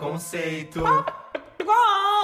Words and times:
Conceito. 0.00 0.82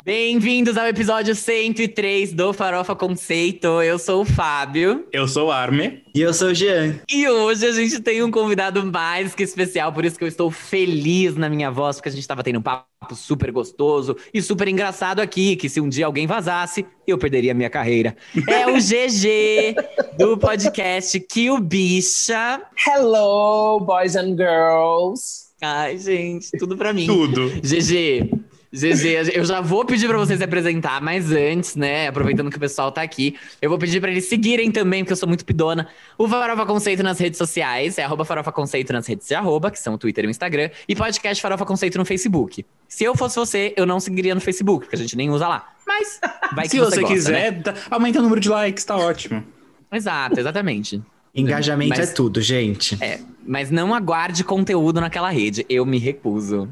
Bem-vindos 0.03 0.79
ao 0.79 0.87
episódio 0.87 1.35
103 1.35 2.33
do 2.33 2.55
Farofa 2.55 2.97
Conceito. 2.97 3.83
Eu 3.83 3.99
sou 3.99 4.23
o 4.23 4.25
Fábio. 4.25 5.07
Eu 5.13 5.29
sou 5.29 5.49
o 5.49 5.53
Arme. 5.53 6.03
E 6.15 6.23
eu 6.23 6.33
sou 6.33 6.49
o 6.49 6.55
Jean. 6.55 6.99
E 7.07 7.29
hoje 7.29 7.67
a 7.67 7.73
gente 7.73 8.01
tem 8.01 8.23
um 8.23 8.31
convidado 8.31 8.83
mais 8.87 9.35
que 9.35 9.43
especial, 9.43 9.93
por 9.93 10.07
isso 10.07 10.17
que 10.17 10.25
eu 10.25 10.29
estou 10.29 10.51
feliz 10.51 11.37
na 11.37 11.51
minha 11.51 11.71
voz, 11.71 11.97
porque 11.97 12.09
a 12.09 12.13
gente 12.13 12.23
estava 12.23 12.43
tendo 12.43 12.61
um 12.61 12.63
papo 12.63 12.87
super 13.15 13.53
gostoso 13.53 14.17
e 14.33 14.41
super 14.41 14.69
engraçado 14.69 15.21
aqui, 15.21 15.55
que 15.55 15.69
se 15.69 15.79
um 15.79 15.89
dia 15.91 16.07
alguém 16.07 16.27
vazasse, 16.27 16.87
eu 17.07 17.19
perderia 17.19 17.53
a 17.53 17.55
minha 17.55 17.69
carreira. 17.69 18.17
É 18.49 18.67
o 18.67 18.77
GG 18.77 19.77
do 20.17 20.39
podcast 20.39 21.21
Que 21.21 21.51
o 21.51 21.61
Bicha. 21.61 22.63
Hello, 22.87 23.81
boys 23.81 24.17
and 24.17 24.35
girls. 24.35 25.46
Ai, 25.61 25.99
gente, 25.99 26.51
tudo 26.59 26.77
pra 26.77 26.93
mim. 26.93 27.07
Tudo. 27.07 27.49
GG, 27.63 28.31
GG, 28.73 29.33
eu 29.35 29.45
já 29.45 29.61
vou 29.63 29.87
pedir 29.87 30.07
pra 30.07 30.19
vocês 30.19 30.39
se 30.39 30.45
apresentar, 30.45 31.01
mas 31.01 31.33
antes, 31.33 31.77
né, 31.77 32.09
aproveitando 32.09 32.51
que 32.51 32.59
o 32.59 32.61
pessoal 32.61 32.93
tá 32.93 33.01
aqui, 33.01 33.37
eu 33.63 33.71
vou 33.71 33.79
pedir 33.79 33.99
pra 34.01 34.11
eles 34.11 34.27
seguirem 34.29 34.71
também, 34.71 35.03
porque 35.03 35.15
eu 35.15 35.17
sou 35.17 35.27
muito 35.29 35.47
pidona, 35.47 35.89
o 36.19 36.29
Farofa 36.29 36.67
Conceito 36.67 37.03
nas 37.03 37.19
redes 37.19 37.39
sociais, 37.39 37.97
é 37.97 38.05
arroba 38.05 38.23
Farofa 38.27 38.53
Conceito 38.53 38.93
nas 38.93 39.07
redes 39.07 39.27
de 39.29 39.35
arroba, 39.35 39.71
que 39.71 39.79
são 39.79 39.95
o 39.95 39.99
Twitter 39.99 40.25
e 40.25 40.27
o 40.27 40.31
Instagram, 40.31 40.69
e 40.87 40.95
podcast 40.95 41.41
Farofa 41.41 41.65
Conceito 41.65 41.97
no 41.97 42.05
Facebook. 42.05 42.67
Se 42.87 43.05
eu 43.05 43.17
fosse 43.17 43.37
você, 43.37 43.73
eu 43.79 43.87
não 43.87 43.99
seguiria 43.99 44.35
no 44.35 44.41
Facebook, 44.43 44.85
porque 44.85 44.97
a 44.97 44.99
gente 44.99 45.17
nem 45.17 45.31
usa 45.31 45.49
lá. 45.49 45.73
Mas 45.87 46.21
vai 46.55 46.65
que 46.65 46.73
Se 46.73 46.79
você, 46.79 47.01
gosta, 47.01 47.15
quiser, 47.15 47.53
né? 47.53 47.63
tá- 47.63 47.75
aumenta 47.91 48.19
o 48.19 48.23
número 48.23 48.41
de 48.43 48.51
likes, 48.51 48.85
tá 48.85 48.95
ótimo. 48.97 49.43
Exato, 49.91 50.39
exatamente. 50.39 51.01
Engajamento 51.37 51.91
Mas- 51.99 52.11
é 52.11 52.13
tudo, 52.15 52.41
gente. 52.41 52.97
É, 53.03 53.21
mas 53.47 53.71
não 53.71 53.95
aguarde 53.95 54.43
conteúdo 54.43 55.01
naquela 55.01 55.31
rede, 55.31 55.65
eu 55.69 55.85
me 55.85 55.99
recuso. 55.99 56.69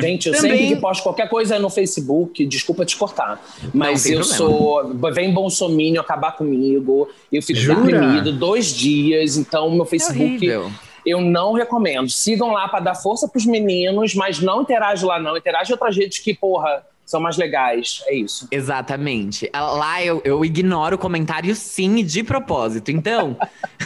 Gente, 0.00 0.28
eu 0.28 0.34
Também- 0.34 0.50
sempre 0.58 0.74
que 0.76 0.80
posto 0.80 1.02
qualquer 1.02 1.28
coisa 1.28 1.58
no 1.58 1.68
Facebook, 1.68 2.46
desculpa 2.46 2.84
te 2.84 2.96
cortar, 2.96 3.44
mas 3.74 4.04
tem 4.04 4.12
eu 4.12 4.20
problema. 4.20 4.38
sou. 4.38 5.12
Vem 5.12 5.34
Bolsominion 5.34 6.00
acabar 6.00 6.36
comigo, 6.36 7.08
eu 7.32 7.42
fico 7.42 7.58
Jura? 7.58 7.80
deprimido 7.82 8.32
dois 8.32 8.66
dias, 8.72 9.36
então 9.36 9.68
meu 9.74 9.82
É 9.82 9.86
Facebook 9.86 10.24
horrível. 10.24 10.70
eu 11.04 11.20
não 11.20 11.52
recomendo. 11.54 12.08
Sigam 12.08 12.52
lá 12.52 12.68
pra 12.68 12.78
dar 12.78 12.94
força 12.94 13.26
pros 13.26 13.44
meninos, 13.44 14.14
mas 14.14 14.38
não 14.38 14.62
interage 14.62 15.04
lá, 15.04 15.18
não. 15.18 15.36
Interage 15.36 15.70
em 15.70 15.74
outras 15.74 15.96
redes 15.96 16.20
que, 16.20 16.32
porra, 16.32 16.84
são 17.10 17.20
mais 17.20 17.36
legais. 17.36 18.02
É 18.06 18.14
isso. 18.14 18.46
Exatamente. 18.50 19.50
Lá 19.52 20.02
eu, 20.02 20.22
eu 20.24 20.44
ignoro 20.44 20.96
comentários 20.96 21.58
sim 21.58 22.04
de 22.04 22.22
propósito. 22.22 22.90
Então, 22.90 23.36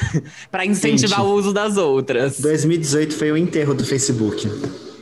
pra 0.50 0.66
incentivar 0.66 1.20
Gente. 1.20 1.28
o 1.28 1.34
uso 1.34 1.52
das 1.52 1.76
outras. 1.78 2.38
2018 2.40 3.14
foi 3.14 3.32
o 3.32 3.36
enterro 3.36 3.72
do 3.72 3.84
Facebook. 3.84 4.46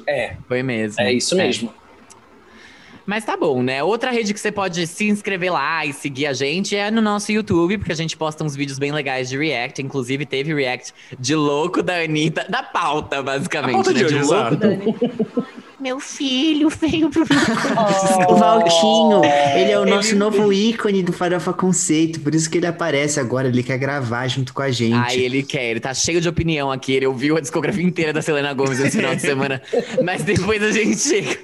É, 0.07 0.37
Foi 0.47 0.63
mesmo. 0.63 1.01
é 1.01 1.13
isso 1.13 1.35
mesmo. 1.37 1.73
Mas 3.05 3.25
tá 3.25 3.37
bom, 3.37 3.63
né? 3.63 3.83
Outra 3.83 4.13
rede 4.13 4.33
que 4.33 4.39
você 4.39 4.53
pode 4.53 4.87
se 4.87 5.09
inscrever 5.09 5.53
lá 5.53 5.85
e 5.85 5.93
seguir 5.93 6.27
a 6.27 6.33
gente 6.33 6.77
é 6.77 6.91
no 6.91 7.01
nosso 7.01 7.33
YouTube, 7.33 7.79
porque 7.79 7.91
a 7.91 7.97
gente 7.97 8.17
posta 8.17 8.45
uns 8.45 8.55
vídeos 8.55 8.79
bem 8.79 8.93
legais 8.93 9.29
de 9.29 9.37
React. 9.37 9.83
Inclusive, 9.83 10.25
teve 10.25 10.55
React 10.55 10.95
de 11.19 11.35
louco 11.35 11.83
da 11.83 11.97
Anitta, 11.97 12.47
da 12.49 12.63
pauta, 12.63 13.21
basicamente. 13.21 13.71
A 13.71 13.75
pauta 13.75 13.93
né? 13.93 13.99
de 13.99 14.05
hoje, 14.05 14.23
louco 14.23 14.57
da 14.57 14.67
Anitta. 14.69 15.53
Meu 15.83 15.99
filho 15.99 16.69
veio 16.69 17.11
pro 17.11 17.25
O 18.29 18.37
Valtinho, 18.37 19.21
ele 19.57 19.73
é 19.73 19.79
o 19.81 19.83
Ele- 19.83 19.91
nosso 19.91 20.15
novo 20.15 20.53
ícone 20.53 21.03
do 21.03 21.13
Farofa 21.13 21.53
Conceito, 21.53 22.21
por 22.21 22.33
isso 22.37 22.49
que 22.49 22.59
ele 22.59 22.69
aparece 22.69 23.19
agora, 23.19 23.49
ele 23.49 23.65
quer 23.65 23.79
gravar 23.79 24.29
junto 24.29 24.55
com 24.55 24.63
a 24.63 24.71
gente. 24.71 24.95
Ai, 24.95 25.19
ele 25.19 25.43
quer, 25.43 25.71
ele 25.73 25.81
tá 25.81 25.93
cheio 25.93 26.21
de 26.21 26.29
opinião 26.29 26.71
aqui. 26.71 26.93
Ele 26.93 27.07
ouviu 27.09 27.37
a 27.37 27.41
discografia 27.41 27.83
inteira 27.83 28.13
da 28.13 28.23
Selena 28.23 28.55
Gomes 28.55 28.79
esse 28.79 28.97
final 28.97 29.17
de 29.17 29.23
semana. 29.23 29.61
Mas 30.05 30.23
depois 30.23 30.63
a 30.63 30.71
gente 30.71 30.99
chega. 30.99 31.37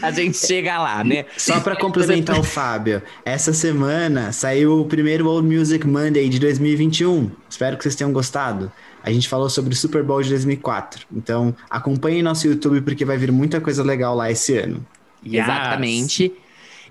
A 0.00 0.10
gente 0.10 0.38
chega 0.38 0.78
lá, 0.78 1.04
né? 1.04 1.26
Só 1.36 1.60
pra 1.60 1.76
complementar 1.76 2.40
o 2.40 2.42
Fábio, 2.42 3.02
essa 3.22 3.52
semana 3.52 4.32
saiu 4.32 4.80
o 4.80 4.86
primeiro 4.86 5.28
Old 5.28 5.46
Music 5.46 5.86
Monday 5.86 6.30
de 6.30 6.38
2021. 6.38 7.30
Espero 7.50 7.76
que 7.76 7.82
vocês 7.82 7.94
tenham 7.94 8.12
gostado. 8.14 8.72
A 9.04 9.12
gente 9.12 9.28
falou 9.28 9.50
sobre 9.50 9.74
o 9.74 9.76
Super 9.76 10.02
Bowl 10.02 10.22
de 10.22 10.30
2004. 10.30 11.06
Então, 11.14 11.54
acompanhem 11.68 12.22
nosso 12.22 12.48
YouTube 12.48 12.80
porque 12.80 13.04
vai 13.04 13.18
vir 13.18 13.30
muita 13.30 13.60
coisa 13.60 13.82
legal 13.82 14.16
lá 14.16 14.30
esse 14.30 14.56
ano. 14.56 14.84
Yes. 15.22 15.44
Exatamente. 15.44 16.32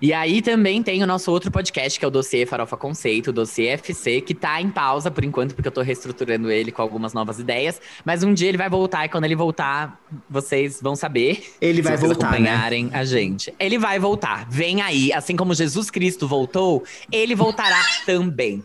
E 0.00 0.12
aí 0.12 0.40
também 0.40 0.80
tem 0.80 1.02
o 1.02 1.06
nosso 1.06 1.30
outro 1.32 1.50
podcast, 1.50 1.98
que 1.98 2.04
é 2.04 2.08
o 2.08 2.10
Dossiê 2.10 2.46
Farofa 2.46 2.76
Conceito, 2.76 3.28
o 3.28 3.32
Dossiê 3.32 3.68
FC, 3.68 4.20
que 4.20 4.34
tá 4.34 4.60
em 4.60 4.70
pausa 4.70 5.10
por 5.10 5.24
enquanto, 5.24 5.54
porque 5.56 5.66
eu 5.66 5.72
tô 5.72 5.82
reestruturando 5.82 6.50
ele 6.50 6.70
com 6.70 6.82
algumas 6.82 7.12
novas 7.12 7.40
ideias. 7.40 7.80
Mas 8.04 8.22
um 8.22 8.32
dia 8.32 8.48
ele 8.48 8.58
vai 8.58 8.68
voltar, 8.68 9.06
e 9.06 9.08
quando 9.08 9.24
ele 9.24 9.34
voltar, 9.34 10.00
vocês 10.30 10.80
vão 10.80 10.94
saber. 10.94 11.42
Ele 11.60 11.76
se 11.76 11.82
vai 11.82 11.96
vocês 11.96 12.12
voltar, 12.12 12.30
né? 12.32 12.36
acompanharem 12.36 12.90
a 12.92 13.04
gente. 13.04 13.52
Ele 13.58 13.78
vai 13.78 13.98
voltar. 13.98 14.46
Vem 14.48 14.82
aí. 14.82 15.12
Assim 15.12 15.34
como 15.34 15.52
Jesus 15.52 15.90
Cristo 15.90 16.28
voltou, 16.28 16.84
ele 17.10 17.34
voltará 17.34 17.82
também. 18.06 18.62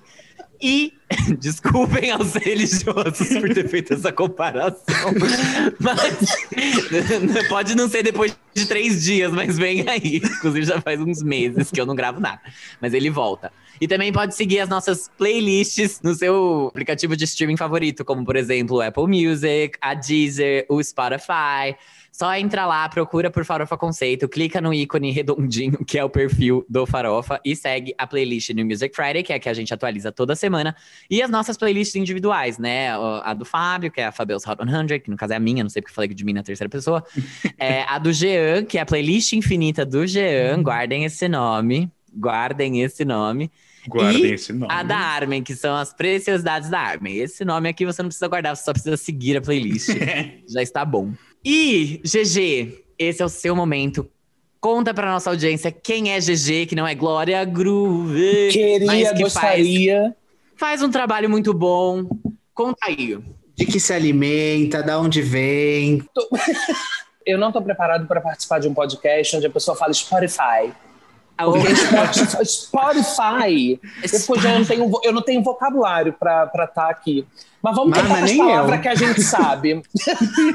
E 0.61 0.93
desculpem 1.39 2.11
aos 2.11 2.33
religiosos 2.33 3.27
por 3.39 3.53
ter 3.53 3.67
feito 3.67 3.93
essa 3.93 4.11
comparação. 4.11 5.13
Mas 5.79 7.47
pode 7.47 7.75
não 7.75 7.87
ser 7.87 8.03
depois 8.03 8.37
de 8.53 8.65
três 8.65 9.03
dias, 9.03 9.31
mas 9.31 9.57
vem 9.57 9.87
aí. 9.87 10.17
Inclusive, 10.17 10.65
já 10.65 10.81
faz 10.81 10.99
uns 10.99 11.23
meses 11.23 11.71
que 11.71 11.79
eu 11.79 11.85
não 11.85 11.95
gravo 11.95 12.19
nada. 12.19 12.41
Mas 12.81 12.93
ele 12.93 13.09
volta. 13.09 13.51
E 13.79 13.87
também 13.87 14.11
pode 14.11 14.35
seguir 14.35 14.59
as 14.59 14.67
nossas 14.67 15.09
playlists 15.17 16.01
no 16.03 16.13
seu 16.13 16.67
aplicativo 16.67 17.15
de 17.15 17.23
streaming 17.23 17.55
favorito, 17.55 18.03
como 18.03 18.25
por 18.25 18.35
exemplo 18.35 18.77
o 18.77 18.81
Apple 18.81 19.07
Music, 19.07 19.77
a 19.79 19.93
Deezer, 19.93 20.65
o 20.67 20.83
Spotify. 20.83 21.77
Só 22.19 22.35
entra 22.35 22.65
lá, 22.65 22.89
procura 22.89 23.31
por 23.31 23.45
Farofa 23.45 23.77
Conceito, 23.77 24.27
clica 24.27 24.59
no 24.59 24.73
ícone 24.73 25.09
redondinho, 25.09 25.85
que 25.85 25.97
é 25.97 26.03
o 26.03 26.09
perfil 26.09 26.65
do 26.67 26.85
Farofa, 26.85 27.39
e 27.45 27.55
segue 27.55 27.95
a 27.97 28.05
playlist 28.05 28.49
New 28.49 28.65
Music 28.65 28.93
Friday, 28.93 29.23
que 29.23 29.31
é 29.31 29.37
a 29.37 29.39
que 29.39 29.47
a 29.47 29.53
gente 29.53 29.73
atualiza 29.73 30.11
toda 30.11 30.35
semana, 30.35 30.75
e 31.09 31.21
as 31.21 31.29
nossas 31.29 31.55
playlists 31.55 31.95
individuais, 31.95 32.57
né? 32.57 32.89
A 33.23 33.33
do 33.33 33.45
Fábio, 33.45 33.89
que 33.89 34.01
é 34.01 34.07
a 34.07 34.11
Fabio's 34.11 34.45
Hot 34.45 34.57
100, 34.61 34.99
que 34.99 35.09
no 35.09 35.15
caso 35.15 35.31
é 35.31 35.37
a 35.37 35.39
minha, 35.39 35.63
não 35.63 35.69
sei 35.69 35.81
porque 35.81 35.91
eu 35.91 35.95
falei 35.95 36.13
de 36.13 36.25
mim 36.25 36.33
na 36.33 36.43
terceira 36.43 36.69
pessoa. 36.69 37.01
É, 37.57 37.83
a 37.83 37.97
do 37.99 38.11
Jean, 38.13 38.63
que 38.63 38.77
é 38.77 38.81
a 38.81 38.85
playlist 38.85 39.33
infinita 39.33 39.85
do 39.85 40.05
Jean, 40.07 40.61
guardem 40.61 41.03
esse 41.03 41.27
nome, 41.27 41.91
guardem 42.13 42.81
esse 42.81 43.03
nome. 43.03 43.51
Guardem 43.87 44.25
E 44.25 44.33
esse 44.33 44.53
nome. 44.53 44.71
A 44.71 44.83
da 44.83 44.97
Armin, 44.97 45.43
que 45.43 45.55
são 45.55 45.75
as 45.75 45.93
preciosidades 45.93 46.69
da 46.69 46.79
Armin. 46.79 47.15
Esse 47.15 47.43
nome 47.45 47.69
aqui 47.69 47.85
você 47.85 48.01
não 48.01 48.09
precisa 48.09 48.27
guardar, 48.27 48.55
você 48.55 48.63
só 48.63 48.71
precisa 48.71 48.97
seguir 48.97 49.37
a 49.37 49.41
playlist. 49.41 49.89
Já 50.47 50.61
está 50.61 50.85
bom. 50.85 51.13
E, 51.43 52.01
GG, 52.03 52.83
esse 52.97 53.21
é 53.21 53.25
o 53.25 53.29
seu 53.29 53.55
momento. 53.55 54.09
Conta 54.59 54.93
pra 54.93 55.09
nossa 55.09 55.29
audiência 55.29 55.71
quem 55.71 56.11
é 56.11 56.19
GG, 56.19 56.65
que 56.67 56.75
não 56.75 56.85
é 56.85 56.93
Glória 56.93 57.43
Groove. 57.45 58.49
mas 58.85 58.97
Queria, 58.97 59.13
que 59.13 59.23
gostaria. 59.23 60.01
Faz, 60.03 60.13
faz 60.57 60.83
um 60.83 60.91
trabalho 60.91 61.29
muito 61.29 61.53
bom. 61.53 62.05
Conta 62.53 62.87
aí. 62.87 63.17
De 63.55 63.65
que 63.65 63.79
se 63.79 63.93
alimenta, 63.93 64.83
da 64.83 64.99
onde 64.99 65.21
vem. 65.21 66.03
Eu 67.25 67.37
não 67.37 67.51
tô 67.51 67.61
preparado 67.61 68.07
para 68.07 68.19
participar 68.19 68.59
de 68.59 68.67
um 68.67 68.73
podcast 68.73 69.37
onde 69.37 69.45
a 69.45 69.49
pessoa 69.49 69.77
fala 69.77 69.93
Spotify. 69.93 70.73
Ah, 71.37 71.45
Porque 71.45 71.73
Spotify, 71.75 72.45
Spotify. 72.45 73.79
Eu, 74.03 74.41
já 74.41 74.57
não 74.57 74.65
tenho, 74.65 74.91
eu 75.03 75.13
não 75.13 75.21
tenho 75.21 75.43
vocabulário 75.43 76.11
para 76.11 76.65
estar 76.65 76.89
aqui. 76.89 77.25
Mas 77.61 77.75
vamos 77.75 77.97
tentar 77.97 78.19
as 78.19 78.23
nem 78.23 78.37
palavras 78.37 78.75
eu. 78.75 78.81
que 78.81 78.87
a 78.87 78.95
gente 78.95 79.21
sabe. 79.21 79.81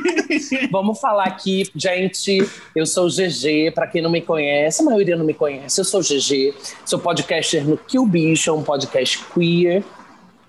vamos 0.72 0.98
falar 0.98 1.24
aqui, 1.24 1.70
gente. 1.74 2.48
Eu 2.74 2.86
sou 2.86 3.06
o 3.06 3.10
GG, 3.10 3.72
para 3.74 3.86
quem 3.86 4.00
não 4.00 4.10
me 4.10 4.22
conhece, 4.22 4.82
a 4.82 4.84
maioria 4.84 5.16
não 5.16 5.24
me 5.24 5.34
conhece. 5.34 5.80
Eu 5.80 5.84
sou 5.84 6.00
o 6.00 6.02
GG, 6.02 6.54
sou 6.84 6.98
podcaster 6.98 7.66
no 7.66 7.76
Kill 7.76 8.06
Bicho, 8.06 8.54
um 8.54 8.62
podcast 8.62 9.22
queer 9.34 9.84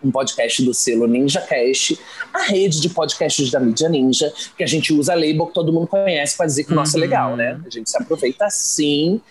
um 0.05 0.11
podcast 0.11 0.63
do 0.63 0.73
selo 0.73 1.07
Ninja 1.07 1.41
Cast, 1.41 1.99
a 2.33 2.43
rede 2.43 2.79
de 2.79 2.89
podcasts 2.89 3.49
da 3.51 3.59
mídia 3.59 3.89
Ninja, 3.89 4.31
que 4.57 4.63
a 4.63 4.67
gente 4.67 4.93
usa 4.93 5.13
a 5.13 5.15
label 5.15 5.47
que 5.47 5.53
todo 5.53 5.73
mundo 5.73 5.87
conhece 5.87 6.37
para 6.37 6.45
dizer 6.45 6.63
que 6.63 6.71
o 6.71 6.75
nosso 6.75 6.97
é 6.97 6.99
legal, 6.99 7.35
né? 7.35 7.59
A 7.65 7.69
gente 7.69 7.89
se 7.89 7.97
aproveita 7.97 8.45
assim. 8.45 9.21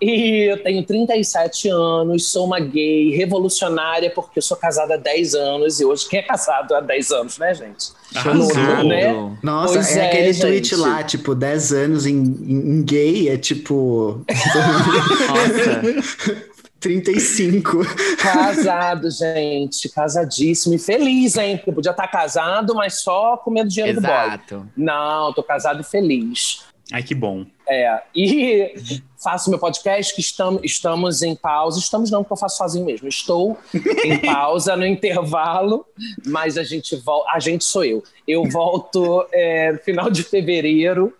E 0.00 0.50
eu 0.50 0.62
tenho 0.62 0.84
37 0.84 1.68
anos, 1.68 2.26
sou 2.30 2.46
uma 2.46 2.60
gay 2.60 3.10
revolucionária, 3.16 4.10
porque 4.10 4.38
eu 4.38 4.42
sou 4.42 4.56
casada 4.56 4.94
há 4.94 4.96
10 4.96 5.34
anos, 5.34 5.80
e 5.80 5.84
hoje 5.84 6.08
quem 6.08 6.20
é 6.20 6.22
casado 6.22 6.74
há 6.74 6.80
10 6.80 7.10
anos, 7.10 7.38
né, 7.38 7.54
gente? 7.54 7.90
Arrasou. 8.14 8.84
Né? 8.84 9.36
Nossa, 9.42 9.74
Pois 9.74 9.96
é, 9.96 10.00
é, 10.00 10.06
aquele 10.06 10.32
gente. 10.32 10.40
tweet 10.42 10.76
lá, 10.76 11.02
tipo, 11.02 11.34
10 11.34 11.72
anos 11.72 12.06
em, 12.06 12.14
em, 12.14 12.78
em 12.78 12.82
gay 12.82 13.28
é 13.28 13.36
tipo 13.36 14.22
Nossa. 15.28 16.42
35. 16.82 17.78
Casado, 18.18 19.08
gente, 19.14 19.88
casadíssimo 19.88 20.74
e 20.74 20.78
feliz, 20.78 21.36
hein? 21.36 21.56
Porque 21.56 21.72
podia 21.72 21.92
estar 21.92 22.08
casado, 22.08 22.74
mas 22.74 23.00
só 23.00 23.36
comendo 23.36 23.70
dinheiro 23.70 24.00
do 24.00 24.06
boy. 24.06 24.10
Exato. 24.10 24.68
Não, 24.76 25.32
tô 25.32 25.42
casado 25.42 25.80
e 25.80 25.84
feliz. 25.84 26.64
Ai, 26.92 27.02
que 27.02 27.14
bom. 27.14 27.46
É, 27.66 28.02
e 28.14 28.74
faço 29.22 29.48
meu 29.48 29.58
podcast 29.58 30.14
que 30.14 30.20
estamos, 30.20 30.60
estamos 30.62 31.22
em 31.22 31.34
pausa. 31.34 31.78
Estamos 31.78 32.10
não, 32.10 32.22
porque 32.22 32.34
eu 32.34 32.36
faço 32.36 32.58
sozinho 32.58 32.84
mesmo. 32.84 33.08
Estou 33.08 33.56
em 34.04 34.18
pausa 34.26 34.76
no 34.76 34.84
intervalo, 34.84 35.86
mas 36.26 36.58
a 36.58 36.64
gente 36.64 36.96
volta. 36.96 37.30
A 37.32 37.38
gente 37.38 37.64
sou 37.64 37.84
eu. 37.84 38.02
Eu 38.26 38.44
volto 38.50 39.26
é, 39.32 39.72
no 39.72 39.78
final 39.78 40.10
de 40.10 40.22
fevereiro 40.22 41.14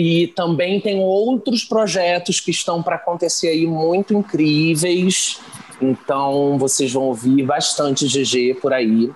E 0.00 0.28
também 0.28 0.80
tem 0.80 1.00
outros 1.00 1.64
projetos 1.64 2.38
que 2.38 2.52
estão 2.52 2.80
para 2.80 2.94
acontecer 2.94 3.48
aí 3.48 3.66
muito 3.66 4.14
incríveis. 4.14 5.40
Então 5.82 6.56
vocês 6.56 6.92
vão 6.92 7.02
ouvir 7.04 7.42
bastante 7.42 8.06
GG 8.06 8.60
por 8.60 8.72
aí. 8.72 9.10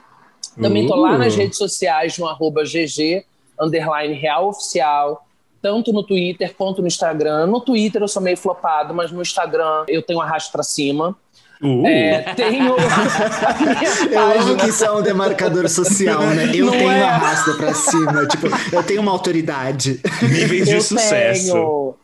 Também 0.60 0.86
tô 0.88 0.96
lá 0.96 1.12
Uh. 1.14 1.18
nas 1.18 1.36
redes 1.36 1.56
sociais 1.56 2.18
no 2.18 2.26
arroba 2.26 2.64
GG 2.64 3.24
underline 3.60 4.14
real 4.14 4.48
oficial, 4.48 5.24
tanto 5.62 5.92
no 5.92 6.02
Twitter 6.02 6.52
quanto 6.56 6.80
no 6.80 6.88
Instagram. 6.88 7.46
No 7.46 7.60
Twitter 7.60 8.02
eu 8.02 8.08
sou 8.08 8.20
meio 8.20 8.36
flopado, 8.36 8.92
mas 8.92 9.12
no 9.12 9.22
Instagram 9.22 9.84
eu 9.86 10.02
tenho 10.02 10.20
arrasto 10.20 10.50
pra 10.50 10.64
cima. 10.64 11.16
Uh, 11.62 11.86
É, 11.86 12.34
tenho 12.34 12.74
a 12.74 14.12
Eu 14.12 14.40
amo 14.40 14.56
que 14.56 14.68
isso 14.68 14.84
é 14.84 14.90
um 14.90 15.00
demarcador 15.00 15.68
social, 15.68 16.20
né? 16.22 16.50
Eu 16.52 16.66
Não 16.66 16.72
tenho 16.72 16.90
é? 16.90 17.02
arrasta 17.04 17.52
pra 17.54 17.72
cima. 17.72 18.26
Tipo, 18.26 18.48
eu 18.72 18.82
tenho 18.82 19.00
uma 19.00 19.12
autoridade. 19.12 20.00
níveis 20.22 20.66
de 20.66 20.74
eu 20.74 20.80
sucesso. 20.80 21.52
tenho. 21.52 21.94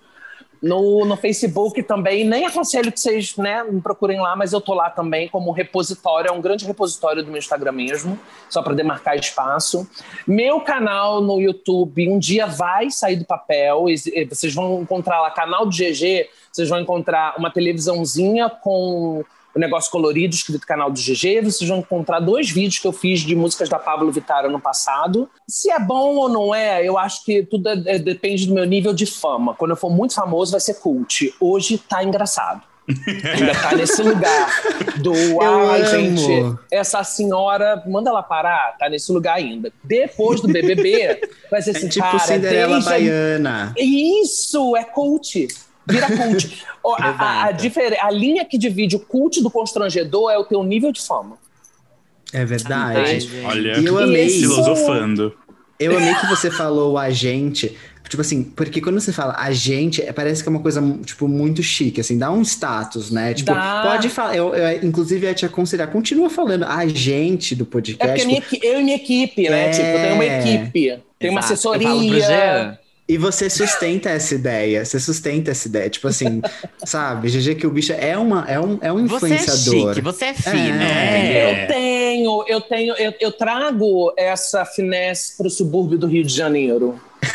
No, 0.60 1.04
no 1.04 1.16
Facebook 1.16 1.82
também, 1.84 2.24
nem 2.24 2.44
aconselho 2.44 2.90
que 2.90 2.98
vocês 2.98 3.36
né, 3.36 3.62
me 3.62 3.80
procurem 3.80 4.20
lá, 4.20 4.34
mas 4.34 4.52
eu 4.52 4.60
tô 4.60 4.74
lá 4.74 4.90
também 4.90 5.28
como 5.28 5.52
repositório, 5.52 6.28
é 6.30 6.32
um 6.32 6.40
grande 6.40 6.66
repositório 6.66 7.22
do 7.22 7.30
meu 7.30 7.38
Instagram 7.38 7.70
mesmo, 7.70 8.18
só 8.50 8.60
para 8.60 8.74
demarcar 8.74 9.14
espaço. 9.14 9.88
Meu 10.26 10.60
canal 10.60 11.20
no 11.20 11.40
YouTube 11.40 12.08
um 12.08 12.18
dia 12.18 12.46
vai 12.46 12.90
sair 12.90 13.14
do 13.14 13.24
papel, 13.24 13.84
eh, 13.88 14.24
vocês 14.24 14.52
vão 14.52 14.82
encontrar 14.82 15.20
lá, 15.20 15.30
canal 15.30 15.64
do 15.64 15.70
GG, 15.70 16.28
vocês 16.50 16.68
vão 16.68 16.80
encontrar 16.80 17.38
uma 17.38 17.52
televisãozinha 17.52 18.50
com 18.50 19.24
o 19.58 19.60
negócio 19.60 19.90
colorido 19.90 20.36
escrito 20.36 20.64
canal 20.64 20.88
do 20.88 21.00
GG, 21.00 21.42
vocês 21.42 21.68
vão 21.68 21.78
encontrar 21.80 22.20
dois 22.20 22.48
vídeos 22.48 22.78
que 22.78 22.86
eu 22.86 22.92
fiz 22.92 23.20
de 23.20 23.34
músicas 23.34 23.68
da 23.68 23.76
Pablo 23.76 24.10
Vittar 24.12 24.44
ano 24.44 24.60
passado. 24.60 25.28
Se 25.48 25.68
é 25.68 25.80
bom 25.80 26.14
ou 26.14 26.28
não 26.28 26.54
é, 26.54 26.86
eu 26.86 26.96
acho 26.96 27.24
que 27.24 27.42
tudo 27.42 27.68
é- 27.68 27.82
é- 27.86 27.98
depende 27.98 28.46
do 28.46 28.54
meu 28.54 28.64
nível 28.64 28.94
de 28.94 29.04
fama. 29.04 29.54
Quando 29.54 29.72
eu 29.72 29.76
for 29.76 29.90
muito 29.90 30.14
famoso, 30.14 30.52
vai 30.52 30.60
ser 30.60 30.74
cult. 30.74 31.34
Hoje 31.40 31.76
tá 31.76 32.04
engraçado. 32.04 32.62
Ainda 32.88 33.52
tá 33.60 33.74
nesse 33.74 34.00
lugar 34.00 34.48
do 35.02 35.12
ah, 35.42 35.74
amo. 35.74 35.86
gente, 35.86 36.58
essa 36.70 37.02
senhora, 37.02 37.82
manda 37.86 38.08
ela 38.10 38.22
parar, 38.22 38.76
tá 38.78 38.88
nesse 38.88 39.12
lugar 39.12 39.34
ainda. 39.36 39.70
Depois 39.84 40.40
do 40.40 40.48
BBB, 40.48 41.20
vai 41.50 41.60
ser 41.60 41.74
É 41.74 41.76
assim, 41.76 41.88
tipo 41.88 42.06
cara, 42.06 42.18
Cinderela 42.20 42.72
desde 42.74 42.88
Baiana. 42.88 43.74
isso, 43.76 44.74
é 44.74 44.84
cult. 44.84 45.48
Vira 45.90 46.06
cult. 46.06 46.64
A, 46.84 46.88
a, 46.88 47.06
a, 47.06 47.44
Exato. 47.50 47.62
difer- 47.62 47.98
a 48.04 48.10
linha 48.10 48.44
que 48.44 48.56
divide 48.58 48.96
o 48.96 49.00
cult 49.00 49.42
do 49.42 49.50
constrangedor 49.50 50.30
é 50.30 50.38
o 50.38 50.44
teu 50.44 50.62
nível 50.62 50.92
de 50.92 51.00
fama. 51.00 51.36
É 52.32 52.44
verdade. 52.44 53.28
Olha, 53.44 53.78
E 53.78 53.84
eu 53.86 53.98
amei 53.98 54.26
Isso. 54.26 54.40
filosofando. 54.40 55.34
Eu 55.78 55.96
amei 55.96 56.14
que 56.14 56.26
você 56.26 56.50
falou 56.50 56.98
a 56.98 57.08
gente. 57.10 57.76
Tipo 58.08 58.22
assim, 58.22 58.42
porque 58.42 58.80
quando 58.80 58.98
você 58.98 59.12
fala 59.12 59.34
a 59.38 59.52
gente, 59.52 60.00
é- 60.00 60.12
parece 60.12 60.42
que 60.42 60.48
é 60.48 60.50
uma 60.50 60.60
coisa, 60.60 60.80
tipo, 61.04 61.28
muito 61.28 61.62
chique, 61.62 62.00
assim, 62.00 62.16
dá 62.16 62.30
um 62.30 62.40
status, 62.42 63.10
né? 63.10 63.34
Tipo, 63.34 63.52
Dá. 63.52 63.82
pode 63.84 64.08
falar. 64.08 64.34
Eu, 64.34 64.54
eu, 64.54 64.82
inclusive, 64.82 65.26
ia 65.26 65.34
te 65.34 65.44
aconselhar, 65.44 65.88
continua 65.88 66.30
falando 66.30 66.64
a 66.64 66.86
gente 66.86 67.54
do 67.54 67.64
É 67.64 67.66
porque 67.66 67.92
podcast. 67.92 68.24
a 68.24 68.26
minha 68.26 68.42
eu 68.62 68.80
e 68.80 68.82
minha 68.82 68.96
equipe, 68.96 69.48
né? 69.50 69.66
É. 69.66 69.70
Tipo, 69.70 69.86
eu 69.86 70.00
tenho 70.00 70.14
uma 70.14 70.24
equipe, 70.24 71.02
tem 71.18 71.30
uma 71.30 71.40
Exato. 71.40 71.52
Eu 71.52 71.58
falo 71.58 71.78
pro 71.78 71.88
assessoria. 72.16 72.78
E 73.08 73.16
você 73.16 73.48
sustenta 73.48 74.10
essa 74.10 74.34
ideia, 74.34 74.84
você 74.84 75.00
sustenta 75.00 75.50
essa 75.52 75.66
ideia. 75.66 75.88
Tipo 75.88 76.08
assim, 76.08 76.42
sabe, 76.84 77.30
GG 77.30 77.54
que 77.54 77.66
o 77.66 77.70
bicho 77.70 77.92
é, 77.94 78.18
uma, 78.18 78.44
é, 78.46 78.60
um, 78.60 78.78
é 78.82 78.92
um 78.92 79.06
Você 79.06 79.26
é 79.26 79.28
influenciador. 79.36 79.88
chique, 79.94 80.00
você 80.02 80.24
é 80.26 80.34
fino. 80.34 80.82
É. 80.82 81.18
entendeu? 81.18 81.48
Eu 81.48 81.66
tenho, 81.68 82.44
eu 82.48 82.60
tenho, 82.60 82.94
eu, 82.96 83.14
eu 83.18 83.32
trago 83.32 84.12
essa 84.16 84.64
finesse 84.66 85.36
pro 85.38 85.48
subúrbio 85.48 85.96
do 85.98 86.06
Rio 86.06 86.22
de 86.22 86.34
Janeiro. 86.34 87.00
Ai, 87.22 87.28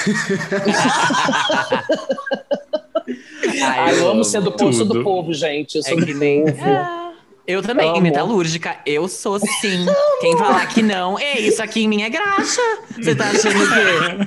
Ah, 3.63 3.91
eu 3.93 4.09
amo 4.09 4.23
ser 4.23 4.41
do 4.41 4.51
poço 4.51 4.79
tudo. 4.85 4.93
do 4.99 5.03
povo, 5.03 5.33
gente. 5.33 5.75
Eu 5.75 5.81
É 5.85 5.89
sou 5.89 5.97
que 5.97 6.13
do 6.13 6.19
nem. 6.19 6.45
povo. 6.45 7.13
Eu 7.45 7.61
também, 7.61 7.89
Amo. 7.89 7.99
metalúrgica, 7.99 8.77
eu 8.85 9.07
sou 9.09 9.37
sim. 9.39 9.85
Quem 10.21 10.37
falar 10.37 10.65
que 10.67 10.81
não, 10.81 11.19
é 11.19 11.37
isso 11.39 11.61
aqui 11.61 11.83
em 11.83 11.87
mim 11.89 12.01
é 12.03 12.09
graxa. 12.09 12.61
Você 12.95 13.13
tá 13.15 13.25
achando 13.25 13.63
o 13.63 13.67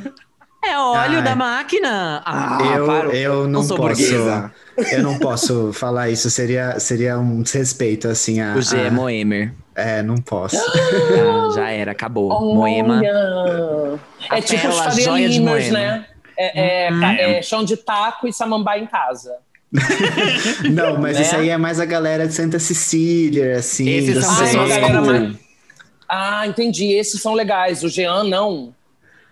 quê? 0.03 0.11
É 0.69 0.79
óleo 0.79 1.19
Ai. 1.19 1.23
da 1.23 1.37
máquina. 1.37 2.23
Ah, 2.25 2.59
eu, 2.77 2.87
parou. 2.87 3.13
eu 3.13 3.49
não, 3.49 3.63
sou 3.63 3.77
posso. 3.77 3.89
burguesa. 4.03 4.53
Eu 4.93 5.03
não 5.03 5.19
posso 5.19 5.73
falar 5.73 6.11
isso, 6.11 6.29
seria, 6.31 6.79
seria 6.81 7.19
um 7.19 7.41
desrespeito, 7.43 8.09
assim. 8.09 8.41
A, 8.41 8.55
O 8.55 8.63
G 8.63 8.77
é 8.77 8.89
a- 8.89 8.91
Moemer. 8.91 9.53
É, 9.75 10.03
não 10.03 10.17
posso. 10.17 10.57
Ah, 10.57 11.53
já 11.55 11.71
era, 11.71 11.93
acabou. 11.93 12.29
Moema. 12.55 13.01
É 14.31 14.41
tipo 14.41 14.63
pérola, 14.63 14.89
os 14.89 15.39
Moema. 15.39 15.71
né? 15.79 16.07
É, 16.39 16.87
é, 16.89 16.93
Hum. 16.93 17.03
é 17.05 17.43
chão 17.43 17.65
de 17.65 17.77
taco 17.77 18.27
e 18.29 18.33
samambaia 18.33 18.83
em 18.83 18.87
casa. 18.87 19.33
Não, 20.71 20.99
mas 20.99 21.17
Né? 21.17 21.23
isso 21.23 21.37
aí 21.37 21.49
é 21.51 21.57
mais 21.57 21.81
a 21.81 21.85
galera 21.85 22.27
de 22.27 22.33
Santa 22.35 22.59
Cecília, 22.59 23.57
assim. 23.59 23.89
Esses 23.89 24.25
são 24.25 24.35
é 24.35 24.41
pessoas 24.47 25.07
mais- 25.07 25.37
Ah, 26.09 26.47
entendi. 26.47 26.93
Esses 26.93 27.21
são 27.21 27.35
legais. 27.35 27.83
O 27.83 27.89
Jean, 27.89 28.25
não. 28.25 28.75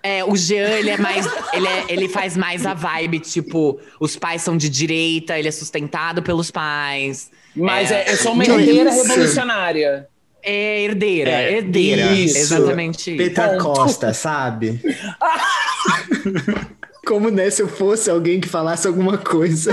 É, 0.06 0.22
o 0.22 0.36
Jean, 0.36 0.68
ele 0.68 0.90
é 0.90 0.98
mais. 0.98 1.26
Ele, 1.54 1.66
é- 1.66 1.84
ele 1.88 2.08
faz 2.10 2.36
mais 2.36 2.66
a 2.66 2.74
vibe, 2.74 3.20
tipo, 3.20 3.80
os 3.98 4.16
pais 4.16 4.42
são 4.42 4.54
de 4.54 4.68
direita, 4.68 5.38
ele 5.38 5.48
é 5.48 5.50
sustentado 5.50 6.22
pelos 6.22 6.50
pais. 6.50 7.30
Mas 7.56 7.90
é, 7.90 8.12
eu 8.12 8.16
sou 8.18 8.34
uma 8.34 8.44
herdeira 8.44 8.90
isso? 8.90 9.02
revolucionária. 9.02 10.06
É 10.42 10.82
herdeira, 10.82 11.30
É, 11.30 11.52
herdeira. 11.54 12.12
isso. 12.12 12.36
Exatamente 12.36 13.14
isso. 13.14 13.16
Petra. 13.16 13.56
Costa, 13.56 14.12
sabe? 14.12 14.78
Como 17.06 17.30
né, 17.30 17.48
se 17.48 17.62
eu 17.62 17.68
fosse 17.68 18.10
alguém 18.10 18.40
que 18.40 18.48
falasse 18.48 18.86
alguma 18.86 19.16
coisa. 19.16 19.72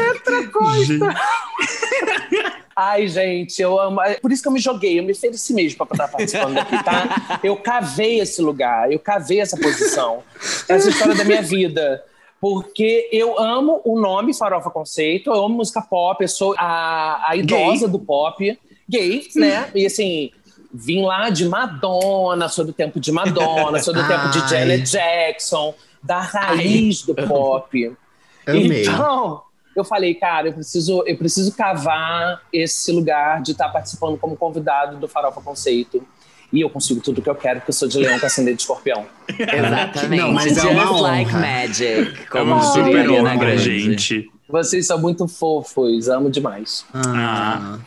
Ai, 2.76 3.08
gente, 3.08 3.62
eu 3.62 3.80
amo. 3.80 4.02
é 4.02 4.16
Por 4.16 4.32
isso 4.32 4.42
que 4.42 4.48
eu 4.48 4.52
me 4.52 4.60
joguei, 4.60 5.00
eu 5.00 5.04
me 5.04 5.12
ofereci 5.12 5.54
mesmo 5.54 5.86
pra 5.86 5.94
estar 5.94 6.08
participando 6.08 6.58
aqui, 6.58 6.84
tá? 6.84 7.40
Eu 7.44 7.58
cavei 7.58 8.20
esse 8.20 8.42
lugar, 8.42 8.92
eu 8.92 9.00
cavei 9.00 9.40
essa 9.40 9.58
posição. 9.58 10.24
Essa 10.68 10.90
história 10.90 11.16
da 11.16 11.24
minha 11.24 11.42
vida. 11.42 12.04
Porque 12.40 13.08
eu 13.12 13.40
amo 13.40 13.82
o 13.86 14.00
nome 14.00 14.34
Farofa 14.34 14.72
Conceito, 14.72 15.30
eu 15.30 15.46
amo 15.46 15.58
música 15.58 15.80
pop, 15.80 16.24
eu 16.24 16.28
sou 16.28 16.56
a, 16.58 17.24
a 17.30 17.36
idosa 17.36 17.88
do 17.88 18.00
pop, 18.00 18.60
gay, 18.90 19.28
né? 19.36 19.70
E 19.76 19.86
assim, 19.86 20.32
vim 20.74 21.04
lá 21.04 21.30
de 21.30 21.48
Madonna, 21.48 22.50
sou 22.50 22.66
do 22.66 22.74
tempo 22.74 23.00
de 23.00 23.12
Madonna, 23.12 23.80
sou 23.80 23.94
do 23.94 24.08
tempo 24.08 24.30
de 24.30 24.40
Ai. 24.40 24.48
Janet 24.48 24.92
Jackson, 24.92 25.76
da 26.02 26.20
raiz 26.22 27.04
do 27.04 27.14
pop. 27.14 27.96
Amei. 28.48 28.82
Então, 28.82 29.44
eu 29.76 29.84
falei, 29.84 30.14
cara, 30.16 30.48
eu 30.50 30.54
preciso, 30.54 31.04
eu 31.06 31.18
preciso 31.18 31.52
cavar 31.56 32.42
esse 32.52 32.92
lugar 32.92 33.42
de 33.42 33.52
estar 33.52 33.70
participando 33.70 34.18
como 34.18 34.36
convidado 34.36 34.98
do 34.98 35.08
Farofa 35.08 35.42
Conceito. 35.42 36.06
E 36.54 36.60
eu 36.60 36.70
consigo 36.70 37.00
tudo 37.00 37.22
que 37.22 37.30
eu 37.30 37.36
quero, 37.36 37.62
porque 37.62 37.70
eu 37.70 37.74
sou 37.74 37.88
de 37.88 37.98
leão 37.98 38.20
com 38.20 38.26
ascendente 38.26 38.58
de 38.58 38.62
escorpião. 38.64 39.06
Exatamente. 39.40 40.22
Não, 40.22 40.34
mas 40.34 40.58
é 40.58 40.62
Just 40.62 40.66
uma 40.74 41.00
like 41.00 41.32
honra. 41.32 41.40
magic. 41.40 41.84
É 41.86 42.26
Como 42.30 42.44
uma 42.52 42.58
Ai, 42.58 42.62
super 42.74 43.10
honra 43.10 43.36
Grande. 43.38 43.80
gente. 43.80 44.30
Vocês 44.50 44.86
são 44.86 45.00
muito 45.00 45.30
fofos, 45.30 46.10
amo 46.10 46.30
demais. 46.30 46.86
Ah, 46.94 47.80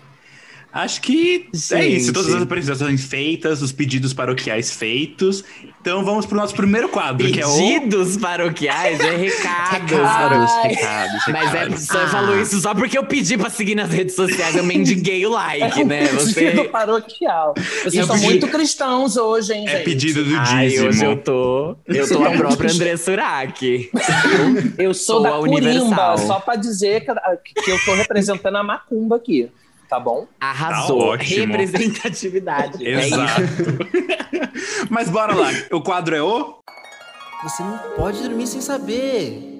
Acho 0.75 1.01
que 1.03 1.49
é 1.73 1.87
isso. 1.87 2.13
Todas 2.13 2.35
as 2.35 2.43
apresentações 2.43 3.05
feitas, 3.05 3.63
os 3.63 3.71
pedidos 3.71 4.13
paroquiais 4.13 4.73
feitos. 4.73 5.45
Então 5.81 6.05
vamos 6.05 6.27
pro 6.27 6.37
nosso 6.37 6.55
primeiro 6.55 6.89
quadro, 6.89 7.31
que 7.31 7.41
é 7.41 7.47
o. 7.47 7.57
Pedidos 7.57 8.17
paroquiais 8.17 8.99
é 8.99 9.15
recados. 9.17 9.91
Recados, 9.91 10.51
Ai. 10.51 10.69
recados, 10.71 11.23
Mas 11.29 11.37
é, 11.55 11.59
recados. 11.59 11.81
você 11.87 11.97
Ah. 11.99 12.09
falou 12.09 12.41
isso 12.43 12.61
só 12.61 12.75
porque 12.75 12.99
eu 12.99 13.05
pedi 13.05 13.37
pra 13.39 13.51
seguir 13.51 13.75
nas 13.77 13.89
redes 13.91 14.17
sociais. 14.17 14.57
Eu 14.57 14.65
mendiguei 14.65 15.25
o 15.25 15.31
like, 15.31 15.85
né? 15.85 16.09
Pedido 16.09 16.21
Você. 16.63 16.65
paroquial. 16.65 17.55
Vocês 17.57 17.95
É 17.97 18.03
são 18.05 18.17
pedido- 18.17 18.31
muito 18.31 18.49
cristãos 18.49 19.17
hoje, 19.17 19.53
hein, 19.53 19.67
É 19.69 19.77
gente? 19.77 19.85
pedido 19.85 20.25
do 20.25 20.37
Ai, 20.39 20.69
dízimo. 20.69 20.89
hoje 20.89 21.05
eu 21.05 21.17
tô. 21.17 21.77
Eu 21.87 22.09
tô 22.09 22.25
a 22.25 22.31
própria 22.33 22.73
André 22.73 22.97
Surak. 22.97 23.91
Eu 24.79 24.93
sou, 24.95 25.15
Sou 25.17 25.23
da 25.23 25.29
a 25.37 25.39
Curimba, 25.39 25.57
Universal. 25.71 26.19
só 26.19 26.41
pra 26.41 26.57
dizer 26.57 27.05
que, 27.05 27.63
que 27.63 27.71
eu 27.71 27.79
tô 27.85 27.95
representando 27.95 28.57
a 28.57 28.63
Macumba 28.63 29.17
aqui, 29.17 29.49
tá 29.89 30.01
bom? 30.01 30.27
Arrasou. 30.41 31.17
Tá. 31.17 31.25
Representatividade. 31.25 32.87
É 32.87 33.07
isso. 33.07 33.15
Exato. 33.15 33.43
Mas 34.91 35.09
bora 35.11 35.35
lá. 35.35 35.51
O 35.73 35.81
quadro 35.81 36.15
é 36.15 36.23
o. 36.23 36.59
Você 37.43 37.63
não 37.63 37.79
pode 37.97 38.23
dormir 38.23 38.47
sem 38.47 38.61
saber. 38.61 39.54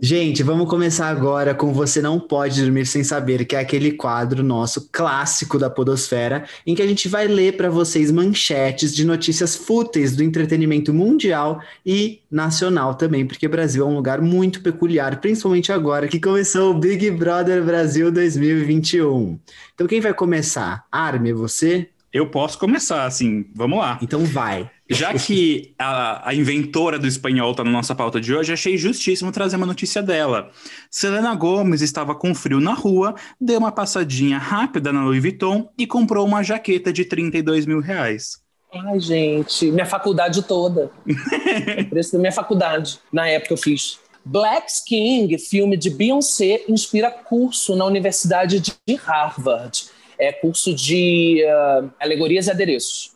Gente, 0.00 0.44
vamos 0.44 0.70
começar 0.70 1.08
agora 1.08 1.52
com 1.56 1.72
Você 1.72 2.00
Não 2.00 2.20
Pode 2.20 2.62
Dormir 2.62 2.86
Sem 2.86 3.02
Saber, 3.02 3.44
que 3.44 3.56
é 3.56 3.58
aquele 3.58 3.90
quadro 3.90 4.44
nosso 4.44 4.88
clássico 4.92 5.58
da 5.58 5.68
Podosfera, 5.68 6.44
em 6.64 6.72
que 6.72 6.82
a 6.82 6.86
gente 6.86 7.08
vai 7.08 7.26
ler 7.26 7.56
para 7.56 7.68
vocês 7.68 8.12
manchetes 8.12 8.94
de 8.94 9.04
notícias 9.04 9.56
fúteis 9.56 10.14
do 10.14 10.22
entretenimento 10.22 10.94
mundial 10.94 11.60
e 11.84 12.20
nacional 12.30 12.94
também, 12.94 13.26
porque 13.26 13.46
o 13.46 13.50
Brasil 13.50 13.84
é 13.84 13.88
um 13.88 13.96
lugar 13.96 14.20
muito 14.20 14.62
peculiar, 14.62 15.20
principalmente 15.20 15.72
agora 15.72 16.06
que 16.06 16.20
começou 16.20 16.70
o 16.70 16.78
Big 16.78 17.10
Brother 17.10 17.64
Brasil 17.64 18.12
2021. 18.12 19.36
Então, 19.74 19.88
quem 19.88 20.00
vai 20.00 20.14
começar? 20.14 20.86
Arme, 20.92 21.32
você? 21.32 21.88
Eu 22.12 22.30
posso 22.30 22.56
começar, 22.56 23.04
assim. 23.04 23.46
Vamos 23.52 23.80
lá. 23.80 23.98
Então 24.00 24.24
vai. 24.24 24.70
Já 24.90 25.12
que 25.12 25.74
a, 25.78 26.30
a 26.30 26.34
inventora 26.34 26.98
do 26.98 27.06
espanhol 27.06 27.50
está 27.50 27.62
na 27.62 27.70
nossa 27.70 27.94
pauta 27.94 28.20
de 28.20 28.34
hoje, 28.34 28.52
achei 28.52 28.76
justíssimo 28.78 29.30
trazer 29.30 29.56
uma 29.56 29.66
notícia 29.66 30.02
dela. 30.02 30.50
Selena 30.90 31.34
Gomes 31.34 31.82
estava 31.82 32.14
com 32.14 32.34
frio 32.34 32.58
na 32.60 32.72
rua, 32.72 33.14
deu 33.40 33.58
uma 33.58 33.70
passadinha 33.70 34.38
rápida 34.38 34.92
na 34.92 35.04
Louis 35.04 35.20
Vuitton 35.20 35.70
e 35.76 35.86
comprou 35.86 36.26
uma 36.26 36.42
jaqueta 36.42 36.92
de 36.92 37.04
32 37.04 37.66
mil 37.66 37.80
reais. 37.80 38.38
Ai, 38.72 39.00
gente, 39.00 39.70
minha 39.70 39.86
faculdade 39.86 40.42
toda. 40.42 40.90
o 41.06 41.90
preço 41.90 42.12
da 42.12 42.18
minha 42.18 42.32
faculdade. 42.32 42.98
Na 43.12 43.26
época 43.28 43.54
eu 43.54 43.58
fiz. 43.58 43.98
Black 44.24 44.66
King, 44.86 45.38
filme 45.38 45.76
de 45.76 45.88
Beyoncé, 45.88 46.64
inspira 46.68 47.10
curso 47.10 47.74
na 47.74 47.84
Universidade 47.86 48.60
de 48.60 48.94
Harvard. 48.96 49.86
É 50.18 50.32
curso 50.32 50.74
de 50.74 51.42
uh, 51.44 51.90
alegorias 51.98 52.46
e 52.46 52.50
adereços. 52.50 53.12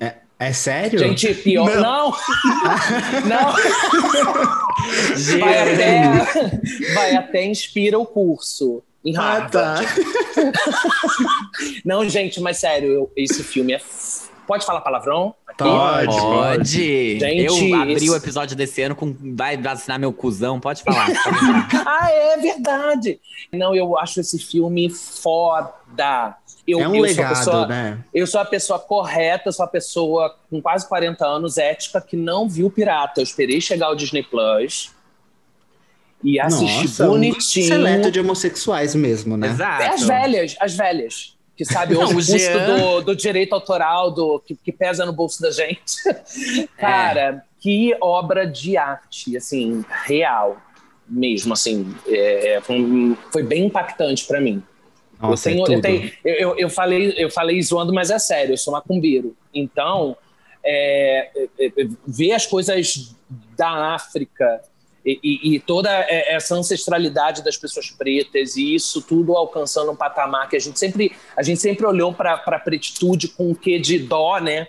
É, 0.00 0.16
é 0.38 0.52
sério? 0.52 0.98
Gente, 0.98 1.34
pior. 1.34 1.66
Não! 1.76 2.14
Não! 3.24 3.52
vai, 5.40 5.74
até, 5.74 6.92
vai 6.94 7.16
até 7.16 7.44
inspira 7.44 7.98
o 7.98 8.04
curso. 8.06 8.82
Em 9.04 9.16
Ah, 9.16 9.48
tá. 9.50 9.76
Não, 11.84 12.08
gente, 12.08 12.40
mas 12.40 12.58
sério, 12.58 12.90
eu- 12.92 13.12
esse 13.16 13.42
filme 13.44 13.72
é. 13.74 13.80
Pode 14.46 14.64
falar 14.64 14.80
palavrão? 14.80 15.34
Aqui? 15.46 15.64
Pode. 15.64 16.06
Pode. 16.20 17.18
Gente, 17.20 17.44
eu 17.44 17.74
abri 17.74 17.94
esse- 17.94 18.10
o 18.10 18.14
episódio 18.16 18.56
desse 18.56 18.82
ano 18.82 18.94
com. 18.94 19.14
Vai 19.34 19.56
vacinar 19.56 19.98
meu 19.98 20.12
cuzão, 20.12 20.60
pode 20.60 20.82
falar. 20.82 21.06
Ah, 21.86 22.10
é 22.10 22.36
verdade. 22.36 23.20
Não, 23.52 23.74
eu 23.74 23.96
acho 23.98 24.20
esse 24.20 24.38
filme 24.38 24.88
foda. 24.90 26.36
Eu, 26.66 26.80
É 26.80 26.88
um 26.88 26.94
eu 26.96 27.02
legado, 27.02 27.34
sou 27.36 27.52
a 27.52 27.56
pessoa, 27.62 27.66
né? 27.68 27.98
Eu 28.12 28.26
sou 28.26 28.40
a 28.40 28.44
pessoa 28.44 28.78
correta, 28.78 29.52
sou 29.52 29.64
a 29.64 29.68
pessoa 29.68 30.36
com 30.50 30.60
quase 30.60 30.88
40 30.88 31.24
anos, 31.24 31.58
ética, 31.58 32.00
que 32.00 32.16
não 32.16 32.48
viu 32.48 32.68
Pirata. 32.70 33.20
Eu 33.20 33.24
esperei 33.24 33.60
chegar 33.60 33.90
o 33.90 33.94
Disney 33.94 34.22
Plus 34.24 34.90
e 36.24 36.40
assisti 36.40 36.82
Nossa, 36.82 37.04
um 37.04 37.08
bonitinho. 37.10 37.68
seleto 37.68 38.10
de 38.10 38.18
homossexuais 38.18 38.94
mesmo, 38.94 39.36
né? 39.36 39.48
Exato. 39.48 39.82
É 39.82 39.88
as 39.88 40.02
velhas, 40.02 40.56
as 40.60 40.74
velhas. 40.74 41.36
Que 41.56 41.64
sabe 41.64 41.94
Não, 41.94 42.02
hoje 42.02 42.12
o 42.12 42.12
o 42.12 42.16
custo 42.16 42.38
Jean- 42.38 42.76
do, 42.78 43.00
do 43.02 43.16
direito 43.16 43.54
autoral 43.54 44.10
do, 44.10 44.38
que, 44.40 44.54
que 44.56 44.70
pesa 44.72 45.06
no 45.06 45.12
bolso 45.12 45.40
da 45.40 45.50
gente. 45.50 46.02
Cara, 46.76 47.42
que 47.60 47.96
obra 48.00 48.46
de 48.46 48.76
arte, 48.76 49.34
assim, 49.36 49.82
real 50.04 50.58
mesmo, 51.08 51.52
assim. 51.54 51.94
é, 52.08 52.58
foi, 52.62 52.80
um- 52.82 53.16
foi 53.32 53.42
bem 53.42 53.66
impactante 53.66 54.26
pra 54.26 54.38
mim. 54.40 54.62
Nossa, 55.20 55.50
eu, 55.50 55.64
tenho, 55.64 55.74
é 55.74 55.76
eu, 55.76 55.80
tenho- 55.82 56.12
eu, 56.24 56.58
eu- 56.58 56.70
falei, 56.70 57.14
eu 57.16 57.30
falei 57.30 57.60
zoando, 57.62 57.92
mas 57.92 58.10
é 58.10 58.18
sério, 58.18 58.52
eu 58.52 58.58
sou 58.58 58.72
macumbeiro. 58.72 59.34
Então, 59.54 60.16
é, 60.64 61.30
é, 61.58 61.66
é, 61.66 61.70
ver 62.06 62.32
as 62.32 62.44
coisas 62.46 63.14
da 63.56 63.94
África 63.94 64.60
e, 65.04 65.18
e- 65.22 65.54
e 65.54 65.60
toda 65.60 65.88
é, 65.90 66.34
essa 66.34 66.54
ancestralidade 66.54 67.42
das 67.44 67.56
pessoas 67.56 67.90
pretas 67.90 68.56
e 68.56 68.74
isso 68.74 69.00
tudo 69.00 69.36
alcançando 69.36 69.90
um 69.92 69.96
patamar 69.96 70.48
que 70.48 70.56
a 70.56 70.60
gente 70.60 70.78
sempre, 70.78 71.12
a 71.36 71.42
gente 71.42 71.60
sempre 71.60 71.86
olhou 71.86 72.12
para 72.12 72.34
a 72.34 72.58
pretitude 72.58 73.28
com 73.28 73.50
o 73.50 73.54
quê 73.54 73.78
de 73.78 73.98
dó, 74.00 74.38
né? 74.38 74.66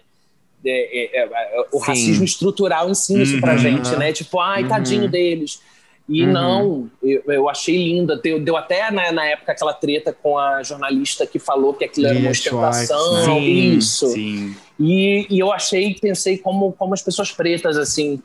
É, 0.66 1.20
é, 1.22 1.24
é, 1.24 1.66
o 1.72 1.80
Sim. 1.80 1.86
racismo 1.86 2.24
estrutural 2.25 2.89
ensina 2.89 3.24
isso 3.24 3.39
pra 3.39 3.54
Uhum. 3.54 3.58
gente, 3.60 3.96
né? 3.96 4.12
Tipo, 4.13 4.39
ai, 4.39 4.63
Uhum. 4.63 4.70
tadinho 4.70 5.08
deles. 5.10 5.62
E 6.10 6.24
Uhum. 6.24 6.32
não, 6.32 6.90
eu, 7.04 7.22
eu 7.28 7.50
achei 7.50 7.76
linda. 7.76 8.16
Deu, 8.16 8.40
deu 8.40 8.56
até 8.56 8.90
na, 8.90 9.12
na 9.12 9.26
época 9.26 9.52
aquela 9.52 9.74
treta 9.74 10.14
com 10.14 10.38
a 10.38 10.64
jornalista 10.64 11.28
que 11.28 11.38
falou 11.38 11.74
que 11.74 11.84
aquilo 11.84 12.08
era 12.08 12.18
uma 12.18 12.30
ostentação. 12.30 13.26
né? 13.28 13.40
Isso. 13.40 14.08
Sim. 14.08 14.56
E, 14.80 15.28
e 15.30 15.40
eu 15.40 15.52
achei, 15.52 15.94
pensei 15.96 16.38
como, 16.38 16.72
como 16.74 16.94
as 16.94 17.02
pessoas 17.02 17.32
pretas, 17.32 17.78
assim, 17.78 18.22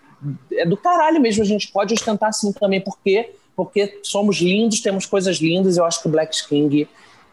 é 0.53 0.65
do 0.65 0.77
caralho 0.77 1.21
mesmo, 1.21 1.43
a 1.43 1.47
gente 1.47 1.69
pode 1.73 1.93
ostentar 1.95 2.29
assim 2.29 2.53
também, 2.53 2.81
por 2.81 2.97
quê? 3.03 3.31
Porque 3.57 3.99
somos 4.03 4.39
lindos, 4.39 4.81
temos 4.81 5.05
coisas 5.05 5.39
lindas, 5.39 5.77
eu 5.77 5.85
acho 5.85 6.01
que 6.01 6.09
o 6.09 6.11
Black 6.11 6.47
King 6.49 6.87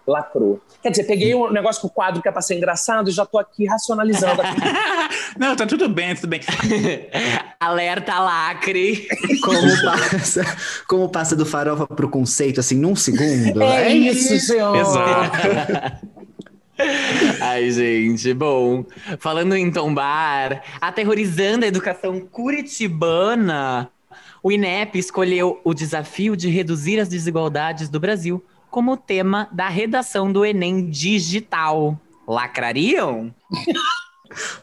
lacrou. 0.08 0.60
Quer 0.82 0.92
dizer, 0.92 1.04
peguei 1.04 1.36
um 1.36 1.52
negócio 1.52 1.82
pro 1.82 1.90
quadro 1.90 2.22
que 2.22 2.28
é 2.28 2.32
pra 2.32 2.42
ser 2.42 2.56
engraçado 2.56 3.10
e 3.10 3.14
já 3.14 3.26
tô 3.26 3.38
aqui 3.38 3.66
racionalizando. 3.68 4.42
Não, 5.38 5.56
tá 5.56 5.66
tudo 5.68 5.88
bem, 5.90 6.16
tudo 6.16 6.28
bem. 6.28 6.40
Alerta 7.62 8.18
lacre. 8.20 9.06
Como 9.44 9.82
passa, 9.84 10.58
como 10.88 11.10
passa 11.10 11.36
do 11.36 11.46
farofa 11.46 11.86
pro 11.86 12.10
conceito, 12.10 12.62
assim, 12.62 12.76
num 12.76 12.96
segundo? 12.96 13.62
é 13.62 13.94
isso, 13.94 14.40
senhor! 14.40 14.78
Exato. 14.78 15.38
Ai, 17.42 17.70
gente, 17.70 18.34
bom. 18.34 18.86
Falando 19.20 19.58
em 19.58 19.70
tombar, 19.70 20.64
aterrorizando 20.80 21.66
a 21.66 21.68
educação 21.68 22.22
curitibana, 22.22 23.90
o 24.42 24.54
INEP 24.54 24.98
escolheu 24.98 25.60
o 25.66 25.74
desafio 25.74 26.38
de 26.38 26.50
reduzir 26.50 26.98
as 26.98 27.10
desigualdades 27.10 27.90
do 27.90 28.00
Brasil 28.00 28.42
como 28.72 28.96
tema 28.96 29.50
da 29.52 29.68
redação 29.68 30.32
do 30.32 30.46
Enem 30.46 30.90
digital. 30.90 32.00
Lacrariam? 32.26 33.36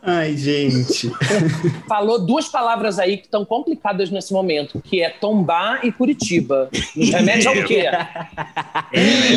Ai, 0.02 0.36
gente. 0.36 1.10
Falou 1.88 2.24
duas 2.24 2.48
palavras 2.48 2.98
aí 2.98 3.16
que 3.16 3.24
estão 3.24 3.44
complicadas 3.44 4.10
nesse 4.10 4.32
momento, 4.32 4.80
que 4.82 5.02
é 5.02 5.10
tombar 5.10 5.84
e 5.84 5.90
Curitiba. 5.92 6.68
Nos 6.94 7.10
remete 7.10 7.48
ao 7.48 7.54
quê? 7.64 7.84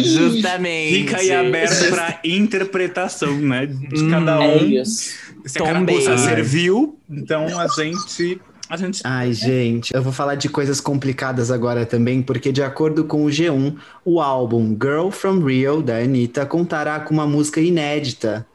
Justamente. 0.03 0.93
Fica 0.93 1.17
aí 1.17 1.31
aberto 1.31 1.89
pra 1.89 2.19
interpretação, 2.23 3.35
né? 3.37 3.65
De 3.65 4.09
cada 4.09 4.43
É 4.43 4.57
um. 4.57 4.65
isso. 4.67 5.13
Se 5.45 5.59
a 5.61 5.65
carapuça 5.65 6.17
serviu, 6.17 6.97
então 7.09 7.45
a 7.59 7.67
gente. 7.67 8.39
A 8.69 8.77
gente. 8.77 9.01
Ai, 9.03 9.33
gente, 9.33 9.91
eu 9.95 10.03
vou 10.03 10.13
falar 10.13 10.35
de 10.35 10.47
coisas 10.47 10.79
complicadas 10.79 11.49
agora 11.49 11.87
também, 11.87 12.21
porque 12.21 12.51
de 12.51 12.61
acordo 12.61 13.03
com 13.03 13.25
o 13.25 13.27
G1, 13.27 13.75
o 14.05 14.21
álbum 14.21 14.77
Girl 14.79 15.09
From 15.09 15.39
Rio, 15.43 15.81
da 15.81 15.97
Anitta, 15.97 16.45
contará 16.45 16.99
com 16.99 17.11
uma 17.13 17.25
música 17.25 17.59
inédita. 17.59 18.45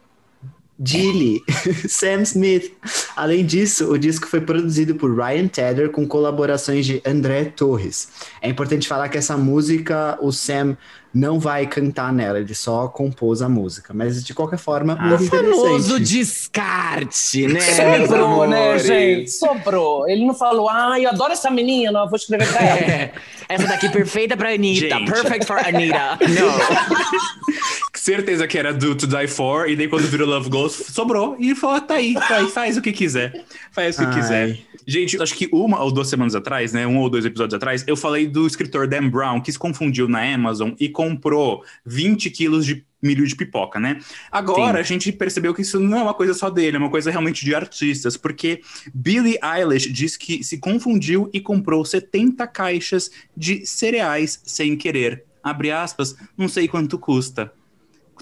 Dilly, 0.78 1.42
Sam 1.88 2.22
Smith. 2.22 2.72
Além 3.16 3.44
disso, 3.46 3.90
o 3.90 3.98
disco 3.98 4.26
foi 4.26 4.40
produzido 4.40 4.94
por 4.96 5.14
Ryan 5.16 5.46
Tedder 5.46 5.90
com 5.90 6.06
colaborações 6.06 6.84
de 6.84 7.00
André 7.06 7.44
Torres. 7.44 8.08
É 8.42 8.48
importante 8.48 8.88
falar 8.88 9.08
que 9.08 9.16
essa 9.16 9.36
música, 9.36 10.18
o 10.20 10.32
Sam 10.32 10.76
não 11.14 11.38
vai 11.38 11.64
cantar 11.64 12.12
nela, 12.12 12.40
ele 12.40 12.54
só 12.56 12.88
compôs 12.88 13.40
a 13.40 13.48
música. 13.48 13.94
Mas 13.94 14.24
de 14.24 14.34
qualquer 14.34 14.58
forma, 14.58 14.96
Ah, 14.98 15.10
muito 15.10 15.26
Famoso 15.26 16.00
descarte, 16.00 17.46
né? 17.46 17.60
Sobrou, 17.60 18.48
né, 18.48 18.78
gente? 18.80 19.30
Sobrou. 19.30 20.08
Ele 20.08 20.26
não 20.26 20.34
falou, 20.34 20.68
ah, 20.68 20.98
eu 20.98 21.08
adoro 21.08 21.32
essa 21.32 21.50
menina, 21.52 22.04
vou 22.06 22.16
escrever 22.16 22.48
pra 22.50 22.60
ela. 22.60 22.78
É, 22.80 23.12
essa 23.48 23.66
daqui 23.68 23.88
perfeita 23.90 24.36
pra 24.36 24.52
Anitta. 24.52 24.88
Gente. 24.98 25.10
Perfect 25.12 25.46
for 25.46 25.58
Anitta. 25.58 26.18
Não. 26.28 26.52
Certeza 28.04 28.46
que 28.46 28.58
era 28.58 28.70
do 28.70 28.94
To 28.94 29.06
Die 29.06 29.26
For, 29.26 29.66
e 29.66 29.74
daí 29.74 29.88
quando 29.88 30.02
virou 30.02 30.28
Love 30.28 30.50
Ghost, 30.50 30.92
sobrou. 30.92 31.38
E 31.38 31.54
falou: 31.54 31.80
tá 31.80 31.94
aí, 31.94 32.12
tá 32.12 32.36
aí, 32.36 32.50
faz 32.50 32.76
o 32.76 32.82
que 32.82 32.92
quiser. 32.92 33.46
Faz 33.72 33.96
o 33.96 34.00
que 34.00 34.04
Ai. 34.04 34.14
quiser. 34.14 34.58
Gente, 34.86 35.22
acho 35.22 35.34
que 35.34 35.48
uma 35.50 35.82
ou 35.82 35.90
duas 35.90 36.10
semanas 36.10 36.34
atrás, 36.34 36.74
né? 36.74 36.86
Um 36.86 36.98
ou 36.98 37.08
dois 37.08 37.24
episódios 37.24 37.54
atrás, 37.54 37.82
eu 37.86 37.96
falei 37.96 38.26
do 38.26 38.46
escritor 38.46 38.86
Dan 38.86 39.08
Brown, 39.08 39.40
que 39.40 39.50
se 39.50 39.58
confundiu 39.58 40.06
na 40.06 40.20
Amazon 40.34 40.72
e 40.78 40.86
comprou 40.86 41.64
20 41.86 42.28
quilos 42.28 42.66
de 42.66 42.84
milho 43.02 43.26
de 43.26 43.34
pipoca, 43.34 43.80
né? 43.80 43.98
Agora 44.30 44.74
Sim. 44.74 44.80
a 44.80 44.82
gente 44.82 45.10
percebeu 45.10 45.54
que 45.54 45.62
isso 45.62 45.80
não 45.80 46.00
é 46.00 46.02
uma 46.02 46.12
coisa 46.12 46.34
só 46.34 46.50
dele, 46.50 46.76
é 46.76 46.80
uma 46.80 46.90
coisa 46.90 47.10
realmente 47.10 47.42
de 47.42 47.54
artistas, 47.54 48.18
porque 48.18 48.60
Billie 48.92 49.38
Eilish 49.42 49.90
diz 49.90 50.18
que 50.18 50.44
se 50.44 50.58
confundiu 50.58 51.30
e 51.32 51.40
comprou 51.40 51.82
70 51.82 52.46
caixas 52.48 53.10
de 53.34 53.64
cereais 53.64 54.42
sem 54.44 54.76
querer. 54.76 55.24
Abre 55.42 55.70
aspas, 55.70 56.14
não 56.36 56.48
sei 56.48 56.68
quanto 56.68 56.98
custa. 56.98 57.50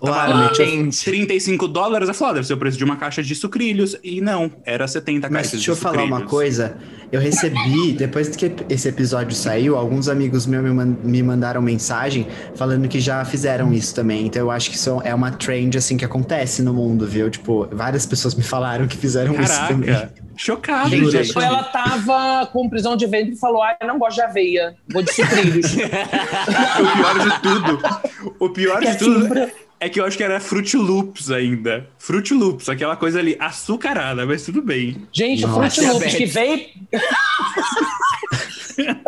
Tava 0.01 0.31
Uau, 0.35 0.53
tipo, 0.53 0.65
gente. 0.65 1.05
35 1.05 1.69
dólares, 1.69 2.09
ela 2.09 2.15
falou, 2.15 2.31
ah, 2.33 2.35
deve 2.35 2.47
ser 2.47 2.55
o 2.55 2.57
preço 2.57 2.77
de 2.79 2.83
uma 2.85 2.97
caixa 2.97 3.23
de 3.23 3.35
sucrilhos. 3.35 3.97
E 4.03 4.21
não, 4.21 4.51
era 4.65 4.89
70 4.89 5.29
Mas 5.29 5.33
caixas 5.33 5.53
deixa 5.53 5.71
eu 5.71 5.75
de 5.75 5.81
falar 5.81 5.99
uma 6.05 6.17
sucrilhos. 6.21 6.31
coisa. 6.31 6.77
Eu 7.13 7.21
recebi, 7.21 7.93
depois 7.99 8.29
que 8.35 8.53
esse 8.69 8.89
episódio 8.89 9.37
saiu, 9.37 9.77
alguns 9.77 10.09
amigos 10.09 10.47
meus 10.47 10.65
me, 10.65 10.71
man- 10.71 10.97
me 11.05 11.23
mandaram 11.23 11.61
mensagem 11.63 12.27
falando 12.57 12.89
que 12.89 12.99
já 13.01 13.25
fizeram 13.25 13.73
isso 13.73 13.95
também. 13.95 14.27
Então 14.27 14.43
eu 14.43 14.51
acho 14.51 14.71
que 14.71 14.77
isso 14.77 15.01
é 15.05 15.15
uma 15.15 15.31
trend 15.31 15.77
assim 15.79 15.97
que 15.97 16.05
acontece 16.05 16.63
no 16.63 16.73
mundo, 16.75 17.07
viu? 17.07 17.31
Tipo, 17.31 17.69
várias 17.71 18.05
pessoas 18.07 18.35
me 18.35 18.43
falaram 18.43 18.89
que 18.89 18.97
fizeram 18.97 19.39
isso 19.41 19.69
também. 19.69 19.93
Caraca, 19.93 20.15
chocado, 20.37 20.91
Juro, 20.97 21.11
gente. 21.13 21.37
Ou 21.37 21.43
ela 21.45 21.63
tava 21.65 22.47
com 22.47 22.69
prisão 22.69 22.97
de 22.97 23.07
ventre 23.07 23.35
e 23.35 23.39
falou, 23.39 23.63
ah, 23.63 23.77
eu 23.81 23.87
não 23.87 23.99
gosto 23.99 24.17
de 24.17 24.23
aveia, 24.23 24.75
vou 24.91 25.03
de 25.03 25.13
sucrilhos. 25.13 25.75
o 25.77 26.97
pior 26.97 27.19
de 27.19 27.43
tudo, 27.43 27.79
o 28.41 28.49
pior 28.49 28.83
é 28.83 28.91
de 28.93 28.99
tudo 28.99 29.21
fibra. 29.23 29.53
É 29.85 29.89
que 29.89 30.01
eu 30.01 30.05
acho 30.05 30.17
que 30.17 30.23
era 30.23 30.39
Fruit 30.41 30.77
Loops 30.77 31.31
ainda. 31.31 31.89
Fruit 31.99 32.33
Loops, 32.35 32.69
aquela 32.69 32.97
coisa 32.97 33.19
ali 33.19 33.37
açucarada, 33.39 34.25
mas 34.27 34.45
tudo 34.45 34.63
bem. 34.63 35.07
Gente, 35.13 35.43
Nossa. 35.43 35.71
Fruit 35.83 35.93
Loops 35.93 36.15
que 36.15 36.27
veio... 36.27 36.61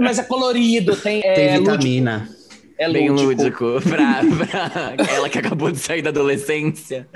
Mas 0.00 0.18
é 0.18 0.22
colorido, 0.24 0.94
tem... 0.96 1.20
Tem 1.22 1.30
É, 1.48 1.58
lud- 1.58 1.70
vitamina. 1.70 2.28
É 2.76 2.92
Bem 2.92 3.08
lúdico. 3.08 3.64
lúdico. 3.64 3.80
Pra, 3.88 4.20
pra 4.96 5.14
ela 5.14 5.28
que 5.28 5.38
acabou 5.38 5.70
de 5.70 5.78
sair 5.78 6.02
da 6.02 6.10
adolescência. 6.10 7.08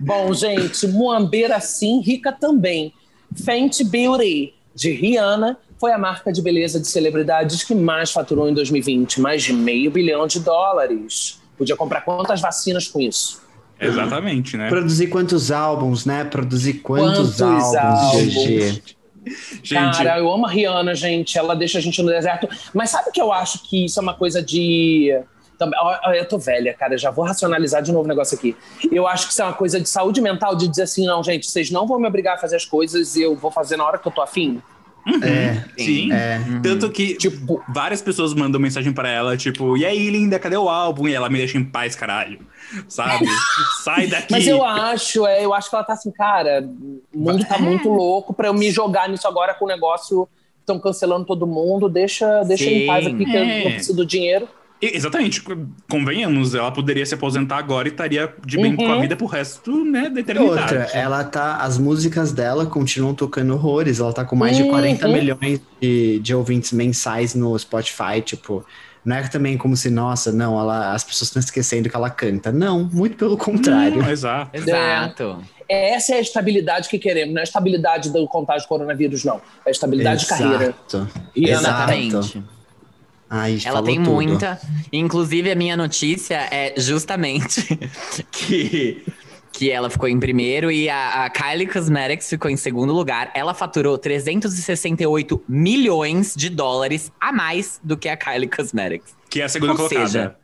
Bom, 0.00 0.32
gente, 0.32 0.86
Muambeira 0.88 1.60
sim, 1.60 2.00
rica 2.00 2.32
também. 2.32 2.94
Fenty 3.44 3.84
Beauty, 3.84 4.54
de 4.74 4.90
Rihanna, 4.92 5.58
foi 5.78 5.92
a 5.92 5.98
marca 5.98 6.32
de 6.32 6.40
beleza 6.40 6.80
de 6.80 6.88
celebridades 6.88 7.62
que 7.62 7.74
mais 7.74 8.10
faturou 8.10 8.48
em 8.48 8.54
2020. 8.54 9.20
Mais 9.20 9.42
de 9.42 9.52
meio 9.52 9.90
bilhão 9.90 10.26
de 10.26 10.40
dólares. 10.40 11.38
Podia 11.56 11.76
comprar 11.76 12.02
quantas 12.02 12.40
vacinas 12.40 12.88
com 12.88 13.00
isso? 13.00 13.42
Exatamente, 13.78 14.56
né? 14.56 14.68
Produzir 14.68 15.08
quantos 15.08 15.50
álbuns, 15.50 16.06
né? 16.06 16.24
Produzir 16.24 16.74
quantos, 16.74 17.36
Quantos 17.36 17.42
álbuns, 17.42 17.74
álbuns? 17.74 18.34
GG. 18.34 18.96
Gente, 19.62 19.98
Cara, 19.98 20.18
eu 20.18 20.32
amo 20.32 20.46
a 20.46 20.50
Rihanna, 20.50 20.94
gente. 20.94 21.36
Ela 21.36 21.54
deixa 21.54 21.78
a 21.78 21.80
gente 21.80 22.00
no 22.00 22.08
deserto. 22.08 22.48
Mas 22.72 22.90
sabe 22.90 23.10
que 23.10 23.20
eu 23.20 23.32
acho 23.32 23.68
que 23.68 23.84
isso 23.86 23.98
é 23.98 24.02
uma 24.02 24.14
coisa 24.14 24.42
de. 24.42 25.10
Eu 26.14 26.28
tô 26.28 26.38
velha, 26.38 26.72
cara. 26.74 26.96
Já 26.96 27.10
vou 27.10 27.24
racionalizar 27.24 27.82
de 27.82 27.90
novo 27.90 28.04
o 28.04 28.08
negócio 28.08 28.36
aqui. 28.36 28.56
Eu 28.90 29.06
acho 29.06 29.26
que 29.26 29.32
isso 29.32 29.42
é 29.42 29.44
uma 29.44 29.54
coisa 29.54 29.80
de 29.80 29.88
saúde 29.88 30.20
mental, 30.20 30.54
de 30.54 30.68
dizer 30.68 30.82
assim: 30.82 31.06
não, 31.06 31.22
gente, 31.24 31.46
vocês 31.46 31.70
não 31.70 31.86
vão 31.86 31.98
me 31.98 32.06
obrigar 32.06 32.36
a 32.36 32.38
fazer 32.38 32.56
as 32.56 32.64
coisas 32.64 33.16
e 33.16 33.22
eu 33.22 33.34
vou 33.34 33.50
fazer 33.50 33.76
na 33.76 33.84
hora 33.84 33.98
que 33.98 34.06
eu 34.06 34.12
tô 34.12 34.22
afim. 34.22 34.62
É, 35.22 35.64
sim. 35.78 36.12
é. 36.12 36.40
Tanto 36.62 36.90
que 36.90 37.14
Tipo- 37.14 37.62
várias 37.72 38.02
pessoas 38.02 38.34
mandam 38.34 38.60
mensagem 38.60 38.92
pra 38.92 39.08
ela, 39.08 39.36
tipo, 39.36 39.76
e 39.76 39.84
aí, 39.86 40.10
linda, 40.10 40.38
cadê 40.38 40.56
o 40.56 40.68
álbum? 40.68 41.06
E 41.08 41.14
ela 41.14 41.28
me 41.28 41.38
deixa 41.38 41.56
em 41.58 41.64
paz, 41.64 41.94
caralho. 41.94 42.40
Sabe? 42.88 43.24
Sai 43.84 44.08
daqui. 44.08 44.32
Mas 44.32 44.46
eu 44.46 44.64
acho, 44.64 45.26
é, 45.26 45.44
eu 45.44 45.54
acho 45.54 45.70
que 45.70 45.76
ela 45.76 45.84
tá 45.84 45.92
assim, 45.92 46.10
cara, 46.10 46.68
o 47.14 47.18
mundo 47.18 47.44
tá 47.44 47.58
muito 47.58 47.88
louco 47.88 48.34
pra 48.34 48.48
eu 48.48 48.54
me 48.54 48.70
jogar 48.70 49.08
nisso 49.08 49.28
agora 49.28 49.54
com 49.54 49.64
o 49.64 49.68
negócio. 49.68 50.28
Estão 50.60 50.80
cancelando 50.80 51.24
todo 51.24 51.46
mundo, 51.46 51.88
deixa, 51.88 52.42
deixa 52.42 52.64
Sim. 52.64 52.70
em 52.82 52.86
paz 52.88 53.06
aqui 53.06 53.24
que 53.24 53.36
eu 53.36 53.40
É. 53.40 53.64
não 53.64 53.70
preciso 53.70 53.94
do 53.96 54.04
dinheiro. 54.04 54.48
E- 54.80 54.94
Exatamente, 54.96 55.42
convenhamos, 55.88 56.54
ela 56.54 56.70
poderia 56.70 57.04
se 57.06 57.14
aposentar 57.14 57.56
agora 57.56 57.88
e 57.88 57.90
estaria 57.90 58.32
de 58.44 58.56
bem 58.58 58.76
com 58.76 58.84
a 58.86 58.96
Uhum. 58.96 59.00
vida 59.00 59.16
pro 59.16 59.26
resto, 59.26 59.84
né, 59.84 60.10
da 60.10 60.20
E 60.20 60.22
eternidade. 60.22 60.60
outra, 60.74 60.80
ela 60.92 61.24
tá. 61.24 61.56
As 61.56 61.78
músicas 61.78 62.32
dela 62.32 62.66
continuam 62.66 63.14
tocando 63.14 63.54
horrores. 63.54 64.00
Ela 64.00 64.12
tá 64.12 64.24
com 64.24 64.36
mais 64.36 64.56
de 64.56 64.64
Uhum. 64.64 64.68
40 64.70 65.08
milhões 65.08 65.60
de, 65.80 66.18
de 66.18 66.34
ouvintes 66.34 66.72
mensais 66.72 67.34
no 67.34 67.58
Spotify, 67.58 68.20
tipo. 68.22 68.64
Não 69.04 69.14
é 69.14 69.22
também 69.28 69.56
como 69.56 69.76
se, 69.76 69.88
nossa, 69.88 70.32
não, 70.32 70.58
ela, 70.58 70.92
as 70.92 71.04
pessoas 71.04 71.28
estão 71.28 71.38
esquecendo 71.38 71.88
que 71.88 71.94
ela 71.94 72.10
canta. 72.10 72.50
Não, 72.50 72.82
muito 72.92 73.16
pelo 73.16 73.36
contrário. 73.36 74.02
Hum, 74.02 74.10
exato. 74.10 74.50
Exato. 74.52 75.38
Essa 75.68 76.14
é 76.14 76.18
a 76.18 76.20
estabilidade 76.20 76.88
que 76.88 76.98
queremos, 76.98 77.32
não 77.32 77.38
é 77.38 77.42
a 77.42 77.44
estabilidade 77.44 78.10
do 78.10 78.26
contágio 78.26 78.62
de 78.62 78.68
coronavírus, 78.68 79.24
não. 79.24 79.36
É 79.64 79.68
a 79.68 79.70
estabilidade 79.70 80.22
de 80.22 80.26
carreira. 80.26 80.64
Exato. 80.64 81.08
Rihanna 81.36 81.60
Exato. 81.60 82.44
Ai, 83.28 83.58
Ela 83.64 83.76
falou 83.78 83.84
tem 83.84 83.96
tudo. 84.02 84.12
muita. 84.12 84.60
Inclusive, 84.92 85.50
a 85.50 85.54
minha 85.56 85.76
notícia 85.76 86.48
é 86.50 86.74
justamente 86.76 87.60
que, 88.30 89.04
que 89.52 89.70
ela 89.70 89.90
ficou 89.90 90.08
em 90.08 90.18
primeiro 90.20 90.70
e 90.70 90.88
a, 90.88 91.24
a 91.24 91.30
Kylie 91.30 91.66
Cosmetics 91.66 92.28
ficou 92.28 92.50
em 92.50 92.56
segundo 92.56 92.92
lugar. 92.92 93.30
Ela 93.34 93.52
faturou 93.52 93.98
368 93.98 95.42
milhões 95.48 96.34
de 96.36 96.48
dólares 96.48 97.10
a 97.20 97.32
mais 97.32 97.80
do 97.82 97.96
que 97.96 98.08
a 98.08 98.16
Kylie 98.16 98.48
Cosmetics. 98.48 99.14
Que 99.28 99.40
é 99.40 99.44
a 99.44 99.48
segunda 99.48 99.72
Ou 99.72 99.78
colocada. 99.78 100.06
seja, 100.06 100.36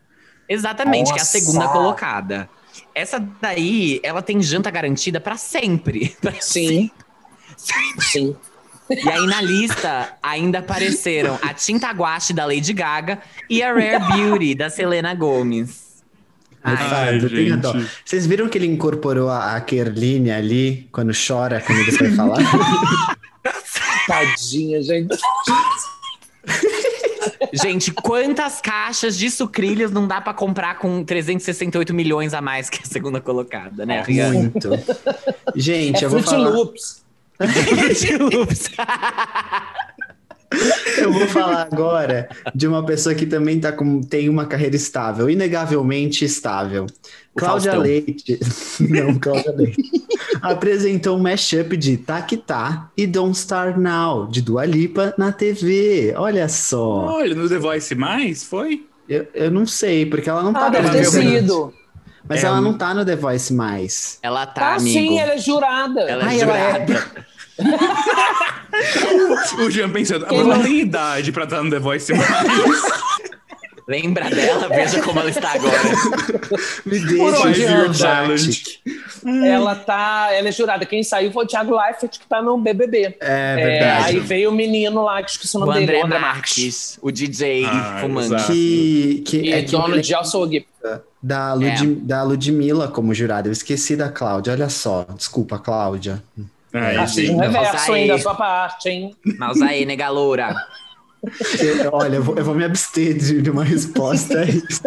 Exatamente, 0.48 1.06
que 1.12 1.18
é 1.18 1.22
a 1.22 1.24
Nossa! 1.24 1.38
segunda 1.38 1.68
colocada. 1.68 2.48
Essa 2.94 3.18
daí, 3.40 4.00
ela 4.02 4.20
tem 4.22 4.42
janta 4.42 4.70
garantida 4.70 5.20
pra 5.20 5.36
sempre. 5.36 6.16
Pra 6.20 6.32
Sim. 6.40 6.90
Sim. 7.56 8.36
E 9.04 9.08
aí 9.08 9.26
na 9.26 9.40
lista 9.40 10.16
ainda 10.22 10.58
apareceram 10.58 11.38
a 11.42 11.54
tinta 11.54 11.90
guache 11.90 12.32
da 12.32 12.44
Lady 12.44 12.72
Gaga 12.72 13.18
e 13.48 13.62
a 13.62 13.72
Rare 13.72 13.98
Beauty 14.14 14.54
da 14.54 14.68
Selena 14.70 15.14
Gomez. 15.14 16.02
Ai, 16.64 16.76
Ai, 16.80 17.20
gente. 17.20 17.56
dó. 17.56 17.74
Vocês 18.04 18.24
viram 18.26 18.48
que 18.48 18.56
ele 18.56 18.66
incorporou 18.66 19.28
a, 19.28 19.56
a 19.56 19.60
Kerline 19.60 20.30
ali 20.30 20.88
quando 20.92 21.12
chora, 21.12 21.60
quando 21.60 21.78
ele 21.80 21.90
vai 21.90 22.10
falar? 22.12 22.38
Tadinha, 24.06 24.80
gente. 24.82 25.16
Gente, 27.52 27.92
quantas 27.92 28.60
caixas 28.60 29.16
de 29.16 29.30
sucrilhos 29.30 29.90
não 29.90 30.06
dá 30.06 30.20
pra 30.20 30.32
comprar 30.32 30.78
com 30.78 31.04
368 31.04 31.92
milhões 31.92 32.32
a 32.32 32.40
mais 32.40 32.70
que 32.70 32.80
a 32.82 32.86
segunda 32.86 33.20
colocada, 33.20 33.84
né? 33.84 34.04
Muito. 34.32 34.70
Gente, 35.54 36.02
É 36.02 36.06
eu 36.06 36.10
vou 36.10 36.22
falar. 36.22 36.48
Loops. 36.48 37.01
Eu 40.98 41.12
vou 41.12 41.26
falar 41.28 41.62
agora 41.62 42.28
de 42.54 42.66
uma 42.66 42.84
pessoa 42.84 43.14
que 43.14 43.26
também 43.26 43.58
tá 43.58 43.72
com, 43.72 44.02
tem 44.02 44.28
uma 44.28 44.46
carreira 44.46 44.76
estável, 44.76 45.28
inegavelmente 45.30 46.24
estável. 46.24 46.86
O 47.34 47.38
Cláudia 47.38 47.72
Faustão. 47.72 47.82
Leite, 47.82 48.38
não, 48.80 49.18
Cláudia 49.18 49.52
Leite, 49.52 49.82
apresentou 50.42 51.16
um 51.16 51.20
mashup 51.20 51.76
de 51.76 51.96
Tá 51.96 52.20
Que 52.20 52.36
Tá 52.36 52.90
e 52.96 53.06
Don't 53.06 53.36
Start 53.36 53.76
Now, 53.76 54.26
de 54.26 54.42
Dua 54.42 54.66
Lipa, 54.66 55.14
na 55.16 55.32
TV. 55.32 56.12
Olha 56.16 56.48
só. 56.48 57.06
Olha, 57.06 57.34
no 57.34 57.48
The 57.48 57.58
Voice 57.58 57.94
mais, 57.94 58.44
foi? 58.44 58.84
Eu, 59.08 59.26
eu 59.34 59.50
não 59.50 59.66
sei, 59.66 60.06
porque 60.06 60.28
ela 60.28 60.42
não 60.42 60.52
tá 60.52 60.66
Ah, 60.66 60.70
deve 60.70 60.90
ter 60.90 61.04
sido. 61.06 61.72
Mas 62.28 62.44
É, 62.44 62.46
ela 62.46 62.60
não 62.60 62.74
tá 62.74 62.94
no 62.94 63.04
The 63.04 63.16
Voice 63.16 63.52
mais. 63.52 64.18
Ela 64.22 64.46
tá, 64.46 64.66
Ah, 64.66 64.74
amigo. 64.76 64.98
sim, 64.98 65.18
ela 65.18 65.32
é 65.34 65.38
jurada. 65.38 66.00
Ela 66.02 66.22
é 66.24 66.26
Ai, 66.26 66.40
ela 66.40 66.56
é- 66.58 66.86
jurada. 66.86 67.26
O 69.64 69.70
Jean 69.70 69.90
pensando, 69.90 70.26
mas 70.30 70.40
ela 70.40 70.58
tem 70.60 70.80
idade 70.80 71.32
pra 71.32 71.44
estar 71.44 71.62
no 71.62 71.70
The 71.70 71.78
Voice 71.78 72.12
mais. 72.14 72.28
Lembra 73.86 74.30
dela? 74.30 74.68
Veja 74.68 75.02
como 75.02 75.18
ela 75.20 75.28
está 75.28 75.52
agora. 75.54 75.76
Me 76.86 76.98
deixa 77.00 77.50
de. 77.52 77.66
Ela 79.46 79.74
tá. 79.74 80.28
Ela 80.32 80.48
é 80.48 80.52
jurada. 80.52 80.86
Quem 80.86 81.02
saiu 81.02 81.32
foi 81.32 81.44
o 81.44 81.48
Thiago 81.48 81.76
Leifert, 81.76 82.12
que 82.18 82.26
tá 82.26 82.40
no 82.40 82.56
BBB. 82.56 83.16
É 83.20 83.20
É, 83.20 83.54
verdade. 83.56 84.04
aí 84.06 84.20
veio 84.20 84.50
o 84.50 84.52
menino 84.52 85.02
lá, 85.02 85.20
que 85.22 85.32
esqueci 85.32 85.56
o 85.56 85.60
O 85.62 85.66
nome 85.66 85.80
dele, 85.80 85.84
André 85.84 86.00
o 86.00 86.06
André 86.06 86.18
Marques, 86.20 86.98
o 87.02 87.10
DJ 87.10 87.66
Ah, 87.66 87.98
fumante. 88.00 88.46
que, 88.46 89.22
que 89.26 89.36
E 89.38 89.52
é 89.52 89.62
dono 89.62 89.96
me 89.96 90.00
de 90.00 90.14
açougue. 90.14 90.64
Da, 91.22 91.52
Lud 91.54 91.94
da 92.02 92.22
Ludmilla 92.22 92.88
como 92.88 93.14
jurada. 93.14 93.48
Eu 93.48 93.52
esqueci 93.52 93.94
da 93.96 94.08
Cláudia. 94.08 94.52
Olha 94.52 94.68
só. 94.68 95.06
Desculpa, 95.16 95.58
Cláudia. 95.58 96.22
Ai, 96.74 96.96
Ah, 96.96 97.06
fiz 97.06 97.28
um 97.30 97.34
gente. 97.34 97.40
reverso 97.40 97.92
Aí. 97.92 98.00
ainda 98.02 98.14
da 98.14 98.18
sua 98.20 98.34
parte, 98.34 98.88
hein? 98.88 99.14
Mas 99.38 99.60
aí, 99.62 99.84
nega 99.86 100.08
loura. 100.08 100.54
Eu- 101.60 101.90
olha, 101.92 102.16
eu 102.16 102.22
vou, 102.22 102.34
eu 102.36 102.44
vou 102.44 102.54
me 102.54 102.64
abster 102.64 103.16
de 103.16 103.40
de 103.40 103.50
uma 103.50 103.62
resposta 103.62 104.40
a 104.40 104.44
isso. 104.44 104.82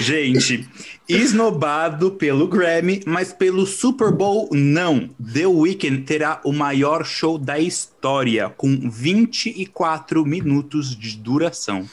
Gente, 0.00 0.68
esnobado 1.08 2.12
pelo 2.12 2.46
Grammy, 2.48 3.02
mas 3.06 3.32
pelo 3.32 3.66
Super 3.66 4.10
Bowl, 4.12 4.48
não. 4.52 5.08
The 5.32 5.46
Weeknd 5.46 6.02
terá 6.02 6.40
o 6.44 6.52
maior 6.52 7.04
show 7.04 7.38
da 7.38 7.58
história, 7.58 8.48
com 8.50 8.88
24 8.90 10.24
minutos 10.26 10.96
de 10.96 11.16
duração. 11.16 11.84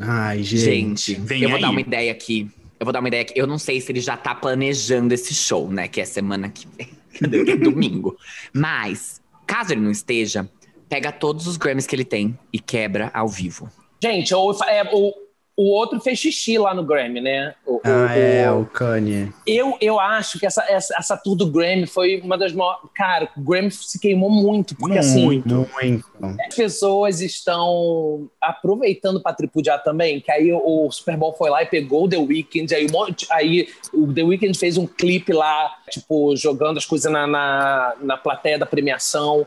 Ai, 0.00 0.42
gente. 0.42 0.58
Gente, 0.58 1.14
Vem 1.20 1.42
eu 1.42 1.48
vou 1.48 1.56
aí. 1.56 1.62
dar 1.62 1.70
uma 1.70 1.80
ideia 1.80 2.12
aqui. 2.12 2.50
Eu 2.78 2.84
vou 2.84 2.92
dar 2.92 3.00
uma 3.00 3.08
ideia 3.08 3.22
aqui. 3.22 3.32
Eu 3.36 3.46
não 3.46 3.58
sei 3.58 3.80
se 3.80 3.90
ele 3.90 4.00
já 4.00 4.16
tá 4.16 4.34
planejando 4.34 5.12
esse 5.12 5.34
show, 5.34 5.70
né? 5.70 5.88
Que 5.88 6.00
é 6.00 6.04
semana 6.04 6.48
que 6.48 6.66
vem. 6.76 6.88
Cadê? 7.18 7.44
Que 7.44 7.50
é 7.52 7.56
domingo. 7.56 8.16
Mas, 8.52 9.20
caso 9.46 9.72
ele 9.72 9.80
não 9.80 9.90
esteja, 9.90 10.48
pega 10.88 11.10
todos 11.10 11.46
os 11.46 11.56
Grammys 11.56 11.86
que 11.86 11.96
ele 11.96 12.04
tem 12.04 12.38
e 12.52 12.58
quebra 12.58 13.10
ao 13.12 13.28
vivo. 13.28 13.68
Gente, 14.02 14.32
o, 14.32 14.52
é, 14.64 14.88
o, 14.92 15.12
o 15.60 15.72
outro 15.74 15.98
fez 15.98 16.16
xixi 16.20 16.56
lá 16.56 16.72
no 16.72 16.84
Grammy, 16.84 17.20
né? 17.20 17.52
O- 17.66 17.78
o- 17.78 17.80
Ah, 17.82 18.16
é, 18.16 18.48
o- 18.48 18.60
o 18.60 18.66
Kanye. 18.66 19.32
Eu, 19.44 19.76
eu 19.80 19.98
acho 19.98 20.38
que 20.38 20.46
essa, 20.46 20.64
essa, 20.68 20.94
essa 20.96 21.16
tour 21.16 21.34
do 21.34 21.50
Grammy 21.50 21.84
foi 21.84 22.20
uma 22.20 22.38
das 22.38 22.52
maiores. 22.52 22.78
Cara, 22.94 23.28
o 23.36 23.40
Grammy 23.40 23.68
se 23.72 23.98
queimou 23.98 24.30
muito, 24.30 24.76
porque 24.76 24.98
assim, 24.98 25.24
Muito. 25.24 25.66
Muito. 25.82 26.04
as 26.48 26.54
pessoas 26.54 27.20
estão 27.20 28.30
aproveitando 28.40 29.20
para 29.20 29.34
tripudiar 29.34 29.82
também, 29.82 30.20
que 30.20 30.30
aí 30.30 30.52
o, 30.52 30.88
Super 30.92 31.16
Bowl 31.16 31.32
foi 31.32 31.50
lá 31.50 31.60
e 31.62 31.66
pegou 31.66 32.04
o 32.04 32.08
The 32.08 32.18
Weeknd, 32.18 32.72
aí, 32.74 32.86
aí 33.32 33.68
o 33.92 34.12
The 34.12 34.22
Weeknd 34.22 34.56
fez 34.56 34.76
um 34.78 34.86
clipe 34.86 35.32
lá, 35.32 35.74
tipo, 35.90 36.36
jogando 36.36 36.78
as 36.78 36.86
coisas 36.86 37.10
na, 37.10 37.26
na, 37.26 37.94
na 38.00 38.16
plateia 38.16 38.58
da 38.58 38.66
premiação. 38.66 39.44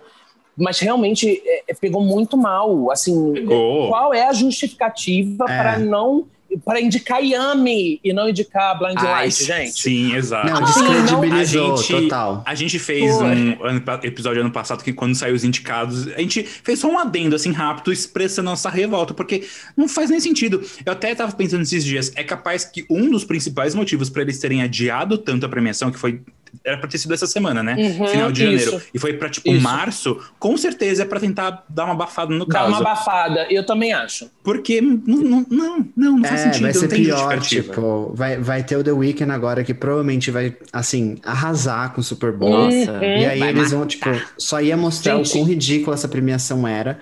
Mas 0.62 0.80
realmente 0.80 1.42
é, 1.46 1.64
é, 1.70 1.74
pegou 1.74 2.04
muito 2.04 2.38
mal. 2.38 2.92
Assim, 2.92 3.34
Pegou. 3.34 3.90
qual 3.90 4.14
é 4.14 4.28
a 4.28 4.34
justificativa 4.34 5.46
É. 5.50 5.58
para 5.58 5.80
não 5.80 6.26
para 6.66 6.82
indicar 6.82 7.24
Yami 7.24 8.02
e 8.04 8.12
não 8.12 8.28
indicar 8.28 8.78
Blind 8.78 8.98
Ai, 8.98 9.06
Light, 9.06 9.42
gente? 9.42 9.72
Sim, 9.82 10.14
exato. 10.14 10.48
Não, 10.52 10.62
descredibilizou, 10.62 11.74
A 11.76 11.78
gente- 11.78 11.88
total. 12.04 12.44
A 12.46 12.54
gente 12.56 12.78
fez 12.78 13.16
Foi. 13.16 13.26
um 13.26 13.78
episódio 14.04 14.42
ano 14.42 14.52
passado 14.52 14.84
que 14.84 14.92
quando 14.92 15.16
saiu 15.16 15.34
os 15.34 15.46
indicados, 15.46 16.08
a 16.10 16.20
gente 16.20 16.44
fez 16.44 16.78
só 16.80 16.90
um 16.90 17.00
adendo 17.00 17.38
assim 17.38 17.54
rápido 17.54 17.94
expressando 17.94 18.50
nossa 18.50 18.70
revolta, 18.70 19.14
porque 19.14 19.46
não 19.78 19.88
faz 19.88 20.10
nem 20.10 20.20
sentido. 20.20 20.62
Eu 20.86 20.92
até 20.92 21.16
tava 21.16 21.32
pensando 21.32 21.62
esses 21.62 21.86
dias, 21.86 22.12
é 22.18 22.24
capaz 22.24 22.66
que 22.66 22.86
um 22.90 23.10
dos 23.10 23.24
principais 23.24 23.74
motivos 23.74 24.10
para 24.10 24.22
eles 24.22 24.38
terem 24.38 24.62
adiado 24.62 25.18
tanto 25.18 25.46
a 25.46 25.50
premiação, 25.50 25.90
que 25.90 25.98
foi 25.98 26.20
era 26.64 26.78
pra 26.78 26.88
ter 26.88 26.98
sido 26.98 27.14
essa 27.14 27.26
semana, 27.26 27.64
né? 27.64 27.76
Uhum, 27.78 28.08
Final 28.08 28.32
de 28.32 28.44
janeiro. 28.44 28.76
isso. 28.78 28.82
E 28.94 29.00
foi 29.00 29.14
pra, 29.14 29.30
tipo, 29.30 29.50
Isso. 29.52 29.62
março. 29.64 30.20
Com 30.40 30.56
certeza 30.58 31.04
é 31.04 31.06
pra 31.06 31.20
tentar 31.20 31.64
dar 31.70 31.86
uma 31.86 31.94
abafada 31.94 32.34
no 32.34 32.46
Dá 32.46 32.54
caso. 32.60 32.70
uma 32.70 32.78
abafada, 32.80 33.48
eu 33.50 33.66
também 33.66 33.94
acho. 33.94 34.30
Porque 34.44 34.80
não, 34.82 34.98
não, 35.06 35.46
não, 35.50 35.88
não, 35.96 36.18
não 36.18 36.24
faz 36.24 36.42
É, 36.42 36.44
sentido, 36.46 36.62
vai 36.64 36.74
não 36.74 36.80
ser 36.80 36.88
tem 36.88 37.04
pior, 37.04 37.40
tipo, 37.42 38.12
vai, 38.14 38.38
vai 38.38 38.64
ter 38.64 38.76
o 38.78 38.84
The 38.84 38.92
Weeknd 38.92 39.32
agora 39.32 39.64
que 39.64 39.74
provavelmente 39.74 40.30
vai, 40.32 40.56
assim, 40.72 41.18
arrasar 41.24 41.94
com 41.94 42.02
o 42.02 42.04
Super 42.04 42.32
Bowl. 42.32 42.52
Nossa. 42.66 42.92
Uhum. 42.92 43.02
E 43.04 43.26
aí 43.26 43.40
Vai 43.40 43.50
eles 43.50 43.72
vão, 43.72 43.80
matar. 43.82 43.90
tipo, 43.90 44.10
só 44.38 44.62
ia 44.62 44.78
mostrar 44.78 45.16
Gente. 45.18 45.30
o 45.30 45.32
quão 45.32 45.44
ridícula 45.46 45.96
essa 45.96 46.08
premiação 46.08 46.68
era. 46.68 47.00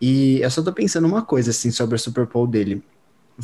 E 0.00 0.40
eu 0.40 0.50
só 0.50 0.62
tô 0.62 0.72
pensando 0.72 1.06
uma 1.06 1.22
coisa, 1.22 1.50
assim, 1.50 1.70
sobre 1.70 1.94
o 1.96 1.98
Super 1.98 2.26
Bowl 2.26 2.46
dele. 2.46 2.82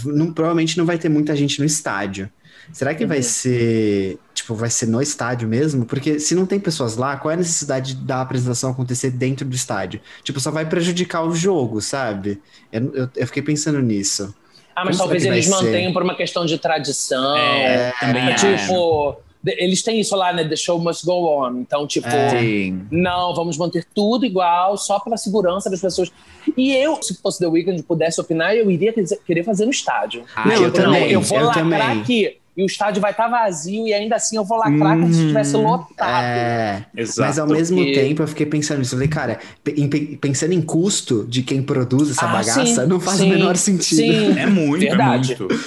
Não, 0.05 0.33
provavelmente 0.33 0.77
não 0.77 0.85
vai 0.85 0.99
ter 0.99 1.09
muita 1.09 1.35
gente 1.35 1.59
no 1.61 1.65
estádio. 1.65 2.29
Será 2.73 2.95
que 2.95 3.07
vai 3.07 3.19
Uhum. 3.19 3.23
ser, 3.23 4.19
tipo, 4.35 4.55
vai 4.55 4.71
ser 4.71 4.87
no 4.87 5.01
estádio 5.01 5.49
mesmo? 5.49 5.85
Porque 5.85 6.19
se 6.21 6.35
não 6.35 6.47
tem 6.47 6.61
pessoas 6.61 6.97
lá, 6.97 7.17
qual 7.17 7.31
é 7.31 7.35
a 7.35 7.39
necessidade 7.39 7.95
da 7.95 8.21
apresentação 8.21 8.71
acontecer 8.71 9.11
dentro 9.11 9.47
do 9.47 9.55
estádio? 9.55 10.01
Tipo, 10.23 10.39
só 10.41 10.51
vai 10.51 10.67
prejudicar 10.67 11.23
o 11.25 11.35
jogo, 11.35 11.81
sabe? 11.81 12.41
Eu, 12.73 12.95
eu, 12.95 13.09
eu 13.17 13.27
fiquei 13.27 13.43
pensando 13.43 13.81
nisso. 13.81 14.35
Ah, 14.77 14.85
mas 14.85 14.97
Como 14.97 15.09
talvez 15.09 15.25
eles 15.25 15.47
ser? 15.47 15.51
mantenham 15.51 15.93
por 15.93 16.03
uma 16.03 16.15
questão 16.15 16.47
de 16.47 16.57
tradição. 16.59 17.37
É, 17.37 17.93
também 17.99 18.29
É, 18.29 18.35
acho. 18.35 18.47
tipo, 18.57 19.17
eles 19.45 19.83
têm 19.83 19.99
isso 20.01 20.15
lá, 20.15 20.33
né? 20.33 20.45
The 20.47 20.55
show 20.55 20.79
must 20.79 21.05
go 21.05 21.27
on. 21.43 21.59
Então, 21.61 21.85
tipo, 21.87 22.07
É. 22.07 22.73
Não, 22.91 23.35
vamos 23.35 23.57
manter 23.57 23.85
tudo 23.93 24.25
igual, 24.25 24.77
só 24.77 25.01
pela 25.01 25.17
segurança 25.17 25.69
das 25.69 25.81
pessoas. 25.81 26.13
E 26.57 26.71
eu, 26.77 27.03
se 27.03 27.15
fosse 27.21 27.41
The 27.41 27.47
Weeknd, 27.49 27.83
pudesse 27.83 28.21
opinar, 28.21 28.55
eu 28.55 28.71
iria 28.71 28.93
quer- 28.93 29.05
querer 29.27 29.43
fazer 29.43 29.65
no 29.65 29.71
estádio. 29.73 30.23
Ah, 30.37 30.47
Não, 30.47 30.55
eu 30.55 30.63
eu 30.65 30.73
também, 30.73 31.11
eu 31.11 31.21
vou 31.23 31.39
eu 31.39 31.47
lacrar 31.47 31.65
também. 31.65 32.01
aqui. 32.03 32.37
E 32.59 32.63
o 32.65 32.67
estádio 32.67 33.01
vai 33.01 33.13
estar 33.13 33.29
vazio 33.29 33.87
e 33.87 33.95
ainda 33.95 34.17
assim 34.17 34.37
eu 34.37 34.43
vou 34.45 34.59
lacrar 34.59 34.99
como 34.99 35.13
se 35.15 35.21
estivesse 35.21 35.57
lotado. 35.57 36.25
É, 36.25 36.85
Exato. 36.97 37.21
Mas 37.21 37.39
ao 37.39 37.47
mesmo 37.47 37.77
tempo 37.93 38.21
eu 38.25 38.27
fiquei 38.27 38.47
pensando 38.47 38.81
nisso. 38.81 38.97
Eu 38.97 38.99
falei, 38.99 39.09
cara, 39.09 39.39
em- 39.77 39.89
pensando 40.17 40.53
em 40.53 40.61
custo 40.61 41.25
de 41.29 41.45
quem 41.45 41.63
produz 41.63 42.11
essa 42.11 42.25
Ah, 42.27 42.33
bagaça, 42.33 42.65
sim, 42.67 42.87
não 42.87 42.99
faz 42.99 43.19
sim, 43.19 43.27
o 43.27 43.29
menor 43.29 43.57
sentido. 43.57 43.97
Sim, 43.99 44.37
É 44.37 44.47
muito, 44.47 44.81
Verdade. 44.81 45.35
é 45.35 45.39
muito. 45.39 45.61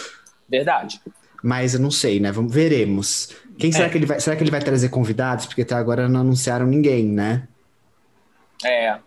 verdade. 0.49 1.01
Mas 1.41 1.73
eu 1.73 1.79
não 1.79 1.89
sei, 1.91 2.19
né? 2.19 2.29
Vamos, 2.29 2.53
veremos. 2.53 3.29
Quem 3.57 3.71
será 3.71 3.85
É. 3.85 3.89
que 3.89 3.97
ele 3.97 4.05
vai. 4.05 4.19
Será 4.19 4.35
que 4.35 4.43
ele 4.43 4.51
vai 4.51 4.59
trazer 4.59 4.89
convidados? 4.89 5.45
Porque 5.45 5.61
até 5.61 5.75
agora 5.75 6.09
não 6.09 6.19
anunciaram 6.19 6.65
ninguém, 6.67 7.05
né? 7.05 7.43
É. 8.65 8.97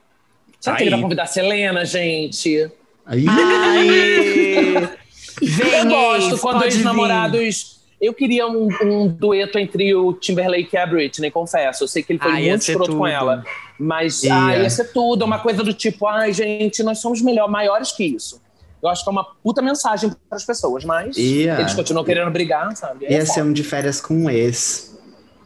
Será 0.58 0.76
que 0.76 0.82
Aí. 0.84 0.88
ele 0.88 0.90
vai 0.96 1.02
convidar 1.02 1.24
a 1.24 1.26
Selena, 1.26 1.84
gente? 1.84 2.70
Aí. 3.04 3.26
Ai! 3.28 4.88
Vem, 5.42 5.68
eu 5.80 5.86
gosto 5.88 6.38
quando 6.38 6.64
os 6.64 6.76
namorados. 6.82 7.73
Eu 8.04 8.12
queria 8.14 8.46
um, 8.46 8.68
um 8.82 9.08
dueto 9.08 9.58
entre 9.58 9.94
o 9.94 10.12
Timberlake 10.12 10.68
e 10.72 10.76
a 10.76 10.86
Britney, 10.86 11.30
confesso. 11.30 11.84
Eu 11.84 11.88
sei 11.88 12.02
que 12.02 12.12
ele 12.12 12.18
foi 12.20 12.30
Ah, 12.30 12.34
muito 12.34 12.64
ser 12.64 12.72
escroto 12.72 12.92
com 12.92 12.98
tudo. 12.98 13.06
ela. 13.08 13.44
Mas 13.78 14.22
Ia. 14.22 14.44
ah, 14.46 14.56
ia 14.58 14.70
ser 14.70 14.92
tudo. 14.92 15.22
É 15.22 15.24
uma 15.26 15.38
coisa 15.38 15.62
do 15.62 15.72
tipo, 15.72 16.06
ai, 16.06 16.32
gente, 16.32 16.82
nós 16.82 16.98
somos 16.98 17.20
melhor, 17.22 17.48
maiores 17.50 17.92
que 17.92 18.04
isso. 18.04 18.40
Eu 18.82 18.88
acho 18.90 19.02
que 19.02 19.08
é 19.08 19.12
uma 19.12 19.24
puta 19.42 19.62
mensagem 19.62 20.10
para 20.28 20.36
as 20.36 20.44
pessoas, 20.44 20.84
mas 20.84 21.16
Ia. 21.16 21.58
eles 21.60 21.72
continuam 21.74 22.04
querendo 22.04 22.30
brigar, 22.30 22.76
sabe? 22.76 23.06
É 23.06 23.12
Ia 23.14 23.24
ser 23.26 23.34
foda. 23.40 23.46
um 23.46 23.52
de 23.52 23.64
férias 23.64 24.00
com 24.00 24.14
um 24.14 24.28
ex. 24.30 24.94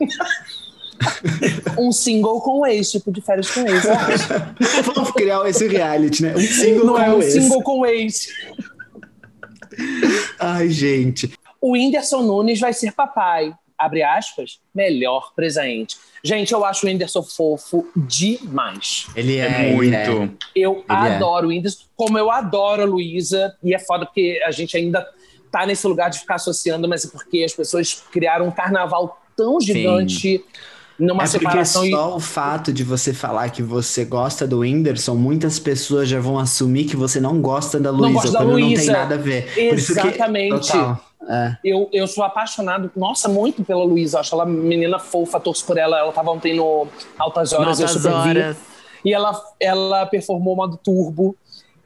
um 1.78 1.92
single 1.92 2.40
com 2.40 2.66
ex, 2.66 2.90
tipo 2.90 3.12
de 3.12 3.20
férias 3.20 3.50
com 3.50 3.60
ex, 3.60 3.84
eu 3.84 3.92
acho. 3.94 4.28
Vamos 4.92 5.10
criar 5.12 5.48
esse 5.48 5.68
reality, 5.68 6.22
né? 6.24 6.34
Um 6.36 6.40
single 6.40 6.86
Não 6.86 6.94
com 6.94 7.00
é 7.00 7.10
um 7.14 7.22
ex. 7.22 7.32
single 7.32 7.62
com 7.62 7.78
o 7.80 7.86
ex. 7.86 8.28
Ai, 10.40 10.68
gente. 10.70 11.32
O 11.60 11.72
Whindersson 11.72 12.22
Nunes 12.22 12.60
vai 12.60 12.72
ser 12.72 12.92
papai. 12.92 13.52
Abre 13.76 14.02
aspas, 14.02 14.58
melhor 14.74 15.32
presente. 15.36 15.96
Gente, 16.24 16.52
eu 16.52 16.64
acho 16.64 16.84
o 16.84 16.88
Whindersson 16.88 17.22
fofo 17.22 17.86
demais. 17.96 19.06
Ele 19.14 19.36
é, 19.36 19.46
É 19.46 19.72
ele 19.72 19.94
é. 19.94 20.08
muito. 20.10 20.36
Eu 20.54 20.84
é. 20.88 20.92
adoro 20.92 21.46
o 21.46 21.50
Whindersson, 21.50 21.84
como 21.96 22.18
eu 22.18 22.30
adoro 22.30 22.82
a 22.82 22.84
Luísa. 22.86 23.54
E 23.62 23.74
é 23.74 23.78
foda 23.78 24.04
porque 24.06 24.40
a 24.44 24.50
gente 24.50 24.76
ainda 24.76 25.06
tá 25.50 25.64
nesse 25.64 25.86
lugar 25.86 26.10
de 26.10 26.18
ficar 26.18 26.34
associando, 26.36 26.88
mas 26.88 27.04
é 27.04 27.08
porque 27.08 27.42
as 27.44 27.52
pessoas 27.52 28.02
criaram 28.10 28.46
um 28.48 28.50
carnaval 28.50 29.20
tão 29.36 29.60
gigante 29.60 30.44
numa 30.98 31.22
É 31.22 31.26
porque 31.26 31.38
separação. 31.38 31.86
e- 31.86 31.90
só 31.92 32.16
o 32.16 32.20
fato 32.20 32.72
de 32.72 32.82
você 32.82 33.14
falar 33.14 33.48
que 33.50 33.62
você 33.62 34.04
gosta 34.04 34.44
do 34.46 34.58
Whindersson, 34.58 35.14
muitas 35.14 35.58
pessoas 35.60 36.08
já 36.08 36.18
vão 36.18 36.36
assumir 36.38 36.84
que 36.86 36.96
você 36.96 37.20
não 37.20 37.40
gosta 37.40 37.78
da 37.78 37.90
Luísa, 37.92 38.12
gosta 38.14 38.32
da 38.32 38.38
quando 38.40 38.58
não 38.58 38.74
tem 38.74 38.86
nada 38.86 39.14
a 39.14 39.18
ver. 39.18 39.44
Por 39.54 39.78
isso 39.78 39.94
que- 39.94 40.00
Exatamente. 40.00 40.50
total, 40.72 41.00
é. 41.28 41.56
Eu, 41.64 41.88
eu 41.92 42.06
sou 42.06 42.22
apaixonado, 42.24 42.90
nossa, 42.94 43.28
muito 43.28 43.64
pela 43.64 43.84
Luísa. 43.84 44.20
Acho 44.20 44.34
ela 44.34 44.46
menina 44.46 44.98
fofa, 44.98 45.40
torço 45.40 45.64
por 45.66 45.76
ela. 45.76 45.98
Ela 45.98 46.12
tava 46.12 46.30
ontem 46.30 46.54
no 46.54 46.86
Altas 47.18 47.52
Horas, 47.52 47.80
eu 47.80 47.86
Notas 47.86 48.02
super 48.02 48.22
vi. 48.22 48.40
horas. 48.40 48.56
E 49.04 49.12
ela, 49.12 49.40
ela 49.60 50.06
performou 50.06 50.54
o 50.54 50.56
modo 50.56 50.76
turbo. 50.76 51.36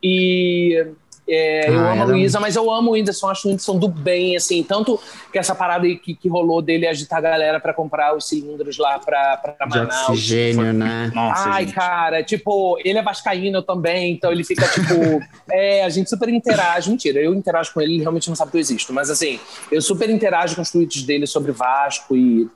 E 0.02 0.86
é, 1.28 1.68
eu 1.70 1.78
Ah, 1.80 1.92
amo 1.92 2.02
a 2.02 2.04
Luísa, 2.06 2.40
mas 2.40 2.56
eu 2.56 2.70
amo 2.70 2.90
o 2.90 2.94
Whindersson, 2.94 3.30
acho 3.30 3.46
o 3.46 3.50
Whindersson 3.50 3.78
do 3.78 3.88
bem, 3.88 4.36
assim. 4.36 4.62
Tanto 4.62 4.98
que 5.32 5.38
essa 5.38 5.54
parada 5.54 5.86
aí 5.86 5.96
que, 5.96 6.14
que 6.14 6.28
rolou 6.28 6.60
dele 6.60 6.86
agitar 6.86 7.18
a 7.18 7.22
galera 7.22 7.60
pra 7.60 7.72
comprar 7.72 8.16
os 8.16 8.26
cilindros 8.28 8.76
lá 8.76 8.98
pra, 8.98 9.36
pra 9.36 9.52
De 9.66 9.70
Manaus. 9.78 10.08
oxigênio, 10.08 10.72
né? 10.72 11.10
Nossa, 11.14 11.48
Ai, 11.48 11.64
gente. 11.64 11.74
cara, 11.74 12.22
tipo, 12.22 12.76
ele 12.84 12.98
é 12.98 13.02
vascaíno 13.02 13.58
eu 13.58 13.62
também, 13.62 14.12
então 14.12 14.32
ele 14.32 14.42
fica, 14.44 14.66
tipo... 14.68 15.22
é, 15.50 15.84
a 15.84 15.88
gente 15.88 16.10
super 16.10 16.28
interage. 16.28 16.90
Mentira, 16.90 17.20
eu 17.20 17.34
interajo 17.34 17.72
com 17.72 17.80
ele, 17.80 17.94
ele 17.94 18.02
realmente 18.02 18.28
não 18.28 18.36
sabe 18.36 18.50
que 18.50 18.56
eu 18.56 18.60
existo. 18.60 18.92
Mas, 18.92 19.08
assim, 19.08 19.38
eu 19.70 19.80
super 19.80 20.10
interajo 20.10 20.56
com 20.56 20.62
os 20.62 20.70
tweets 20.70 21.02
dele 21.04 21.26
sobre 21.26 21.52
Vasco 21.52 22.16
e 22.16 22.48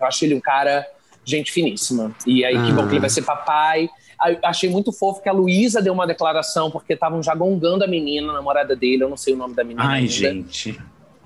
eu 0.00 0.06
acho 0.06 0.24
ele 0.24 0.34
um 0.34 0.40
cara 0.40 0.86
gente 1.24 1.50
finíssima. 1.52 2.14
E 2.26 2.44
aí, 2.44 2.54
que 2.54 2.70
Ah. 2.70 2.74
bom 2.74 2.86
que 2.86 2.92
ele 2.94 3.00
vai 3.00 3.10
ser 3.10 3.22
papai. 3.22 3.88
Achei 4.42 4.70
muito 4.70 4.92
fofo 4.92 5.22
que 5.22 5.28
a 5.28 5.32
Luísa 5.32 5.82
deu 5.82 5.92
uma 5.92 6.06
declaração, 6.06 6.70
porque 6.70 6.94
estavam 6.94 7.22
já 7.22 7.34
gongando 7.34 7.84
a 7.84 7.86
menina, 7.86 8.30
a 8.30 8.34
namorada 8.34 8.74
dele, 8.74 9.04
eu 9.04 9.08
não 9.08 9.16
sei 9.16 9.34
o 9.34 9.36
nome 9.36 9.54
da 9.54 9.62
menina 9.62 9.86
Ai, 9.86 10.00
ainda. 10.00 10.10
gente. 10.10 10.78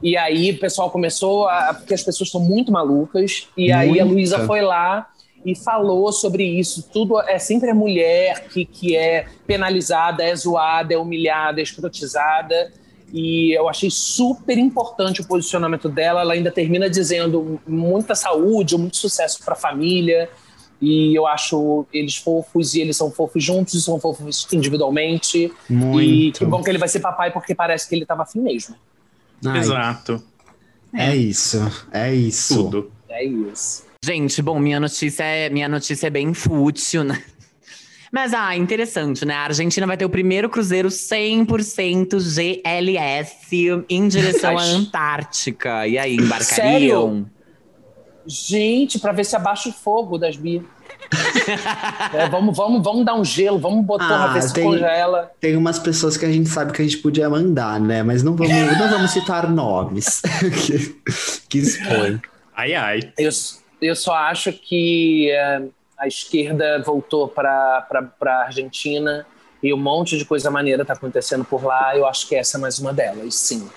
E 0.03 0.17
aí 0.17 0.51
o 0.51 0.59
pessoal 0.59 0.91
começou 0.91 1.49
a. 1.49 1.75
Porque 1.75 1.95
as 1.95 2.03
pessoas 2.03 2.31
são 2.31 2.41
muito 2.41 2.73
malucas. 2.73 3.49
E 3.57 3.71
aí 3.71 4.01
a 4.01 4.05
Muita. 4.05 4.05
Luísa 4.05 4.47
foi 4.47 4.61
lá 4.61 5.09
e 5.45 5.55
falou 5.55 6.13
sobre 6.13 6.45
isso. 6.45 6.89
Tudo 6.93 7.21
é 7.21 7.39
sempre 7.39 7.71
a 7.71 7.75
mulher 7.75 8.49
que, 8.49 8.65
que 8.65 8.97
é 8.97 9.27
penalizada, 9.47 10.23
é 10.23 10.35
zoada, 10.35 10.95
é 10.95 10.97
humilhada, 10.97 11.61
é 11.61 11.63
escrotizada. 11.63 12.73
E 13.13 13.53
eu 13.53 13.69
achei 13.69 13.91
super 13.91 14.57
importante 14.57 15.21
o 15.21 15.27
posicionamento 15.27 15.89
dela. 15.89 16.21
Ela 16.21 16.35
ainda 16.35 16.51
termina 16.51 16.89
dizendo 16.89 17.61
muita 17.67 18.15
saúde, 18.15 18.77
muito 18.77 18.97
sucesso 18.97 19.45
para 19.45 19.55
a 19.55 19.57
família. 19.57 20.31
E 20.81 21.15
eu 21.15 21.27
acho 21.27 21.87
eles 21.93 22.17
fofos 22.17 22.75
e 22.75 22.81
eles 22.81 22.97
são 22.97 23.11
fofos 23.11 23.43
juntos 23.43 23.75
e 23.75 23.83
são 23.83 24.01
fofos 24.01 24.49
individualmente. 24.53 25.53
E 25.69 25.73
Muito. 25.73 26.39
que 26.39 26.45
bom 26.47 26.63
que 26.63 26.71
ele 26.71 26.79
vai 26.79 26.89
ser 26.89 27.01
papai 27.01 27.31
porque 27.31 27.55
parece 27.55 27.89
que 27.89 27.95
ele 27.95 28.07
tava 28.07 28.23
afim 28.23 28.41
mesmo. 28.41 28.75
Ai, 29.45 29.59
Exato. 29.59 30.23
É 30.93 31.15
isso, 31.15 31.59
é 31.93 32.15
isso. 32.15 32.65
Tudo. 32.65 32.93
É 33.09 33.25
isso. 33.25 33.85
Gente, 34.03 34.41
bom, 34.41 34.59
minha 34.59 34.81
notícia 34.81 35.23
é, 35.23 35.51
minha 35.51 35.69
notícia 35.69 36.07
é 36.07 36.11
bem 36.11 36.33
fútil, 36.33 37.05
né? 37.05 37.23
Mas, 38.11 38.35
ah, 38.35 38.57
interessante, 38.57 39.25
né? 39.25 39.35
A 39.35 39.43
Argentina 39.43 39.87
vai 39.87 39.97
ter 39.97 40.05
o 40.05 40.11
primeiro 40.11 40.49
cruzeiro 40.49 40.89
100% 40.89 42.19
GLS 42.19 43.85
em 43.89 44.09
direção 44.09 44.59
à. 44.59 44.63
Antártica. 44.63 45.87
E 45.87 45.97
aí, 45.97 46.17
embarcariam? 46.17 47.27
Gente, 48.27 48.99
pra 48.99 49.13
ver 49.13 49.25
se 49.25 49.35
abaixa 49.37 49.69
o 49.69 49.73
fogo 49.73 50.19
das 50.19 50.37
Bi. 50.37 50.63
É, 52.13 52.29
vamos, 52.29 52.57
vamos, 52.57 52.83
vamos 52.83 53.05
dar 53.05 53.15
um 53.15 53.25
gelo, 53.25 53.59
vamos 53.59 53.85
botar 53.85 54.25
Ah, 54.25 54.27
ver 54.29 54.43
se 54.43 54.53
tem- 54.53 54.65
congela. 54.65 55.31
Tem 55.41 55.57
umas 55.57 55.79
pessoas 55.79 56.17
que 56.17 56.25
a 56.25 56.31
gente 56.33 56.49
sabe 56.49 56.73
que 56.73 56.81
a 56.81 56.85
gente 56.85 56.99
podia 56.99 57.29
mandar, 57.29 57.81
né? 57.81 58.03
Mas 58.03 58.23
não 58.23 58.35
vamos, 58.37 58.53
não 58.79 58.89
vamos 58.91 59.11
citar 59.11 59.49
nomes 59.51 60.21
que, 60.67 61.01
que 61.49 61.59
expõe. 61.59 62.21
Ai, 62.57 62.75
ai. 62.75 63.13
Eu, 63.19 63.31
eu 63.81 63.97
só 63.97 64.15
acho 64.15 64.53
que 64.53 65.31
é, 65.31 65.63
a 65.99 66.07
esquerda 66.07 66.83
voltou 66.85 67.27
pra, 67.29 67.83
pra, 67.89 68.03
pra 68.03 68.45
Argentina 68.45 69.27
e 69.63 69.73
um 69.75 69.79
monte 69.79 70.17
de 70.19 70.25
coisa 70.25 70.51
maneira 70.51 70.85
tá 70.85 70.93
acontecendo 70.93 71.45
por 71.45 71.65
lá. 71.65 71.97
Eu 71.97 72.07
acho 72.07 72.29
que 72.29 72.35
essa 72.37 72.57
é 72.59 72.61
mais 72.61 72.79
uma 72.79 72.93
delas, 72.93 73.35
sim. 73.35 73.69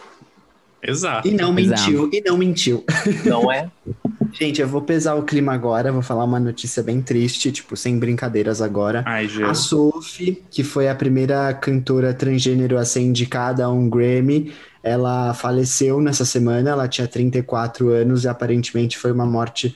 Exato. 0.82 1.28
E 1.28 1.32
não 1.32 1.54
Pois 1.54 1.66
é. 1.68 1.70
mentiu, 1.70 2.10
e 2.12 2.22
não 2.22 2.38
mentiu. 2.38 2.84
Não 3.26 3.52
é? 3.52 3.70
Gente, 4.34 4.60
eu 4.60 4.68
vou 4.68 4.82
pesar 4.82 5.14
o 5.14 5.24
clima 5.24 5.54
agora, 5.54 5.92
vou 5.92 6.02
falar 6.02 6.24
uma 6.24 6.40
notícia 6.40 6.82
bem 6.82 7.02
triste, 7.02 7.52
tipo, 7.52 7.78
sem 7.78 8.00
brincadeiras 8.00 8.62
agora. 8.62 9.04
Ai, 9.06 9.28
A. 9.44 9.54
Sophie, 9.54 10.44
que 10.50 10.64
foi 10.64 10.90
a 10.90 10.96
primeira 10.96 11.54
cantora 11.54 12.14
transgênero 12.14 12.78
a 12.78 12.84
ser 12.84 13.02
indicada 13.02 13.64
a 13.64 13.70
um 13.70 13.88
Grammy, 13.88 14.52
ela 14.82 15.34
faleceu 15.34 16.02
nessa 16.02 16.26
semana, 16.26 16.72
ela 16.72 16.88
tinha 16.88 17.08
34 17.08 17.90
anos 17.90 18.24
e 18.24 18.28
aparentemente 18.28 18.98
foi 18.98 19.12
uma 19.12 19.26
morte 19.26 19.76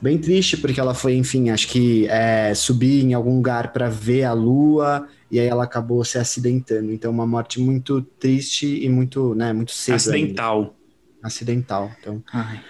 bem 0.00 0.18
triste, 0.18 0.58
porque 0.58 0.78
ela 0.78 0.92
foi, 0.92 1.16
enfim, 1.16 1.48
acho 1.48 1.66
que 1.66 2.06
é, 2.08 2.54
subir 2.54 3.02
em 3.02 3.14
algum 3.14 3.36
lugar 3.36 3.72
para 3.72 3.88
ver 3.88 4.24
a 4.24 4.34
lua 4.34 5.08
e 5.30 5.40
aí 5.40 5.46
ela 5.46 5.64
acabou 5.64 6.04
se 6.04 6.18
acidentando. 6.18 6.92
Então, 6.92 7.10
uma 7.10 7.26
morte 7.26 7.58
muito 7.58 8.02
triste 8.02 8.84
e 8.84 8.88
muito, 8.88 9.34
né, 9.34 9.52
muito 9.52 9.72
cedo. 9.72 9.94
ainda. 9.94 10.10
Acidental. 10.10 10.76
Acidental. 11.22 11.90
Então, 11.98 12.22
Ai. 12.30 12.60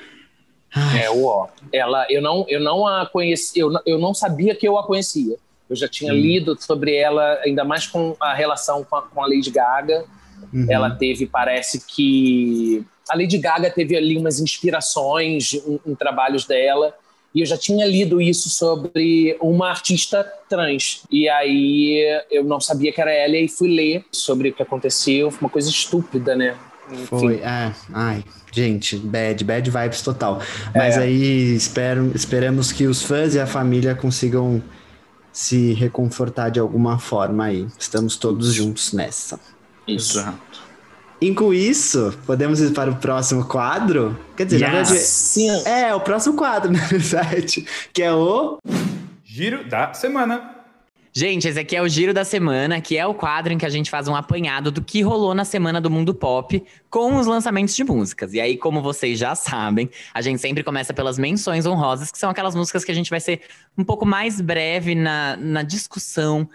É 1.01 1.11
o 1.11 1.25
ó. 1.25 1.49
Ela, 1.73 2.07
eu 2.11 2.21
não, 2.21 2.45
eu 2.49 2.61
não 2.61 2.87
a 2.87 3.07
conheci, 3.07 3.59
eu, 3.59 3.71
não- 3.71 3.83
eu 3.87 3.99
não 3.99 4.13
sabia 4.15 4.55
que 4.55 4.67
eu 4.67 4.77
a 4.79 4.85
conhecia. 4.87 5.37
Eu 5.71 5.77
já 5.77 5.89
tinha 5.89 6.13
lido 6.13 6.61
sobre 6.61 6.95
ela, 6.95 7.39
ainda 7.45 7.65
mais 7.65 7.87
com 7.87 8.15
a 8.21 8.35
relação 8.35 8.85
com 8.85 8.97
a, 8.97 9.03
com 9.03 9.23
a 9.23 9.27
Lady 9.27 9.51
Gaga. 9.51 10.05
Uhum. 10.53 10.67
Ela 10.69 10.91
teve, 10.91 11.27
parece 11.27 11.85
que. 11.87 12.85
A 13.09 13.17
Lady 13.17 13.39
Gaga 13.39 13.71
teve 13.71 13.97
ali 13.97 14.17
umas 14.17 14.41
inspirações 14.41 15.55
em, 15.55 15.81
em 15.87 15.95
trabalhos 15.95 16.45
dela. 16.47 16.95
E 17.35 17.41
eu 17.41 17.47
já 17.47 17.57
tinha 17.57 17.85
lido 17.85 18.21
isso 18.21 18.49
sobre 18.49 19.37
uma 19.41 19.69
artista 19.69 20.23
trans. 20.49 21.03
E 21.11 21.29
aí 21.29 21.99
eu 22.31 22.45
não 22.45 22.61
sabia 22.61 22.93
que 22.93 23.01
era 23.01 23.13
ela 23.13 23.37
e 23.37 23.49
fui 23.49 23.69
ler 23.69 24.05
sobre 24.13 24.51
o 24.51 24.53
que 24.53 24.63
aconteceu. 24.63 25.31
Foi 25.33 25.41
uma 25.41 25.51
coisa 25.51 25.69
estúpida, 25.69 26.37
né? 26.37 26.57
Enfim. 26.93 27.07
Foi, 27.07 27.37
é. 27.37 27.73
Ai, 27.93 28.23
gente, 28.55 28.97
bad, 28.97 29.43
bad 29.45 29.71
vibes 29.71 30.03
total. 30.03 30.41
Mas 30.75 30.97
É. 30.97 31.01
aí 31.01 31.55
espero, 31.55 32.13
esperamos 32.15 32.71
que 32.73 32.87
os 32.87 33.03
fãs 33.03 33.35
e 33.35 33.41
a 33.41 33.47
família 33.47 33.95
consigam 33.95 34.63
se 35.33 35.73
reconfortar 35.75 36.51
de 36.51 36.61
alguma 36.61 36.99
forma 36.99 37.47
aí. 37.47 37.67
Estamos 37.79 38.17
todos 38.17 38.53
juntos 38.55 38.93
nessa. 38.93 39.41
Isso. 39.89 40.19
Exato. 40.21 40.63
E 41.21 41.33
com 41.35 41.55
isso, 41.55 42.13
podemos 42.27 42.61
ir 42.61 42.73
para 42.73 42.91
o 42.91 42.97
próximo 42.97 43.45
quadro? 43.47 44.19
Quer 44.37 44.45
dizer, 44.47 44.61
na 44.61 44.79
Yes. 44.79 44.89
verdade, 44.91 45.07
Sim. 45.09 45.63
é 45.65 45.95
o 45.95 46.01
próximo 46.01 46.37
quadro, 46.37 46.71
na 46.73 46.85
verdade, 46.87 47.67
que 47.93 48.03
é 48.03 48.13
o 48.13 48.59
Giro 49.25 49.69
da 49.69 49.93
semana. 49.95 50.54
Gente, 51.17 51.47
esse 51.47 51.61
aqui 51.61 51.77
é 51.77 51.81
o 51.81 51.89
Giro 51.89 52.13
da 52.13 52.25
Semana, 52.25 52.81
que 52.81 52.99
é 52.99 53.07
o 53.07 53.15
quadro 53.15 53.53
em 53.53 53.57
que 53.57 53.65
a 53.65 53.69
gente 53.69 53.89
faz 53.89 54.09
um 54.09 54.17
apanhado 54.17 54.73
do 54.73 54.83
que 54.83 55.01
rolou 55.01 55.33
na 55.33 55.45
semana 55.45 55.81
do 55.81 55.89
mundo 55.89 56.13
pop 56.13 56.61
com 56.91 57.15
os 57.15 57.25
lançamentos 57.29 57.77
de 57.77 57.85
músicas. 57.85 58.35
E 58.35 58.41
aí, 58.41 58.57
como 58.57 58.83
vocês 58.83 59.17
já 59.17 59.33
sabem, 59.37 59.89
a 60.13 60.21
gente 60.21 60.41
sempre 60.41 60.65
começa 60.65 60.93
pelas 60.93 61.17
menções 61.17 61.67
honrosas, 61.67 62.11
que 62.11 62.19
são 62.19 62.29
aquelas 62.29 62.57
músicas 62.57 62.85
que 62.85 62.91
a 62.91 62.95
gente 62.95 63.11
vai 63.11 63.21
ser 63.21 63.43
um 63.79 63.85
pouco 63.85 64.05
mais 64.05 64.41
breve 64.41 64.97
na, 64.97 65.37
na 65.37 65.63
discussão 65.63 66.49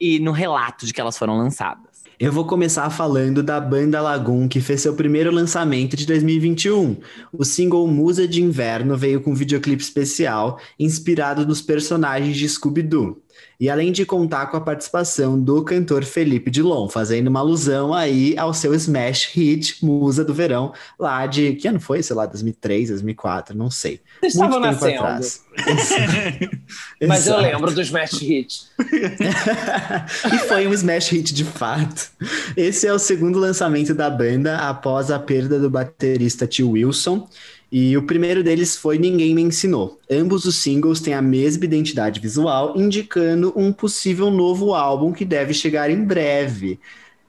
e 0.00 0.18
no 0.18 0.32
relato 0.32 0.86
de 0.86 0.94
que 0.94 1.00
elas 1.00 1.18
foram 1.18 1.36
lançadas. 1.36 1.84
Eu 2.18 2.32
vou 2.32 2.46
começar 2.46 2.88
falando 2.88 3.42
da 3.42 3.60
banda 3.60 4.00
Lagoon, 4.00 4.48
que 4.48 4.62
fez 4.62 4.80
seu 4.80 4.94
primeiro 4.94 5.30
lançamento 5.30 5.94
de 5.94 6.06
2021. 6.06 6.96
O 7.30 7.44
single 7.44 7.86
Musa 7.86 8.26
de 8.26 8.42
Inverno 8.42 8.96
veio 8.96 9.20
com 9.20 9.32
um 9.32 9.34
videoclipe 9.34 9.82
especial 9.82 10.58
inspirado 10.80 11.46
nos 11.46 11.60
personagens 11.60 12.34
de 12.34 12.48
Scooby-Doo. 12.48 13.25
E 13.58 13.70
além 13.70 13.90
de 13.90 14.04
contar 14.04 14.46
com 14.46 14.56
a 14.56 14.60
participação 14.60 15.40
do 15.40 15.62
cantor 15.62 16.04
Felipe 16.04 16.50
Dilon, 16.50 16.88
fazendo 16.88 17.28
uma 17.28 17.40
alusão 17.40 17.94
aí 17.94 18.36
ao 18.36 18.52
seu 18.52 18.74
smash 18.74 19.30
hit 19.32 19.84
Musa 19.84 20.24
do 20.24 20.34
Verão, 20.34 20.72
lá 20.98 21.26
de, 21.26 21.54
que 21.54 21.66
ano 21.68 21.80
foi? 21.80 22.02
Sei 22.02 22.14
lá, 22.14 22.26
2003, 22.26 22.90
2004, 22.90 23.56
não 23.56 23.70
sei. 23.70 24.00
Vocês 24.20 24.34
Muito 24.34 24.48
estavam 24.48 24.60
nascendo. 24.60 24.94
atrás. 24.94 25.44
Mas 27.06 27.26
eu 27.26 27.38
lembro 27.38 27.72
do 27.72 27.80
Smash 27.80 28.12
Hit. 28.20 28.66
e 30.32 30.38
foi 30.48 30.66
um 30.66 30.72
smash 30.72 31.08
hit 31.08 31.32
de 31.32 31.44
fato. 31.44 32.10
Esse 32.56 32.86
é 32.86 32.92
o 32.92 32.98
segundo 32.98 33.38
lançamento 33.38 33.94
da 33.94 34.10
banda 34.10 34.56
após 34.58 35.10
a 35.10 35.18
perda 35.18 35.58
do 35.58 35.70
baterista 35.70 36.46
Tio 36.46 36.70
Wilson. 36.70 37.28
E 37.70 37.96
o 37.96 38.02
primeiro 38.06 38.44
deles 38.44 38.76
foi 38.76 38.96
Ninguém 38.98 39.34
Me 39.34 39.42
Ensinou. 39.42 39.98
Ambos 40.10 40.44
os 40.44 40.56
singles 40.56 41.00
têm 41.00 41.14
a 41.14 41.20
mesma 41.22 41.64
identidade 41.64 42.20
visual, 42.20 42.74
indicando 42.76 43.52
um 43.56 43.72
possível 43.72 44.30
novo 44.30 44.72
álbum 44.72 45.12
que 45.12 45.24
deve 45.24 45.52
chegar 45.52 45.90
em 45.90 46.02
breve. 46.04 46.78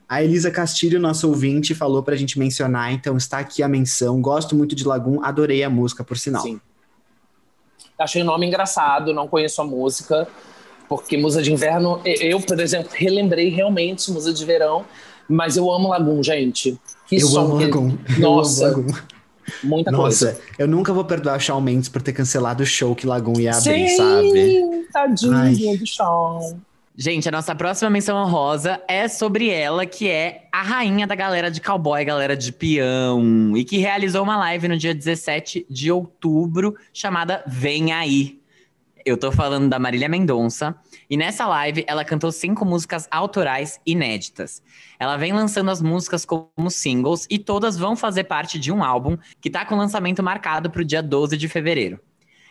A 0.08 0.22
Elisa 0.22 0.50
Castilho, 0.50 0.98
nossa 1.00 1.26
ouvinte, 1.26 1.74
falou 1.74 2.02
pra 2.02 2.16
gente 2.16 2.38
mencionar, 2.38 2.92
então 2.92 3.16
está 3.16 3.38
aqui 3.40 3.62
a 3.62 3.68
menção. 3.68 4.20
Gosto 4.22 4.54
muito 4.56 4.74
de 4.74 4.86
Lagoon, 4.86 5.22
adorei 5.22 5.62
a 5.64 5.68
música, 5.68 6.02
por 6.04 6.16
sinal. 6.16 6.42
Sim. 6.42 6.60
Achei 7.98 8.22
o 8.22 8.24
nome 8.24 8.46
engraçado, 8.46 9.12
não 9.12 9.26
conheço 9.26 9.60
a 9.60 9.64
música. 9.66 10.26
Porque 10.88 11.18
Musa 11.18 11.42
de 11.42 11.52
Inverno, 11.52 12.00
eu, 12.04 12.40
por 12.40 12.58
exemplo, 12.60 12.90
relembrei 12.94 13.50
realmente 13.50 14.10
Musa 14.10 14.32
de 14.32 14.42
Verão, 14.46 14.86
mas 15.28 15.56
eu 15.58 15.70
amo 15.70 15.88
Lagoon, 15.90 16.22
gente. 16.22 16.80
Que 17.06 17.16
Eu 17.20 17.36
amo 17.36 17.58
que- 17.58 17.64
Lagoon. 17.64 17.98
Eu 18.16 18.20
Nossa, 18.20 18.68
amo 18.68 18.76
Lagoon. 18.86 18.98
Muita 19.62 19.92
coisa. 19.92 20.32
Nossa, 20.32 20.40
eu 20.58 20.66
nunca 20.68 20.92
vou 20.92 21.04
perdoar 21.04 21.36
o 21.36 21.40
Shawn 21.40 21.60
Mendes 21.60 21.88
por 21.88 22.02
ter 22.02 22.12
cancelado 22.12 22.62
o 22.62 22.66
show 22.66 22.94
que 22.94 23.06
Lagoon 23.06 23.40
ia 23.40 23.56
abrir, 23.56 23.88
Sim, 23.88 23.96
sabe? 23.96 24.86
tadinho 24.92 25.34
Ai. 25.34 25.76
do 25.76 25.86
chão. 25.86 26.60
Gente, 27.00 27.28
a 27.28 27.32
nossa 27.32 27.54
próxima 27.54 27.88
menção 27.88 28.16
honrosa 28.16 28.82
é 28.88 29.06
sobre 29.06 29.48
ela, 29.48 29.86
que 29.86 30.08
é 30.08 30.48
a 30.50 30.62
rainha 30.62 31.06
da 31.06 31.14
galera 31.14 31.48
de 31.48 31.60
cowboy, 31.60 32.04
galera 32.04 32.36
de 32.36 32.50
peão, 32.50 33.56
e 33.56 33.64
que 33.64 33.78
realizou 33.78 34.24
uma 34.24 34.36
live 34.36 34.66
no 34.66 34.76
dia 34.76 34.92
17 34.92 35.64
de 35.70 35.92
outubro, 35.92 36.74
chamada 36.92 37.44
Vem 37.46 37.92
Aí. 37.92 38.37
Eu 39.08 39.16
tô 39.16 39.32
falando 39.32 39.70
da 39.70 39.78
Marília 39.78 40.06
Mendonça, 40.06 40.76
e 41.08 41.16
nessa 41.16 41.46
live 41.46 41.82
ela 41.86 42.04
cantou 42.04 42.30
cinco 42.30 42.62
músicas 42.62 43.08
autorais 43.10 43.80
inéditas. 43.86 44.62
Ela 44.98 45.16
vem 45.16 45.32
lançando 45.32 45.70
as 45.70 45.80
músicas 45.80 46.26
como 46.26 46.70
singles, 46.70 47.26
e 47.30 47.38
todas 47.38 47.78
vão 47.78 47.96
fazer 47.96 48.24
parte 48.24 48.58
de 48.58 48.70
um 48.70 48.84
álbum 48.84 49.16
que 49.40 49.48
tá 49.48 49.64
com 49.64 49.76
lançamento 49.76 50.22
marcado 50.22 50.68
pro 50.68 50.84
dia 50.84 51.02
12 51.02 51.38
de 51.38 51.48
fevereiro. 51.48 51.98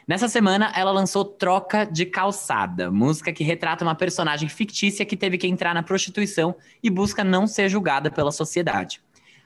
Nessa 0.07 0.27
semana, 0.27 0.73
ela 0.75 0.89
lançou 0.89 1.23
Troca 1.23 1.85
de 1.85 2.07
Calçada, 2.07 2.89
música 2.89 3.31
que 3.31 3.43
retrata 3.43 3.85
uma 3.85 3.93
personagem 3.93 4.49
fictícia 4.49 5.05
que 5.05 5.15
teve 5.15 5.37
que 5.37 5.45
entrar 5.45 5.75
na 5.75 5.83
prostituição 5.83 6.55
e 6.81 6.89
busca 6.89 7.23
não 7.23 7.45
ser 7.45 7.69
julgada 7.69 8.09
pela 8.09 8.31
sociedade. 8.31 8.99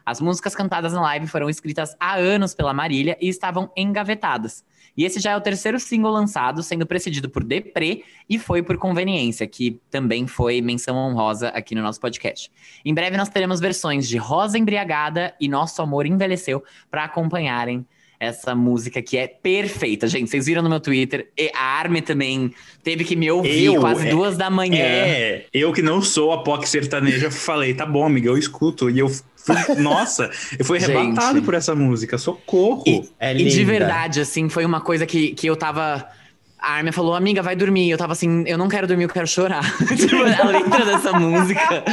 As 0.05 0.21
músicas 0.21 0.55
cantadas 0.55 0.93
na 0.93 1.01
live 1.01 1.27
foram 1.27 1.49
escritas 1.49 1.93
há 1.99 2.15
anos 2.15 2.55
pela 2.55 2.73
Marília 2.73 3.17
e 3.19 3.27
estavam 3.27 3.69
engavetadas. 3.75 4.63
E 4.95 5.05
esse 5.05 5.19
já 5.19 5.31
é 5.31 5.37
o 5.37 5.41
terceiro 5.41 5.79
single 5.79 6.11
lançado, 6.11 6.61
sendo 6.61 6.85
precedido 6.85 7.29
por 7.29 7.43
Deprê 7.43 8.03
e 8.29 8.37
foi 8.37 8.61
por 8.61 8.77
Conveniência, 8.77 9.47
que 9.47 9.79
também 9.89 10.27
foi 10.27 10.61
menção 10.61 10.95
honrosa 10.97 11.49
aqui 11.49 11.73
no 11.75 11.81
nosso 11.81 11.99
podcast. 11.99 12.51
Em 12.83 12.93
breve 12.93 13.17
nós 13.17 13.29
teremos 13.29 13.59
versões 13.59 14.07
de 14.07 14.17
Rosa 14.17 14.57
Embriagada 14.57 15.33
e 15.39 15.47
Nosso 15.47 15.81
Amor 15.81 16.05
Envelheceu 16.05 16.63
para 16.89 17.03
acompanharem 17.03 17.85
essa 18.21 18.53
música 18.53 19.01
que 19.01 19.17
é 19.17 19.27
perfeita. 19.27 20.07
Gente, 20.07 20.29
vocês 20.29 20.45
viram 20.45 20.61
no 20.61 20.69
meu 20.69 20.79
Twitter, 20.79 21.27
e 21.35 21.51
a 21.55 21.79
Armin 21.79 22.03
também 22.03 22.53
teve 22.83 23.03
que 23.03 23.15
me 23.15 23.29
ouvir 23.31 23.65
Eu? 23.65 23.81
quase 23.81 24.07
É- 24.07 24.11
duas 24.11 24.37
da 24.37 24.47
manhã. 24.47 24.77
É, 24.79 25.45
eu 25.51 25.73
que 25.73 25.81
não 25.81 26.03
sou 26.03 26.31
a 26.31 26.43
POC 26.43 26.69
sertaneja, 26.69 27.31
falei, 27.31 27.73
tá 27.73 27.83
bom, 27.85 28.05
amiga, 28.05 28.29
eu 28.29 28.37
escuto. 28.37 28.91
E 28.91 28.99
eu 28.99 29.09
fui, 29.09 29.55
nossa, 29.79 30.29
eu 30.59 30.63
fui 30.63 30.79
Gente. 30.79 30.91
arrebatado 30.95 31.41
por 31.41 31.55
essa 31.55 31.73
música, 31.73 32.19
socorro. 32.19 32.83
E, 32.85 33.09
É 33.19 33.33
e 33.35 33.43
de 33.43 33.65
verdade, 33.65 34.21
assim, 34.21 34.47
foi 34.49 34.65
uma 34.65 34.81
coisa 34.81 35.05
que, 35.07 35.33
que 35.33 35.47
eu 35.47 35.55
tava. 35.55 36.05
A 36.59 36.73
Armin 36.73 36.91
falou, 36.91 37.15
amiga, 37.15 37.41
vai 37.41 37.55
dormir. 37.55 37.89
Eu 37.89 37.97
tava 37.97 38.13
assim, 38.13 38.43
eu 38.45 38.55
não 38.55 38.69
quero 38.69 38.85
dormir, 38.85 39.05
eu 39.05 39.09
quero 39.09 39.25
chorar. 39.25 39.63
Tipo, 39.97 40.17
a 40.17 40.45
letra 40.45 40.85
dessa 40.85 41.11
música. 41.13 41.83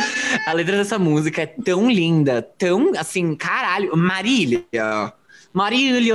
A 0.46 0.52
letra 0.52 0.76
dessa 0.76 0.98
música 0.98 1.40
é 1.40 1.46
tão 1.46 1.90
linda, 1.90 2.42
tão 2.58 2.92
assim, 2.98 3.34
caralho. 3.34 3.96
Marília. 3.96 4.62
Marília. 5.59 6.14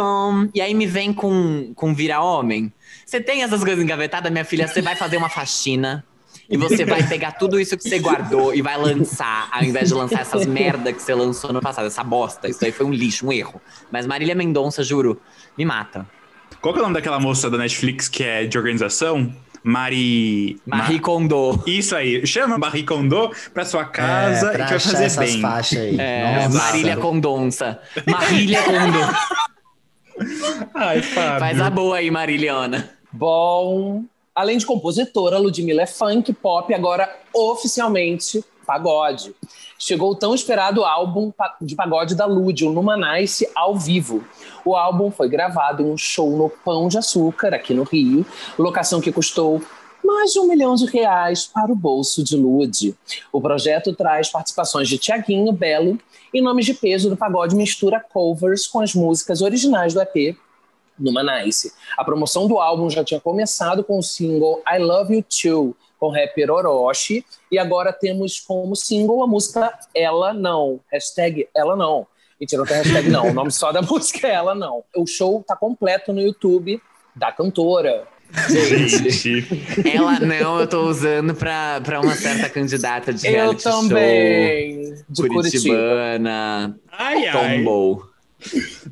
E 0.56 0.62
aí 0.62 0.74
me 0.74 0.88
vem 0.88 1.12
com, 1.12 1.74
com 1.76 1.94
vira 1.94 2.22
homem. 2.22 2.72
Você 3.06 3.20
tem 3.20 3.44
essas 3.44 3.62
coisas 3.62 3.84
engavetadas, 3.84 4.32
minha 4.32 4.46
filha? 4.46 4.70
Você 4.70 4.82
vai 4.82 4.96
fazer 4.96 5.18
uma 5.18 5.28
faxina. 5.28 6.06
E 6.50 6.56
você 6.56 6.86
vai 6.86 7.06
pegar 7.08 7.34
tudo 7.34 7.60
isso 7.60 7.76
que 7.76 7.84
você 7.84 8.00
guardou 8.00 8.54
e 8.54 8.62
vai 8.62 8.78
lançar, 8.78 9.50
ao 9.52 9.64
invés 9.64 9.90
de 9.90 9.96
lançar 9.96 10.22
essas 10.22 10.46
merda 10.46 10.94
que 10.94 11.02
você 11.02 11.14
lançou 11.14 11.52
no 11.52 11.62
passado, 11.62 11.88
essa 11.88 12.04
bosta. 12.04 12.48
Isso 12.48 12.64
aí 12.64 12.72
foi 12.72 12.86
um 12.86 12.92
lixo, 12.92 13.28
um 13.28 13.34
erro. 13.34 13.62
Mas 13.92 14.08
Marília 14.08 14.34
Mendonça, 14.34 14.82
juro, 14.82 15.20
me 15.58 15.66
mata. 15.66 16.08
Qual 16.62 16.74
que 16.74 16.80
é 16.80 16.82
o 16.82 16.84
nome 16.84 16.96
daquela 16.96 17.20
moça 17.20 17.50
da 17.50 17.58
Netflix 17.58 18.08
que 18.08 18.24
é 18.24 18.46
de 18.46 18.58
organização? 18.58 19.34
Mari. 19.64 20.60
Marie 20.66 21.00
Kondo. 21.00 21.64
Isso 21.66 21.96
aí, 21.96 22.26
chama 22.28 22.58
Marie 22.58 22.84
Kondo 22.84 23.32
pra 23.54 23.64
sua 23.66 23.86
casa 23.86 24.52
é, 24.52 24.54
e 24.54 24.58
pra 24.58 24.66
que 24.66 24.72
vai 24.72 24.80
fazer 24.80 25.06
essas 25.06 25.32
bem. 25.32 25.42
faixas 25.42 25.80
aí. 25.80 26.00
É, 26.00 26.44
Nossa. 26.46 26.58
Marília 26.58 26.98
Condonça. 26.98 27.80
Marília 28.06 28.62
Kondo. 28.64 29.00
Ai, 30.76 31.02
Fábio. 31.02 31.40
Faz 31.40 31.62
a 31.62 31.70
boa 31.70 31.98
aí, 31.98 32.12
Mariliana. 32.12 32.90
Bom, 33.12 34.04
além 34.36 34.58
de 34.58 34.66
compositora, 34.66 35.38
Ludmilla 35.38 35.84
é 35.84 35.88
funk, 35.88 36.34
pop, 36.34 36.74
agora 36.74 37.10
oficialmente 37.34 38.44
pagode. 38.66 39.36
Chegou 39.78 40.12
o 40.12 40.16
tão 40.16 40.34
esperado 40.34 40.84
álbum 40.84 41.32
de 41.62 41.76
pagode 41.76 42.16
da 42.16 42.26
Lud, 42.26 42.66
o 42.66 42.72
Numanice 42.72 43.50
ao 43.56 43.76
vivo. 43.76 44.24
O 44.64 44.76
álbum 44.76 45.12
foi 45.12 45.28
gravado 45.28 45.84
em 45.84 45.92
um 45.92 45.98
show 45.98 46.36
no 46.38 46.50
Pão 46.50 46.88
de 46.88 46.98
Açúcar, 46.98 47.54
aqui 47.54 47.74
no 47.74 47.84
Rio, 47.84 48.26
locação 48.58 49.02
que 49.02 49.12
custou 49.12 49.62
mais 50.04 50.32
de 50.32 50.40
um 50.40 50.48
milhão 50.48 50.76
de 50.76 50.86
reais 50.86 51.46
para 51.46 51.72
o 51.72 51.76
bolso 51.76 52.24
de 52.24 52.36
Lud. 52.36 52.96
O 53.32 53.42
projeto 53.42 53.94
traz 53.94 54.30
participações 54.30 54.90
de 54.90 54.98
Tiaguinho, 54.98 55.52
Belo 55.54 55.98
e 56.34 56.42
nomes 56.42 56.66
de 56.66 56.74
peso 56.74 57.10
do 57.10 57.16
pagode 57.16 57.56
mistura 57.56 58.04
covers 58.12 58.68
com 58.68 58.82
as 58.82 58.94
músicas 58.94 59.42
originais 59.42 59.94
do 59.94 60.02
EP 60.02 60.38
numa 60.98 61.24
Nice. 61.24 61.74
A 61.98 62.04
promoção 62.04 62.48
do 62.48 62.60
álbum 62.60 62.90
já 62.90 63.04
tinha 63.04 63.20
começado 63.20 63.84
com 63.84 63.98
o 63.98 64.04
single 64.04 64.62
I 64.72 64.78
Love 64.80 65.16
You 65.16 65.24
Too, 65.24 65.76
com 66.04 66.08
o 66.08 66.12
rapper 66.12 66.52
Orochi, 66.52 67.26
e 67.50 67.58
agora 67.58 67.94
temos 67.94 68.38
como 68.42 68.76
single 68.76 69.24
a 69.24 69.28
música 69.28 69.74
Ela 69.96 70.34
Não, 70.34 70.82
hashtag 70.92 71.48
Ela 71.56 71.78
Não, 71.78 72.06
Mentira, 72.38 72.60
não 72.60 72.68
tem 72.68 72.78
hashtag 72.78 73.10
não. 73.10 73.30
O 73.30 73.34
nome 73.34 73.52
só 73.52 73.72
da 73.72 73.80
música 73.84 74.28
é 74.28 74.32
ela, 74.32 74.54
não. 74.54 74.84
O 74.98 75.08
show 75.08 75.42
tá 75.48 75.56
completo 75.56 76.12
no 76.12 76.20
YouTube 76.20 76.82
da 77.16 77.32
cantora. 77.32 78.06
Gente, 78.50 79.48
Ela 79.96 80.20
não, 80.20 80.60
eu 80.60 80.68
tô 80.68 80.82
usando 80.90 81.34
pra, 81.36 81.80
pra 81.80 82.02
uma 82.02 82.16
certa 82.16 82.50
candidata 82.50 83.14
de 83.14 83.26
Eu 83.28 83.32
reality 83.34 83.64
também. 83.64 84.84
show. 84.88 85.06
De 85.08 85.28
Curitiba. 85.30 85.76
Curitibana. 85.76 86.80
ai, 86.92 87.28
ai. 87.28 87.58
Tombou. 87.60 88.04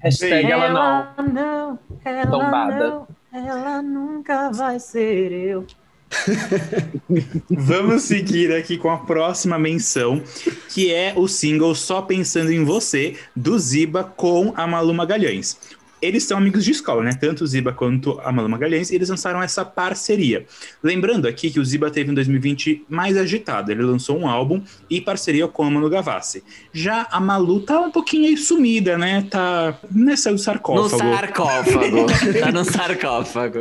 Hashtag 0.01 0.49
ela 0.49 0.69
não. 0.69 1.25
não, 1.33 1.79
ela 2.05 2.27
Tombada. 2.27 3.01
ela 3.33 3.81
nunca 3.81 4.49
vai 4.51 4.79
ser 4.79 5.31
eu. 5.33 5.65
Vamos 7.49 8.03
seguir 8.03 8.53
aqui 8.53 8.77
com 8.77 8.89
a 8.89 8.97
próxima 8.97 9.57
menção, 9.57 10.21
que 10.69 10.93
é 10.93 11.13
o 11.15 11.27
single 11.27 11.73
Só 11.73 12.01
Pensando 12.01 12.51
em 12.51 12.63
Você, 12.63 13.15
do 13.35 13.57
Ziba 13.57 14.03
com 14.03 14.53
a 14.55 14.67
Malu 14.67 14.93
Magalhães. 14.93 15.57
Eles 16.01 16.23
são 16.23 16.37
amigos 16.37 16.65
de 16.65 16.71
escola, 16.71 17.03
né? 17.03 17.11
Tanto 17.19 17.43
o 17.43 17.47
Ziba 17.47 17.71
quanto 17.71 18.19
a 18.23 18.31
Malu 18.31 18.49
Magalhães, 18.49 18.89
e 18.89 18.95
eles 18.95 19.09
lançaram 19.09 19.41
essa 19.41 19.63
parceria. 19.63 20.45
Lembrando 20.83 21.27
aqui 21.27 21.51
que 21.51 21.59
o 21.59 21.65
Ziba 21.65 21.91
teve 21.91 22.09
um 22.11 22.13
2020 22.13 22.85
mais 22.89 23.17
agitado. 23.17 23.71
Ele 23.71 23.83
lançou 23.83 24.17
um 24.17 24.27
álbum 24.27 24.61
e 24.89 24.99
parceria 24.99 25.47
com 25.47 25.63
a 25.63 25.69
Manu 25.69 25.89
Gavassi. 25.89 26.43
Já 26.73 27.07
a 27.11 27.19
Malu 27.19 27.59
tá 27.61 27.79
um 27.79 27.91
pouquinho 27.91 28.27
aí 28.29 28.37
sumida, 28.37 28.97
né? 28.97 29.25
Tá 29.29 29.77
nessa 29.91 30.29
do 30.29 30.33
No 30.33 30.39
sarcófago. 30.39 30.89
sarcófago. 30.97 32.05
tá 32.39 32.51
no 32.51 32.65
sarcófago. 32.65 33.59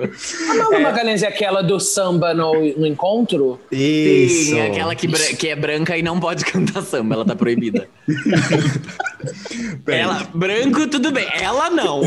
A 0.50 0.55
Malu 0.55 0.83
Magalhães 0.83 1.22
é 1.22 1.29
aquela 1.29 1.62
do 1.62 1.79
samba 1.79 2.33
no, 2.33 2.53
no 2.79 2.87
encontro? 2.87 3.61
Isso. 3.70 4.50
Sim, 4.53 4.61
aquela 4.61 4.94
que, 4.94 5.09
que 5.37 5.48
é 5.48 5.57
branca 5.57 5.96
e 5.96 6.03
não 6.03 6.18
pode 6.18 6.44
cantar 6.50 6.83
samba, 6.83 7.16
ela 7.16 7.24
tá 7.24 7.37
proibida. 7.37 7.88
Ela, 9.87 10.26
branco, 10.33 10.87
tudo 10.87 11.11
bem. 11.12 11.26
Ela 11.35 11.68
não. 11.70 12.00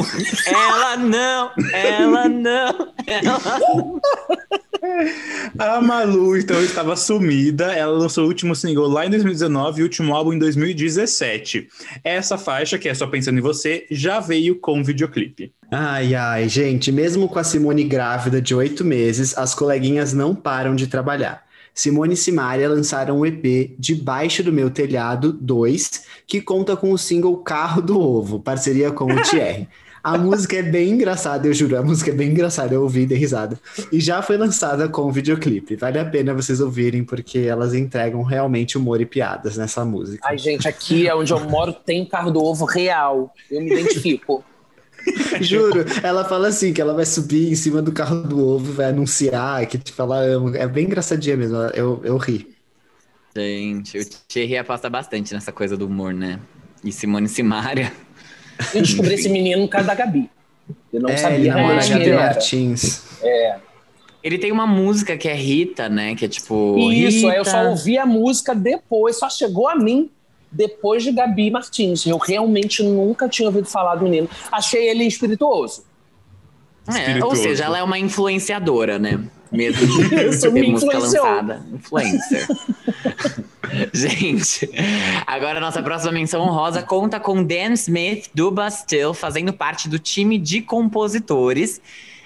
Ela 0.47 0.97
não. 0.97 1.51
Ela 1.73 2.29
não. 2.29 2.93
Ela 3.05 3.39
não. 3.69 4.01
A 5.57 5.81
Malu, 5.81 6.37
então, 6.37 6.61
estava 6.61 6.95
sumida. 6.95 7.71
Ela 7.73 7.97
lançou 7.97 8.25
o 8.25 8.27
último 8.27 8.53
single 8.53 8.87
lá 8.87 9.05
em 9.05 9.09
2019 9.09 9.79
e 9.79 9.81
o 9.81 9.85
último 9.85 10.13
álbum 10.13 10.33
em 10.33 10.39
2017. 10.39 11.69
Essa 12.03 12.37
faixa, 12.37 12.77
que 12.77 12.89
é 12.89 12.93
Só 12.93 13.07
Pensando 13.07 13.37
em 13.37 13.41
Você, 13.41 13.85
já 13.89 14.19
veio 14.19 14.59
com 14.59 14.83
videoclipe. 14.83 15.53
Ai, 15.71 16.13
ai, 16.15 16.49
gente, 16.49 16.91
mesmo 16.91 17.29
com 17.29 17.39
a 17.39 17.43
Simone 17.43 17.83
grávida 17.83 18.41
de 18.41 18.53
oito 18.53 18.83
meses, 18.83 19.37
as 19.37 19.55
coleguinhas 19.55 20.13
não 20.13 20.35
param 20.35 20.75
de 20.75 20.87
trabalhar. 20.87 21.43
Simone 21.73 22.13
e 22.13 22.17
Simária 22.17 22.69
lançaram 22.69 23.19
o 23.19 23.25
EP 23.25 23.75
Debaixo 23.79 24.43
do 24.43 24.53
Meu 24.53 24.69
Telhado 24.69 25.33
2, 25.33 26.03
que 26.27 26.39
conta 26.39 26.75
com 26.75 26.91
o 26.91 26.97
single 26.97 27.37
Carro 27.37 27.81
do 27.81 27.99
Ovo, 27.99 28.39
parceria 28.39 28.91
com 28.91 29.05
o 29.05 29.21
Thierry. 29.23 29.67
A 30.03 30.17
música 30.17 30.57
é 30.57 30.61
bem 30.61 30.89
engraçada, 30.89 31.47
eu 31.47 31.53
juro, 31.53 31.77
a 31.77 31.81
música 31.81 32.11
é 32.11 32.13
bem 32.13 32.31
engraçada, 32.31 32.73
eu 32.75 32.81
ouvi 32.81 33.01
e 33.01 33.05
dei 33.05 33.17
risada. 33.17 33.57
E 33.89 34.01
já 34.01 34.21
foi 34.21 34.35
lançada 34.37 34.89
com 34.89 35.09
videoclipe. 35.11 35.77
Vale 35.77 35.97
a 35.97 36.03
pena 36.03 36.33
vocês 36.33 36.59
ouvirem, 36.59 37.05
porque 37.05 37.39
elas 37.39 37.73
entregam 37.73 38.21
realmente 38.21 38.77
humor 38.77 38.99
e 38.99 39.05
piadas 39.05 39.55
nessa 39.55 39.85
música. 39.85 40.27
Ai, 40.27 40.37
gente, 40.37 40.67
aqui 40.67 41.07
é 41.07 41.15
onde 41.15 41.31
eu 41.31 41.39
moro, 41.39 41.71
tem 41.71 42.05
carro 42.05 42.31
do 42.31 42.43
ovo 42.43 42.65
real. 42.65 43.33
Eu 43.49 43.61
me 43.61 43.71
identifico. 43.71 44.43
Juro, 45.41 45.85
ela 46.01 46.23
fala 46.25 46.47
assim, 46.47 46.73
que 46.73 46.81
ela 46.81 46.93
vai 46.93 47.05
subir 47.05 47.51
em 47.51 47.55
cima 47.55 47.81
do 47.81 47.91
carro 47.91 48.23
do 48.23 48.45
ovo, 48.45 48.71
vai 48.73 48.87
anunciar, 48.87 49.65
que 49.67 49.77
tipo, 49.77 50.01
ela 50.01 50.19
ama. 50.19 50.55
É 50.57 50.67
bem 50.67 50.85
engraçadinha 50.85 51.35
mesmo, 51.35 51.57
eu, 51.73 52.01
eu 52.03 52.17
ri. 52.17 52.53
Gente, 53.35 53.97
o 53.97 54.05
Thierry 54.27 54.57
aposta 54.57 54.89
bastante 54.89 55.33
nessa 55.33 55.51
coisa 55.51 55.75
do 55.75 55.87
humor, 55.87 56.13
né? 56.13 56.39
E 56.83 56.91
Simone 56.91 57.27
Simaria. 57.27 57.91
Eu 58.73 58.81
descobri 58.81 59.13
esse 59.15 59.29
menino 59.29 59.61
no 59.61 59.67
caso 59.67 59.87
da 59.87 59.95
Gabi. 59.95 60.29
Eu 60.91 61.01
não 61.01 61.09
é, 61.09 61.13
ele 61.13 61.21
sabia 61.21 61.55
namora 61.55 61.75
mais 61.75 61.85
a 61.85 61.87
quem 61.87 61.93
Gabi 61.97 62.09
ele 62.09 62.15
era. 62.15 62.25
Martins. 62.25 63.03
Ele 64.23 64.37
tem 64.37 64.51
uma 64.51 64.65
música 64.65 65.17
que 65.17 65.27
é 65.27 65.33
Rita, 65.33 65.89
né? 65.89 66.15
Que 66.15 66.25
é 66.25 66.27
tipo. 66.27 66.77
Isso, 66.91 67.27
aí 67.27 67.37
eu 67.37 67.45
só 67.45 67.69
ouvi 67.69 67.97
a 67.97 68.05
música 68.05 68.55
depois, 68.55 69.17
só 69.17 69.29
chegou 69.29 69.67
a 69.67 69.75
mim 69.75 70.09
depois 70.49 71.03
de 71.03 71.11
Gabi 71.11 71.51
Martins. 71.51 72.05
Eu 72.05 72.17
realmente 72.17 72.81
nunca 72.83 73.27
tinha 73.27 73.49
ouvido 73.49 73.67
falar 73.67 73.95
do 73.95 74.05
menino. 74.05 74.29
Achei 74.51 74.87
ele 74.87 75.03
espirituoso. 75.03 75.83
É, 76.87 76.91
ou 76.91 76.97
Espirituoso. 76.97 77.43
seja, 77.43 77.65
ela 77.65 77.77
é 77.79 77.83
uma 77.83 77.97
influenciadora, 77.97 78.99
né? 78.99 79.19
Mesmo 79.51 79.87
de 79.87 80.09
ter 80.39 80.63
música 80.69 80.97
lançada. 80.97 81.65
Influencer. 81.73 82.47
Gente, 83.93 84.69
agora 85.25 85.59
nossa 85.59 85.81
próxima 85.81 86.11
menção 86.11 86.41
honrosa 86.41 86.81
conta 86.81 87.19
com 87.19 87.43
Dan 87.43 87.73
Smith 87.73 88.29
do 88.33 88.51
Bastille 88.51 89.13
fazendo 89.13 89.53
parte 89.53 89.89
do 89.89 89.99
time 89.99 90.37
de 90.37 90.61
compositores. 90.61 91.81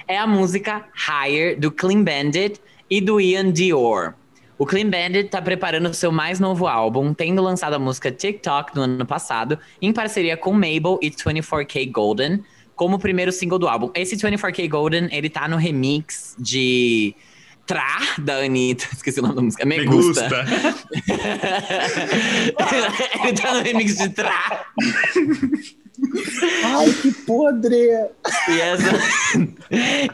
É 0.08 0.18
a 0.18 0.28
música 0.28 0.86
Higher 0.94 1.60
do 1.60 1.72
Clean 1.72 2.04
Bandit 2.04 2.60
e 2.90 3.02
do 3.02 3.20
Ian 3.20 3.52
Dior. 3.52 4.14
O 4.58 4.66
Clean 4.66 4.90
Bandit 4.90 5.30
tá 5.30 5.42
preparando 5.42 5.94
seu 5.94 6.12
mais 6.12 6.40
novo 6.40 6.66
álbum, 6.66 7.14
tendo 7.14 7.44
lançado 7.44 7.74
a 7.74 7.80
música 7.80 8.12
TikTok 8.12 8.76
no 8.76 8.84
ano 8.84 9.06
passado, 9.06 9.60
em 9.82 9.94
parceria 9.94 10.36
com 10.36 10.52
Mabel 10.52 10.98
e 11.02 11.12
24K 11.12 11.92
Golden, 11.92 12.44
como 12.76 12.98
primeiro 12.98 13.32
single 13.32 13.60
do 13.60 13.68
álbum. 13.68 13.92
Esse 13.94 14.16
24K 14.16 14.68
Golden, 14.68 15.10
ele 15.12 15.30
tá 15.30 15.48
no 15.48 15.58
remix 15.58 16.36
de 16.40 17.14
Tra, 17.68 17.98
da 18.20 18.38
Anitta. 18.38 18.88
Esqueci 18.96 19.20
o 19.20 19.24
nome 19.24 19.36
da 19.36 19.42
música. 19.42 19.66
Me, 19.66 19.80
Me 19.80 19.86
gusta. 19.86 20.24
gusta. 20.24 20.46
ele 23.28 23.38
tá 23.38 23.54
no 23.54 23.62
remix 23.62 23.98
de 23.98 24.10
Tra. 24.10 24.66
Ai, 26.64 26.94
que 27.02 27.12
podre! 27.12 27.90
E 28.48 28.62
essa, 28.62 28.92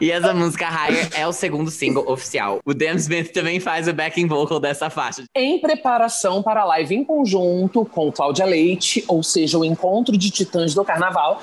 e 0.00 0.10
essa 0.10 0.32
música 0.32 0.66
Higher 0.66 1.10
é 1.14 1.26
o 1.26 1.32
segundo 1.32 1.70
single 1.70 2.10
oficial. 2.10 2.60
O 2.64 2.72
Dan 2.72 2.94
Smith 2.94 3.32
também 3.32 3.60
faz 3.60 3.86
o 3.86 3.92
backing 3.92 4.26
vocal 4.26 4.58
dessa 4.58 4.88
faixa. 4.88 5.24
Em 5.34 5.60
preparação 5.60 6.42
para 6.42 6.62
a 6.62 6.64
live 6.64 6.94
em 6.94 7.04
conjunto 7.04 7.84
com 7.84 8.10
Cláudia 8.10 8.46
Leite, 8.46 9.04
ou 9.06 9.22
seja, 9.22 9.58
o 9.58 9.64
encontro 9.64 10.16
de 10.16 10.30
titãs 10.30 10.74
do 10.74 10.84
carnaval, 10.84 11.42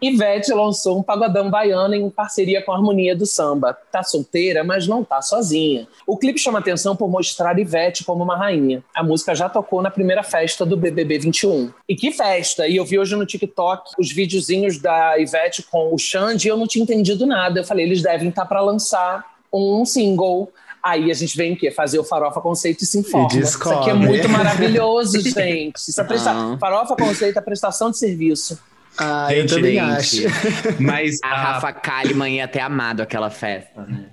Ivete 0.00 0.52
lançou 0.52 0.98
um 0.98 1.02
pagodão 1.02 1.50
baiano 1.50 1.94
em 1.94 2.08
parceria 2.10 2.62
com 2.62 2.72
a 2.72 2.76
Harmonia 2.76 3.16
do 3.16 3.26
Samba. 3.26 3.76
Tá 3.90 4.02
solteira, 4.02 4.62
mas 4.62 4.86
não 4.86 5.04
tá 5.04 5.20
sozinha. 5.20 5.88
O 6.06 6.16
clipe 6.16 6.38
chama 6.38 6.58
atenção 6.58 6.94
por 6.94 7.08
mostrar 7.08 7.58
Ivete 7.58 8.04
como 8.04 8.22
uma 8.22 8.36
rainha. 8.36 8.82
A 8.94 9.02
música 9.02 9.34
já 9.34 9.48
tocou 9.48 9.82
na 9.82 9.90
primeira 9.90 10.22
festa 10.22 10.64
do 10.64 10.76
BBB 10.76 11.18
21. 11.18 11.70
E 11.88 11.96
que 11.96 12.12
festa! 12.12 12.66
E 12.68 12.76
eu 12.76 12.84
vi 12.84 12.98
hoje 12.98 13.16
no 13.16 13.26
TikTok 13.26 13.92
os 13.98 14.12
videozinhos 14.12 14.78
da 14.78 15.18
Ivete 15.18 15.62
com 15.62 15.94
o 15.94 15.98
Xande 15.98 16.46
e 16.46 16.50
eu 16.50 16.56
não 16.56 16.66
tinha 16.66 16.82
entendido 16.82 17.26
nada. 17.26 17.60
Eu 17.60 17.64
falei, 17.64 17.84
eles 17.84 18.02
devem 18.02 18.28
estar 18.28 18.44
para 18.46 18.60
lançar 18.60 19.24
um 19.52 19.84
single. 19.84 20.52
Aí 20.82 21.10
a 21.10 21.14
gente 21.14 21.36
vem 21.36 21.54
o 21.54 21.56
quê? 21.56 21.70
Fazer 21.70 21.98
o 21.98 22.04
Farofa 22.04 22.40
Conceito 22.40 22.84
e 22.84 22.86
se 22.86 22.98
informa. 22.98 23.28
E 23.34 23.40
Isso 23.40 23.70
aqui 23.70 23.90
é 23.90 23.94
muito 23.94 24.28
maravilhoso, 24.28 25.20
gente. 25.28 25.76
Isso 25.76 26.00
é 26.00 26.04
presta... 26.04 26.30
Ah. 26.30 26.56
Farofa 26.58 26.94
Conceito 26.94 27.36
é 27.38 27.42
prestação 27.42 27.90
de 27.90 27.98
serviço. 27.98 28.58
Ah, 28.98 29.28
eu 29.32 29.42
Gente, 29.42 29.54
também 29.54 29.74
gente. 29.74 30.26
acho. 30.26 30.76
Mas 30.82 31.18
A 31.22 31.28
a, 31.28 31.42
Rafa 31.54 31.72
Kalimann 31.72 32.34
ia 32.36 32.48
ter 32.48 32.60
amado 32.60 33.00
aquela 33.00 33.30
festa, 33.30 33.82
né? 33.86 34.06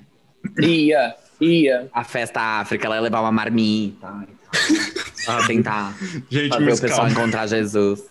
Ia, 0.61 1.15
ia. 1.41 1.87
A 1.93 2.03
festa 2.03 2.39
África, 2.59 2.85
ela 2.85 2.95
ia 2.95 3.01
levar 3.01 3.21
uma 3.21 3.31
marmita. 3.31 4.07
Pra 5.25 5.45
tentar 5.47 5.93
gente, 6.29 6.53
fazer 6.53 6.71
o 6.73 6.79
pessoal 6.81 6.97
calma. 7.07 7.11
encontrar 7.11 7.47
Jesus. 7.47 8.03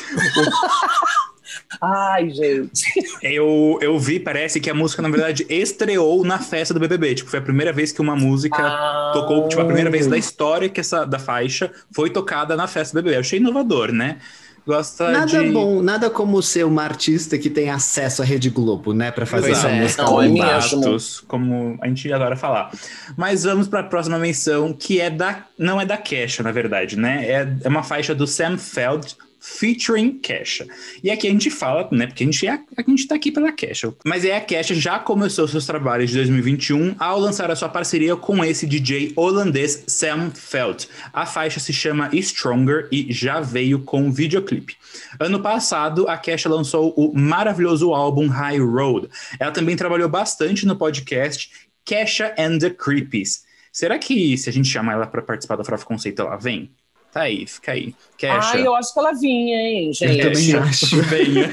Ai, 1.82 2.30
gente. 2.30 2.84
Eu, 3.22 3.78
eu 3.80 3.98
vi, 3.98 4.20
parece 4.20 4.60
que 4.60 4.68
a 4.70 4.74
música, 4.74 5.02
na 5.02 5.08
verdade, 5.08 5.46
estreou 5.48 6.24
na 6.24 6.38
festa 6.38 6.72
do 6.74 6.80
BBB. 6.80 7.14
Tipo, 7.16 7.30
foi 7.30 7.38
a 7.38 7.42
primeira 7.42 7.72
vez 7.72 7.90
que 7.92 8.00
uma 8.00 8.14
música 8.14 8.56
Ah. 8.62 9.10
tocou, 9.14 9.48
tipo, 9.48 9.60
a 9.60 9.64
primeira 9.64 9.90
vez 9.90 10.06
da 10.06 10.16
história 10.16 10.68
que 10.68 10.80
essa 10.80 11.04
da 11.04 11.18
faixa 11.18 11.72
foi 11.92 12.10
tocada 12.10 12.54
na 12.56 12.66
festa 12.66 12.92
do 12.94 13.02
BBB. 13.02 13.16
Eu 13.16 13.20
achei 13.20 13.38
inovador, 13.38 13.92
né? 13.92 14.18
Gosta 14.66 15.10
Nada 15.10 15.42
de. 15.42 15.50
bom, 15.50 15.82
nada 15.82 16.10
como 16.10 16.42
ser 16.42 16.64
uma 16.64 16.82
artista 16.82 17.38
que 17.38 17.48
tem 17.50 17.70
acesso 17.70 18.22
à 18.22 18.24
Rede 18.24 18.50
Globo, 18.50 18.92
né? 18.92 19.10
Pra 19.10 19.26
fazer 19.26 19.48
Pois 19.48 19.58
essa 19.58 19.68
é. 19.68 19.80
música. 19.80 20.02
Não, 20.02 20.22
é. 20.22 20.28
Contatos, 20.28 21.20
como 21.26 21.78
a 21.80 21.88
gente 21.88 22.12
adora 22.12 22.36
falar. 22.36 22.70
Mas 23.16 23.44
vamos 23.44 23.68
para 23.68 23.80
a 23.80 23.84
próxima 23.84 24.18
menção, 24.18 24.72
que 24.72 25.00
é 25.00 25.10
da. 25.10 25.44
Não 25.58 25.80
é 25.80 25.86
da 25.86 25.96
Kesha, 25.96 26.42
na 26.42 26.52
verdade, 26.52 26.96
né? 26.96 27.24
É, 27.26 27.48
é 27.64 27.68
uma 27.68 27.82
faixa 27.82 28.14
do 28.14 28.26
Sam 28.26 28.58
Feld 28.58 29.16
featuring 29.58 30.18
Kesha. 30.18 30.66
E 31.02 31.10
aqui 31.10 31.26
a 31.26 31.30
gente 31.30 31.50
fala, 31.50 31.88
né? 31.90 32.06
Porque 32.06 32.22
a 32.22 32.26
gente, 32.26 32.46
é, 32.46 32.52
a 32.76 32.82
gente 32.82 33.06
tá 33.06 33.14
aqui 33.14 33.32
pela 33.32 33.50
Kesha. 33.52 33.92
Mas 34.04 34.24
é 34.24 34.36
a 34.36 34.40
Kesha 34.40 34.74
já 34.74 34.98
começou 34.98 35.48
seus 35.48 35.66
trabalhos 35.66 36.10
de 36.10 36.16
2021 36.16 36.94
ao 36.98 37.18
lançar 37.18 37.50
a 37.50 37.56
sua 37.56 37.68
parceria 37.68 38.16
com 38.16 38.44
esse 38.44 38.66
DJ 38.66 39.12
holandês 39.16 39.84
Sam 39.86 40.30
Feld. 40.30 40.88
A 41.12 41.26
faixa 41.26 41.58
se 41.58 41.72
chama 41.72 42.10
Stronger 42.14 42.88
e 42.92 43.12
já 43.12 43.40
veio 43.40 43.80
com 43.80 44.12
videoclipe. 44.12 44.76
Ano 45.18 45.40
passado, 45.40 46.08
a 46.08 46.16
Kesha 46.16 46.48
lançou 46.48 46.94
o 46.96 47.12
maravilhoso 47.16 47.92
álbum 47.92 48.28
High 48.28 48.60
Road. 48.60 49.08
Ela 49.38 49.50
também 49.50 49.76
trabalhou 49.76 50.08
bastante 50.08 50.64
no 50.64 50.76
podcast 50.76 51.50
Kesha 51.84 52.34
and 52.38 52.58
the 52.58 52.70
Creepies. 52.70 53.44
Será 53.72 53.98
que 53.98 54.36
se 54.36 54.48
a 54.48 54.52
gente 54.52 54.68
chamar 54.68 54.94
ela 54.94 55.06
para 55.06 55.22
participar 55.22 55.56
da 55.56 55.64
Farofa 55.64 55.86
Conceito, 55.86 56.22
ela 56.22 56.36
vem? 56.36 56.70
Tá 57.12 57.22
aí, 57.22 57.46
fica 57.46 57.72
aí. 57.72 57.94
Kesha. 58.16 58.52
Ah, 58.54 58.58
eu 58.58 58.74
acho 58.74 58.92
que 58.92 58.98
ela 59.00 59.12
vinha, 59.12 59.56
hein, 59.56 59.92
gente? 59.92 60.20
Eu 60.20 60.32
também 60.32 60.54
acho. 60.54 61.02
venha. 61.02 61.52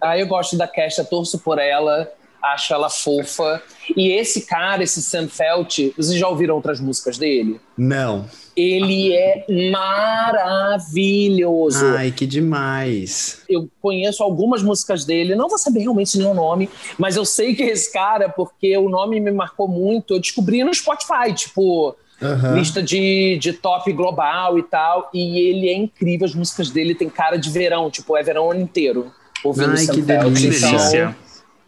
Ah, 0.00 0.18
eu 0.18 0.26
gosto 0.26 0.56
da 0.56 0.66
Kesha, 0.66 1.04
torço 1.04 1.38
por 1.38 1.58
ela, 1.58 2.10
acho 2.42 2.74
ela 2.74 2.90
fofa. 2.90 3.62
E 3.96 4.10
esse 4.10 4.46
cara, 4.46 4.82
esse 4.82 5.00
Sam 5.00 5.28
Felt, 5.28 5.78
vocês 5.96 6.18
já 6.18 6.26
ouviram 6.28 6.56
outras 6.56 6.80
músicas 6.80 7.18
dele? 7.18 7.60
Não. 7.78 8.28
Ele 8.56 9.14
é 9.14 9.44
maravilhoso. 9.70 11.86
Ai, 11.96 12.10
que 12.10 12.26
demais. 12.26 13.42
Eu 13.48 13.68
conheço 13.80 14.24
algumas 14.24 14.62
músicas 14.62 15.04
dele, 15.04 15.36
não 15.36 15.48
vou 15.48 15.58
saber 15.58 15.80
realmente 15.80 16.18
nenhum 16.18 16.34
nome, 16.34 16.68
mas 16.98 17.14
eu 17.16 17.24
sei 17.24 17.54
que 17.54 17.62
é 17.62 17.68
esse 17.68 17.92
cara, 17.92 18.28
porque 18.28 18.76
o 18.76 18.88
nome 18.88 19.20
me 19.20 19.30
marcou 19.30 19.68
muito. 19.68 20.14
Eu 20.14 20.20
descobri 20.20 20.64
no 20.64 20.74
Spotify, 20.74 21.32
tipo, 21.34 21.94
Aham. 22.22 22.54
lista 22.54 22.82
de, 22.82 23.36
de 23.38 23.52
top 23.52 23.92
global 23.92 24.58
e 24.58 24.62
tal. 24.62 25.10
E 25.12 25.38
ele 25.48 25.68
é 25.68 25.74
incrível, 25.74 26.26
as 26.26 26.34
músicas 26.34 26.70
dele 26.70 26.94
tem 26.94 27.08
cara 27.10 27.36
de 27.36 27.50
verão, 27.50 27.90
tipo, 27.90 28.16
é 28.16 28.22
verão 28.22 28.46
o 28.46 28.50
ano 28.52 28.60
inteiro. 28.60 29.12
Ouvindo 29.44 29.70
Ai, 29.70 29.76
Sam 29.78 29.94
que 29.94 30.02
Felt. 30.02 30.32
Delícia. 30.34 30.68
delícia. 30.70 31.16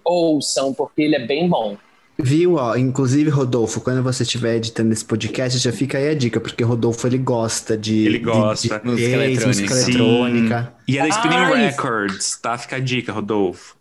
ouçam, 0.05 0.73
porque 0.73 1.03
ele 1.03 1.17
é 1.17 1.27
bem 1.27 1.49
bom. 1.49 1.77
Viu, 2.21 2.55
ó, 2.55 2.75
inclusive, 2.77 3.31
Rodolfo, 3.31 3.81
quando 3.81 4.03
você 4.03 4.25
estiver 4.25 4.57
editando 4.57 4.93
esse 4.93 5.05
podcast, 5.05 5.57
já 5.57 5.71
fica 5.71 5.99
aí 5.99 6.09
a 6.09 6.15
dica, 6.15 6.41
porque 6.41 6.65
Rodolfo, 6.65 7.07
ele 7.07 7.19
gosta 7.19 7.77
de... 7.79 8.07
Ele 8.07 8.19
de- 8.19 8.25
gosta. 8.25 8.81
De, 8.81 8.87
Música 8.87 9.19
bass, 9.19 9.47
música 9.47 9.73
eletrônica. 9.75 9.75
eletrônica. 9.93 10.75
E 10.89 10.99
é 10.99 11.03
da 11.03 11.09
Spinning 11.11 11.37
Ai. 11.37 11.67
Records, 11.69 12.37
tá? 12.43 12.59
Fica 12.59 12.75
a 12.77 12.81
dica, 12.81 13.13
Rodolfo. 13.13 13.77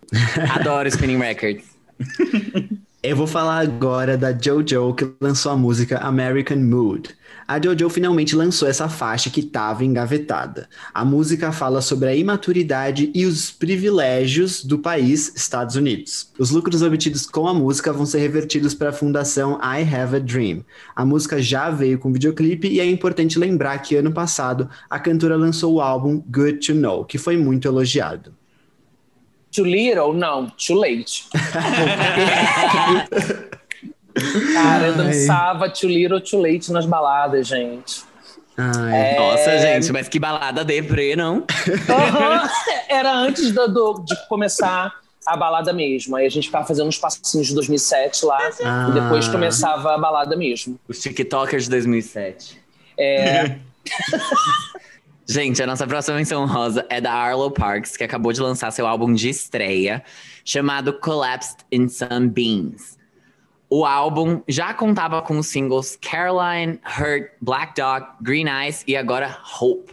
Adoro 0.54 0.88
Spinning 0.88 1.18
Records. 1.18 1.64
Eu 3.04 3.16
vou 3.16 3.28
falar 3.28 3.60
agora 3.60 4.18
da 4.18 4.32
JoJo, 4.32 4.96
que 4.96 5.08
lançou 5.22 5.52
a 5.52 5.56
música 5.56 6.00
American 6.00 6.58
Mood. 6.58 7.16
A 7.48 7.60
JoJo 7.60 7.92
finalmente 7.92 8.36
lançou 8.36 8.68
essa 8.68 8.90
faixa 8.90 9.30
que 9.30 9.42
estava 9.42 9.86
engavetada. 9.86 10.68
A 10.92 11.06
música 11.06 11.52
fala 11.52 11.80
sobre 11.80 12.10
a 12.10 12.16
imaturidade 12.16 13.12
e 13.14 13.28
os 13.28 13.52
privilégios 13.52 14.66
do 14.66 14.80
país, 14.80 15.32
Estados 15.36 15.76
Unidos. 15.76 16.32
Os 16.40 16.50
lucros 16.50 16.82
obtidos 16.82 17.28
com 17.28 17.48
a 17.48 17.54
música 17.54 17.94
vão 17.94 18.06
ser 18.06 18.18
revertidos 18.18 18.74
para 18.74 18.90
a 18.90 18.94
fundação 18.94 19.60
I 19.62 19.84
Have 19.84 20.16
a 20.16 20.20
Dream. 20.20 20.66
A 20.96 21.06
música 21.06 21.40
já 21.40 21.70
veio 21.70 22.00
com 22.00 22.12
videoclipe 22.12 22.68
e 22.68 22.80
é 22.80 22.86
importante 22.90 23.38
lembrar 23.38 23.78
que 23.78 23.96
ano 23.96 24.12
passado 24.12 24.68
a 24.90 25.00
cantora 25.00 25.38
lançou 25.38 25.76
o 25.76 25.82
álbum 25.82 26.20
Good 26.28 26.66
to 26.66 26.74
Know, 26.74 27.06
que 27.06 27.20
foi 27.20 27.38
muito 27.38 27.68
elogiado. 27.68 28.37
Too 29.58 29.66
little? 29.66 30.14
Não, 30.14 30.48
too 30.52 30.76
late. 30.76 31.26
Cara, 34.54 34.88
eu 34.88 34.96
dançava 34.96 35.68
too 35.70 35.90
little, 35.90 36.22
too 36.22 36.40
late 36.40 36.72
nas 36.72 36.86
baladas, 36.86 37.48
gente. 37.48 38.04
Ai, 38.56 39.16
Nossa, 39.16 39.58
gente, 39.60 39.92
mas 39.92 40.08
que 40.08 40.20
balada 40.20 40.64
deprê, 40.64 41.16
não? 41.16 41.44
Aham. 41.90 42.50
Era 42.88 43.14
antes 43.16 43.52
do, 43.52 43.68
do- 43.68 44.04
de 44.06 44.16
começar 44.28 44.94
a 45.26 45.36
balada 45.36 45.74
mesmo. 45.74 46.16
Aí 46.16 46.26
a 46.26 46.30
gente 46.30 46.46
ficava 46.46 46.66
fazendo 46.68 46.88
uns 46.88 46.98
passinhos 47.00 47.48
de 47.48 47.56
2007 47.56 48.26
lá. 48.26 48.50
Ah. 48.64 48.88
E 48.90 48.94
depois 49.00 49.28
começava 49.28 49.96
a 49.96 49.98
balada 49.98 50.36
mesmo. 50.36 50.80
Os 50.88 51.00
TikTokers 51.00 51.64
de 51.66 51.70
2007. 51.72 52.60
É, 52.98 53.58
Gente, 55.30 55.62
a 55.62 55.68
nossa 55.68 55.86
próxima 55.86 56.16
menção 56.16 56.46
rosa 56.46 56.86
é 56.90 57.02
da 57.02 57.12
Arlo 57.12 57.52
Parks, 57.52 57.98
que 57.98 58.04
acabou 58.06 58.32
de 58.32 58.40
lançar 58.40 58.72
seu 58.72 58.88
álbum 58.88 59.14
de 59.14 59.28
estreia, 59.28 60.02
chamado 60.46 60.94
Collapsed 60.94 61.58
in 61.70 61.90
Some 61.90 62.30
Beans. 62.30 62.98
O 63.70 63.86
álbum 63.86 64.42
já 64.48 64.74
contava 64.74 65.22
com 65.22 65.38
os 65.38 65.48
singles 65.48 65.98
Caroline, 66.02 66.80
Hurt, 66.98 67.30
Black 67.42 67.74
Dog, 67.76 68.08
Green 68.22 68.48
Eyes 68.48 68.86
e 68.88 68.96
agora 68.96 69.38
Hope. 69.60 69.92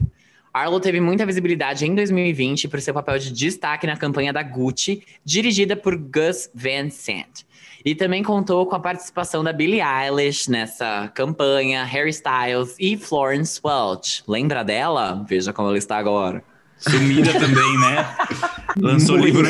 Arlo 0.52 0.78
teve 0.78 1.00
muita 1.00 1.26
visibilidade 1.26 1.84
em 1.84 1.96
2020 1.96 2.68
por 2.68 2.80
seu 2.80 2.94
papel 2.94 3.18
de 3.18 3.32
destaque 3.32 3.88
na 3.88 3.96
campanha 3.96 4.32
da 4.32 4.40
Gucci, 4.40 5.02
dirigida 5.24 5.74
por 5.74 5.96
Gus 5.96 6.48
Van 6.54 6.90
Sant. 6.90 7.44
E 7.84 7.94
também 7.94 8.22
contou 8.22 8.64
com 8.66 8.74
a 8.74 8.80
participação 8.80 9.44
da 9.44 9.52
Billie 9.52 9.82
Eilish 9.82 10.48
nessa 10.50 11.10
campanha, 11.14 11.84
Harry 11.84 12.08
Styles 12.10 12.74
e 12.80 12.96
Florence 12.96 13.60
Welch. 13.62 14.22
Lembra 14.26 14.64
dela? 14.64 15.22
Veja 15.28 15.52
como 15.52 15.68
ela 15.68 15.76
está 15.76 15.98
agora. 15.98 16.42
Sumida 16.78 17.32
também, 17.32 17.78
né? 17.78 18.16
Lançou 18.80 19.16
livro, 19.16 19.46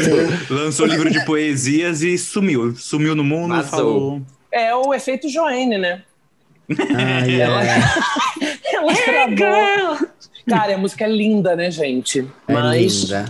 lançou 0.50 0.84
livro 0.86 1.10
de 1.10 1.24
poesias 1.24 2.02
e 2.02 2.18
sumiu. 2.18 2.74
Sumiu 2.76 3.14
no 3.14 3.24
mundo 3.24 3.54
e 3.54 3.56
Vazou. 3.58 3.70
falou. 3.70 4.22
é 4.52 4.74
o 4.74 4.92
efeito 4.92 5.28
Joanne, 5.28 5.78
né? 5.78 6.02
ai, 6.96 7.38
Ela, 7.40 7.64
é. 7.64 7.80
ela 8.74 9.26
gravou. 9.28 10.08
Cara, 10.48 10.74
a 10.74 10.78
música 10.78 11.04
é 11.04 11.08
linda, 11.08 11.56
né, 11.56 11.70
gente? 11.70 12.28
É 12.46 12.52
Mas, 12.52 13.04
linda. 13.04 13.24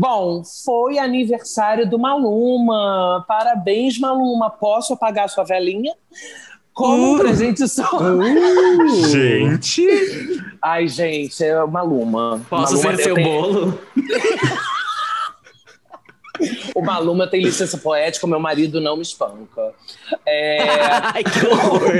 Bom, 0.00 0.42
foi 0.64 0.98
aniversário 0.98 1.88
do 1.88 1.98
Maluma. 1.98 3.24
Parabéns, 3.28 3.98
Maluma. 3.98 4.50
Posso 4.50 4.94
apagar 4.94 5.28
sua 5.28 5.44
velhinha? 5.44 5.92
Como 6.72 7.14
um 7.14 7.18
presente 7.18 7.68
só. 7.68 7.98
Gente! 9.10 9.86
Ai, 10.62 10.88
gente, 10.88 11.44
é 11.44 11.62
o 11.62 11.68
Maluma. 11.68 12.40
Posso 12.48 12.74
Maluma 12.76 12.96
ser 12.96 13.02
seu 13.02 13.14
bolo? 13.14 13.78
O 16.74 16.82
Maluma 16.82 17.26
tem 17.26 17.42
licença 17.42 17.78
poética, 17.78 18.26
meu 18.26 18.40
marido 18.40 18.80
não 18.80 18.96
me 18.96 19.02
espanca. 19.02 19.74
É, 20.26 20.58
Ai, 21.12 21.24
que 21.24 21.46
horror! 21.46 21.90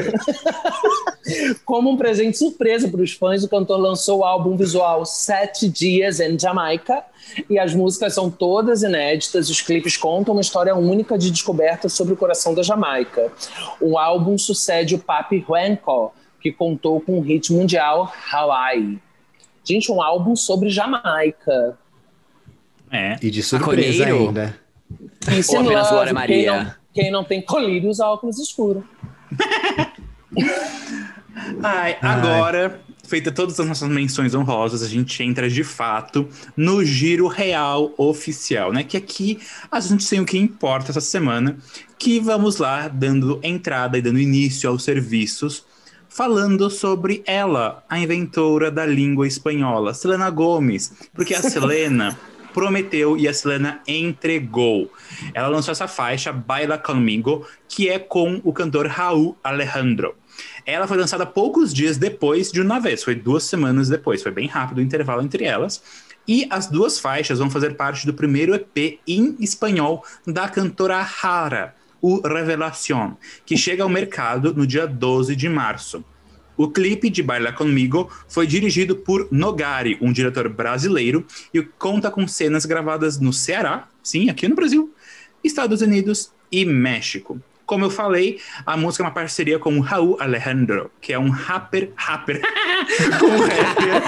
como 1.64 1.90
um 1.90 1.96
presente 1.96 2.38
surpresa 2.38 2.88
para 2.88 3.02
os 3.02 3.12
fãs, 3.12 3.44
o 3.44 3.48
cantor 3.48 3.78
lançou 3.78 4.20
o 4.20 4.24
álbum 4.24 4.56
visual 4.56 5.04
Sete 5.04 5.68
Dias 5.68 6.20
em 6.20 6.38
Jamaica. 6.38 7.04
E 7.48 7.58
as 7.58 7.74
músicas 7.74 8.14
são 8.14 8.30
todas 8.30 8.82
inéditas. 8.82 9.50
Os 9.50 9.60
clipes 9.60 9.96
contam 9.96 10.34
uma 10.34 10.40
história 10.40 10.74
única 10.74 11.18
de 11.18 11.30
descoberta 11.30 11.88
sobre 11.88 12.14
o 12.14 12.16
coração 12.16 12.54
da 12.54 12.62
Jamaica. 12.62 13.30
O 13.80 13.98
álbum 13.98 14.36
sucede 14.38 14.94
o 14.94 14.98
Papi 14.98 15.44
Huenco, 15.48 16.12
que 16.40 16.50
contou 16.50 17.00
com 17.00 17.18
o 17.18 17.20
hit 17.20 17.52
mundial 17.52 18.12
Hawaii. 18.32 18.98
Gente, 19.62 19.92
um 19.92 20.02
álbum 20.02 20.34
sobre 20.34 20.70
Jamaica. 20.70 21.78
É. 22.90 23.16
E 23.22 23.30
de 23.30 23.42
surpresa 23.42 24.04
Maconheiro? 24.04 24.28
ainda. 24.28 24.56
Love. 25.28 25.62
Glória 25.62 26.04
Quem 26.04 26.12
Maria? 26.14 26.64
não, 26.64 26.74
quem 26.92 27.10
não 27.10 27.24
tem 27.24 27.40
colírio 27.42 27.88
usa 27.88 28.06
óculos 28.06 28.38
escuros. 28.38 28.82
Ai, 31.62 31.96
agora, 32.02 32.80
feita 33.06 33.30
todas 33.30 33.58
as 33.58 33.66
nossas 33.66 33.88
menções 33.88 34.34
honrosas, 34.34 34.82
a 34.82 34.88
gente 34.88 35.22
entra 35.22 35.48
de 35.48 35.62
fato 35.62 36.28
no 36.56 36.84
giro 36.84 37.26
real 37.26 37.92
oficial, 37.96 38.72
né? 38.72 38.82
Que 38.82 38.96
aqui 38.96 39.38
a 39.70 39.80
gente 39.80 40.08
tem 40.08 40.20
o 40.20 40.26
que 40.26 40.38
importa 40.38 40.90
essa 40.90 41.00
semana, 41.00 41.56
que 41.98 42.18
vamos 42.20 42.58
lá 42.58 42.88
dando 42.88 43.40
entrada 43.42 43.98
e 43.98 44.02
dando 44.02 44.18
início 44.18 44.68
aos 44.68 44.82
serviços, 44.82 45.64
falando 46.08 46.68
sobre 46.68 47.22
ela, 47.26 47.84
a 47.88 47.98
inventora 47.98 48.70
da 48.70 48.84
língua 48.84 49.26
espanhola, 49.26 49.94
Selena 49.94 50.28
Gomes, 50.30 50.92
porque 51.14 51.34
a 51.34 51.42
Selena 51.42 52.18
prometeu 52.52 53.16
e 53.16 53.26
a 53.26 53.34
Selena 53.34 53.80
entregou. 53.86 54.92
Ela 55.34 55.48
lançou 55.48 55.72
essa 55.72 55.88
faixa, 55.88 56.32
Baila 56.32 56.78
Comigo, 56.78 57.46
que 57.68 57.88
é 57.88 57.98
com 57.98 58.40
o 58.44 58.52
cantor 58.52 58.86
Raul 58.86 59.36
Alejandro. 59.42 60.14
Ela 60.64 60.86
foi 60.86 60.96
lançada 60.96 61.26
poucos 61.26 61.72
dias 61.72 61.96
depois 61.96 62.50
de 62.50 62.60
uma 62.60 62.78
vez, 62.78 63.02
foi 63.02 63.14
duas 63.14 63.44
semanas 63.44 63.88
depois, 63.88 64.22
foi 64.22 64.32
bem 64.32 64.46
rápido 64.46 64.78
o 64.78 64.82
intervalo 64.82 65.22
entre 65.22 65.44
elas. 65.44 65.82
E 66.26 66.46
as 66.50 66.66
duas 66.66 66.98
faixas 66.98 67.38
vão 67.38 67.50
fazer 67.50 67.76
parte 67.76 68.06
do 68.06 68.14
primeiro 68.14 68.54
EP 68.54 69.00
em 69.06 69.36
espanhol 69.40 70.04
da 70.26 70.48
cantora 70.48 71.04
Hara, 71.22 71.74
o 72.00 72.20
Revelación, 72.26 73.16
que 73.44 73.56
chega 73.56 73.82
ao 73.82 73.88
mercado 73.88 74.54
no 74.54 74.66
dia 74.66 74.86
12 74.86 75.34
de 75.34 75.48
março. 75.48 76.04
O 76.60 76.68
clipe 76.68 77.08
de 77.08 77.22
Baila 77.22 77.54
Comigo 77.54 78.10
foi 78.28 78.46
dirigido 78.46 78.94
por 78.94 79.28
Nogari, 79.30 79.96
um 79.98 80.12
diretor 80.12 80.46
brasileiro, 80.46 81.26
e 81.54 81.62
conta 81.62 82.10
com 82.10 82.28
cenas 82.28 82.66
gravadas 82.66 83.18
no 83.18 83.32
Ceará, 83.32 83.88
sim, 84.02 84.28
aqui 84.28 84.46
no 84.46 84.54
Brasil, 84.54 84.92
Estados 85.42 85.80
Unidos 85.80 86.30
e 86.52 86.66
México. 86.66 87.40
Como 87.64 87.86
eu 87.86 87.90
falei, 87.90 88.40
a 88.66 88.76
música 88.76 89.02
é 89.02 89.06
uma 89.06 89.10
parceria 89.10 89.58
com 89.58 89.78
o 89.78 89.80
Raul 89.80 90.18
Alejandro, 90.20 90.90
que 91.00 91.14
é 91.14 91.18
um 91.18 91.30
rapper, 91.30 91.92
rapper, 91.96 92.42
um 93.24 93.38
rapper. 93.40 94.02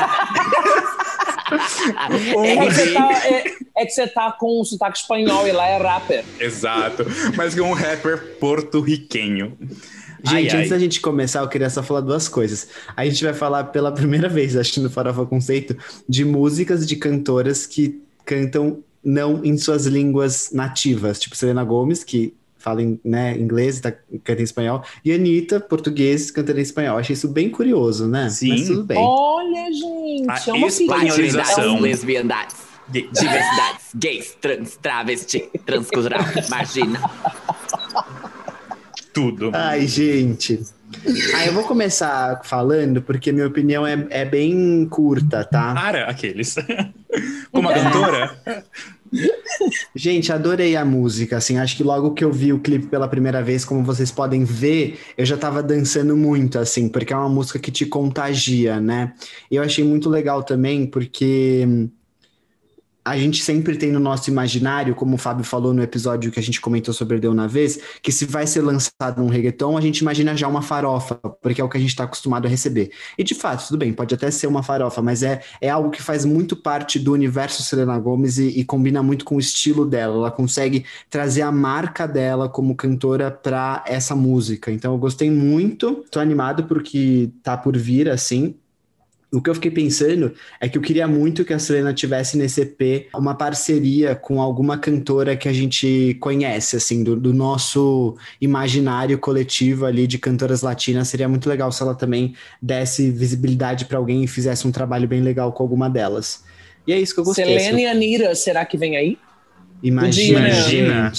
um 2.37 2.45
É 2.45 2.57
que, 2.57 2.75
você 2.75 2.93
tá, 2.93 3.13
é, 3.25 3.45
é 3.77 3.87
que 3.87 3.91
você 3.91 4.07
tá 4.07 4.33
com 4.33 4.61
um 4.61 4.65
sotaque 4.65 4.99
espanhol 4.99 5.47
e 5.47 5.53
lá 5.53 5.67
é 5.67 5.79
rapper. 5.79 6.25
Exato, 6.39 7.07
mas 7.35 7.55
que 7.55 7.61
é 7.61 7.63
um 7.63 7.73
rapper 7.73 8.37
porto-riquenho. 8.39 9.57
Gente, 10.25 10.55
Ai, 10.55 10.61
antes 10.61 10.61
ai. 10.61 10.69
da 10.69 10.79
gente 10.79 11.01
começar, 11.01 11.41
eu 11.41 11.49
queria 11.49 11.69
só 11.69 11.83
falar 11.83 12.01
duas 12.01 12.29
coisas. 12.29 12.69
A 12.97 13.05
gente 13.05 13.23
vai 13.25 13.35
falar 13.35 13.65
pela 13.65 13.91
primeira 13.93 14.29
vez, 14.29 14.57
acho 14.57 14.73
que 14.73 14.81
no 14.81 14.91
Farofa 14.91 15.27
Conceito, 15.27 15.77
de 16.09 16.25
músicas 16.25 16.87
de 16.87 16.97
cantoras 16.97 17.67
que 17.67 18.01
cantam 18.25 18.83
não 19.05 19.45
em 19.45 19.59
suas 19.59 19.87
línguas 19.87 20.51
nativas, 20.53 21.19
tipo 21.19 21.35
Selena 21.35 21.65
Gomes, 21.65 22.05
que 22.05 22.35
fala 22.57 22.81
em, 22.81 23.01
né, 23.05 23.37
inglês 23.37 23.79
e 23.79 23.83
tá, 23.83 23.93
canta 24.23 24.41
em 24.41 24.45
espanhol, 24.45 24.85
e 25.05 25.13
Anitta, 25.13 25.59
português, 25.59 26.31
cantando 26.31 26.61
em 26.61 26.63
espanhol. 26.63 26.97
Achei 26.97 27.15
isso 27.15 27.27
bem 27.27 27.51
curioso, 27.51 28.07
né? 28.07 28.31
Sim. 28.31 28.51
Mas 28.51 28.69
tudo 28.69 28.85
bem. 28.85 28.99
Olha, 28.99 29.73
gente, 29.73 30.31
A 30.31 30.51
é 30.51 30.53
uma 30.53 30.69
espanholização. 30.69 31.81
Lesbiandades, 31.81 32.57
Gay. 32.89 33.09
diversidades, 33.13 33.87
gays, 33.97 34.37
trans, 34.41 34.77
travesti, 34.81 35.51
transcultural, 35.67 36.23
margina. 36.49 37.01
Tudo. 39.13 39.51
Ai, 39.53 39.87
gente. 39.87 40.61
Ah, 41.35 41.47
eu 41.47 41.53
vou 41.53 41.65
começar 41.65 42.43
falando, 42.45 43.03
porque 43.03 43.33
minha 43.33 43.47
opinião 43.47 43.87
é, 43.87 44.07
é 44.11 44.25
bem 44.25 44.87
curta, 44.91 45.45
tá? 45.45 45.75
Para 45.75 46.07
aqueles. 46.07 46.55
Como 47.51 47.69
a 47.69 47.75
cantora? 47.75 48.65
Gente, 49.95 50.33
adorei 50.33 50.75
a 50.75 50.85
música, 50.85 51.37
assim, 51.37 51.59
acho 51.59 51.77
que 51.77 51.83
logo 51.83 52.15
que 52.15 52.25
eu 52.25 52.33
vi 52.33 52.53
o 52.53 52.59
clipe 52.59 52.87
pela 52.87 53.07
primeira 53.07 53.43
vez, 53.43 53.63
como 53.63 53.85
vocês 53.85 54.11
podem 54.11 54.43
ver, 54.43 54.99
eu 55.19 55.27
já 55.27 55.37
tava 55.37 55.63
dançando 55.63 56.17
muito, 56.17 56.59
assim, 56.59 56.89
porque 56.89 57.13
é 57.13 57.17
uma 57.17 57.29
música 57.29 57.59
que 57.59 57.71
te 57.71 57.85
contagia, 57.85 58.81
né? 58.81 59.13
E 59.51 59.57
eu 59.57 59.63
achei 59.63 59.85
muito 59.85 60.09
legal 60.09 60.43
também, 60.43 60.87
porque 60.87 61.65
hum, 61.69 61.91
a 63.05 63.19
gente 63.19 63.43
sempre 63.43 63.77
tem 63.77 63.91
no 63.91 63.99
nosso 63.99 64.31
imaginário, 64.31 64.95
como 64.95 65.17
o 65.17 65.19
Fábio 65.19 65.45
falou 65.45 65.75
no 65.75 65.83
episódio 65.83 66.31
que 66.31 66.39
a 66.39 66.43
gente 66.43 66.61
comentou 66.61 66.95
sobre 66.95 67.19
Deu 67.19 67.35
na 67.35 67.47
vez, 67.47 67.79
que 68.01 68.13
se 68.13 68.25
vai 68.25 68.47
ser 68.47 68.61
lançado 68.61 69.23
um 69.23 69.29
reggaeton, 69.29 69.77
a 69.77 69.81
gente 69.81 69.99
imagina 69.99 70.37
já 70.37 70.47
uma 70.47 70.63
farofa, 70.63 71.17
porque 71.41 71.61
é 71.61 71.65
o 71.65 71.69
que 71.69 71.77
a 71.77 71.81
gente 71.81 71.91
está 71.91 72.05
acostumado 72.05 72.47
a 72.47 72.49
receber. 72.49 72.91
E 73.19 73.25
de 73.25 73.35
fato, 73.35 73.67
tudo 73.67 73.79
bem, 73.79 73.93
pode 73.93 74.15
até 74.15 74.31
ser 74.31 74.47
uma 74.47 74.63
farofa, 74.63 75.03
mas 75.03 75.23
é, 75.23 75.43
é 75.61 75.69
algo 75.69 75.91
que 75.91 76.03
faz 76.03 76.25
muito 76.25 76.55
parte 76.55 76.99
do 76.99 77.13
universo 77.13 77.63
Selena 77.63 77.99
Gomez 77.99 78.39
e, 78.39 78.49
e 78.49 78.65
combina 78.65 79.03
muito 79.03 79.25
com 79.25 79.37
o 79.37 79.41
estilo 79.41 79.85
dela. 79.85 80.17
Ela 80.17 80.31
consegue 80.31 80.85
trazer 81.11 81.43
a 81.43 81.51
marca 81.51 82.07
dela 82.07 82.49
como 82.49 82.77
cantora 82.77 83.31
para 83.31 83.83
essa 83.87 84.15
música. 84.15 84.71
Então 84.71 84.93
eu 84.93 84.99
gostei 84.99 85.31
muito, 85.31 86.05
tô 86.11 86.21
animado 86.21 86.65
porque 86.65 87.31
tá 87.43 87.57
por 87.57 87.77
vir 87.77 88.09
assim. 88.09 88.55
O 89.33 89.41
que 89.41 89.49
eu 89.49 89.55
fiquei 89.55 89.71
pensando 89.71 90.35
é 90.61 90.69
que 90.69 90.77
eu 90.77 90.83
queria 90.83 91.09
muito 91.09 91.43
que 91.43 91.55
a 91.55 91.59
Selena 91.59 91.95
tivesse 91.95 92.37
nesse 92.37 92.61
EP 92.61 93.09
uma 93.15 93.35
parceria 93.35 94.15
com 94.15 94.43
alguma 94.43 94.77
cantora 94.77 95.35
que 95.35 95.49
a 95.49 95.53
gente 95.55 96.19
conhece, 96.21 96.77
assim, 96.77 97.03
do, 97.03 97.17
do 97.17 97.33
nosso 97.33 98.15
imaginário 98.41 99.19
coletivo 99.19 99.87
ali 99.87 100.07
de 100.07 100.19
cantoras 100.19 100.61
latinas. 100.61 101.09
Seria 101.09 101.31
muito 101.31 101.49
legal 101.49 101.73
se 101.73 101.83
ela 101.83 101.95
também 101.95 102.35
desse 102.61 103.11
visibilidade 103.11 103.87
para 103.87 103.97
alguém 103.97 104.23
e 104.23 104.29
fizesse 104.29 104.69
um 104.69 104.73
trabalho 104.73 105.09
bem 105.09 105.23
legal 105.23 105.51
com 105.51 105.63
alguma 105.63 105.89
delas. 105.89 106.45
E 106.87 106.93
é 106.93 107.01
isso 107.01 107.15
que 107.15 107.21
eu 107.21 107.25
gostei. 107.25 107.47
Selena 107.47 107.81
e 107.81 107.87
Anira, 107.87 108.35
será 108.35 108.67
que 108.67 108.77
vem 108.77 108.99
aí? 108.99 109.19
Imagina, 109.83 110.41
Imagina. 110.41 111.13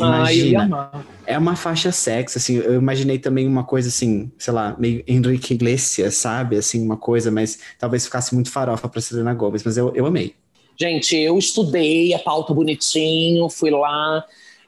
Ah, 0.00 0.16
Imagina. 0.16 0.62
amar. 0.64 1.06
É 1.26 1.36
uma 1.36 1.54
faixa 1.54 1.92
sexy, 1.92 2.38
assim, 2.38 2.56
eu 2.56 2.74
imaginei 2.74 3.18
também 3.18 3.46
uma 3.46 3.64
coisa 3.64 3.88
assim, 3.88 4.30
sei 4.38 4.52
lá, 4.52 4.74
meio 4.78 5.04
Henrique 5.06 5.54
Iglesias, 5.54 6.16
sabe? 6.16 6.56
Assim, 6.56 6.84
uma 6.84 6.96
coisa, 6.96 7.30
mas 7.30 7.58
talvez 7.78 8.04
ficasse 8.04 8.34
muito 8.34 8.50
farofa 8.50 8.88
pra 8.88 9.00
Selena 9.00 9.34
Gomez, 9.34 9.62
mas 9.62 9.76
eu, 9.76 9.94
eu 9.94 10.06
amei. 10.06 10.34
Gente, 10.78 11.16
eu 11.16 11.38
estudei 11.38 12.14
a 12.14 12.18
pauta 12.18 12.52
bonitinho, 12.54 13.48
fui 13.48 13.70
lá 13.70 14.24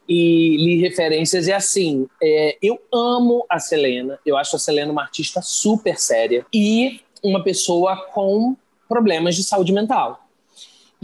e 0.08 0.56
li 0.58 0.80
referências. 0.80 1.46
E 1.46 1.52
assim, 1.52 2.06
é, 2.22 2.56
eu 2.62 2.78
amo 2.92 3.44
a 3.48 3.58
Selena. 3.58 4.18
Eu 4.24 4.36
acho 4.36 4.54
a 4.56 4.58
Selena 4.58 4.92
uma 4.92 5.02
artista 5.02 5.40
super 5.42 5.98
séria 5.98 6.44
e 6.52 7.00
uma 7.22 7.42
pessoa 7.42 7.96
com 8.12 8.54
problemas 8.88 9.34
de 9.34 9.42
saúde 9.42 9.72
mental. 9.72 10.23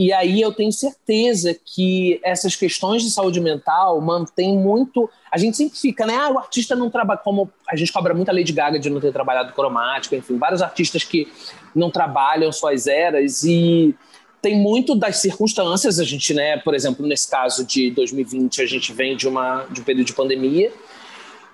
E 0.01 0.15
aí 0.15 0.41
eu 0.41 0.51
tenho 0.51 0.73
certeza 0.73 1.55
que 1.63 2.19
essas 2.25 2.57
questões 2.57 3.03
de 3.03 3.11
saúde 3.11 3.39
mental 3.39 4.01
mantêm 4.01 4.57
muito. 4.57 5.11
A 5.31 5.37
gente 5.37 5.59
sempre 5.59 5.79
fica, 5.79 6.07
né? 6.07 6.15
Ah, 6.15 6.31
o 6.31 6.39
artista 6.39 6.75
não 6.75 6.89
trabalha. 6.89 7.21
Como 7.23 7.51
a 7.69 7.77
gente 7.77 7.93
cobra 7.93 8.15
muito 8.15 8.31
a 8.31 8.33
Lady 8.33 8.51
Gaga 8.51 8.79
de 8.79 8.89
não 8.89 8.99
ter 8.99 9.13
trabalhado 9.13 9.53
cromática, 9.53 10.17
enfim, 10.17 10.39
vários 10.39 10.63
artistas 10.63 11.05
que 11.05 11.29
não 11.75 11.91
trabalham 11.91 12.51
suas 12.51 12.87
eras 12.87 13.45
e 13.45 13.95
tem 14.41 14.57
muito 14.57 14.95
das 14.95 15.19
circunstâncias. 15.19 16.01
A 16.01 16.05
gente, 16.05 16.33
né, 16.33 16.57
por 16.57 16.75
exemplo, 16.75 17.07
nesse 17.07 17.31
caso 17.31 17.63
de 17.63 17.91
2020, 17.91 18.63
a 18.63 18.67
gente 18.67 18.95
vem 18.95 19.15
de, 19.15 19.29
uma, 19.29 19.67
de 19.71 19.83
um 19.83 19.85
período 19.85 20.07
de 20.07 20.15
pandemia, 20.15 20.73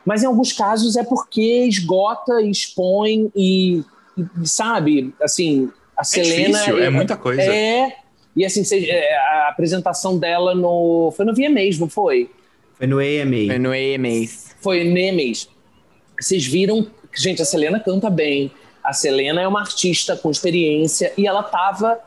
mas 0.04 0.22
em 0.22 0.26
alguns 0.26 0.52
casos 0.52 0.94
é 0.94 1.02
porque 1.02 1.64
esgota, 1.64 2.40
expõe 2.40 3.28
e, 3.34 3.82
e, 4.16 4.46
sabe, 4.46 5.12
assim, 5.20 5.68
a 5.96 6.02
É 6.02 6.04
Selena. 6.04 6.58
difícil, 6.60 6.78
é 6.80 6.90
muita 6.90 7.16
coisa. 7.16 7.42
É. 7.42 8.05
E 8.36 8.44
assim, 8.44 8.62
cê- 8.64 8.86
é, 8.90 9.16
a 9.16 9.48
apresentação 9.48 10.18
dela 10.18 10.54
no. 10.54 11.12
Foi 11.16 11.24
no 11.24 11.34
VMAs, 11.34 11.78
não 11.78 11.88
foi? 11.88 12.30
Foi 12.76 12.86
no 12.86 12.98
AMA. 12.98 13.46
Foi 13.46 13.58
no 13.58 13.70
AMAs. 13.70 14.54
Foi 14.60 14.84
no 14.84 14.90
VMAs. 14.94 15.48
Vocês 16.20 16.44
viram. 16.46 16.86
Gente, 17.14 17.40
a 17.40 17.44
Selena 17.46 17.80
canta 17.80 18.10
bem. 18.10 18.50
A 18.84 18.92
Selena 18.92 19.40
é 19.40 19.48
uma 19.48 19.60
artista 19.60 20.16
com 20.16 20.30
experiência 20.30 21.12
e 21.16 21.26
ela 21.26 21.40
estava 21.40 21.98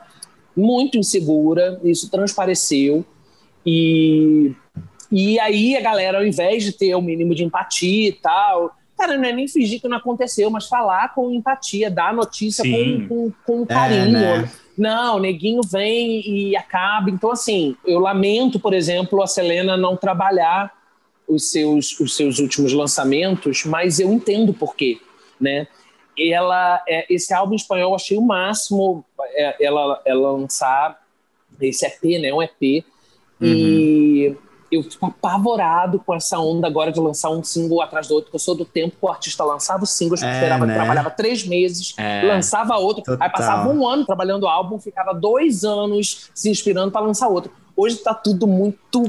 muito 0.56 0.96
insegura, 0.96 1.80
isso 1.84 2.10
transpareceu. 2.10 3.04
E, 3.66 4.52
e 5.12 5.38
aí 5.40 5.76
a 5.76 5.80
galera, 5.80 6.18
ao 6.18 6.24
invés 6.26 6.64
de 6.64 6.72
ter 6.72 6.94
o 6.94 7.02
mínimo 7.02 7.34
de 7.34 7.44
empatia 7.44 8.08
e 8.08 8.12
tal, 8.12 8.74
cara, 8.96 9.16
não 9.18 9.24
é 9.24 9.32
nem 9.32 9.46
fingir 9.48 9.80
que 9.80 9.88
não 9.88 9.98
aconteceu, 9.98 10.48
mas 10.50 10.66
falar 10.66 11.14
com 11.14 11.30
empatia, 11.32 11.90
dar 11.90 12.10
a 12.10 12.12
notícia 12.12 12.62
Sim. 12.62 13.06
com, 13.08 13.30
com, 13.30 13.32
com 13.60 13.66
carinho. 13.66 14.12
né? 14.12 14.50
Não, 14.80 15.16
o 15.16 15.20
neguinho 15.20 15.60
vem 15.62 16.26
e 16.26 16.56
acaba. 16.56 17.10
Então, 17.10 17.30
assim, 17.30 17.76
eu 17.84 17.98
lamento, 17.98 18.58
por 18.58 18.72
exemplo, 18.72 19.22
a 19.22 19.26
Selena 19.26 19.76
não 19.76 19.94
trabalhar 19.94 20.72
os 21.28 21.50
seus, 21.50 22.00
os 22.00 22.16
seus 22.16 22.38
últimos 22.38 22.72
lançamentos, 22.72 23.66
mas 23.66 24.00
eu 24.00 24.10
entendo 24.10 24.54
por 24.54 24.74
quê, 24.74 24.98
né? 25.38 25.66
Ela, 26.18 26.82
é, 26.88 27.04
esse 27.12 27.34
álbum 27.34 27.54
espanhol 27.54 27.90
eu 27.90 27.94
achei 27.94 28.16
o 28.16 28.22
máximo 28.22 29.04
é, 29.34 29.62
ela, 29.62 30.00
ela 30.06 30.32
lançar 30.32 30.98
esse 31.60 31.84
EP, 31.84 32.18
né? 32.18 32.32
Um 32.32 32.42
EP. 32.42 32.82
E 33.42 34.34
eu 34.70 34.82
fico 34.82 35.06
apavorado 35.06 35.98
com 36.04 36.14
essa 36.14 36.38
onda 36.38 36.66
agora 36.66 36.92
de 36.92 37.00
lançar 37.00 37.30
um 37.30 37.42
single 37.42 37.80
atrás 37.82 38.06
do 38.08 38.14
outro, 38.14 38.26
porque 38.26 38.36
eu 38.36 38.40
sou 38.40 38.54
do 38.54 38.64
tempo 38.64 38.96
que 38.98 39.04
o 39.04 39.08
artista 39.08 39.42
lançava 39.44 39.84
os 39.84 39.90
singles, 39.90 40.22
É, 40.22 40.32
esperava, 40.32 40.64
né? 40.66 40.74
trabalhava 40.74 41.10
três 41.10 41.44
meses, 41.46 41.94
É. 41.98 42.22
lançava 42.26 42.76
outro, 42.76 43.02
Total. 43.02 43.18
aí 43.26 43.30
passava 43.32 43.68
um 43.68 43.86
ano 43.88 44.04
trabalhando 44.04 44.44
o 44.44 44.48
álbum, 44.48 44.78
ficava 44.78 45.12
dois 45.12 45.64
anos 45.64 46.30
se 46.34 46.50
inspirando 46.50 46.90
para 46.92 47.00
lançar 47.00 47.28
outro. 47.28 47.50
Hoje 47.76 47.96
tá 47.96 48.12
tudo 48.14 48.46
muito 48.46 49.04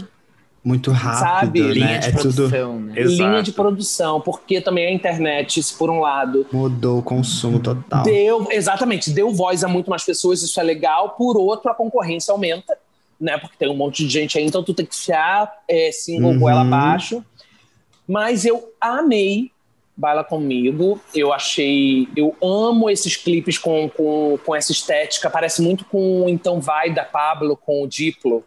Muito 0.63 0.91
rápido, 0.91 1.19
Sabe, 1.19 1.61
né? 1.63 1.71
Linha 1.73 1.99
de 1.99 2.07
é 2.09 2.11
tudo 2.11 2.21
produção, 2.35 2.79
né? 2.79 2.93
Exato. 3.01 3.17
linha 3.29 3.41
de 3.43 3.51
produção, 3.51 4.21
porque 4.21 4.61
também 4.61 4.85
a 4.85 4.91
internet, 4.91 5.61
se 5.63 5.73
por 5.75 5.89
um 5.89 5.99
lado, 5.99 6.45
mudou 6.53 6.99
o 6.99 7.01
consumo 7.01 7.59
total. 7.59 8.03
deu, 8.03 8.47
exatamente, 8.51 9.09
deu 9.09 9.31
voz 9.33 9.63
a 9.63 9.67
muito 9.67 9.89
mais 9.89 10.03
pessoas, 10.03 10.43
isso 10.43 10.59
é 10.59 10.63
legal, 10.63 11.09
por 11.17 11.35
outro, 11.35 11.71
a 11.71 11.73
concorrência 11.73 12.31
aumenta, 12.31 12.77
né? 13.21 13.37
Porque 13.37 13.55
tem 13.57 13.69
um 13.69 13.75
monte 13.77 14.03
de 14.05 14.09
gente 14.11 14.37
aí, 14.37 14.43
então 14.45 14.63
tu 14.63 14.73
tem 14.73 14.85
que 14.85 14.95
fiar 14.95 15.49
é, 15.69 15.91
single 15.91 16.37
com 16.39 16.49
ela 16.49 16.61
Uhum. 16.61 16.67
abaixo. 16.67 17.25
Mas 18.07 18.43
eu 18.45 18.73
amei 18.81 19.51
Baila 19.95 20.23
Comigo, 20.23 20.99
eu 21.13 21.31
achei, 21.31 22.07
eu 22.17 22.35
amo 22.41 22.89
esses 22.89 23.15
clipes 23.15 23.57
com, 23.59 23.87
com, 23.89 24.39
com 24.43 24.55
essa 24.55 24.71
estética, 24.71 25.29
parece 25.29 25.61
muito 25.61 25.85
com 25.85 26.23
o 26.23 26.29
Então 26.29 26.59
Vai 26.59 26.91
da 26.91 27.05
Pablo 27.05 27.55
com 27.55 27.83
o 27.83 27.87
Diplo. 27.87 28.43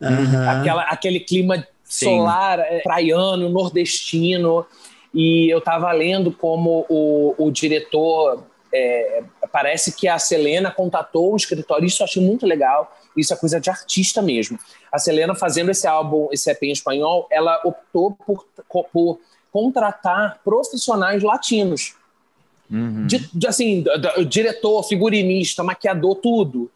Aham. 0.00 0.60
Aquela, 0.60 0.82
aquele 0.84 1.20
clima 1.20 1.66
Sim. 1.84 2.06
solar, 2.06 2.58
é, 2.60 2.80
praiano, 2.80 3.48
nordestino. 3.50 4.64
E 5.12 5.48
eu 5.52 5.58
estava 5.58 5.92
lendo 5.92 6.32
como 6.32 6.86
o, 6.88 7.34
o 7.38 7.50
diretor. 7.50 8.42
é, 8.72 9.22
parece 9.52 9.94
que 9.94 10.08
a 10.08 10.18
Selena 10.18 10.70
contatou 10.70 11.32
o 11.32 11.36
escritório, 11.36 11.86
isso 11.86 12.02
eu 12.02 12.04
achei 12.04 12.22
muito 12.22 12.44
legal. 12.46 12.90
Isso 13.16 13.32
é 13.32 13.36
coisa 13.36 13.60
de 13.60 13.70
artista 13.70 14.20
mesmo. 14.20 14.58
A 14.92 14.98
Selena 14.98 15.34
fazendo 15.34 15.70
esse 15.70 15.86
álbum, 15.86 16.28
esse 16.32 16.50
EP 16.50 16.62
em 16.64 16.72
espanhol, 16.72 17.26
ela 17.30 17.60
optou 17.64 18.12
por, 18.12 18.46
por 18.92 19.20
contratar 19.52 20.40
profissionais 20.44 21.22
latinos 21.22 21.94
Uhum. 22.70 23.06
de, 23.06 23.28
de, 23.32 23.46
assim, 23.46 23.84
diretor, 24.26 24.82
figurinista, 24.84 25.62
maquiador, 25.62 26.16
tudo. 26.16 26.70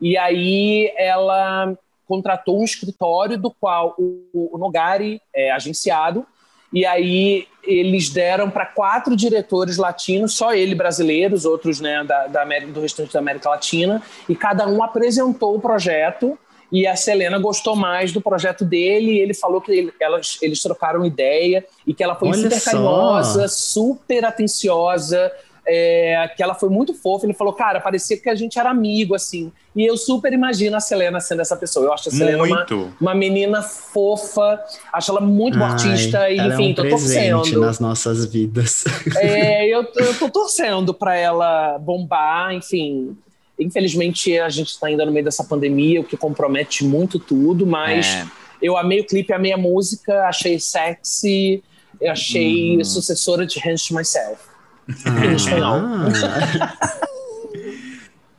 E 0.00 0.16
aí 0.16 0.92
ela 0.96 1.76
contratou 2.06 2.60
um 2.60 2.64
escritório 2.64 3.38
do 3.38 3.50
qual 3.50 3.94
o, 3.98 4.50
o 4.52 4.58
Nogari 4.58 5.20
é 5.34 5.50
agenciado. 5.52 6.26
E 6.74 6.84
aí 6.84 7.46
eles 7.62 8.10
deram 8.10 8.50
para 8.50 8.66
quatro 8.66 9.14
diretores 9.16 9.76
latinos, 9.78 10.34
só 10.34 10.52
ele 10.52 10.74
brasileiro, 10.74 11.34
os 11.34 11.44
outros 11.44 11.80
né, 11.80 12.02
da, 12.04 12.26
da 12.26 12.42
América, 12.42 12.72
do 12.72 12.80
restante 12.80 13.12
da 13.12 13.20
América 13.20 13.48
Latina, 13.48 14.02
e 14.28 14.34
cada 14.34 14.66
um 14.68 14.82
apresentou 14.82 15.54
o 15.56 15.60
projeto. 15.60 16.36
E 16.72 16.86
a 16.88 16.96
Selena 16.96 17.38
gostou 17.38 17.76
mais 17.76 18.10
do 18.10 18.20
projeto 18.20 18.64
dele, 18.64 19.12
e 19.12 19.18
ele 19.20 19.32
falou 19.34 19.60
que 19.60 19.70
ele- 19.70 19.92
elas, 20.00 20.38
eles 20.42 20.60
trocaram 20.60 21.04
ideia 21.06 21.64
e 21.86 21.94
que 21.94 22.02
ela 22.02 22.16
foi 22.16 22.30
Olha 22.30 22.38
super 22.50 22.58
só. 22.60 22.70
carinhosa, 22.72 23.46
super 23.48 24.24
atenciosa. 24.24 25.30
É, 25.66 26.30
que 26.36 26.42
ela 26.42 26.54
foi 26.54 26.68
muito 26.68 26.92
fofa. 26.94 27.26
Ele 27.26 27.34
falou, 27.34 27.52
cara, 27.52 27.80
parecia 27.80 28.16
que 28.16 28.28
a 28.28 28.34
gente 28.34 28.58
era 28.58 28.70
amigo, 28.70 29.14
assim. 29.14 29.50
E 29.74 29.84
eu 29.84 29.96
super 29.96 30.32
imagino 30.32 30.76
a 30.76 30.80
Selena 30.80 31.20
sendo 31.20 31.40
essa 31.42 31.56
pessoa. 31.56 31.86
Eu 31.86 31.92
acho 31.92 32.08
a 32.08 32.12
Selena 32.12 32.42
uma, 32.42 32.66
uma 33.00 33.14
menina 33.14 33.62
fofa, 33.62 34.60
acho 34.92 35.10
ela 35.10 35.20
muito 35.20 35.58
boa 35.58 35.70
Ai, 35.70 35.72
artista, 35.74 36.30
e 36.30 36.38
ela 36.38 36.54
enfim, 36.54 36.68
é 36.68 36.70
um 36.70 36.74
tô 36.74 36.88
torcendo. 36.88 37.60
nas 37.60 37.80
nossas 37.80 38.24
vidas. 38.26 38.84
É, 39.16 39.66
eu, 39.66 39.86
eu 39.96 40.18
tô 40.18 40.28
torcendo 40.28 40.92
pra 40.94 41.16
ela 41.16 41.78
bombar, 41.78 42.52
enfim. 42.54 43.16
Infelizmente, 43.58 44.38
a 44.38 44.48
gente 44.48 44.78
tá 44.78 44.88
ainda 44.88 45.06
no 45.06 45.12
meio 45.12 45.24
dessa 45.24 45.44
pandemia, 45.44 46.00
o 46.00 46.04
que 46.04 46.16
compromete 46.16 46.84
muito 46.84 47.18
tudo, 47.18 47.66
mas 47.66 48.06
É. 48.06 48.26
eu 48.60 48.76
amei 48.76 49.00
o 49.00 49.06
clipe, 49.06 49.32
amei 49.32 49.52
a 49.52 49.56
música, 49.56 50.24
achei 50.26 50.58
sexy, 50.58 51.62
eu 52.00 52.10
achei 52.10 52.76
Uhum. 52.78 52.84
sucessora 52.84 53.46
de 53.46 53.58
Hands 53.60 53.86
to 53.86 53.94
Myself. 53.94 54.53
Em 54.88 55.34
espanhol. 55.34 55.80
Ah, 55.80 56.94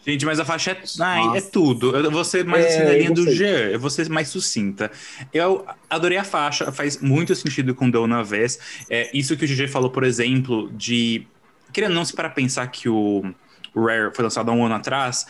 Gente, 0.06 0.24
mas 0.24 0.40
a 0.40 0.46
faixa 0.46 0.72
é, 0.72 0.84
ai, 1.00 1.38
é 1.38 1.42
tudo. 1.42 1.96
Eu 1.96 2.12
vou 2.12 2.24
ser 2.24 2.46
mais 2.46 2.64
É, 2.64 2.68
assim 2.68 2.84
na 2.84 2.92
linha 2.92 3.10
eu 3.10 3.14
do. 3.16 3.32
G, 3.32 3.74
eu 3.74 3.80
vou 3.80 3.90
ser 3.90 4.08
mais 4.08 4.28
sucinta. 4.28 4.92
Eu 5.34 5.66
adorei 5.90 6.20
a 6.20 6.24
faixa, 6.24 6.72
faz 6.72 7.02
muito 7.02 7.34
sentido 7.34 7.74
com 7.74 7.90
Dona 7.90 8.24
Vez. 8.24 8.60
É, 8.88 9.10
isso 9.18 9.36
que 9.36 9.46
o 9.46 9.48
GG 9.48 9.68
falou, 9.68 9.90
por 9.90 10.04
exemplo, 10.04 10.72
de. 10.74 11.26
Querendo 11.74 11.96
não 11.96 12.06
se 12.06 12.14
para 12.14 12.30
pensar 12.30 12.68
que 12.68 12.88
o 12.88 13.24
Rare 13.76 14.12
foi 14.14 14.24
lançado 14.24 14.52
há 14.52 14.54
um 14.54 14.64
ano 14.64 14.76
atrás. 14.76 15.26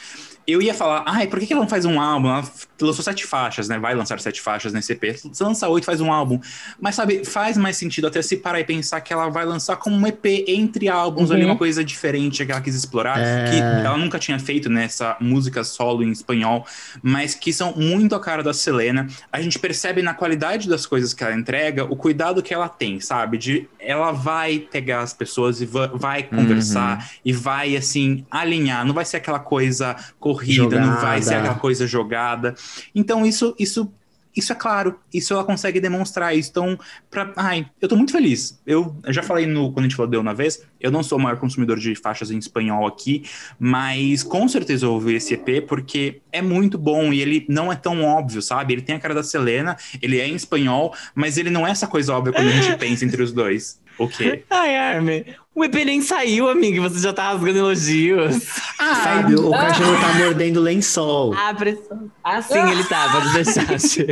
Eu 0.48 0.62
ia 0.62 0.74
falar, 0.74 1.04
ai, 1.08 1.26
por 1.28 1.39
que 1.39 1.52
ela 1.52 1.62
não 1.62 1.68
faz 1.70 1.86
um 1.86 2.00
álbum? 2.00 2.28
Ela 2.30 2.43
lançou 2.82 3.04
sete 3.04 3.26
faixas, 3.26 3.68
né? 3.68 3.80
Vai 3.80 3.96
lançar 3.96 4.20
sete 4.20 4.39
faixas 4.41 4.72
nesse 4.74 4.93
EP. 4.93 5.04
Lança 5.41 5.68
oito, 5.70 5.86
faz 5.86 6.00
um 6.02 6.12
álbum. 6.12 6.39
Mas, 6.80 6.93
sabe, 6.96 7.26
faz 7.26 7.58
mais 7.58 7.78
sentido 7.78 8.06
até 8.08 8.22
se 8.22 8.38
parar 8.38 8.60
e 8.60 8.64
pensar 8.64 9.02
que 9.02 9.12
ela 9.12 9.28
vai 9.30 9.43
lançar 9.46 9.76
como 9.78 9.96
um 9.96 10.06
EP 10.06 10.43
entre 10.48 10.88
álbuns 10.88 11.32
ali, 11.32 11.43
Uhum. 11.43 11.52
uma 11.52 11.56
coisa 11.58 11.84
diferente 11.84 12.46
que 12.46 12.52
ela 12.52 12.62
quis 12.62 12.76
explorar, 12.76 13.20
É. 13.20 13.50
que 13.50 13.58
ela 13.58 13.98
nunca 13.98 14.20
tinha 14.20 14.38
feito 14.38 14.70
nessa 14.70 15.16
música 15.20 15.64
solo 15.64 16.04
em 16.04 16.12
espanhol, 16.12 16.66
mas 17.02 17.34
que 17.34 17.52
são 17.52 17.74
muito 17.76 18.14
a 18.14 18.20
cara 18.20 18.43
da 18.43 18.54
Selena. 18.54 19.08
A 19.32 19.41
gente 19.41 19.58
percebe 19.58 20.02
na 20.04 20.14
qualidade 20.14 20.70
das 20.70 20.86
coisas 20.86 21.14
que 21.14 21.24
ela 21.24 21.34
entrega, 21.36 21.86
o 21.86 21.96
cuidado 21.96 22.43
que 22.43 22.54
ela 22.54 22.70
tem, 22.70 23.00
sabe? 23.00 23.38
De 23.38 23.68
ela 23.80 24.12
vai 24.12 24.60
pegar 24.60 25.02
as 25.02 25.14
pessoas 25.14 25.62
e 25.62 25.66
va- 25.66 25.88
vai 25.93 26.24
conversar 26.24 27.10
e 27.24 27.32
vai 27.34 27.76
assim 27.76 28.26
alinhar, 28.30 28.86
não 28.86 28.93
vai 28.93 29.06
ser 29.06 29.18
aquela 29.18 29.39
coisa 29.39 29.96
corrida, 30.36 30.80
não 30.80 30.96
vai 31.00 31.22
ser 31.22 31.30
Jogada. 31.30 31.44
aquela 31.44 31.60
coisa 31.60 31.88
jogada. 31.88 32.56
Então 32.94 33.26
isso 33.26 33.56
isso 33.58 33.92
isso 34.36 34.52
é 34.52 34.56
claro, 34.56 35.00
isso 35.14 35.34
ela 35.34 35.44
consegue 35.44 35.80
demonstrar 35.80 36.36
isso. 36.36 36.50
Então, 36.50 36.78
pra, 37.10 37.32
ai, 37.38 37.66
eu 37.82 37.88
tô 37.88 37.96
muito 37.96 38.12
feliz. 38.12 38.60
Eu, 38.68 38.96
eu 39.04 39.14
já 39.14 39.24
falei 39.24 39.46
no, 39.46 39.72
quando 39.72 39.86
a 39.86 39.88
gente 39.88 39.96
falou 39.96 40.12
deu 40.12 40.20
uma 40.20 40.34
vez, 40.34 40.62
eu 40.80 40.92
não 40.92 41.02
sou 41.02 41.18
o 41.18 41.22
maior 41.22 41.38
consumidor 41.38 41.80
de 41.80 41.96
faixas 41.96 42.30
em 42.32 42.38
espanhol 42.38 42.86
aqui, 42.86 43.24
mas 43.58 44.24
com 44.24 44.48
certeza 44.48 44.86
eu 44.86 44.92
ouvi 44.92 45.16
esse 45.16 45.34
EP 45.34 45.66
porque 45.66 46.22
é 46.32 46.42
muito 46.42 46.78
bom 46.78 47.14
e 47.14 47.22
ele 47.22 47.46
não 47.48 47.72
é 47.72 47.76
tão 47.76 48.04
óbvio, 48.04 48.42
sabe? 48.42 48.74
Ele 48.74 48.82
tem 48.82 48.96
a 48.96 49.00
cara 49.00 49.14
da 49.14 49.24
Selena, 49.24 49.78
ele 50.02 50.20
é 50.20 50.28
em 50.28 50.36
espanhol, 50.36 50.94
mas 51.16 51.38
ele 51.38 51.50
não 51.50 51.66
é 51.66 51.72
essa 51.72 51.88
coisa 51.88 52.14
óbvia 52.14 52.34
quando 52.34 52.48
a 52.48 52.52
gente 52.52 52.76
pensa 52.78 53.06
entre 53.06 53.24
os 53.24 53.32
dois. 53.32 53.80
O 53.98 54.08
quê? 54.08 54.43
Ai, 54.50 54.76
Armin, 54.76 55.24
o 55.54 55.64
EP 55.64 55.74
nem 55.86 56.02
saiu, 56.02 56.50
amigo. 56.50 56.82
Você 56.84 57.00
já 57.00 57.14
tá 57.14 57.32
rasgando 57.32 57.58
elogios. 57.60 58.43
Fábio, 58.46 59.48
o 59.48 59.52
cachorro 59.52 60.00
tá 60.02 60.14
mordendo 60.20 60.60
lençol. 60.62 61.34
Ah, 61.34 61.54
pressão. 61.54 62.12
Ah, 62.24 62.41
sim, 62.41 62.60
ele 62.72 62.84
tá, 62.84 63.10
pode 63.10 63.34
deixar. 63.34 63.80
Che. 63.80 64.08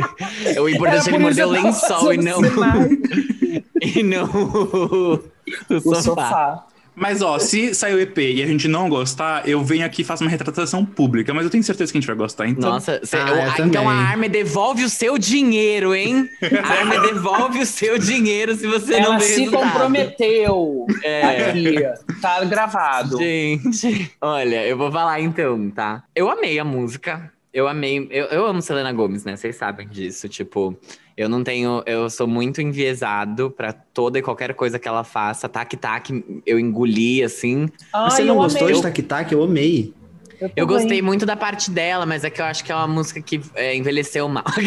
O 0.58 0.68
importante 0.68 1.00
é, 1.08 1.10
por 1.10 1.14
ele 1.14 1.18
morder 1.18 1.46
o 1.46 1.50
lençol 1.50 2.14
e 2.14 2.16
não, 2.18 2.40
e 3.82 4.02
não 4.02 4.24
o, 4.24 5.14
o 5.16 5.74
O 5.76 5.80
sofá. 5.80 6.02
sofá. 6.02 6.66
Mas 6.96 7.20
ó, 7.22 7.38
se 7.38 7.74
sair 7.74 7.94
o 7.94 8.00
EP 8.00 8.16
e 8.18 8.42
a 8.42 8.46
gente 8.46 8.68
não 8.68 8.88
gostar, 8.88 9.48
eu 9.48 9.62
venho 9.64 9.84
aqui 9.84 10.02
e 10.02 10.04
faço 10.04 10.22
uma 10.22 10.30
retratação 10.30 10.84
pública, 10.84 11.34
mas 11.34 11.44
eu 11.44 11.50
tenho 11.50 11.62
certeza 11.64 11.90
que 11.90 11.98
a 11.98 12.00
gente 12.00 12.06
vai 12.06 12.16
gostar, 12.16 12.46
então. 12.46 12.70
Nossa, 12.70 13.00
cê- 13.02 13.16
Ah, 13.16 13.24
o- 13.32 13.36
eu 13.36 13.50
também. 13.52 13.66
então 13.66 13.90
a 13.90 13.94
Armin 13.94 14.28
devolve 14.28 14.84
o 14.84 14.88
seu 14.88 15.18
dinheiro, 15.18 15.94
hein? 15.94 16.28
A 16.62 16.68
Armin 16.80 17.00
devolve 17.12 17.58
o 17.58 17.66
seu 17.66 17.98
dinheiro 17.98 18.54
se 18.54 18.66
você 18.66 18.92
não 19.00 19.06
Ela 19.06 19.18
vê 19.18 19.24
se 19.24 19.40
resultado. 19.40 19.72
comprometeu. 19.72 20.86
É. 21.02 21.50
Aqui, 21.50 21.74
tá 22.20 22.44
gravado. 22.44 23.18
Gente, 23.18 24.12
olha, 24.20 24.66
eu 24.66 24.76
vou 24.76 24.90
falar 24.92 25.20
então, 25.20 25.70
tá? 25.70 26.04
Eu 26.14 26.30
amei 26.30 26.58
a 26.58 26.64
música. 26.64 27.32
Eu 27.52 27.68
amei. 27.68 28.06
Eu, 28.10 28.26
eu 28.26 28.46
amo 28.46 28.60
Selena 28.60 28.92
Gomes, 28.92 29.24
né? 29.24 29.36
Vocês 29.36 29.56
sabem 29.56 29.86
disso. 29.88 30.28
Tipo, 30.28 30.76
eu 31.16 31.28
não 31.28 31.44
tenho. 31.44 31.82
Eu 31.86 32.10
sou 32.10 32.26
muito 32.26 32.60
enviesado 32.60 33.50
pra 33.50 33.72
toda 33.72 34.18
e 34.18 34.22
qualquer 34.22 34.54
coisa 34.54 34.78
que 34.78 34.88
ela 34.88 35.04
faça. 35.04 35.48
Tac-tac, 35.48 36.24
eu 36.44 36.58
engoli, 36.58 37.22
assim. 37.22 37.68
Ai, 37.92 38.10
Você 38.10 38.22
não 38.24 38.34
eu 38.34 38.40
gostou 38.42 38.62
amei. 38.68 38.74
de 38.74 38.82
Tac 38.82 39.02
Tac? 39.02 39.32
Eu 39.32 39.42
amei. 39.42 39.92
Eu 40.40 40.48
também. 40.50 40.66
gostei 40.66 41.00
muito 41.02 41.24
da 41.24 41.36
parte 41.36 41.70
dela, 41.70 42.04
mas 42.04 42.24
é 42.24 42.28
que 42.30 42.40
eu 42.40 42.44
acho 42.44 42.64
que 42.64 42.72
é 42.72 42.74
uma 42.74 42.88
música 42.88 43.22
que 43.22 43.40
é, 43.54 43.74
envelheceu 43.76 44.28
mal. 44.28 44.44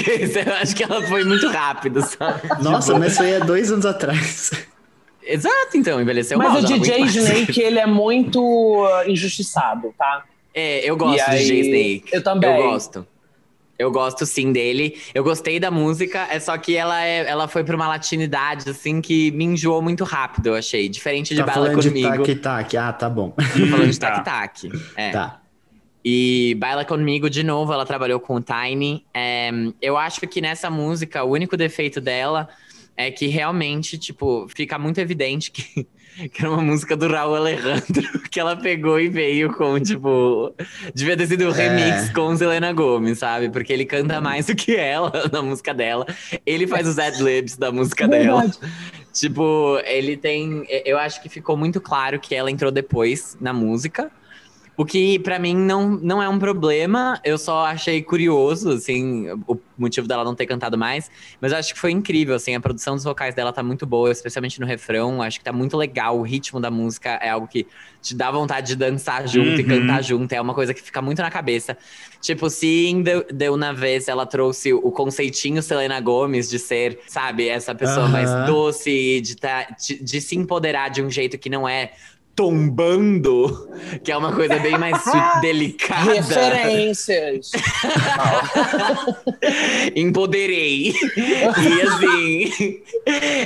eu 0.47 0.53
acho 0.55 0.75
que 0.75 0.83
ela 0.83 1.01
foi 1.07 1.23
muito 1.25 1.47
rápido, 1.49 2.01
sabe? 2.01 2.41
Nossa, 2.63 2.97
mas 2.97 3.17
foi 3.17 3.35
há 3.35 3.39
dois 3.39 3.69
anos 3.71 3.85
atrás. 3.85 4.51
Exato, 5.21 5.75
então, 5.75 6.01
envelheceu 6.01 6.37
mal. 6.37 6.51
Mas 6.51 6.63
o 6.63 6.67
DJ. 6.67 7.01
Snake, 7.01 7.61
ele 7.61 7.79
é 7.79 7.85
muito 7.85 8.87
injustiçado, 9.07 9.93
tá? 9.97 10.23
É, 10.53 10.89
eu 10.89 10.95
gosto 10.95 11.21
E 11.21 11.25
do 11.25 11.31
aí, 11.31 11.37
DJ 11.39 11.59
Snake. 11.61 12.15
eu 12.15 12.23
também. 12.23 12.49
Eu 12.49 12.71
gosto. 12.71 13.05
Eu 13.80 13.91
gosto 13.91 14.25
sim 14.25 14.51
dele. 14.51 14.97
Eu 15.13 15.23
gostei 15.23 15.59
da 15.59 15.69
música, 15.69 16.28
é 16.32 16.39
só 16.39 16.57
que 16.57 16.75
ela, 16.75 17.03
é, 17.05 17.28
ela 17.28 17.47
foi 17.47 17.63
pra 17.63 17.75
uma 17.75 17.88
latinidade, 17.88 18.69
assim, 18.69 18.99
que 19.01 19.30
me 19.32 19.43
enjoou 19.45 19.82
muito 19.82 20.03
rápido, 20.03 20.47
eu 20.47 20.55
achei. 20.55 20.89
Diferente 20.89 21.36
de 21.36 21.41
Tá 21.41 21.45
Baila 21.45 21.65
falando 21.67 21.82
de 21.82 21.89
Comigo. 21.89 22.23
Tac 22.25 22.36
Tac. 22.36 22.78
Ah, 22.78 22.93
tá 22.93 23.09
bom. 23.09 23.30
Tô 23.32 23.67
falando 23.67 23.91
de 23.91 23.99
Tá. 23.99 24.19
tac-tac. 24.21 24.71
É. 24.95 25.11
Tá. 25.11 25.41
E 26.03 26.55
Baila 26.59 26.86
Comigo, 26.86 27.30
de 27.30 27.43
novo, 27.43 27.73
ela 27.73 27.86
trabalhou 27.86 28.19
com 28.19 28.36
o 28.36 28.41
Tiny. 28.41 29.05
É, 29.13 29.51
eu 29.82 29.97
acho 29.97 30.21
que 30.21 30.39
nessa 30.41 30.69
música, 30.69 31.23
o 31.23 31.32
único 31.32 31.57
defeito 31.57 31.99
dela 31.99 32.47
é 32.95 33.11
que 33.11 33.28
realmente, 33.28 33.97
tipo, 33.97 34.47
fica 34.55 34.80
muito 34.80 34.99
evidente 34.99 35.51
que, 35.51 35.86
que 36.34 36.41
era 36.41 36.49
uma 36.51 36.61
música 36.61 36.95
do 36.95 37.07
Raul 37.07 37.36
Alejandro, 37.36 38.22
que 38.32 38.39
ela 38.39 38.55
pegou 38.55 38.99
e 38.99 39.07
veio 39.07 39.53
com, 39.53 39.80
tipo. 39.80 40.53
Devia 40.93 41.15
ter 41.18 41.28
sido 41.28 41.45
um 41.47 41.51
É. 41.51 41.53
remix 41.70 42.09
com 42.11 42.36
Selena 42.36 42.74
Gomes, 42.74 43.20
sabe? 43.20 43.49
Porque 43.49 43.72
ele 43.72 43.86
canta 43.86 44.20
mais 44.22 44.45
do 44.47 44.55
que 44.55 44.76
ela 44.76 45.11
na 45.32 45.41
música 45.41 45.74
dela. 45.74 46.05
Ele 46.45 46.65
faz 46.68 46.88
os 46.88 46.97
ad-libs 46.97 47.55
da 47.57 47.72
música 47.72 48.07
dela. 48.07 48.45
Tipo, 49.13 49.80
ele 49.86 50.15
tem. 50.18 50.65
Eu 50.86 50.97
acho 50.97 51.22
que 51.22 51.30
ficou 51.30 51.57
muito 51.57 51.82
claro 51.82 52.20
que 52.20 52.36
ela 52.36 52.51
entrou 52.51 52.72
depois 52.72 53.38
na 53.39 53.51
música. 53.53 54.11
O 54.80 54.86
que 54.86 55.17
pra 55.17 55.39
mim 55.39 55.55
não, 55.55 55.89
não 55.89 56.21
é 56.21 56.30
um 56.30 56.38
problema. 56.38 57.19
Eu 57.25 57.39
só 57.39 57.65
achei 57.65 57.99
curioso, 58.03 58.69
assim, 58.69 59.28
o 59.47 59.57
motivo 59.75 60.07
dela 60.07 60.23
não 60.23 60.36
ter 60.36 60.45
cantado 60.45 60.78
mais. 60.78 61.09
Mas 61.41 61.51
eu 61.51 61.57
acho 61.57 61.73
que 61.73 61.80
foi 61.80 61.89
incrível, 61.91 62.36
assim, 62.36 62.53
a 62.53 62.59
produção 62.59 62.93
dos 62.93 63.03
vocais 63.03 63.34
dela 63.34 63.51
tá 63.51 63.63
muito 63.63 63.88
boa, 63.88 64.11
especialmente 64.11 64.59
no 64.61 64.67
refrão. 64.67 65.19
Acho 65.23 65.39
que 65.39 65.43
tá 65.43 65.51
muito 65.51 65.75
legal. 65.75 66.19
O 66.19 66.21
ritmo 66.21 66.59
da 66.59 66.69
música 66.69 67.09
é 67.23 67.30
algo 67.30 67.47
que 67.47 67.65
te 68.03 68.13
dá 68.13 68.30
vontade 68.30 68.67
de 68.67 68.75
dançar 68.75 69.28
junto 69.28 69.59
e 69.59 69.63
Uhum. 69.63 69.67
cantar 69.80 70.03
junto. 70.03 70.32
É 70.34 70.39
uma 70.39 70.53
coisa 70.53 70.75
que 70.75 70.82
fica 70.84 71.01
muito 71.01 71.23
na 71.23 71.32
cabeça. 71.32 71.75
Tipo, 72.21 72.47
se 72.47 72.86
em 72.86 73.01
Deu- 73.01 73.25
Deu 73.34 73.55
uma 73.55 73.73
vez 73.73 74.07
ela 74.07 74.28
trouxe 74.28 74.73
o 74.73 74.91
conceitinho 74.91 75.63
Selena 75.63 75.99
Gomes 75.99 76.47
de 76.47 76.59
ser, 76.59 76.99
sabe, 77.07 77.47
essa 77.49 77.73
pessoa 77.73 78.03
Aham. 78.05 78.09
mais 78.11 78.45
doce, 78.45 79.21
de, 79.21 79.38
tá, 79.38 79.63
de, 79.84 80.03
de 80.03 80.21
se 80.21 80.36
empoderar 80.36 80.89
de 80.89 81.01
um 81.01 81.09
jeito 81.09 81.36
que 81.39 81.49
não 81.49 81.67
é 81.67 81.93
tombando, 82.38 83.67
que 84.03 84.11
é 84.11 84.15
uma 84.15 84.31
coisa 84.31 84.59
bem 84.59 84.77
mais 84.77 85.03
delicada. 85.41 86.13
Referências. 86.13 87.51
Empoderei. 89.95 90.93
E 91.17 91.81
assim, 91.81 92.81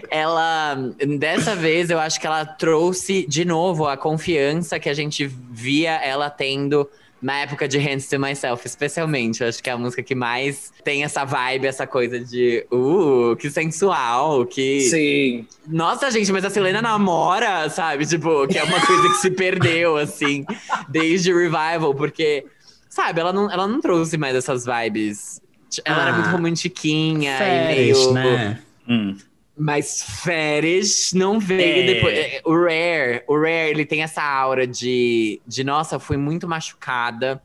ela. 0.10 0.76
Dessa 1.18 1.56
vez 1.56 1.90
eu 1.90 2.00
acho 2.00 2.20
que 2.20 2.28
ela 2.28 2.46
trouxe 2.46 3.26
de 3.26 3.46
novo 3.46 3.88
a 3.88 3.96
confiança 3.96 4.78
que 4.78 4.90
a 4.90 4.94
gente 4.94 5.26
via 5.26 5.96
ela 6.04 6.30
tendo 6.30 6.90
na 7.22 7.40
época 7.42 7.68
de 7.68 7.78
Hands 7.78 8.08
to 8.10 8.20
Myself, 8.20 8.66
especialmente. 8.66 9.42
Eu 9.44 9.50
acho 9.50 9.62
que 9.62 9.70
é 9.70 9.74
a 9.74 9.78
música 9.78 10.02
que 10.02 10.16
mais 10.16 10.74
tem 10.84 11.04
essa 11.04 11.24
vibe, 11.24 11.68
essa 11.68 11.86
coisa 11.86 12.20
de. 12.20 12.66
Uh, 12.72 13.36
que 13.36 13.50
sensual, 13.50 14.46
que. 14.46 14.82
Sim. 14.82 15.48
Nossa, 15.68 16.10
gente, 16.10 16.32
mas 16.32 16.44
a 16.44 16.50
Selena 16.50 16.82
namora, 16.82 17.70
sabe? 17.70 18.06
Tipo, 18.06 18.48
que 18.48 18.58
é 18.58 18.64
uma 18.64 18.86
coisa 18.86 19.10
que 19.10 19.16
se 19.18 19.30
perdeu, 19.32 19.98
assim, 19.98 20.46
desde 20.90 21.32
o 21.32 21.38
Revival, 21.38 21.94
porque, 21.94 22.46
sabe, 22.90 23.20
ela 23.20 23.32
não, 23.32 23.52
ela 23.52 23.68
não 23.68 23.80
trouxe 23.82 24.18
mais 24.18 24.36
essas 24.36 24.66
vibes. 24.66 25.40
Ela 25.86 26.02
era 26.02 26.12
Ah, 26.12 26.14
muito 26.18 26.30
romantiquinha 26.32 27.34
e 27.36 27.38
Férias, 27.38 27.98
meio. 28.00 28.14
né? 28.14 28.60
Hum. 28.90 29.16
Mas 29.64 30.02
Férias 30.24 31.12
não 31.14 31.40
veio 31.40 31.84
É. 31.84 31.94
depois. 31.94 32.18
É, 32.18 32.42
O 32.44 32.54
Rare, 32.56 33.24
o 33.28 33.36
Rare, 33.38 33.70
ele 33.70 33.86
tem 33.86 34.02
essa 34.02 34.24
aura 34.24 34.66
de, 34.66 35.40
de 35.48 35.64
nossa, 35.64 36.00
fui 36.00 36.18
muito 36.18 36.48
machucada 36.48 37.40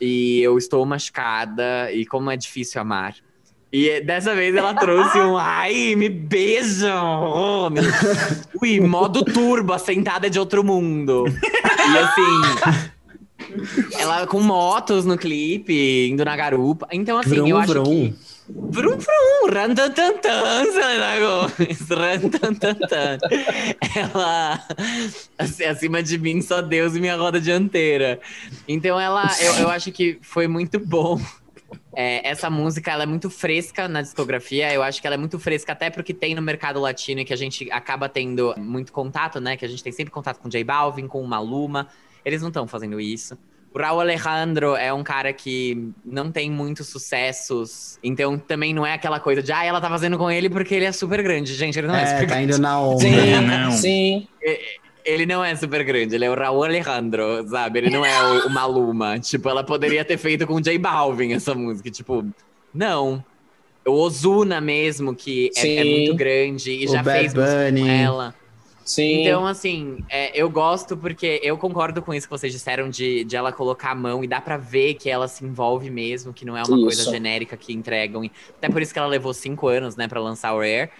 e 0.00 0.40
eu 0.42 0.58
estou 0.58 0.84
machucada 0.84 1.92
e 1.92 2.04
como 2.04 2.30
é 2.32 2.36
difícil 2.36 2.80
amar. 2.80 3.14
E 3.72 4.00
dessa 4.00 4.34
vez 4.34 4.54
ela 4.54 4.74
trouxe 4.74 5.18
um 5.18 5.36
ai, 5.38 5.94
me 5.94 6.08
beijam! 6.08 7.22
Oh. 7.24 7.68
Ui, 8.60 8.80
modo 8.80 9.24
turbo, 9.24 9.72
a 9.72 9.78
sentada 9.78 10.28
de 10.28 10.38
outro 10.40 10.64
mundo. 10.64 11.24
E 11.28 11.98
assim, 11.98 12.90
ela 13.98 14.26
com 14.26 14.40
motos 14.40 15.04
no 15.04 15.16
clipe, 15.16 16.08
indo 16.10 16.24
na 16.24 16.36
garupa. 16.36 16.86
Então, 16.92 17.18
assim, 17.18 17.30
Vrum, 17.30 17.48
eu 17.48 17.56
acho 17.56 17.72
vrum. 17.72 17.84
que. 17.84 18.31
Vrum, 18.54 18.98
vrum, 18.98 19.50
rantantantan, 19.50 20.64
Selena 20.72 21.18
Gomes, 21.18 21.88
rantantantan. 21.88 23.18
Ela, 23.96 24.62
assim, 25.38 25.64
acima 25.64 26.02
de 26.02 26.18
mim, 26.18 26.42
só 26.42 26.60
Deus 26.60 26.94
e 26.94 27.00
minha 27.00 27.16
roda 27.16 27.40
dianteira. 27.40 28.20
Então, 28.68 29.00
ela, 29.00 29.30
eu, 29.40 29.54
eu 29.54 29.70
acho 29.70 29.90
que 29.90 30.18
foi 30.20 30.46
muito 30.46 30.78
bom. 30.78 31.18
É, 31.94 32.28
essa 32.28 32.50
música 32.50 32.90
ela 32.90 33.04
é 33.04 33.06
muito 33.06 33.30
fresca 33.30 33.88
na 33.88 34.02
discografia. 34.02 34.72
Eu 34.72 34.82
acho 34.82 35.00
que 35.00 35.06
ela 35.06 35.14
é 35.14 35.18
muito 35.18 35.38
fresca 35.38 35.72
até 35.72 35.88
porque 35.88 36.12
tem 36.12 36.34
no 36.34 36.42
mercado 36.42 36.78
latino 36.78 37.20
e 37.20 37.24
que 37.24 37.32
a 37.32 37.36
gente 37.36 37.70
acaba 37.70 38.08
tendo 38.08 38.54
muito 38.58 38.92
contato, 38.92 39.40
né? 39.40 39.56
Que 39.56 39.64
a 39.64 39.68
gente 39.68 39.82
tem 39.82 39.92
sempre 39.92 40.10
contato 40.10 40.38
com 40.38 40.48
J 40.48 40.62
Balvin, 40.62 41.06
com 41.06 41.22
Maluma. 41.22 41.88
Eles 42.22 42.42
não 42.42 42.48
estão 42.48 42.66
fazendo 42.66 43.00
isso. 43.00 43.38
O 43.74 43.78
Raul 43.78 44.00
Alejandro 44.00 44.76
é 44.76 44.92
um 44.92 45.02
cara 45.02 45.32
que 45.32 45.90
não 46.04 46.30
tem 46.30 46.50
muitos 46.50 46.88
sucessos. 46.88 47.98
Então 48.02 48.38
também 48.38 48.74
não 48.74 48.86
é 48.86 48.92
aquela 48.92 49.18
coisa 49.18 49.42
de, 49.42 49.50
ah, 49.52 49.64
ela 49.64 49.80
tá 49.80 49.88
fazendo 49.88 50.18
com 50.18 50.30
ele 50.30 50.50
porque 50.50 50.74
ele 50.74 50.84
é 50.84 50.92
super 50.92 51.22
grande. 51.22 51.54
Gente, 51.54 51.78
ele 51.78 51.86
não 51.86 51.94
é, 51.96 52.02
É, 52.02 52.06
super 52.06 52.20
tá 52.28 52.34
grande. 52.34 52.52
indo 52.52 52.58
na 52.60 52.80
onda. 52.80 53.00
Sim, 53.00 53.40
Não. 53.46 53.70
sim. 53.72 54.28
Ele 55.04 55.26
não 55.26 55.44
é 55.44 55.56
super 55.56 55.82
grande, 55.82 56.14
ele 56.14 56.24
é 56.24 56.30
o 56.30 56.34
Raul 56.34 56.62
Alejandro, 56.62 57.48
sabe? 57.48 57.80
Ele 57.80 57.90
não 57.90 58.04
é 58.06 58.22
o, 58.44 58.46
o 58.46 58.50
Maluma. 58.50 59.18
Tipo, 59.18 59.48
ela 59.48 59.64
poderia 59.64 60.04
ter 60.04 60.16
feito 60.16 60.46
com 60.46 60.54
o 60.54 60.60
J 60.60 60.78
Balvin 60.78 61.32
essa 61.32 61.54
música. 61.54 61.90
Tipo, 61.90 62.24
não. 62.72 63.24
O 63.84 63.90
Ozuna 63.92 64.60
mesmo, 64.60 65.12
que 65.12 65.50
é, 65.56 65.76
é 65.76 65.84
muito 65.84 66.14
grande 66.14 66.70
e 66.70 66.84
O 66.84 66.88
já 66.92 67.02
Bad 67.02 67.18
fez 67.18 67.34
música 67.34 67.64
com 67.64 67.70
Bunny. 67.80 67.88
ela. 67.88 68.34
Sim. 68.92 69.22
Então, 69.22 69.46
assim, 69.46 70.04
é, 70.10 70.38
eu 70.38 70.50
gosto 70.50 70.98
porque 70.98 71.40
eu 71.42 71.56
concordo 71.56 72.02
com 72.02 72.12
isso 72.12 72.26
que 72.26 72.30
vocês 72.30 72.52
disseram 72.52 72.90
de, 72.90 73.24
de 73.24 73.34
ela 73.34 73.50
colocar 73.50 73.92
a 73.92 73.94
mão 73.94 74.22
e 74.22 74.26
dá 74.26 74.38
pra 74.38 74.58
ver 74.58 74.94
que 74.94 75.08
ela 75.08 75.26
se 75.26 75.42
envolve 75.46 75.88
mesmo, 75.88 76.30
que 76.34 76.44
não 76.44 76.54
é 76.54 76.62
uma 76.62 76.76
Isso. 76.76 76.84
coisa 76.84 77.10
genérica 77.10 77.56
que 77.56 77.72
entregam. 77.72 78.22
Até 78.50 78.68
por 78.68 78.82
isso 78.82 78.92
que 78.92 78.98
ela 78.98 79.08
levou 79.08 79.32
cinco 79.32 79.66
anos, 79.66 79.96
né, 79.96 80.06
pra 80.06 80.20
lançar 80.20 80.52
o 80.52 80.58
Rare. 80.58 80.90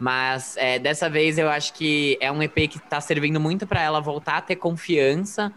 Mas 0.00 0.56
é, 0.56 0.78
dessa 0.78 1.10
vez 1.10 1.36
eu 1.36 1.50
acho 1.50 1.74
que 1.74 2.16
é 2.22 2.32
um 2.32 2.42
EP 2.42 2.68
que 2.68 2.78
tá 2.78 3.02
servindo 3.02 3.38
muito 3.38 3.66
pra 3.66 3.82
ela 3.82 4.00
voltar 4.00 4.38
a 4.38 4.40
ter 4.40 4.56
confiança 4.56 5.52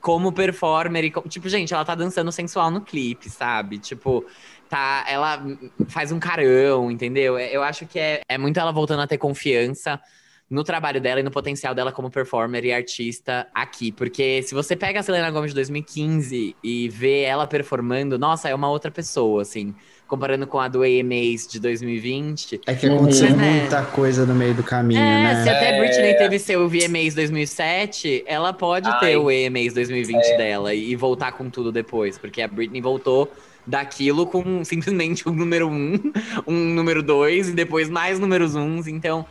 como 0.00 0.32
performer. 0.32 1.04
E, 1.04 1.10
tipo, 1.28 1.50
gente, 1.50 1.74
ela 1.74 1.84
tá 1.84 1.94
dançando 1.94 2.32
sensual 2.32 2.70
no 2.70 2.80
clipe, 2.80 3.28
sabe? 3.28 3.78
Tipo, 3.78 4.24
tá, 4.70 5.04
ela 5.06 5.44
faz 5.88 6.10
um 6.12 6.18
carão, 6.18 6.90
entendeu? 6.90 7.38
Eu 7.38 7.62
acho 7.62 7.86
que 7.86 7.98
é, 7.98 8.22
é 8.26 8.38
muito 8.38 8.58
ela 8.58 8.72
voltando 8.72 9.02
a 9.02 9.06
ter 9.06 9.18
confiança 9.18 10.00
no 10.48 10.62
trabalho 10.62 11.00
dela 11.00 11.18
e 11.18 11.22
no 11.24 11.30
potencial 11.30 11.74
dela 11.74 11.90
como 11.90 12.08
performer 12.10 12.64
e 12.64 12.72
artista 12.72 13.48
aqui. 13.52 13.90
Porque 13.90 14.42
se 14.44 14.54
você 14.54 14.76
pega 14.76 15.00
a 15.00 15.02
Selena 15.02 15.30
Gomez 15.30 15.50
de 15.50 15.56
2015 15.56 16.54
e 16.62 16.88
vê 16.88 17.22
ela 17.22 17.46
performando, 17.48 18.16
nossa, 18.18 18.48
é 18.48 18.54
uma 18.54 18.70
outra 18.70 18.90
pessoa, 18.90 19.42
assim. 19.42 19.74
Comparando 20.06 20.46
com 20.46 20.60
a 20.60 20.68
do 20.68 20.82
AMAs 20.84 21.48
de 21.48 21.58
2020. 21.58 22.60
É 22.64 22.74
que 22.76 22.86
aconteceu 22.86 23.28
Uhum. 23.30 23.36
muita 23.38 23.82
coisa 23.86 24.24
no 24.24 24.36
meio 24.36 24.54
do 24.54 24.62
caminho, 24.62 25.00
É, 25.00 25.22
né? 25.34 25.42
se 25.42 25.48
até 25.48 25.76
É. 25.76 25.80
Britney 25.80 26.14
teve 26.14 26.38
seu 26.38 26.68
VMAs 26.68 27.12
2007, 27.12 28.22
ela 28.24 28.52
pode 28.52 28.88
Ai. 28.88 29.00
ter 29.00 29.16
o 29.16 29.28
AMAs 29.28 29.74
2020 29.74 30.36
dela 30.36 30.72
e 30.72 30.94
voltar 30.94 31.32
com 31.32 31.50
tudo 31.50 31.72
depois. 31.72 32.18
Porque 32.18 32.40
a 32.40 32.46
Britney 32.46 32.80
voltou 32.80 33.28
daquilo 33.66 34.26
com 34.28 34.62
simplesmente 34.64 35.28
um 35.28 35.32
número 35.32 35.68
um, 35.68 36.00
um 36.46 36.54
número 36.74 37.02
dois 37.02 37.48
e 37.48 37.52
depois 37.52 37.90
mais 37.90 38.20
números 38.20 38.54
uns. 38.54 38.86
Então, 38.86 39.26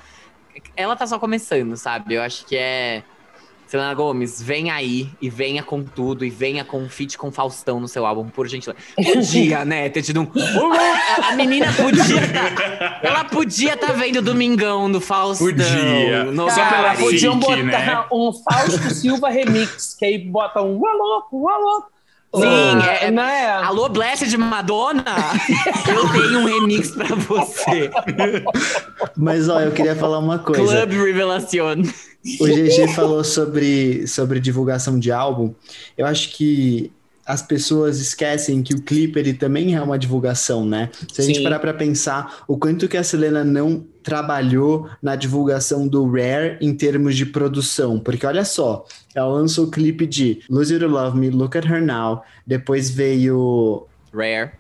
ela 0.76 0.96
tá 0.96 1.06
só 1.08 1.18
começando, 1.20 1.76
sabe? 1.78 2.16
Eu 2.16 2.22
acho 2.22 2.46
que 2.46 2.56
é. 2.56 3.04
Selena 3.68 3.96
Gomes, 3.96 4.40
vem 4.40 4.70
aí 4.70 5.10
e 5.20 5.28
venha 5.28 5.64
com 5.64 5.84
tudo 5.84 6.24
e 6.24 6.30
venha 6.30 6.64
com 6.64 6.78
um 6.84 6.88
feat 6.88 7.18
com 7.18 7.32
Faustão 7.32 7.80
no 7.80 7.88
seu 7.88 8.06
álbum, 8.06 8.30
por 8.30 8.48
gentileza. 8.48 8.80
Podia, 8.96 9.66
né? 9.66 9.90
Ter 9.90 10.04
tido 10.04 10.22
um. 10.22 10.28
A 11.28 11.36
menina 11.36 11.74
podia. 11.74 12.28
tá- 12.32 13.00
ela 13.02 13.24
podia 13.26 13.74
estar 13.74 13.92
vendo 13.94 14.22
Domingão 14.22 14.90
do 14.92 15.02
Faustão. 15.02 15.48
Podia. 15.48 16.26
No 16.26 16.48
Só 16.50 16.64
pela 16.64 16.94
Gari. 16.94 16.98
chique, 16.98 17.12
podiam 17.14 17.40
botar 17.40 17.58
né? 17.86 18.06
um 18.12 18.32
Fausto 18.32 18.94
Silva 18.94 19.30
remix, 19.30 19.96
que 19.98 20.06
aí 20.06 20.20
bota 20.20 20.62
um 20.62 20.80
ué 20.80 20.92
louco. 20.94 21.50
Sim, 22.36 22.80
Ah, 22.82 22.98
é- 23.02 23.12
né? 23.12 23.48
Alô, 23.64 23.88
Blessed 23.90 24.36
Madonna? 24.38 25.04
Eu 25.88 26.10
tenho 26.12 26.40
um 26.40 26.46
remix 26.46 26.92
pra 26.92 27.16
você. 27.16 27.90
Mas, 29.16 29.48
ó, 29.50 29.60
eu 29.62 29.72
queria 29.72 29.96
falar 29.96 30.20
uma 30.20 30.40
coisa. 30.40 30.86
Club 30.88 30.92
Revelación. 31.06 31.84
O 32.40 32.46
GG 32.48 32.88
falou 32.96 33.24
sobre, 33.24 34.08
sobre 34.08 34.40
divulgação 34.40 34.98
de 35.00 35.12
álbum. 35.12 35.54
Eu 35.98 36.06
acho 36.06 36.32
que 36.36 36.92
as 37.26 37.42
pessoas 37.42 38.00
esquecem 38.00 38.62
que 38.64 38.74
o 38.74 38.82
clipe 38.82 39.20
ele 39.20 39.34
também 39.34 39.76
é 39.76 39.82
uma 39.82 39.98
divulgação, 39.98 40.66
né? 40.66 40.90
Se 41.12 41.22
a 41.22 41.24
gente 41.24 41.38
Sim. 41.38 41.44
parar 41.44 41.60
pra 41.60 41.74
pensar 41.74 42.44
o 42.48 42.58
quanto 42.58 42.88
que 42.88 42.98
a 42.98 43.04
Selena 43.04 43.44
não 43.44 43.86
trabalhou 44.06 44.88
na 45.02 45.16
divulgação 45.16 45.88
do 45.88 46.06
Rare 46.10 46.58
em 46.62 46.74
termos 46.74 47.16
de 47.18 47.26
produção, 47.26 48.00
porque 48.00 48.26
olha 48.26 48.46
só, 48.46 48.86
ela 49.14 49.28
lançou 49.28 49.66
o 49.66 49.72
clipe 49.72 50.06
de 50.06 50.42
Lose 50.50 50.72
You 50.74 50.80
to 50.80 50.88
Love 50.88 51.18
Me, 51.20 51.30
Look 51.32 51.58
at 51.58 51.66
Her 51.66 51.82
Now, 51.84 52.22
depois 52.46 52.90
veio 52.90 53.86
Rare. 54.14 54.52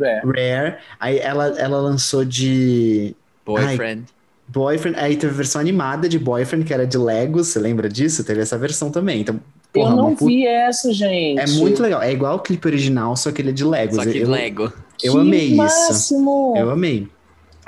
É. 0.00 0.20
Rare, 0.24 0.76
aí 1.00 1.18
ela, 1.18 1.46
ela 1.58 1.80
lançou 1.80 2.24
de 2.24 3.16
Boyfriend. 3.44 4.04
Boyfriend, 4.46 4.98
aí 4.98 5.16
teve 5.16 5.32
a 5.32 5.36
versão 5.36 5.60
animada 5.60 6.08
de 6.08 6.18
Boyfriend, 6.18 6.64
que 6.66 6.72
era 6.74 6.86
de 6.86 6.98
Legos, 6.98 7.48
você 7.48 7.58
lembra 7.58 7.88
disso? 7.88 8.22
Teve 8.22 8.40
essa 8.40 8.58
versão 8.58 8.90
também. 8.90 9.20
Então, 9.22 9.40
porra, 9.72 9.92
eu 9.92 9.96
não 9.96 10.14
puta- 10.14 10.26
vi 10.26 10.46
essa, 10.46 10.92
gente. 10.92 11.40
É 11.40 11.46
muito 11.58 11.80
legal. 11.82 12.02
É 12.02 12.12
igual 12.12 12.36
o 12.36 12.40
clipe 12.40 12.66
original, 12.68 13.16
só 13.16 13.32
que 13.32 13.40
ele 13.42 13.50
é 13.50 13.52
de 13.52 13.64
Legos. 13.64 13.96
Só 13.96 14.04
que 14.04 14.18
eu, 14.18 14.28
Lego. 14.28 14.72
eu 15.02 15.12
Que 15.14 15.18
amei 15.18 15.46
isso. 15.46 15.56
máximo. 15.56 16.54
Eu 16.56 16.70
amei. 16.70 17.08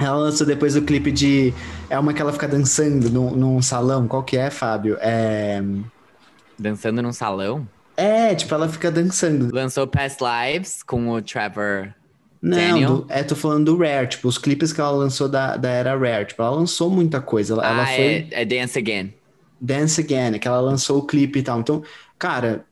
Ela 0.05 0.17
lançou 0.17 0.47
depois 0.47 0.77
o 0.77 0.83
clipe 0.83 1.11
de. 1.11 1.53
É 1.89 1.99
uma 1.99 2.13
que 2.13 2.21
ela 2.21 2.33
fica 2.33 2.49
dançando 2.49 3.11
num, 3.11 3.31
num 3.31 3.63
salão. 3.63 4.07
Qual 4.07 4.23
que 4.23 4.37
é, 4.37 4.51
Fábio? 4.51 4.97
É. 5.01 5.63
Dançando 6.59 7.03
num 7.03 7.13
salão. 7.13 7.67
É, 7.97 8.35
tipo, 8.35 8.55
ela 8.55 8.69
fica 8.69 8.91
dançando. 8.91 9.55
Lançou 9.55 9.87
Past 9.87 10.19
Lives 10.23 10.83
com 10.83 11.11
o 11.11 11.21
Trevor. 11.23 11.95
Não, 12.41 12.97
do- 12.97 13.07
é, 13.09 13.23
tô 13.23 13.37
falando 13.37 13.67
do 13.67 13.79
Rare, 13.79 14.09
tipo, 14.09 14.27
os 14.27 14.37
clipes 14.37 14.73
que 14.73 14.81
ela 14.81 14.91
lançou 14.91 15.29
da, 15.29 15.57
da 15.57 15.71
era 15.71 15.97
Rare. 15.97 16.27
Tipo, 16.27 16.43
ela 16.43 16.57
lançou 16.57 16.91
muita 16.91 17.21
coisa. 17.21 17.55
Ela, 17.55 17.69
ela 17.69 17.83
ah, 17.83 17.87
foi. 17.87 18.05
é, 18.05 18.29
é 18.33 18.45
Dance 18.45 18.77
Again. 18.79 19.15
Dance 19.61 20.01
Again, 20.01 20.39
que 20.41 20.49
ela 20.49 20.61
lançou 20.61 20.99
o 20.99 21.07
clipe 21.07 21.39
e 21.39 21.43
tal. 21.43 21.61
Então, 21.61 21.85
cara, 22.19 22.49
é, 22.49 22.72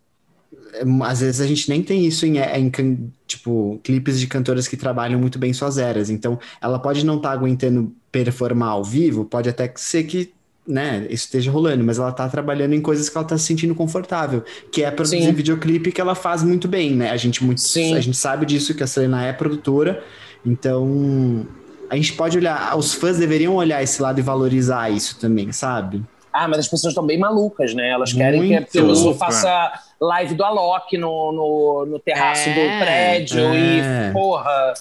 às 1.04 1.20
vezes 1.20 1.40
a 1.40 1.46
gente 1.46 1.68
nem 1.68 1.82
tem 1.82 2.06
isso 2.06 2.24
em, 2.26 2.38
em 2.38 2.70
can- 2.70 2.96
tipo, 3.26 3.80
clipes 3.82 4.18
de 4.20 4.26
cantoras 4.26 4.68
que 4.68 4.76
trabalham 4.76 5.18
muito 5.18 5.38
bem 5.38 5.52
suas 5.52 5.78
eras. 5.78 6.10
Então, 6.10 6.38
ela 6.60 6.78
pode 6.78 7.04
não 7.04 7.16
estar 7.16 7.32
aguentando 7.32 7.92
performar 8.12 8.70
ao 8.70 8.84
vivo, 8.84 9.24
pode 9.24 9.48
até 9.48 9.72
ser 9.76 10.04
que, 10.04 10.32
né, 10.66 11.06
isso 11.10 11.24
esteja 11.24 11.50
rolando, 11.50 11.82
mas 11.84 11.98
ela 11.98 12.12
tá 12.12 12.28
trabalhando 12.28 12.74
em 12.74 12.80
coisas 12.80 13.08
que 13.08 13.16
ela 13.16 13.26
tá 13.26 13.36
se 13.38 13.44
sentindo 13.44 13.74
confortável, 13.74 14.44
que 14.70 14.82
é 14.82 14.90
produzir 14.90 15.22
Sim. 15.22 15.32
videoclipe 15.32 15.92
que 15.92 16.00
ela 16.00 16.14
faz 16.14 16.42
muito 16.42 16.68
bem, 16.68 16.94
né? 16.94 17.10
A 17.10 17.16
gente 17.16 17.42
muito, 17.44 17.60
Sim. 17.60 17.94
a 17.94 18.00
gente 18.00 18.16
sabe 18.16 18.46
disso 18.46 18.74
que 18.74 18.82
a 18.82 18.86
Selena 18.86 19.24
é 19.24 19.32
produtora, 19.32 20.02
então 20.44 21.46
a 21.88 21.96
gente 21.96 22.12
pode 22.12 22.38
olhar, 22.38 22.76
os 22.78 22.94
fãs 22.94 23.18
deveriam 23.18 23.54
olhar 23.56 23.82
esse 23.82 24.00
lado 24.00 24.18
e 24.20 24.22
valorizar 24.22 24.90
isso 24.90 25.18
também, 25.18 25.50
sabe? 25.52 26.02
Ah, 26.32 26.46
mas 26.46 26.60
as 26.60 26.68
pessoas 26.68 26.92
estão 26.92 27.04
bem 27.04 27.18
malucas, 27.18 27.74
né? 27.74 27.90
Elas 27.90 28.12
querem 28.12 28.40
que 28.46 28.54
a 28.54 28.60
Muito. 28.60 28.88
pessoa 28.94 29.14
faça 29.14 29.72
live 30.00 30.34
do 30.34 30.44
Alok 30.44 30.96
no, 30.96 31.32
no, 31.32 31.86
no 31.86 31.98
terraço 31.98 32.48
É. 32.48 32.52
do 32.54 32.84
prédio 32.84 33.40
É. 33.40 34.08
e, 34.08 34.12
porra. 34.12 34.74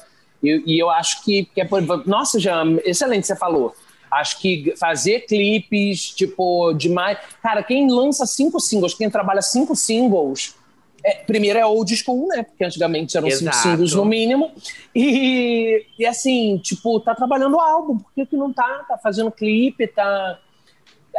E, 0.44 0.64
e 0.76 0.80
eu 0.80 0.90
acho 0.90 1.24
que, 1.24 1.46
que 1.46 1.60
é 1.62 1.66
por... 1.66 1.82
Nossa, 2.08 2.40
Jean, 2.40 2.78
excelente 2.86 3.26
você 3.28 3.36
falou. 3.36 3.74
Acho 4.12 4.40
que 4.40 4.74
fazer 4.80 5.22
clipes, 5.22 6.10
tipo, 6.12 6.74
demais. 6.74 7.18
Cara, 7.44 7.62
quem 7.64 7.90
lança 7.92 8.26
cinco 8.26 8.60
singles, 8.60 8.94
quem 8.94 9.10
trabalha 9.10 9.42
cinco 9.42 9.76
singles, 9.76 10.56
é, 11.04 11.16
primeiro 11.16 11.60
é 11.60 11.66
old 11.66 11.96
school, 11.96 12.28
né? 12.28 12.44
Porque 12.44 12.64
antigamente 12.64 13.16
eram 13.18 13.30
cinco 13.30 13.44
Exato. 13.52 13.58
singles 13.58 13.94
no 13.94 14.06
mínimo. 14.06 14.52
E, 14.96 15.86
e 15.98 16.06
assim, 16.06 16.58
tipo, 16.58 17.00
tá 17.00 17.14
trabalhando 17.16 17.60
álbum. 17.60 17.98
Por 17.98 18.12
que, 18.14 18.26
que 18.26 18.36
não 18.36 18.52
tá? 18.52 18.84
Tá 18.88 18.98
fazendo 18.98 19.32
clipe, 19.32 19.88
tá. 19.88 20.40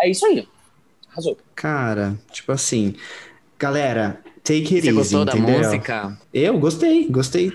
É 0.00 0.08
isso 0.10 0.24
aí. 0.26 0.46
Arrasou. 1.12 1.36
Cara, 1.54 2.18
tipo 2.32 2.52
assim, 2.52 2.94
galera, 3.58 4.20
take 4.42 4.62
it 4.76 4.80
Você 4.82 4.86
easy, 4.88 4.92
gostou 4.92 5.24
da 5.24 5.32
entendeu? 5.36 5.58
música? 5.58 6.18
Eu 6.32 6.58
gostei, 6.58 7.06
gostei. 7.08 7.52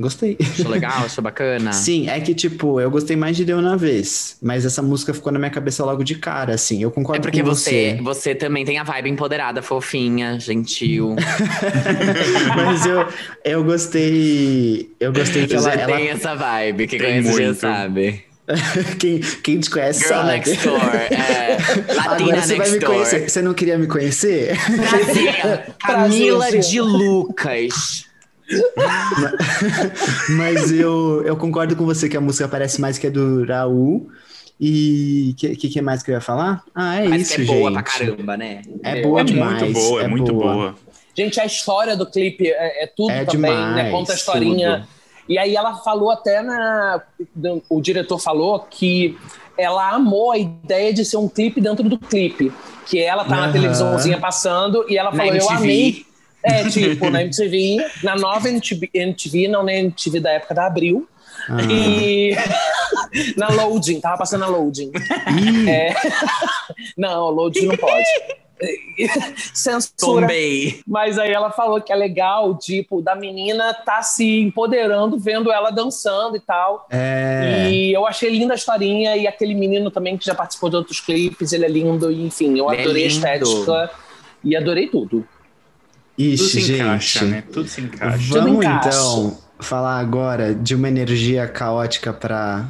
Gostei. 0.00 0.36
Achou 0.40 0.68
legal? 0.70 1.04
Achou 1.06 1.24
bacana? 1.24 1.72
Sim, 1.74 2.08
é 2.08 2.20
que, 2.20 2.32
tipo, 2.32 2.80
eu 2.80 2.88
gostei 2.88 3.16
mais 3.16 3.36
de 3.36 3.44
Deu 3.44 3.60
na 3.60 3.74
Vez, 3.74 4.36
mas 4.40 4.64
essa 4.64 4.80
música 4.80 5.12
ficou 5.12 5.32
na 5.32 5.40
minha 5.40 5.50
cabeça 5.50 5.84
logo 5.84 6.04
de 6.04 6.14
cara, 6.14 6.54
assim. 6.54 6.80
Eu 6.80 6.92
concordo 6.92 7.18
É 7.18 7.20
porque 7.20 7.40
com 7.42 7.48
você, 7.48 7.96
você. 7.96 8.02
você 8.02 8.34
também 8.34 8.64
tem 8.64 8.78
a 8.78 8.84
vibe 8.84 9.10
empoderada, 9.10 9.60
fofinha, 9.60 10.38
gentil. 10.38 11.16
mas 12.56 12.86
eu, 12.86 13.08
eu 13.44 13.64
gostei. 13.64 14.88
Eu 15.00 15.12
gostei 15.12 15.48
que 15.48 15.54
ela. 15.54 15.62
Você 15.62 15.70
ela- 15.80 15.96
tem 15.96 16.08
essa 16.10 16.34
vibe, 16.34 16.86
quem 16.86 16.98
Tem 17.00 17.22
conhece 17.22 17.42
já 17.44 17.54
sabe. 17.54 18.24
quem, 18.98 19.20
quem 19.42 19.60
te 19.60 19.68
conhece 19.70 20.00
Girl 20.00 20.14
sabe. 20.14 20.28
next 20.28 20.56
door, 20.66 20.80
é. 20.80 21.58
Latina 21.94 22.14
Agora 22.14 22.42
você 22.42 22.56
vai 22.56 22.70
me 22.70 22.78
door. 22.78 22.90
conhecer. 22.94 23.28
Você 23.28 23.42
não 23.42 23.54
queria 23.54 23.78
me 23.78 23.86
conhecer? 23.86 24.56
Prazer, 24.88 25.74
Camila 25.78 26.38
Prazer. 26.48 26.60
de 26.60 26.80
Lucas. 26.80 28.06
Mas 30.30 30.72
eu, 30.72 31.22
eu 31.24 31.36
concordo 31.36 31.76
com 31.76 31.84
você 31.84 32.08
que 32.08 32.16
a 32.16 32.20
música 32.20 32.48
parece 32.48 32.80
mais 32.80 32.98
que 32.98 33.06
é 33.06 33.10
do 33.10 33.44
Raul. 33.44 34.08
E 34.60 35.30
o 35.32 35.36
que, 35.36 35.56
que, 35.56 35.68
que 35.68 35.80
mais 35.80 36.02
que 36.02 36.10
eu 36.10 36.14
ia 36.16 36.20
falar? 36.20 36.64
Ah, 36.74 36.96
é 37.00 37.06
Mas 37.08 37.22
isso, 37.22 37.34
é 37.34 37.36
gente. 37.44 37.46
boa 37.46 37.70
pra 37.72 37.82
caramba, 37.82 38.36
né? 38.36 38.62
É 38.82 39.02
boa 39.02 39.20
É 39.20 39.24
demais. 39.24 39.62
muito 39.62 39.72
boa, 39.72 40.02
é, 40.02 40.08
muito 40.08 40.32
boa. 40.34 40.74
Gente, 41.16 41.40
a 41.40 41.44
história 41.46 41.96
do 41.96 42.04
clipe 42.04 42.48
é, 42.48 42.84
é 42.84 42.86
tudo 42.88 43.10
É 43.12 43.24
também, 43.24 43.52
né? 43.52 43.68
demais, 43.74 43.92
Conta 43.92 44.12
a 44.12 44.16
historinha. 44.16 44.76
tudo. 44.78 44.97
E 45.28 45.38
aí 45.38 45.54
ela 45.54 45.74
falou 45.76 46.10
até 46.10 46.42
na. 46.42 47.02
O 47.68 47.80
diretor 47.80 48.18
falou 48.18 48.58
que 48.60 49.16
ela 49.56 49.90
amou 49.90 50.32
a 50.32 50.38
ideia 50.38 50.92
de 50.92 51.04
ser 51.04 51.16
um 51.16 51.28
clipe 51.28 51.60
dentro 51.60 51.88
do 51.88 51.98
clipe. 51.98 52.52
Que 52.86 53.00
ela 53.02 53.24
tá 53.24 53.36
na 53.36 53.42
Aham. 53.44 53.52
televisãozinha 53.52 54.18
passando 54.18 54.86
e 54.88 54.96
ela 54.96 55.10
Na 55.10 55.16
falou: 55.16 55.34
Eu 55.34 55.50
amei. 55.50 56.06
É, 56.42 56.68
tipo, 56.68 57.10
na 57.10 57.22
MTV, 57.22 57.78
na 58.02 58.14
nova 58.14 58.48
MTV, 58.48 58.88
MTV, 58.94 59.48
não 59.48 59.64
na 59.64 59.74
MTV 59.74 60.20
da 60.20 60.30
época 60.30 60.54
da 60.54 60.66
Abril. 60.66 61.06
Ah. 61.48 61.56
E 61.62 62.36
na 63.36 63.48
Loading, 63.48 64.00
tava 64.00 64.18
passando 64.18 64.40
na 64.42 64.46
Loading. 64.46 64.92
É. 65.68 65.94
Não, 66.96 67.30
Loading 67.30 67.66
não 67.66 67.76
pode. 67.76 68.04
Censura. 69.54 70.22
Tombei. 70.26 70.80
Mas 70.86 71.18
aí 71.18 71.32
ela 71.32 71.50
falou 71.50 71.80
que 71.80 71.92
é 71.92 71.96
legal, 71.96 72.56
tipo, 72.58 73.00
da 73.00 73.14
menina 73.14 73.72
tá 73.74 74.02
se 74.02 74.40
empoderando, 74.40 75.18
vendo 75.18 75.50
ela 75.52 75.70
dançando 75.70 76.36
e 76.36 76.40
tal. 76.40 76.86
É. 76.90 77.70
E 77.70 77.92
eu 77.92 78.06
achei 78.06 78.30
linda 78.30 78.54
a 78.54 78.56
historinha, 78.56 79.16
e 79.16 79.26
aquele 79.26 79.54
menino 79.54 79.90
também 79.90 80.16
que 80.16 80.24
já 80.26 80.34
participou 80.34 80.70
de 80.70 80.76
outros 80.76 81.00
clipes, 81.00 81.52
ele 81.52 81.64
é 81.64 81.68
lindo, 81.68 82.10
e 82.10 82.26
enfim, 82.26 82.58
eu 82.58 82.70
Ele 82.70 82.80
é 82.80 82.84
adorei 82.84 83.04
a 83.04 83.08
lindo. 83.08 83.16
estética 83.16 83.90
e 84.44 84.56
adorei 84.56 84.88
tudo. 84.88 85.08
Tudo 85.08 85.26
Ixi, 86.16 86.48
se 86.48 86.60
gente. 86.60 86.80
encaixa, 86.80 87.24
né? 87.24 87.44
Tudo 87.52 87.68
se 87.68 87.80
encaixa. 87.80 88.18
Tudo 88.28 88.40
Vamos 88.40 88.64
encaixa. 88.64 88.88
então 88.88 89.38
falar 89.60 89.98
agora 89.98 90.54
de 90.54 90.74
uma 90.74 90.88
energia 90.88 91.46
caótica 91.46 92.12
para 92.12 92.66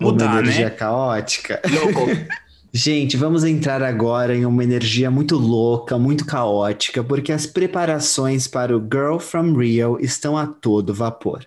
Mudar, 0.00 0.26
uma 0.26 0.40
energia 0.40 0.64
né? 0.66 0.70
caótica. 0.70 1.60
Louco. 1.70 2.06
Gente, 2.78 3.16
vamos 3.16 3.42
entrar 3.42 3.82
agora 3.82 4.36
em 4.36 4.44
uma 4.44 4.62
energia 4.62 5.10
muito 5.10 5.38
louca, 5.38 5.96
muito 5.96 6.26
caótica, 6.26 7.02
porque 7.02 7.32
as 7.32 7.46
preparações 7.46 8.46
para 8.46 8.76
o 8.76 8.82
Girl 8.82 9.16
from 9.16 9.56
Rio 9.56 9.98
estão 9.98 10.36
a 10.36 10.46
todo 10.46 10.92
vapor. 10.92 11.46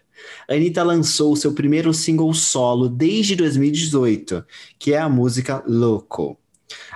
Anitta 0.50 0.82
lançou 0.82 1.36
seu 1.36 1.54
primeiro 1.54 1.94
single 1.94 2.34
solo 2.34 2.90
desde 2.90 3.36
2018, 3.36 4.44
que 4.80 4.96
é 4.96 4.98
a 4.98 5.08
música 5.08 5.64
Louco. 5.68 6.36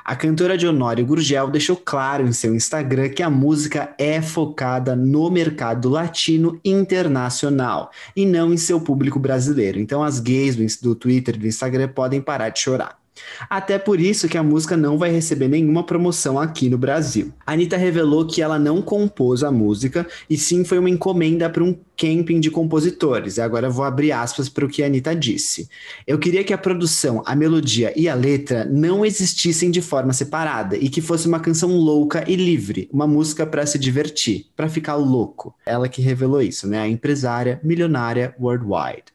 A 0.04 0.16
cantora 0.16 0.58
de 0.58 0.66
Honório 0.66 1.06
Gurgel 1.06 1.52
deixou 1.52 1.76
claro 1.76 2.28
em 2.28 2.34
seu 2.34 2.56
Instagram 2.56 3.10
que 3.10 3.22
a 3.22 3.30
música 3.30 3.94
é 4.00 4.20
focada 4.20 4.96
no 4.96 5.30
mercado 5.30 5.90
latino 5.90 6.60
internacional 6.66 7.92
e 8.16 8.26
não 8.26 8.52
em 8.52 8.58
seu 8.58 8.82
público 8.82 9.20
brasileiro. 9.20 9.80
Então 9.80 10.02
as 10.02 10.20
gays 10.20 10.56
do 10.82 10.96
Twitter 10.96 11.36
e 11.36 11.38
do 11.38 11.48
Instagram 11.48 11.90
podem 11.90 12.20
parar 12.20 12.50
de 12.50 12.60
chorar. 12.60 13.03
Até 13.49 13.78
por 13.78 13.99
isso 13.99 14.28
que 14.28 14.38
a 14.38 14.43
música 14.43 14.76
não 14.76 14.97
vai 14.97 15.11
receber 15.11 15.47
nenhuma 15.47 15.86
promoção 15.86 16.39
aqui 16.39 16.70
no 16.70 16.78
Brasil. 16.78 17.32
Anitta 17.45 17.78
revelou 17.78 18.26
que 18.26 18.41
ela 18.41 18.57
não 18.57 18.82
compôs 18.82 19.43
a 19.43 19.51
música, 19.51 20.07
e 20.30 20.38
sim 20.38 20.64
foi 20.64 20.80
uma 20.80 20.89
encomenda 20.89 21.49
para 21.49 21.64
um 21.64 21.78
camping 21.95 22.39
de 22.39 22.49
compositores. 22.49 23.38
E 23.38 23.41
agora 23.41 23.70
vou 23.70 23.86
abrir 23.86 24.11
aspas 24.11 24.49
para 24.49 24.66
o 24.66 24.70
que 24.70 24.84
a 24.84 24.88
Anitta 24.88 25.16
disse. 25.16 25.70
Eu 26.07 26.18
queria 26.18 26.43
que 26.43 26.53
a 26.53 26.57
produção, 26.57 27.22
a 27.26 27.36
melodia 27.36 27.93
e 27.95 28.09
a 28.09 28.16
letra 28.16 28.66
não 28.66 29.05
existissem 29.05 29.70
de 29.70 29.82
forma 29.82 30.14
separada 30.14 30.76
e 30.76 30.89
que 30.89 31.01
fosse 31.01 31.28
uma 31.28 31.39
canção 31.39 31.76
louca 31.78 32.24
e 32.28 32.36
livre, 32.36 32.89
uma 32.91 33.07
música 33.07 33.45
para 33.45 33.66
se 33.66 33.78
divertir, 33.78 34.47
para 34.55 34.70
ficar 34.70 34.95
louco. 34.95 35.55
Ela 35.66 35.88
que 35.88 36.01
revelou 36.01 36.41
isso, 36.41 36.68
né? 36.68 36.80
A 36.80 36.88
empresária 36.88 37.59
milionária 37.64 38.36
worldwide. 38.39 39.12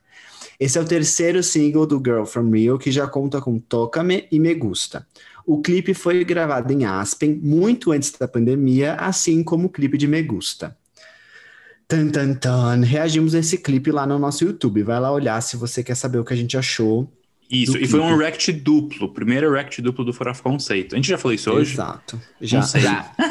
Esse 0.59 0.76
é 0.76 0.80
o 0.80 0.84
terceiro 0.84 1.42
single 1.42 1.86
do 1.86 1.98
Girl 1.98 2.24
From 2.24 2.50
Rio, 2.50 2.78
que 2.78 2.90
já 2.90 3.06
conta 3.06 3.40
com 3.40 3.59
Toca-me 3.59 4.26
e 4.30 4.40
Me 4.40 4.54
Gusta. 4.54 5.06
O 5.46 5.62
clipe 5.62 5.94
foi 5.94 6.24
gravado 6.24 6.72
em 6.72 6.84
Aspen 6.84 7.40
muito 7.42 7.92
antes 7.92 8.11
da 8.11 8.26
pandemia, 8.26 8.94
assim 8.94 9.42
como 9.42 9.66
o 9.66 9.70
clipe 9.70 9.96
de 9.96 10.06
Me 10.06 10.22
Gusta. 10.22 10.76
Tan, 11.86 12.11
tan, 12.11 12.34
tan. 12.34 12.82
Reagimos 12.84 13.34
a 13.34 13.38
esse 13.38 13.56
clipe 13.56 13.90
lá 13.90 14.06
no 14.06 14.18
nosso 14.18 14.44
YouTube. 14.44 14.82
Vai 14.82 15.00
lá 15.00 15.11
olhar 15.11 15.40
se 15.40 15.56
você 15.56 15.82
quer 15.82 15.94
saber 15.94 16.18
o 16.18 16.24
que 16.24 16.34
a 16.34 16.36
gente 16.36 16.56
achou. 16.56 17.11
Isso, 17.50 17.78
e 17.78 17.86
foi 17.86 18.00
um 18.00 18.14
react 18.14 18.52
duplo. 18.52 19.09
Primeiro 19.14 19.50
react 19.50 19.80
duplo 19.80 20.04
do 20.04 20.12
Fora 20.12 20.34
Conceito. 20.34 20.94
A 20.94 20.98
gente 20.98 21.09
já 21.09 21.16
falou 21.16 21.34
isso 21.34 21.50
hoje? 21.50 21.72
Exato. 21.72 22.20
Já. 22.40 22.61
Já. 22.61 23.12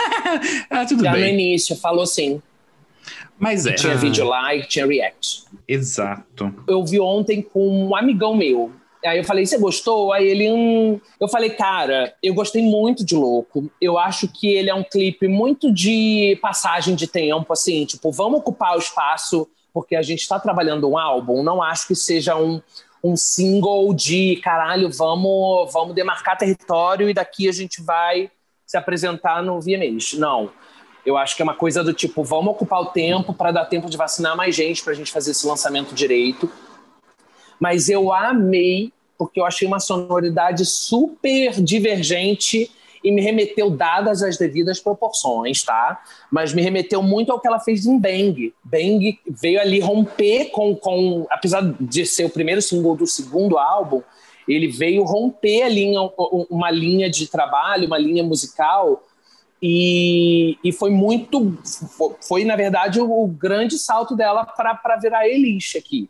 Ah, 0.70 0.86
tudo 0.86 1.04
Já 1.04 1.12
no 1.12 1.18
bem. 1.18 1.34
início, 1.34 1.76
falou 1.78 2.06
sim. 2.06 2.42
Mas 3.40 3.66
é. 3.66 3.74
Tinha 3.74 3.94
Ah. 3.94 3.98
vídeo 3.98 4.26
lá 4.26 4.54
e 4.56 4.64
tinha 4.64 4.86
react. 4.86 5.44
Exato. 5.68 6.54
eu 6.68 6.84
vi 6.84 7.00
ontem 7.00 7.42
com 7.42 7.88
um 7.88 7.96
amigão 7.96 8.36
meu. 8.36 8.72
Aí 9.06 9.20
eu 9.20 9.24
falei, 9.24 9.46
você 9.46 9.58
gostou? 9.58 10.12
Aí 10.12 10.28
ele, 10.28 10.52
hum... 10.52 11.00
Eu 11.20 11.28
falei, 11.30 11.52
cara, 11.52 12.14
eu 12.22 12.34
gostei 12.34 12.62
muito 12.64 13.06
de 13.06 13.16
Louco. 13.16 13.70
Eu 13.80 13.98
acho 13.98 14.28
que 14.28 14.48
ele 14.48 14.70
é 14.70 14.74
um 14.76 14.84
clipe 14.84 15.28
muito 15.28 15.72
de 15.72 16.38
passagem 16.42 16.96
de 16.96 17.08
tempo, 17.08 17.54
assim, 17.54 17.86
tipo, 17.86 18.12
vamos 18.12 18.40
ocupar 18.40 18.76
o 18.76 18.80
espaço 18.80 19.48
porque 19.74 19.96
a 19.96 20.02
gente 20.02 20.22
está 20.22 20.40
trabalhando 20.40 20.90
um 20.90 20.98
álbum. 20.98 21.44
Não 21.44 21.62
acho 21.62 21.88
que 21.88 21.96
seja 21.96 22.36
um, 22.36 22.60
um 23.04 23.16
single 23.16 23.94
de 23.94 24.38
caralho, 24.44 24.90
vamos, 24.90 25.72
vamos 25.72 25.94
demarcar 25.94 26.36
território 26.38 27.08
e 27.08 27.14
daqui 27.14 27.48
a 27.48 27.52
gente 27.52 27.82
vai 27.84 28.32
se 28.66 28.76
apresentar 28.76 29.42
no 29.44 29.62
VMAs. 29.62 30.14
Não. 30.14 30.50
Eu 31.08 31.16
acho 31.16 31.38
que 31.38 31.42
é 31.42 31.46
uma 31.46 31.56
coisa 31.56 31.82
do 31.86 31.94
tipo, 31.94 32.22
vamos 32.22 32.52
ocupar 32.52 32.82
o 32.82 32.88
tempo 32.88 33.34
para 33.34 33.50
dar 33.50 33.64
tempo 33.64 33.90
de 33.90 33.96
vacinar 33.96 34.36
mais 34.36 34.54
gente 34.54 34.84
para 34.84 34.92
a 34.92 34.96
gente 34.96 35.10
fazer 35.10 35.32
esse 35.32 35.48
lançamento 35.48 35.96
direito. 35.96 36.52
Mas 37.58 37.88
eu 37.88 38.12
amei, 38.12 38.92
porque 39.18 39.40
eu 39.40 39.46
achei 39.46 39.66
uma 39.66 39.80
sonoridade 39.80 40.66
super 40.66 41.62
divergente 41.62 42.70
e 43.02 43.10
me 43.10 43.22
remeteu, 43.22 43.70
dadas 43.70 44.22
as 44.22 44.38
devidas 44.38 44.82
proporções, 44.82 45.64
tá? 45.64 46.04
Mas 46.30 46.54
me 46.54 46.62
remeteu 46.62 47.02
muito 47.02 47.32
ao 47.32 47.40
que 47.40 47.48
ela 47.48 47.62
fez 47.62 47.86
em 47.86 47.98
Bang. 47.98 48.54
Bang 48.62 49.18
veio 49.26 49.62
ali 49.62 49.80
romper 49.80 50.50
com, 50.52 50.76
com 50.76 51.26
apesar 51.30 51.62
de 51.80 52.06
ser 52.06 52.26
o 52.26 52.30
primeiro 52.30 52.62
single 52.62 52.98
do 52.98 53.08
segundo 53.08 53.58
álbum, 53.58 54.04
ele 54.46 54.68
veio 54.68 55.06
romper 55.06 55.62
ali 55.64 55.94
uma 56.50 56.70
linha 56.70 57.10
de 57.10 57.28
trabalho, 57.28 57.88
uma 57.88 57.98
linha 57.98 58.26
musical 58.26 59.02
e, 59.62 60.58
e 60.64 60.72
foi 60.72 60.92
muito. 60.92 61.58
Foi, 62.22 62.46
na 62.46 62.56
verdade, 62.56 63.00
o, 63.00 63.24
o 63.24 63.28
grande 63.28 63.78
salto 63.78 64.16
dela 64.16 64.46
para 64.46 64.98
virar 64.98 65.28
Elish 65.28 65.78
aqui. 65.78 66.10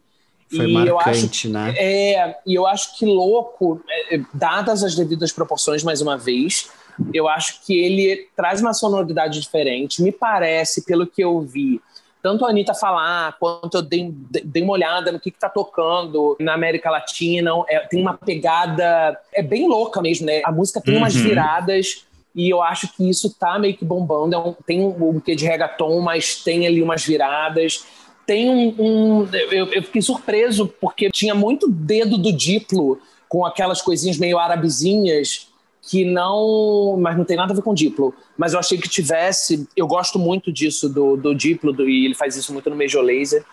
Foi 0.50 0.70
e 0.70 0.74
marcante, 0.74 0.90
eu 0.90 1.00
acho, 1.00 1.50
né? 1.50 1.74
É, 1.78 2.38
e 2.46 2.56
eu 2.56 2.66
acho 2.66 2.98
que 2.98 3.06
Louco, 3.06 3.82
é, 4.10 4.22
dadas 4.34 4.84
as 4.84 4.96
devidas 4.96 5.32
proporções, 5.32 5.84
mais 5.84 6.02
uma 6.02 6.18
vez, 6.18 6.70
eu 7.14 7.28
acho 7.28 7.66
que 7.66 7.78
ele 7.78 8.28
traz 8.36 8.62
uma 8.62 8.74
sonoridade 8.74 9.40
diferente. 9.40 10.02
Me 10.02 10.12
parece, 10.12 10.86
pelo 10.86 11.06
que 11.06 11.22
eu 11.22 11.42
vi, 11.42 11.82
tanto 12.24 12.46
a 12.46 12.50
Anitta 12.50 12.74
falar, 12.74 13.38
quanto 13.40 13.76
eu 13.78 13.82
dei, 13.82 14.10
dei 14.44 14.64
uma 14.64 14.74
olhada 14.74 15.12
no 15.12 15.20
que 15.20 15.30
está 15.30 15.50
tocando 15.50 16.36
na 16.40 16.54
América 16.54 16.90
Latina. 16.90 17.52
É, 17.68 17.80
tem 17.80 18.02
uma 18.02 18.14
pegada. 18.14 19.18
É 19.34 19.44
bem 19.44 19.68
louca 19.68 20.02
mesmo, 20.02 20.26
né? 20.26 20.42
A 20.46 20.52
música 20.52 20.82
tem 20.82 20.98
umas 20.98 21.16
Uhum. 21.16 21.24
viradas. 21.24 22.06
E 22.38 22.52
eu 22.52 22.62
acho 22.62 22.88
que 22.96 23.10
isso 23.10 23.34
tá 23.34 23.58
meio 23.58 23.76
que 23.76 23.84
bombando. 23.84 24.36
É 24.36 24.38
um- 24.38 24.54
tem 24.66 24.80
um, 24.86 25.20
quê 25.20 25.36
de 25.36 25.44
reggaeton, 25.44 26.00
mas 26.02 26.44
tem 26.44 26.68
ali 26.68 26.84
umas 26.84 27.04
viradas. 27.04 27.84
Tem 28.28 28.48
um. 28.48 28.76
um- 28.78 29.28
eu, 29.34 29.66
eu 29.74 29.82
fiquei 29.82 30.04
surpreso, 30.04 30.68
porque 30.80 31.10
tinha 31.10 31.34
muito 31.34 31.68
dedo 31.68 32.16
do 32.16 32.32
Diplo 32.32 33.02
com 33.28 33.44
aquelas 33.44 33.82
coisinhas 33.82 34.20
meio 34.20 34.38
arabezinhas 34.38 35.48
que 35.82 36.06
não. 36.06 36.96
Mas 37.02 37.18
não 37.18 37.26
tem 37.26 37.36
nada 37.36 37.54
a 37.54 37.56
ver 37.56 37.64
com 37.64 37.74
Diplo. 37.74 38.14
Mas 38.38 38.54
eu 38.54 38.60
achei 38.60 38.78
que 38.78 38.88
tivesse. 38.88 39.68
Eu 39.76 39.88
gosto 39.88 40.20
muito 40.20 40.54
disso 40.54 40.88
do, 40.88 41.18
do 41.18 41.34
Diplo, 41.34 41.74
do- 41.74 41.90
e 41.90 42.06
ele 42.06 42.14
faz 42.14 42.36
isso 42.36 42.54
muito 42.54 42.70
no 42.70 42.76
Major 42.76 43.02
Laser. 43.04 43.44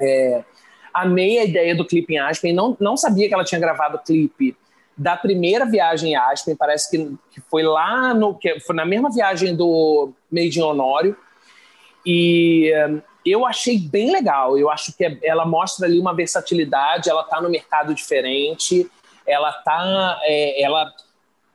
É, 0.00 0.42
amei 0.92 1.38
a 1.38 1.44
ideia 1.44 1.76
do 1.76 1.84
clipe 1.86 2.14
em 2.14 2.18
Aspen. 2.18 2.52
Não, 2.52 2.76
não 2.80 2.96
sabia 2.96 3.28
que 3.28 3.34
ela 3.34 3.44
tinha 3.44 3.60
gravado 3.60 3.96
o 3.96 4.00
clipe 4.00 4.56
da 4.98 5.16
primeira 5.16 5.64
viagem 5.64 6.12
em 6.12 6.16
Aspen. 6.16 6.56
Parece 6.56 6.90
que, 6.90 7.16
que 7.30 7.40
foi 7.48 7.62
lá 7.62 8.12
no. 8.12 8.34
Que 8.34 8.58
foi 8.60 8.74
na 8.74 8.84
mesma 8.84 9.10
viagem 9.10 9.54
do 9.54 10.12
Made 10.30 10.58
in 10.58 10.62
Honório. 10.62 11.16
E, 12.04 12.72
eu 13.24 13.46
achei 13.46 13.78
bem 13.78 14.10
legal. 14.10 14.58
Eu 14.58 14.70
acho 14.70 14.92
que 14.96 15.04
é, 15.04 15.18
ela 15.22 15.44
mostra 15.44 15.86
ali 15.86 15.98
uma 15.98 16.14
versatilidade, 16.14 17.08
ela 17.08 17.22
tá 17.22 17.40
no 17.40 17.50
mercado 17.50 17.94
diferente, 17.94 18.90
ela 19.26 19.52
tá. 19.52 20.18
É, 20.22 20.62
ela, 20.62 20.92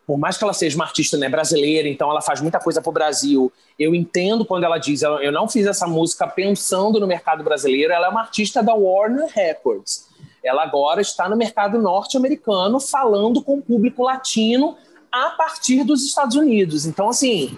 por 0.05 0.17
mais 0.17 0.37
que 0.37 0.43
ela 0.43 0.53
seja 0.53 0.75
uma 0.75 0.85
artista 0.85 1.17
né, 1.17 1.29
brasileira, 1.29 1.87
então 1.87 2.09
ela 2.09 2.21
faz 2.21 2.41
muita 2.41 2.59
coisa 2.59 2.81
pro 2.81 2.91
Brasil. 2.91 3.51
Eu 3.79 3.95
entendo 3.95 4.45
quando 4.45 4.63
ela 4.65 4.77
diz, 4.77 5.01
eu 5.01 5.31
não 5.31 5.47
fiz 5.47 5.65
essa 5.65 5.87
música 5.87 6.27
pensando 6.27 6.99
no 6.99 7.07
mercado 7.07 7.43
brasileiro, 7.43 7.93
ela 7.93 8.07
é 8.07 8.09
uma 8.09 8.21
artista 8.21 8.61
da 8.61 8.73
Warner 8.73 9.29
Records. 9.33 10.12
Ela 10.43 10.63
agora 10.63 11.01
está 11.01 11.29
no 11.29 11.37
mercado 11.37 11.79
norte-americano 11.79 12.79
falando 12.79 13.41
com 13.41 13.57
o 13.57 13.61
público 13.61 14.03
latino 14.03 14.77
a 15.11 15.29
partir 15.31 15.83
dos 15.83 16.03
Estados 16.03 16.35
Unidos. 16.35 16.85
Então, 16.85 17.09
assim, 17.09 17.57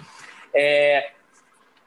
é, 0.54 1.10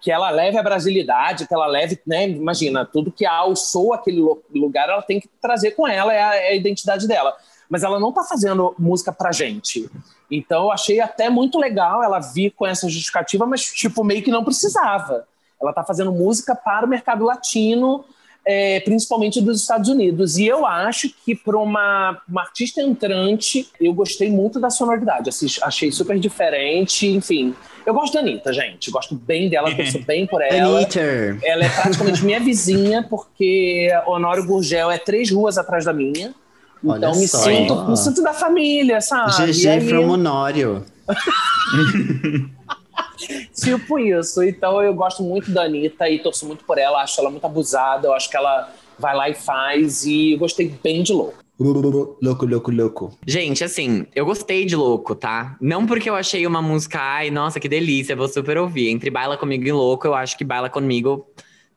que 0.01 0.11
ela 0.11 0.29
leve 0.29 0.57
a 0.57 0.63
brasilidade, 0.63 1.47
que 1.47 1.53
ela 1.53 1.67
leve, 1.67 1.99
né, 2.05 2.27
imagina, 2.29 2.85
tudo 2.85 3.11
que 3.11 3.25
alçou 3.25 3.93
aquele 3.93 4.21
lugar, 4.53 4.89
ela 4.89 5.01
tem 5.01 5.19
que 5.19 5.27
trazer 5.41 5.71
com 5.71 5.87
ela, 5.87 6.13
é 6.13 6.21
a, 6.21 6.35
é 6.35 6.49
a 6.49 6.55
identidade 6.55 7.07
dela. 7.07 7.35
Mas 7.69 7.83
ela 7.83 7.99
não 7.99 8.09
está 8.09 8.23
fazendo 8.23 8.73
música 8.79 9.11
pra 9.11 9.31
gente. 9.31 9.89
Então 10.31 10.63
eu 10.63 10.71
achei 10.71 10.99
até 10.99 11.29
muito 11.29 11.59
legal 11.59 12.01
ela 12.01 12.19
vir 12.19 12.51
com 12.51 12.65
essa 12.65 12.89
justificativa, 12.89 13.45
mas 13.45 13.65
tipo, 13.65 14.03
meio 14.03 14.23
que 14.23 14.31
não 14.31 14.43
precisava. 14.43 15.27
Ela 15.61 15.71
está 15.71 15.83
fazendo 15.83 16.11
música 16.11 16.55
para 16.55 16.85
o 16.85 16.89
mercado 16.89 17.25
latino, 17.25 18.05
é, 18.51 18.79
principalmente 18.79 19.39
dos 19.39 19.61
Estados 19.61 19.87
Unidos. 19.89 20.39
E 20.39 20.47
eu 20.47 20.65
acho 20.65 21.07
que 21.23 21.35
para 21.35 21.55
uma, 21.55 22.19
uma, 22.27 22.41
artista 22.41 22.81
entrante, 22.81 23.69
eu 23.79 23.93
gostei 23.93 24.31
muito 24.31 24.59
da 24.59 24.71
sonoridade. 24.71 25.29
achei 25.61 25.91
super 25.91 26.17
diferente, 26.17 27.05
enfim. 27.05 27.53
Eu 27.85 27.93
gosto 27.93 28.15
da 28.15 28.21
Anitta, 28.21 28.51
gente. 28.51 28.89
Gosto 28.89 29.13
bem 29.13 29.51
dela, 29.51 29.69
torço 29.77 29.99
bem 29.99 30.25
por 30.25 30.41
ela. 30.41 30.79
Anitta. 30.79 30.99
Ela 31.43 31.65
é 31.65 31.69
praticamente 31.69 32.25
minha 32.25 32.39
vizinha, 32.39 33.05
porque 33.07 33.89
Honório 34.07 34.43
Gurgel 34.43 34.89
é 34.89 34.97
três 34.97 35.29
ruas 35.29 35.59
atrás 35.59 35.85
da 35.85 35.93
minha. 35.93 36.33
Olha 36.83 36.97
então 36.97 37.19
me 37.19 37.27
só, 37.27 37.37
sinto, 37.43 37.87
me 37.87 37.97
sinto 37.97 38.23
da 38.23 38.33
família, 38.33 38.99
sabe? 38.99 39.31
GG 39.51 39.67
aí... 39.67 39.87
from 39.87 40.09
Honório. 40.09 40.83
tipo 43.53 43.99
isso. 43.99 44.43
Então 44.43 44.81
eu 44.81 44.93
gosto 44.93 45.23
muito 45.23 45.51
da 45.51 45.63
Anitta 45.63 46.09
e 46.09 46.19
torço 46.19 46.45
muito 46.45 46.63
por 46.63 46.77
ela. 46.77 47.01
Acho 47.01 47.19
ela 47.19 47.29
muito 47.29 47.45
abusada. 47.45 48.07
Eu 48.07 48.13
acho 48.13 48.29
que 48.29 48.37
ela 48.37 48.73
vai 48.97 49.15
lá 49.15 49.29
e 49.29 49.33
faz. 49.33 50.05
E 50.05 50.33
eu 50.33 50.39
gostei 50.39 50.67
bem 50.83 51.03
de 51.03 51.13
louco. 51.13 51.37
Louco, 51.59 52.45
louco, 52.45 52.71
louco. 52.71 53.19
Gente, 53.27 53.65
assim, 53.65 54.05
eu 54.15 54.25
gostei 54.25 54.63
de 54.63 54.77
Louco, 54.77 55.13
tá? 55.13 55.57
Não 55.59 55.85
porque 55.85 56.09
eu 56.09 56.15
achei 56.15 56.47
uma 56.47 56.61
música, 56.61 56.97
ai, 57.01 57.29
nossa, 57.29 57.59
que 57.59 57.67
delícia, 57.67 58.15
vou 58.15 58.29
super 58.29 58.57
ouvir. 58.57 58.87
Entre 58.87 59.09
Baila 59.09 59.35
Comigo 59.35 59.67
e 59.67 59.71
Louco, 59.73 60.07
eu 60.07 60.13
acho 60.15 60.37
que 60.37 60.45
Baila 60.45 60.69
Comigo 60.69 61.27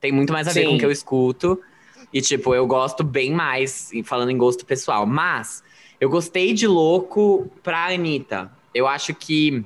tem 0.01 0.13
muito 0.13 0.33
mais 0.33 0.47
a 0.47 0.53
ver 0.53 0.63
Sim. 0.63 0.69
com 0.69 0.75
o 0.77 0.79
que 0.79 0.87
eu 0.87 0.91
escuto. 0.93 1.61
E, 2.13 2.21
tipo, 2.21 2.55
eu 2.55 2.65
gosto 2.65 3.03
bem 3.03 3.33
mais, 3.33 3.91
falando 4.05 4.31
em 4.31 4.39
gosto 4.39 4.65
pessoal. 4.65 5.05
Mas, 5.05 5.65
eu 6.01 6.09
gostei 6.09 6.53
de 6.53 6.69
Louco 6.69 7.51
pra 7.61 7.87
Anitta. 7.87 8.53
Eu 8.73 8.87
acho 8.87 9.13
que 9.13 9.65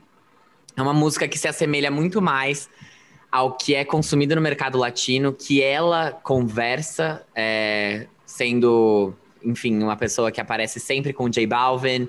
é 0.77 0.83
uma 0.83 0.93
música 0.93 1.27
que 1.27 1.39
se 1.39 1.49
assemelha 1.49 1.91
muito 1.91 2.21
mais 2.21 2.69
ao 3.31 3.53
que 3.53 3.75
é 3.75 3.85
consumido 3.85 4.35
no 4.35 4.41
mercado 4.41 4.79
latino, 4.79 5.33
que 5.33 5.63
ela 5.63 6.13
conversa, 6.23 7.23
é, 7.35 8.07
sendo, 8.25 9.15
enfim, 9.43 9.83
uma 9.83 9.97
pessoa 9.97 10.31
que 10.31 10.41
aparece 10.41 10.79
sempre 10.79 11.13
com 11.13 11.29
J 11.29 11.47
Balvin. 11.47 12.09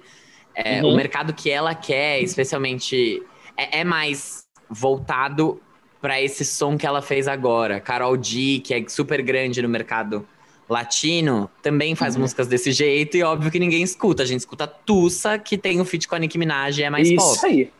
É, 0.53 0.81
uhum. 0.81 0.93
O 0.93 0.95
mercado 0.95 1.33
que 1.33 1.49
ela 1.49 1.73
quer, 1.73 2.21
especialmente, 2.21 3.21
é, 3.55 3.79
é 3.79 3.83
mais 3.83 4.43
voltado 4.69 5.61
para 6.01 6.21
esse 6.21 6.45
som 6.45 6.77
que 6.77 6.85
ela 6.85 7.01
fez 7.01 7.27
agora. 7.27 7.79
Carol 7.79 8.15
D, 8.15 8.61
que 8.63 8.73
é 8.73 8.87
super 8.87 9.21
grande 9.21 9.61
no 9.61 9.69
mercado 9.69 10.27
latino, 10.69 11.49
também 11.61 11.95
faz 11.95 12.15
uhum. 12.15 12.21
músicas 12.21 12.47
desse 12.47 12.71
jeito 12.71 13.15
e 13.15 13.23
óbvio 13.23 13.49
que 13.49 13.59
ninguém 13.59 13.81
escuta. 13.81 14.23
A 14.23 14.25
gente 14.25 14.41
escuta 14.41 14.67
Tussa, 14.67 15.39
que 15.39 15.57
tem 15.57 15.79
o 15.79 15.81
um 15.81 15.85
feat 15.85 16.07
com 16.07 16.15
a 16.15 16.19
Nicki 16.19 16.37
Minaj 16.37 16.79
e 16.79 16.83
é 16.83 16.89
mais 16.89 17.07
Isso 17.07 17.15
pop. 17.15 17.35
Isso 17.35 17.45
aí. 17.45 17.71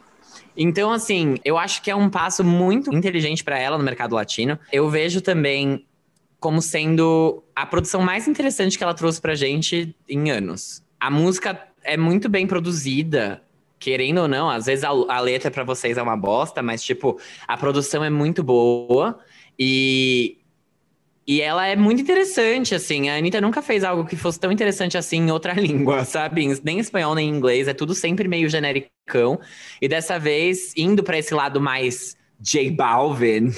Então, 0.57 0.91
assim, 0.91 1.35
eu 1.45 1.57
acho 1.57 1.83
que 1.83 1.91
é 1.91 1.95
um 1.95 2.09
passo 2.09 2.43
muito 2.43 2.93
inteligente 2.93 3.43
para 3.43 3.59
ela 3.59 3.77
no 3.77 3.83
mercado 3.83 4.15
latino. 4.15 4.57
Eu 4.71 4.89
vejo 4.89 5.21
também 5.21 5.85
como 6.39 6.61
sendo 6.61 7.43
a 7.55 7.65
produção 7.65 8.01
mais 8.01 8.27
interessante 8.27 8.77
que 8.77 8.83
ela 8.83 8.93
trouxe 8.93 9.21
pra 9.21 9.35
gente 9.35 9.95
em 10.09 10.31
anos. 10.31 10.83
A 10.99 11.11
música 11.11 11.67
é 11.83 11.95
muito 11.95 12.27
bem 12.27 12.47
produzida, 12.47 13.43
querendo 13.79 14.21
ou 14.21 14.27
não, 14.27 14.49
às 14.49 14.65
vezes 14.65 14.83
a, 14.83 14.89
a 14.89 15.19
letra 15.19 15.51
para 15.51 15.63
vocês 15.63 15.97
é 15.97 16.01
uma 16.01 16.17
bosta, 16.17 16.61
mas 16.63 16.83
tipo, 16.83 17.19
a 17.47 17.55
produção 17.55 18.03
é 18.03 18.09
muito 18.09 18.43
boa 18.43 19.19
e 19.57 20.37
e 21.29 21.41
ela 21.41 21.67
é 21.67 21.75
muito 21.75 22.01
interessante, 22.01 22.73
assim. 22.73 23.09
A 23.09 23.17
Anitta 23.17 23.41
nunca 23.41 23.61
fez 23.61 23.83
algo 23.83 24.05
que 24.05 24.15
fosse 24.15 24.39
tão 24.39 24.49
interessante 24.49 24.97
assim 24.97 25.17
em 25.17 25.31
outra 25.31 25.51
língua, 25.59 26.05
sabe? 26.05 26.47
Nem 26.63 26.79
espanhol, 26.79 27.13
nem 27.13 27.27
inglês. 27.27 27.67
É 27.67 27.73
tudo 27.73 27.93
sempre 27.93 28.29
meio 28.29 28.49
genericão. 29.07 29.39
E 29.81 29.87
dessa 29.87 30.19
vez, 30.19 30.73
indo 30.75 31.03
para 31.03 31.17
esse 31.17 31.33
lado 31.33 31.59
mais 31.61 32.17
J 32.39 32.71
Balvin, 32.71 33.53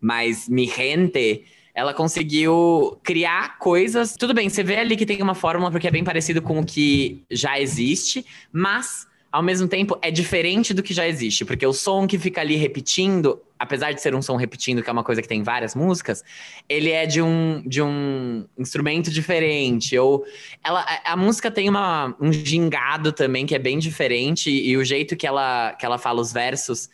mais 0.00 0.48
mi 0.48 0.66
gente, 0.66 1.44
ela 1.74 1.92
conseguiu 1.92 2.98
criar 3.02 3.58
coisas. 3.58 4.16
Tudo 4.16 4.34
bem, 4.34 4.48
você 4.48 4.62
vê 4.62 4.76
ali 4.76 4.96
que 4.96 5.06
tem 5.06 5.22
uma 5.22 5.34
fórmula 5.34 5.70
porque 5.70 5.86
é 5.86 5.90
bem 5.90 6.04
parecido 6.04 6.40
com 6.40 6.60
o 6.60 6.64
que 6.64 7.22
já 7.30 7.60
existe, 7.60 8.24
mas 8.52 9.06
ao 9.30 9.42
mesmo 9.42 9.68
tempo 9.68 9.98
é 10.00 10.10
diferente 10.10 10.72
do 10.72 10.82
que 10.82 10.94
já 10.94 11.06
existe, 11.06 11.44
porque 11.44 11.66
o 11.66 11.72
som 11.72 12.06
que 12.06 12.18
fica 12.18 12.40
ali 12.40 12.54
repetindo, 12.54 13.40
apesar 13.64 13.92
de 13.92 14.00
ser 14.00 14.14
um 14.14 14.22
som 14.22 14.36
repetindo, 14.36 14.82
que 14.82 14.88
é 14.88 14.92
uma 14.92 15.02
coisa 15.02 15.20
que 15.20 15.28
tem 15.28 15.42
várias 15.42 15.74
músicas, 15.74 16.22
ele 16.68 16.90
é 16.90 17.06
de 17.06 17.20
um, 17.20 17.62
de 17.66 17.82
um 17.82 18.46
instrumento 18.58 19.10
diferente, 19.10 19.98
ou 19.98 20.24
ela, 20.62 20.84
a, 21.04 21.16
música 21.16 21.50
tem 21.50 21.68
uma, 21.68 22.14
um 22.20 22.32
gingado 22.32 23.12
também 23.12 23.44
que 23.46 23.54
é 23.54 23.58
bem 23.58 23.78
diferente, 23.78 24.50
e 24.50 24.76
o 24.76 24.84
jeito 24.84 25.16
que 25.16 25.26
ela, 25.26 25.72
que 25.72 25.84
ela 25.84 25.98
fala 25.98 26.20
os 26.20 26.32
versos 26.32 26.88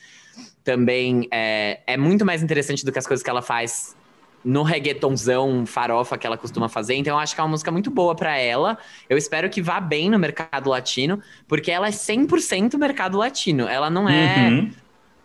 também 0.64 1.28
é, 1.30 1.80
é 1.86 1.96
muito 1.96 2.24
mais 2.24 2.42
interessante 2.42 2.84
do 2.84 2.92
que 2.92 2.98
as 2.98 3.06
coisas 3.06 3.22
que 3.22 3.30
ela 3.30 3.42
faz 3.42 3.96
no 4.44 4.62
reggaetonzão 4.62 5.66
farofa 5.66 6.16
que 6.16 6.26
ela 6.26 6.36
costuma 6.36 6.68
fazer. 6.68 6.94
Então 6.94 7.14
eu 7.14 7.18
acho 7.18 7.34
que 7.34 7.40
é 7.40 7.44
uma 7.44 7.50
música 7.50 7.70
muito 7.70 7.90
boa 7.90 8.14
para 8.14 8.36
ela. 8.36 8.78
Eu 9.08 9.18
espero 9.18 9.50
que 9.50 9.60
vá 9.60 9.80
bem 9.80 10.08
no 10.08 10.18
mercado 10.18 10.70
latino, 10.70 11.20
porque 11.46 11.70
ela 11.70 11.88
é 11.88 11.90
100% 11.90 12.78
mercado 12.78 13.18
latino. 13.18 13.68
Ela 13.68 13.90
não 13.90 14.08
é 14.08 14.48
Uhum. 14.50 14.70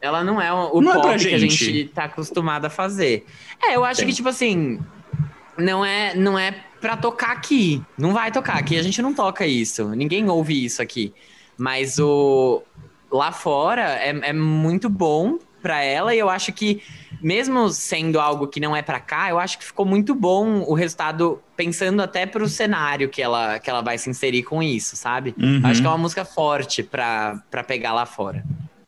Ela 0.05 0.23
não 0.23 0.41
é 0.41 0.53
o 0.53 0.81
Não 0.81 0.91
é 0.91 0.95
pop 0.95 1.07
pra 1.07 1.17
que 1.17 1.33
a 1.33 1.37
gente. 1.37 1.85
tá 1.93 2.05
acostumado 2.05 2.65
a 2.65 2.69
fazer. 2.69 3.25
É, 3.61 3.75
eu 3.75 3.83
acho 3.83 4.01
Sim. 4.01 4.07
que 4.07 4.13
tipo 4.13 4.29
assim, 4.29 4.79
não 5.57 5.83
é 5.85 6.15
não 6.15 6.37
é 6.37 6.51
para 6.79 6.95
tocar 6.95 7.31
aqui. 7.31 7.81
Não 7.97 8.13
vai 8.13 8.31
tocar 8.31 8.57
aqui, 8.57 8.77
a 8.77 8.83
gente 8.83 9.01
não 9.01 9.13
toca 9.13 9.45
isso. 9.45 9.89
Ninguém 9.89 10.29
ouve 10.29 10.63
isso 10.63 10.81
aqui. 10.81 11.13
Mas 11.57 11.97
o 11.99 12.61
lá 13.11 13.31
fora 13.31 13.81
é, 13.81 14.09
é 14.29 14.33
muito 14.33 14.89
bom 14.89 15.39
pra 15.61 15.81
ela 15.81 16.13
e 16.13 16.19
eu 16.19 16.29
acho 16.29 16.53
que 16.53 16.83
mesmo 17.21 17.69
sendo 17.69 18.19
algo 18.19 18.47
que 18.47 18.59
não 18.59 18.75
é 18.75 18.83
pra 18.83 18.99
cá, 18.99 19.29
eu 19.29 19.39
acho 19.39 19.57
que 19.57 19.65
ficou 19.65 19.83
muito 19.85 20.13
bom 20.13 20.59
o 20.67 20.75
resultado 20.75 21.41
pensando 21.55 22.01
até 22.03 22.25
pro 22.25 22.47
cenário 22.47 23.09
que 23.09 23.19
ela, 23.19 23.57
que 23.57 23.67
ela 23.67 23.81
vai 23.81 23.97
se 23.97 24.07
inserir 24.09 24.43
com 24.43 24.61
isso, 24.61 24.95
sabe? 24.95 25.33
Uhum. 25.41 25.61
Acho 25.63 25.81
que 25.81 25.87
é 25.87 25.89
uma 25.89 25.97
música 25.97 26.23
forte 26.23 26.83
pra, 26.83 27.41
pra 27.49 27.63
pegar 27.63 27.93
lá 27.93 28.05
fora. 28.05 28.43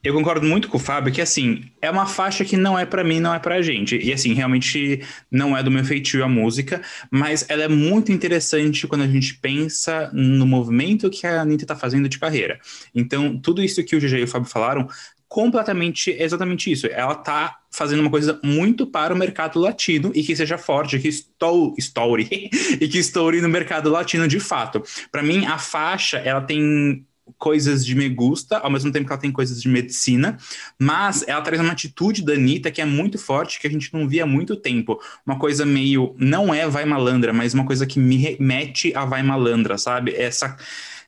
Eu 0.07 0.13
concordo 0.13 0.47
muito 0.47 0.69
com 0.69 0.77
o 0.77 0.79
Fábio 0.79 1.11
que, 1.11 1.19
assim, 1.19 1.65
é 1.81 1.91
uma 1.91 2.05
faixa 2.05 2.45
que 2.45 2.55
não 2.55 2.79
é 2.79 2.85
pra 2.85 3.03
mim, 3.03 3.19
não 3.19 3.33
é 3.33 3.39
pra 3.39 3.61
gente. 3.61 3.97
E, 3.97 4.13
assim, 4.13 4.33
realmente 4.33 5.01
não 5.29 5.55
é 5.55 5.61
do 5.61 5.69
meu 5.69 5.83
feitio 5.83 6.23
a 6.23 6.29
música, 6.29 6.81
mas 7.11 7.45
ela 7.49 7.63
é 7.63 7.67
muito 7.67 8.09
interessante 8.09 8.87
quando 8.87 9.01
a 9.01 9.07
gente 9.07 9.35
pensa 9.35 10.09
no 10.13 10.47
movimento 10.47 11.09
que 11.09 11.27
a 11.27 11.41
Anitta 11.41 11.65
tá 11.65 11.75
fazendo 11.75 12.07
de 12.07 12.17
carreira. 12.17 12.57
Então, 12.95 13.37
tudo 13.37 13.61
isso 13.61 13.83
que 13.83 13.97
o 13.97 13.99
GG 13.99 14.19
e 14.19 14.23
o 14.23 14.27
Fábio 14.29 14.49
falaram, 14.49 14.87
completamente, 15.27 16.09
exatamente 16.11 16.71
isso. 16.71 16.87
Ela 16.87 17.13
tá 17.13 17.57
fazendo 17.69 17.99
uma 17.99 18.09
coisa 18.09 18.39
muito 18.41 18.87
para 18.87 19.13
o 19.13 19.17
mercado 19.17 19.59
latino 19.59 20.13
e 20.15 20.23
que 20.23 20.37
seja 20.37 20.57
forte, 20.57 20.99
que 20.99 21.09
estou, 21.09 21.75
story, 21.77 22.49
e 22.79 22.87
que 22.87 22.97
estoure 22.97 23.41
no 23.41 23.49
mercado 23.49 23.89
latino 23.89 24.25
de 24.25 24.39
fato. 24.39 24.81
Pra 25.11 25.21
mim, 25.21 25.45
a 25.45 25.57
faixa, 25.57 26.17
ela 26.19 26.39
tem 26.39 27.05
coisas 27.37 27.85
de 27.85 27.95
me 27.95 28.09
gusta, 28.09 28.57
ao 28.57 28.69
mesmo 28.69 28.91
tempo 28.91 29.05
que 29.05 29.11
ela 29.11 29.21
tem 29.21 29.31
coisas 29.31 29.61
de 29.61 29.67
medicina, 29.67 30.37
mas 30.79 31.23
ela 31.27 31.41
traz 31.41 31.61
uma 31.61 31.73
atitude 31.73 32.23
da 32.23 32.33
Anitta 32.33 32.71
que 32.71 32.81
é 32.81 32.85
muito 32.85 33.17
forte, 33.17 33.59
que 33.59 33.67
a 33.67 33.69
gente 33.69 33.93
não 33.93 34.07
via 34.07 34.23
há 34.23 34.27
muito 34.27 34.55
tempo. 34.55 34.99
Uma 35.25 35.37
coisa 35.37 35.65
meio, 35.65 36.15
não 36.17 36.53
é 36.53 36.67
vai 36.67 36.85
malandra, 36.85 37.33
mas 37.33 37.53
uma 37.53 37.65
coisa 37.65 37.85
que 37.85 37.99
me 37.99 38.17
remete 38.17 38.95
a 38.95 39.05
vai 39.05 39.23
malandra, 39.23 39.77
sabe? 39.77 40.13
Essa, 40.15 40.57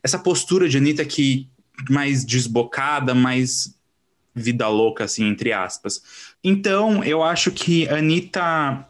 essa 0.03 0.19
postura 0.19 0.67
de 0.67 0.77
Anitta 0.77 1.05
que 1.05 1.47
mais 1.89 2.25
desbocada, 2.25 3.15
mais 3.15 3.75
vida 4.35 4.67
louca, 4.67 5.05
assim, 5.05 5.25
entre 5.25 5.53
aspas. 5.53 6.01
Então, 6.43 7.03
eu 7.03 7.23
acho 7.23 7.51
que 7.51 7.87
a 7.89 7.97
Anitta 7.97 8.85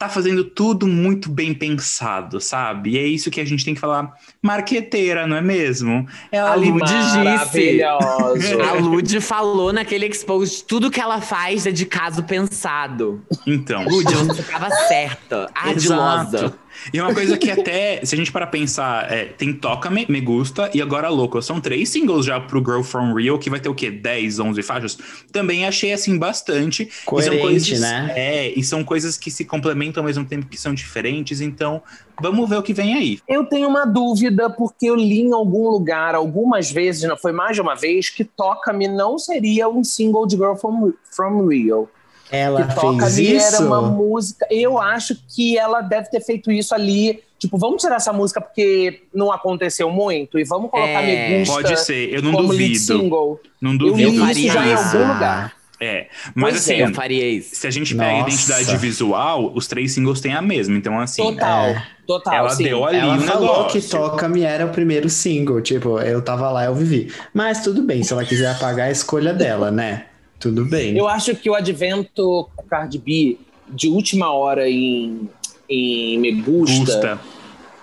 tá 0.00 0.08
fazendo 0.08 0.42
tudo 0.44 0.88
muito 0.88 1.30
bem 1.30 1.52
pensado, 1.52 2.40
sabe? 2.40 2.92
E 2.92 2.98
é 2.98 3.06
isso 3.06 3.30
que 3.30 3.38
a 3.38 3.44
gente 3.44 3.62
tem 3.66 3.74
que 3.74 3.80
falar. 3.80 4.14
Marqueteira, 4.42 5.26
não 5.26 5.36
é 5.36 5.42
mesmo? 5.42 6.08
Ela 6.32 6.52
a 6.52 6.54
Lud 6.54 6.80
disse. 6.82 7.82
A 7.82 8.72
Lud 8.80 9.20
falou 9.20 9.74
naquele 9.74 10.06
expose 10.06 10.64
tudo 10.64 10.90
que 10.90 10.98
ela 10.98 11.20
faz 11.20 11.66
é 11.66 11.70
de 11.70 11.84
caso 11.84 12.22
pensado. 12.22 13.22
Então. 13.46 13.84
Lud, 13.84 14.10
você 14.10 14.42
tava 14.42 14.70
certa. 14.88 15.50
Ardilosa. 15.54 16.38
Exato. 16.38 16.58
E 16.92 17.00
uma 17.00 17.14
coisa 17.14 17.36
que 17.36 17.50
até, 17.50 18.00
se 18.04 18.14
a 18.14 18.18
gente 18.18 18.32
para 18.32 18.46
pensar, 18.46 19.10
é, 19.10 19.24
tem 19.26 19.52
Toca 19.52 19.90
Me, 19.90 20.06
Me 20.08 20.20
Gusta 20.20 20.70
e 20.74 20.80
agora 20.80 21.08
Louco. 21.08 21.40
São 21.42 21.60
três 21.60 21.88
singles 21.88 22.26
já 22.26 22.40
pro 22.40 22.60
Girl 22.60 22.82
From 22.82 23.14
Rio, 23.14 23.38
que 23.38 23.50
vai 23.50 23.60
ter 23.60 23.68
o 23.68 23.74
quê? 23.74 23.90
10, 23.90 24.38
11 24.40 24.62
faixas? 24.62 24.98
Também 25.32 25.66
achei, 25.66 25.92
assim, 25.92 26.18
bastante. 26.18 26.88
Coerente, 27.04 27.34
e 27.34 27.38
são 27.38 27.48
coisas, 27.48 27.80
né? 27.80 28.12
É, 28.14 28.48
e 28.48 28.62
são 28.62 28.84
coisas 28.84 29.16
que 29.16 29.30
se 29.30 29.44
complementam 29.44 30.02
ao 30.02 30.06
mesmo 30.06 30.24
tempo 30.24 30.46
que 30.46 30.56
são 30.56 30.74
diferentes. 30.74 31.40
Então, 31.40 31.82
vamos 32.20 32.48
ver 32.48 32.56
o 32.56 32.62
que 32.62 32.72
vem 32.72 32.94
aí. 32.94 33.18
Eu 33.28 33.44
tenho 33.44 33.68
uma 33.68 33.84
dúvida, 33.84 34.50
porque 34.50 34.86
eu 34.86 34.94
li 34.94 35.20
em 35.20 35.32
algum 35.32 35.68
lugar, 35.68 36.14
algumas 36.14 36.70
vezes, 36.70 37.02
não 37.08 37.16
foi 37.16 37.32
mais 37.32 37.56
de 37.56 37.62
uma 37.62 37.74
vez, 37.74 38.08
que 38.08 38.24
Toca-me 38.24 38.88
não 38.88 39.18
seria 39.18 39.68
um 39.68 39.84
single 39.84 40.26
de 40.26 40.36
Girl 40.36 40.54
From, 40.54 40.92
from 41.10 41.46
Rio. 41.46 41.88
Ela 42.32 42.62
que 42.62 42.68
fez 42.72 42.80
Toca-me 42.80 43.32
isso? 43.36 43.54
era 43.56 43.64
uma 43.66 43.82
música. 43.82 44.46
Eu 44.50 44.78
acho 44.78 45.16
que 45.28 45.58
ela 45.58 45.80
deve 45.80 46.08
ter 46.10 46.20
feito 46.20 46.50
isso 46.52 46.74
ali. 46.74 47.22
Tipo, 47.38 47.56
vamos 47.56 47.80
tirar 47.82 47.96
essa 47.96 48.12
música 48.12 48.40
porque 48.40 49.02
não 49.14 49.32
aconteceu 49.32 49.90
muito 49.90 50.38
e 50.38 50.44
vamos 50.44 50.70
colocar 50.70 51.02
É, 51.02 51.28
Me 51.30 51.38
Gusta 51.40 51.54
Pode 51.54 51.80
ser, 51.80 52.12
eu 52.14 52.22
não 52.22 52.32
como 52.32 52.48
duvido. 52.48 52.78
single. 52.78 53.40
Não 53.60 53.72
Eu 53.72 53.78
duvido. 53.78 53.96
li 53.96 54.04
Eu 54.04 54.10
isso 54.12 54.26
faria 54.26 54.52
já 54.52 54.66
em 54.66 54.74
isso. 54.74 54.96
algum 54.98 55.12
lugar. 55.14 55.52
É, 55.82 56.08
mas 56.34 56.52
Pois 56.52 56.68
é, 56.68 56.74
assim, 56.74 56.82
Eu 56.82 56.94
faria 56.94 57.26
isso. 57.26 57.56
se 57.56 57.66
a 57.66 57.70
gente 57.70 57.94
pega 57.94 58.10
a 58.10 58.18
Nossa. 58.18 58.28
identidade 58.28 58.76
visual, 58.76 59.50
os 59.54 59.66
três 59.66 59.92
singles 59.92 60.20
têm 60.20 60.34
a 60.34 60.42
mesma. 60.42 60.76
Então, 60.76 61.00
assim, 61.00 61.22
Total, 61.22 61.64
É. 61.68 61.82
total. 62.06 62.34
ela 62.34 62.50
sim. 62.50 62.64
deu 62.64 62.84
ali 62.84 62.98
Ela 62.98 63.14
um 63.14 63.20
falou 63.22 63.48
negócio. 63.62 63.80
que 63.80 63.88
Toca-me 63.88 64.42
era 64.42 64.66
o 64.66 64.68
primeiro 64.68 65.08
single. 65.08 65.62
Tipo, 65.62 65.98
eu 66.00 66.20
tava 66.20 66.50
lá, 66.50 66.66
eu 66.66 66.74
vivi. 66.74 67.10
Mas 67.32 67.62
tudo 67.62 67.80
bem, 67.80 68.02
se 68.02 68.12
ela 68.12 68.26
quiser 68.26 68.50
apagar 68.50 68.88
a 68.88 68.90
escolha 68.90 69.32
dela, 69.32 69.70
né? 69.70 70.04
Tudo 70.40 70.64
bem. 70.64 70.96
Eu 70.96 71.06
acho 71.06 71.36
que 71.36 71.50
o 71.50 71.54
advento 71.54 72.48
Cardi 72.68 72.98
B 72.98 73.38
de 73.68 73.88
última 73.88 74.32
hora 74.32 74.68
em, 74.68 75.28
em 75.68 76.18
Me 76.18 76.32
Gusta, 76.32 77.20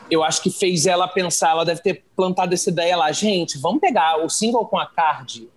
eu 0.10 0.24
acho 0.24 0.42
que 0.42 0.50
fez 0.50 0.86
ela 0.86 1.08
pensar, 1.08 1.52
ela 1.52 1.64
deve 1.64 1.82
ter 1.82 2.04
plantado 2.16 2.54
essa 2.54 2.70
ideia 2.70 2.98
lá, 2.98 3.12
gente, 3.12 3.60
vamos 3.60 3.80
pegar 3.80 4.24
o 4.24 4.30
single 4.30 4.66
com 4.66 4.78
a 4.78 4.88
Cardi 4.88 5.48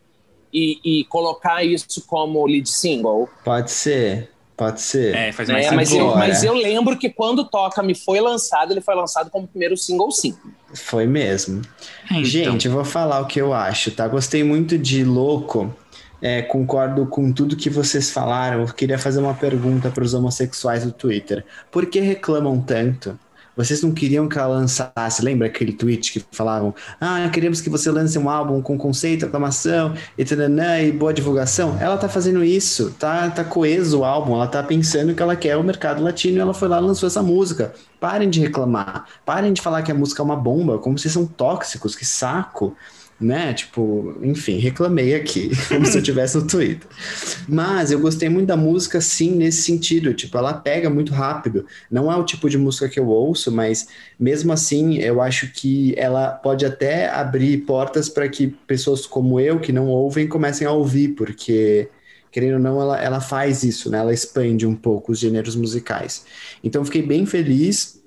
e, 0.52 0.78
e 0.84 1.04
colocar 1.04 1.64
isso 1.64 2.04
como 2.06 2.46
lead 2.46 2.68
single. 2.68 3.28
Pode 3.44 3.70
ser, 3.70 4.30
pode 4.56 4.80
ser. 4.80 5.14
É, 5.14 5.32
faz 5.32 5.48
mais 5.48 5.64
sentido. 5.64 5.76
mas, 5.76 5.92
eu, 5.92 6.14
mas 6.16 6.44
eu 6.44 6.54
lembro 6.54 6.98
que 6.98 7.08
quando 7.08 7.44
Toca 7.44 7.82
Me 7.82 7.94
foi 7.94 8.20
lançado, 8.20 8.72
ele 8.72 8.80
foi 8.80 8.94
lançado 8.94 9.30
como 9.30 9.48
primeiro 9.48 9.76
single 9.76 10.10
sim. 10.10 10.36
Foi 10.74 11.06
mesmo. 11.06 11.62
Então, 12.10 12.24
Gente, 12.24 12.66
eu 12.66 12.72
vou 12.72 12.84
falar 12.84 13.20
o 13.20 13.26
que 13.26 13.40
eu 13.40 13.54
acho, 13.54 13.90
tá? 13.90 14.06
Gostei 14.06 14.44
muito 14.44 14.76
de 14.76 15.02
Louco. 15.02 15.74
É, 16.22 16.42
concordo 16.42 17.06
com 17.06 17.32
tudo 17.32 17.56
que 17.56 17.70
vocês 17.70 18.10
falaram. 18.10 18.60
Eu 18.60 18.66
queria 18.66 18.98
fazer 18.98 19.20
uma 19.20 19.34
pergunta 19.34 19.90
para 19.90 20.04
os 20.04 20.14
homossexuais 20.14 20.84
do 20.84 20.92
Twitter. 20.92 21.44
Por 21.70 21.86
que 21.86 22.00
reclamam 22.00 22.60
tanto? 22.60 23.18
Vocês 23.56 23.82
não 23.82 23.92
queriam 23.92 24.28
que 24.28 24.38
ela 24.38 24.48
lançasse? 24.48 25.22
Lembra 25.22 25.46
aquele 25.46 25.72
tweet 25.72 26.12
que 26.12 26.24
falavam: 26.32 26.74
Ah, 27.00 27.28
queremos 27.30 27.60
que 27.60 27.68
você 27.68 27.90
lance 27.90 28.18
um 28.18 28.30
álbum 28.30 28.62
com 28.62 28.78
conceito, 28.78 29.26
aclamação 29.26 29.94
e 30.16 30.24
tananã, 30.24 30.80
e 30.80 30.92
boa 30.92 31.12
divulgação? 31.12 31.76
Ela 31.80 31.98
tá 31.98 32.08
fazendo 32.08 32.42
isso, 32.44 32.94
tá, 32.98 33.28
tá 33.28 33.44
coeso 33.44 34.00
o 34.00 34.04
álbum, 34.04 34.34
ela 34.34 34.46
tá 34.46 34.62
pensando 34.62 35.14
que 35.14 35.22
ela 35.22 35.36
quer 35.36 35.56
o 35.56 35.64
mercado 35.64 36.02
latino 36.02 36.38
e 36.38 36.40
ela 36.40 36.54
foi 36.54 36.68
lá 36.68 36.78
e 36.78 36.82
lançou 36.82 37.06
essa 37.06 37.22
música. 37.22 37.74
Parem 37.98 38.30
de 38.30 38.40
reclamar, 38.40 39.04
parem 39.26 39.52
de 39.52 39.60
falar 39.60 39.82
que 39.82 39.92
a 39.92 39.94
música 39.94 40.22
é 40.22 40.24
uma 40.24 40.36
bomba, 40.36 40.78
como 40.78 40.98
vocês 40.98 41.12
são 41.12 41.26
tóxicos, 41.26 41.94
que 41.94 42.04
saco 42.06 42.74
né? 43.20 43.52
Tipo, 43.52 44.16
enfim, 44.22 44.58
reclamei 44.58 45.14
aqui, 45.14 45.50
como 45.68 45.84
se 45.84 45.98
eu 45.98 46.02
tivesse 46.02 46.38
no 46.38 46.46
Twitter. 46.46 46.88
Mas 47.46 47.90
eu 47.90 48.00
gostei 48.00 48.28
muito 48.28 48.46
da 48.46 48.56
música, 48.56 49.00
sim, 49.00 49.32
nesse 49.32 49.62
sentido. 49.62 50.14
Tipo, 50.14 50.38
ela 50.38 50.54
pega 50.54 50.88
muito 50.88 51.12
rápido. 51.12 51.66
Não 51.90 52.10
é 52.10 52.16
o 52.16 52.24
tipo 52.24 52.48
de 52.48 52.56
música 52.56 52.88
que 52.88 52.98
eu 52.98 53.06
ouço, 53.06 53.52
mas 53.52 53.88
mesmo 54.18 54.52
assim, 54.52 54.96
eu 54.98 55.20
acho 55.20 55.52
que 55.52 55.94
ela 55.98 56.30
pode 56.30 56.64
até 56.64 57.08
abrir 57.10 57.58
portas 57.58 58.08
para 58.08 58.28
que 58.28 58.46
pessoas 58.46 59.04
como 59.04 59.38
eu, 59.38 59.60
que 59.60 59.72
não 59.72 59.88
ouvem, 59.88 60.26
comecem 60.26 60.66
a 60.66 60.72
ouvir, 60.72 61.08
porque. 61.08 61.88
Querendo 62.32 62.54
ou 62.54 62.60
não, 62.60 62.80
ela, 62.80 63.02
ela 63.02 63.20
faz 63.20 63.64
isso, 63.64 63.90
né? 63.90 63.98
Ela 63.98 64.14
expande 64.14 64.64
um 64.64 64.76
pouco 64.76 65.10
os 65.10 65.18
gêneros 65.18 65.56
musicais. 65.56 66.24
Então, 66.62 66.84
fiquei 66.84 67.02
bem 67.02 67.26
feliz 67.26 67.99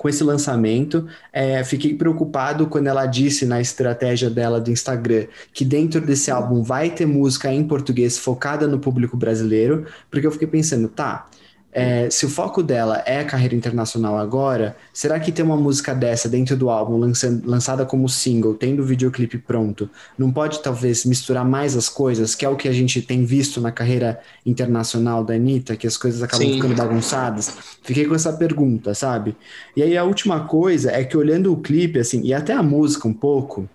com 0.00 0.08
esse 0.08 0.24
lançamento. 0.24 1.06
É, 1.30 1.62
fiquei 1.62 1.92
preocupado 1.92 2.66
quando 2.66 2.86
ela 2.86 3.04
disse 3.04 3.44
na 3.44 3.60
estratégia 3.60 4.30
dela 4.30 4.58
do 4.58 4.70
Instagram 4.70 5.26
que 5.52 5.62
dentro 5.62 6.00
desse 6.00 6.30
álbum 6.30 6.62
vai 6.62 6.88
ter 6.88 7.04
música 7.04 7.52
em 7.52 7.62
português 7.62 8.16
focada 8.16 8.66
no 8.66 8.78
público 8.78 9.14
brasileiro, 9.14 9.84
porque 10.10 10.26
eu 10.26 10.32
fiquei 10.32 10.48
pensando, 10.48 10.88
tá. 10.88 11.28
É, 11.72 12.10
se 12.10 12.26
o 12.26 12.28
foco 12.28 12.62
dela 12.62 13.02
é 13.06 13.20
a 13.20 13.24
carreira 13.24 13.54
internacional 13.54 14.18
agora, 14.18 14.76
será 14.92 15.20
que 15.20 15.30
ter 15.30 15.42
uma 15.42 15.56
música 15.56 15.94
dessa 15.94 16.28
dentro 16.28 16.56
do 16.56 16.68
álbum, 16.68 16.96
lançando- 16.96 17.48
lançada 17.48 17.86
como 17.86 18.08
single, 18.08 18.54
tendo 18.54 18.82
o 18.82 18.84
videoclipe 18.84 19.38
pronto, 19.38 19.88
não 20.18 20.32
pode 20.32 20.60
talvez 20.62 21.04
misturar 21.04 21.44
mais 21.44 21.76
as 21.76 21.88
coisas, 21.88 22.34
que 22.34 22.44
é 22.44 22.48
o 22.48 22.56
que 22.56 22.68
a 22.68 22.72
gente 22.72 23.00
tem 23.00 23.24
visto 23.24 23.60
na 23.60 23.70
carreira 23.70 24.20
internacional 24.44 25.22
da 25.22 25.34
Anitta, 25.34 25.76
que 25.76 25.86
as 25.86 25.96
coisas 25.96 26.22
acabam 26.22 26.48
Sim. 26.48 26.54
ficando 26.54 26.74
bagunçadas? 26.74 27.56
Fiquei 27.82 28.04
com 28.04 28.14
essa 28.16 28.32
pergunta, 28.32 28.92
sabe? 28.92 29.36
E 29.76 29.82
aí 29.82 29.96
a 29.96 30.02
última 30.04 30.46
coisa 30.46 30.90
é 30.90 31.04
que 31.04 31.16
olhando 31.16 31.52
o 31.52 31.56
clipe, 31.56 32.00
assim, 32.00 32.20
e 32.22 32.34
até 32.34 32.52
a 32.52 32.62
música 32.62 33.06
um 33.06 33.14
pouco, 33.14 33.68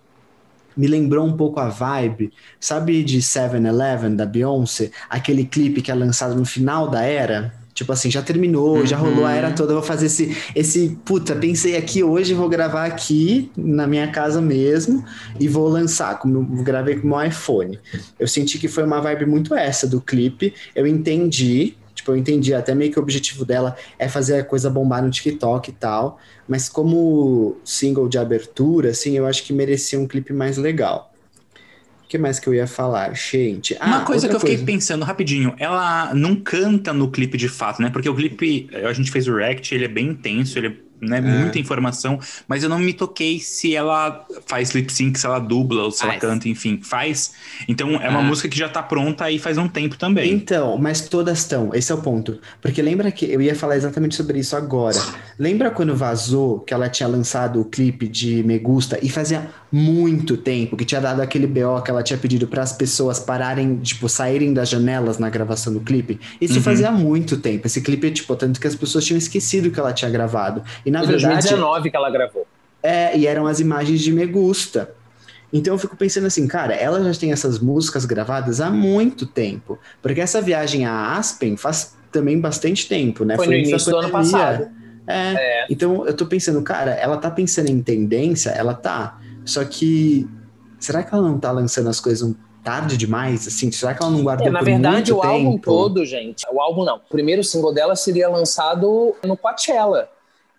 me 0.76 0.88
lembrou 0.88 1.26
um 1.26 1.38
pouco 1.38 1.60
a 1.60 1.70
vibe, 1.70 2.34
sabe 2.60 3.04
de 3.04 3.22
7-Eleven 3.22 4.16
da 4.16 4.26
Beyoncé? 4.26 4.92
Aquele 5.10 5.46
clipe 5.46 5.82
que 5.82 5.90
é 5.92 5.96
lançado 5.96 6.36
no 6.36 6.46
final 6.46 6.90
da 6.90 7.02
era? 7.02 7.65
Tipo 7.76 7.92
assim, 7.92 8.10
já 8.10 8.22
terminou, 8.22 8.86
já 8.86 8.96
rolou 8.96 9.26
a 9.26 9.34
era 9.34 9.52
toda, 9.52 9.74
eu 9.74 9.80
vou 9.80 9.86
fazer 9.86 10.06
esse, 10.06 10.34
esse, 10.56 10.98
puta, 11.04 11.36
pensei 11.36 11.76
aqui 11.76 12.02
hoje, 12.02 12.34
vou 12.34 12.48
gravar 12.48 12.86
aqui 12.86 13.52
na 13.54 13.86
minha 13.86 14.10
casa 14.10 14.42
mesmo 14.42 15.04
e 15.38 15.50
vou 15.50 15.68
lançar, 15.68 16.18
como 16.18 16.42
gravei 16.64 16.96
com 16.96 17.06
o 17.06 17.10
meu 17.10 17.22
iPhone. 17.22 17.78
Eu 18.18 18.30
senti 18.30 18.58
que 18.60 18.70
foi 18.70 18.86
uma 18.86 19.02
vibe 19.02 19.26
muito 19.26 19.54
essa 19.54 19.86
do 19.86 20.00
clipe, 20.00 20.54
eu 20.74 20.88
entendi, 20.88 21.76
tipo, 21.94 22.12
eu 22.12 22.16
entendi 22.16 22.54
até 22.54 22.74
meio 22.74 22.94
que 22.94 22.98
o 22.98 23.02
objetivo 23.02 23.44
dela 23.44 23.76
é 24.00 24.08
fazer 24.08 24.40
a 24.40 24.44
coisa 24.46 24.70
bombar 24.70 25.04
no 25.04 25.12
TikTok 25.12 25.70
e 25.70 25.74
tal, 25.74 26.18
mas 26.48 26.70
como 26.70 27.58
single 27.66 28.08
de 28.08 28.18
abertura, 28.18 28.92
assim, 28.92 29.18
eu 29.18 29.28
acho 29.28 29.44
que 29.44 29.52
merecia 29.52 30.00
um 30.00 30.08
clipe 30.08 30.32
mais 30.32 30.56
legal. 30.56 31.12
O 32.06 32.08
que 32.08 32.20
mais 32.20 32.40
que 32.40 32.48
eu 32.48 32.54
ia 32.54 32.68
falar, 32.68 33.16
gente? 33.16 33.74
Uma 33.82 34.04
Ah, 34.04 34.06
coisa 34.06 34.30
que 34.30 34.36
eu 34.36 34.40
fiquei 34.40 34.60
pensando 34.60 35.04
rapidinho, 35.04 35.56
ela 35.58 36.14
não 36.14 36.36
canta 36.36 36.94
no 36.94 37.10
clipe 37.10 37.36
de 37.36 37.50
fato, 37.50 37.82
né? 37.82 37.90
Porque 37.90 38.08
o 38.08 38.16
clipe, 38.16 38.70
a 38.88 38.94
gente 38.94 39.10
fez 39.12 39.28
o 39.28 39.36
react, 39.36 39.74
ele 39.74 39.86
é 39.86 39.88
bem 39.88 40.10
intenso, 40.10 40.60
ele 40.60 40.85
é 41.02 41.06
né, 41.08 41.22
muita 41.22 41.60
informação, 41.60 42.20
mas 42.48 42.64
eu 42.64 42.70
não 42.70 42.80
me 42.80 42.94
toquei 42.94 43.40
se 43.40 43.76
ela 43.76 44.26
faz 44.46 44.72
lip 44.72 44.92
sync, 44.92 45.20
se 45.20 45.26
ela 45.26 45.40
dubla, 45.40 45.84
ou 45.84 45.92
se 45.92 46.04
ela 46.04 46.14
Faz. 46.14 46.22
canta, 46.22 46.48
enfim, 46.50 46.80
faz. 46.82 47.34
Então 47.68 47.96
é 48.02 48.10
uma 48.10 48.20
Ah. 48.20 48.24
música 48.24 48.48
que 48.50 48.58
já 48.58 48.70
tá 48.70 48.82
pronta 48.82 49.26
aí 49.26 49.38
faz 49.40 49.58
um 49.58 49.68
tempo 49.68 49.98
também. 49.98 50.32
Então, 50.34 50.78
mas 50.78 51.02
todas 51.02 51.40
estão, 51.40 51.72
esse 51.74 51.92
é 51.92 51.96
o 51.96 52.00
ponto. 52.00 52.40
Porque 52.62 52.82
lembra 52.82 53.12
que 53.12 53.26
eu 53.26 53.42
ia 53.42 53.56
falar 53.56 53.76
exatamente 53.78 54.16
sobre 54.16 54.40
isso 54.40 54.56
agora. 54.56 54.98
Lembra 55.38 55.70
quando 55.72 55.96
vazou 55.96 56.60
que 56.60 56.74
ela 56.74 56.90
tinha 56.90 57.08
lançado 57.08 57.60
o 57.62 57.66
clipe 57.66 58.08
de 58.08 58.44
Me 58.44 58.58
Gusta 58.58 58.98
e 59.02 59.10
fazia 59.10 59.48
muito 59.72 60.38
tempo 60.38 60.78
que 60.78 60.86
tinha 60.86 61.02
dado 61.02 61.22
aquele 61.22 61.46
BO 61.48 61.82
que 61.84 61.92
ela 61.92 62.02
tinha 62.02 62.18
pedido 62.18 62.48
para 62.48 62.62
as 62.64 62.72
pessoas 62.72 63.20
pararem, 63.20 63.78
tipo, 63.78 64.08
saírem 64.08 64.54
das 64.54 64.70
janelas 64.70 65.18
na 65.18 65.30
gravação 65.30 65.74
do 65.74 65.82
clipe? 65.82 66.20
Isso 66.40 66.56
Uhum. 66.56 66.62
fazia 66.62 66.92
muito 66.92 67.38
tempo. 67.38 67.68
Esse 67.68 67.82
clipe, 67.82 68.10
tipo, 68.12 68.36
tanto 68.36 68.60
que 68.60 68.68
as 68.68 68.76
pessoas 68.76 69.04
tinham 69.04 69.18
esquecido 69.18 69.70
que 69.72 69.80
ela 69.80 69.92
tinha 69.92 70.10
gravado. 70.10 70.64
E 70.86 70.92
na 70.92 71.04
Em 71.04 71.08
verdade, 71.08 71.34
2019 71.34 71.90
que 71.90 71.98
ela 71.98 72.10
gravou. 72.10 72.46
é, 72.84 73.18
e 73.18 73.26
eram 73.26 73.48
as 73.48 73.60
imagens 73.60 74.02
de 74.02 74.12
Me 74.12 74.26
Gusta. 74.26 74.94
Então 75.52 75.74
eu 75.74 75.78
fico 75.78 75.96
pensando 75.96 76.28
assim, 76.28 76.48
cara, 76.48 76.74
ela 76.74 77.02
já 77.12 77.20
tem 77.20 77.32
essas 77.32 77.60
músicas 77.60 78.04
gravadas 78.06 78.60
há 78.62 78.70
muito 78.70 79.26
tempo. 79.26 79.80
Porque 80.02 80.20
essa 80.22 80.42
viagem 80.42 80.86
a 80.86 81.16
Aspen 81.18 81.56
faz 81.56 81.96
também 82.12 82.40
bastante 82.40 82.88
tempo, 82.88 83.24
né? 83.24 83.36
Foi 83.36 83.48
no 83.48 83.54
antes 83.54 83.70
da 83.70 83.76
início 83.76 83.92
do 83.92 83.98
ano 83.98 84.10
passado. 84.10 84.70
É, 85.08 85.66
Então 85.70 86.06
eu 86.06 86.14
tô 86.14 86.26
pensando, 86.26 86.62
cara, 86.62 86.92
ela 86.92 87.18
tá 87.18 87.30
pensando 87.32 87.70
em 87.70 87.82
tendência, 87.82 88.50
ela 88.50 88.74
tá. 88.74 89.20
Só 89.46 89.64
que 89.64 90.28
será 90.80 91.04
que 91.04 91.14
ela 91.14 91.24
não 91.28 91.40
tá 91.40 91.52
lançando 91.52 91.90
as 91.90 92.00
coisas 92.00 92.28
um 92.28 92.36
tarde 92.64 92.98
demais? 92.98 93.48
Assim, 93.48 93.72
será 93.72 93.94
que 93.94 94.02
ela 94.04 94.12
não 94.12 94.24
guardou 94.24 94.48
É, 94.48 94.50
na 94.50 94.62
verdade, 94.62 95.14
o 95.14 95.22
álbum 95.22 95.52
tempo? 95.52 95.64
todo, 95.64 96.04
gente, 96.06 96.46
o 96.52 96.60
álbum 96.60 96.84
não. 96.84 96.98
O 96.98 97.10
primeiro 97.10 97.44
single 97.44 97.74
dela 97.74 97.96
seria 97.96 98.28
lançado 98.28 99.16
no 99.24 99.38
Coachella, 99.38 100.10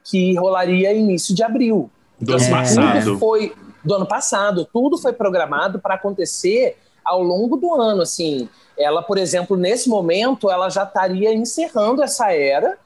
que 0.09 0.35
rolaria 0.37 0.93
início 0.93 1.35
de 1.35 1.43
abril. 1.43 1.91
Do 2.21 2.33
ano 2.35 2.45
É. 2.45 2.51
passado. 2.51 3.05
Tudo 3.05 3.19
foi 3.19 3.53
do 3.85 3.95
ano 3.95 4.07
passado, 4.07 4.69
tudo 4.73 4.99
foi 4.99 5.13
programado 5.13 5.79
para 5.79 5.95
acontecer 5.95 6.77
ao 7.05 7.23
longo 7.23 7.57
do 7.57 7.73
ano, 7.75 8.03
assim. 8.03 8.49
Ela, 8.77 9.01
por 9.03 9.17
exemplo, 9.17 9.57
nesse 9.57 9.89
momento, 9.89 10.51
ela 10.51 10.69
já 10.69 10.83
estaria 10.83 11.33
encerrando 11.33 12.03
essa 12.03 12.33
era 12.33 12.79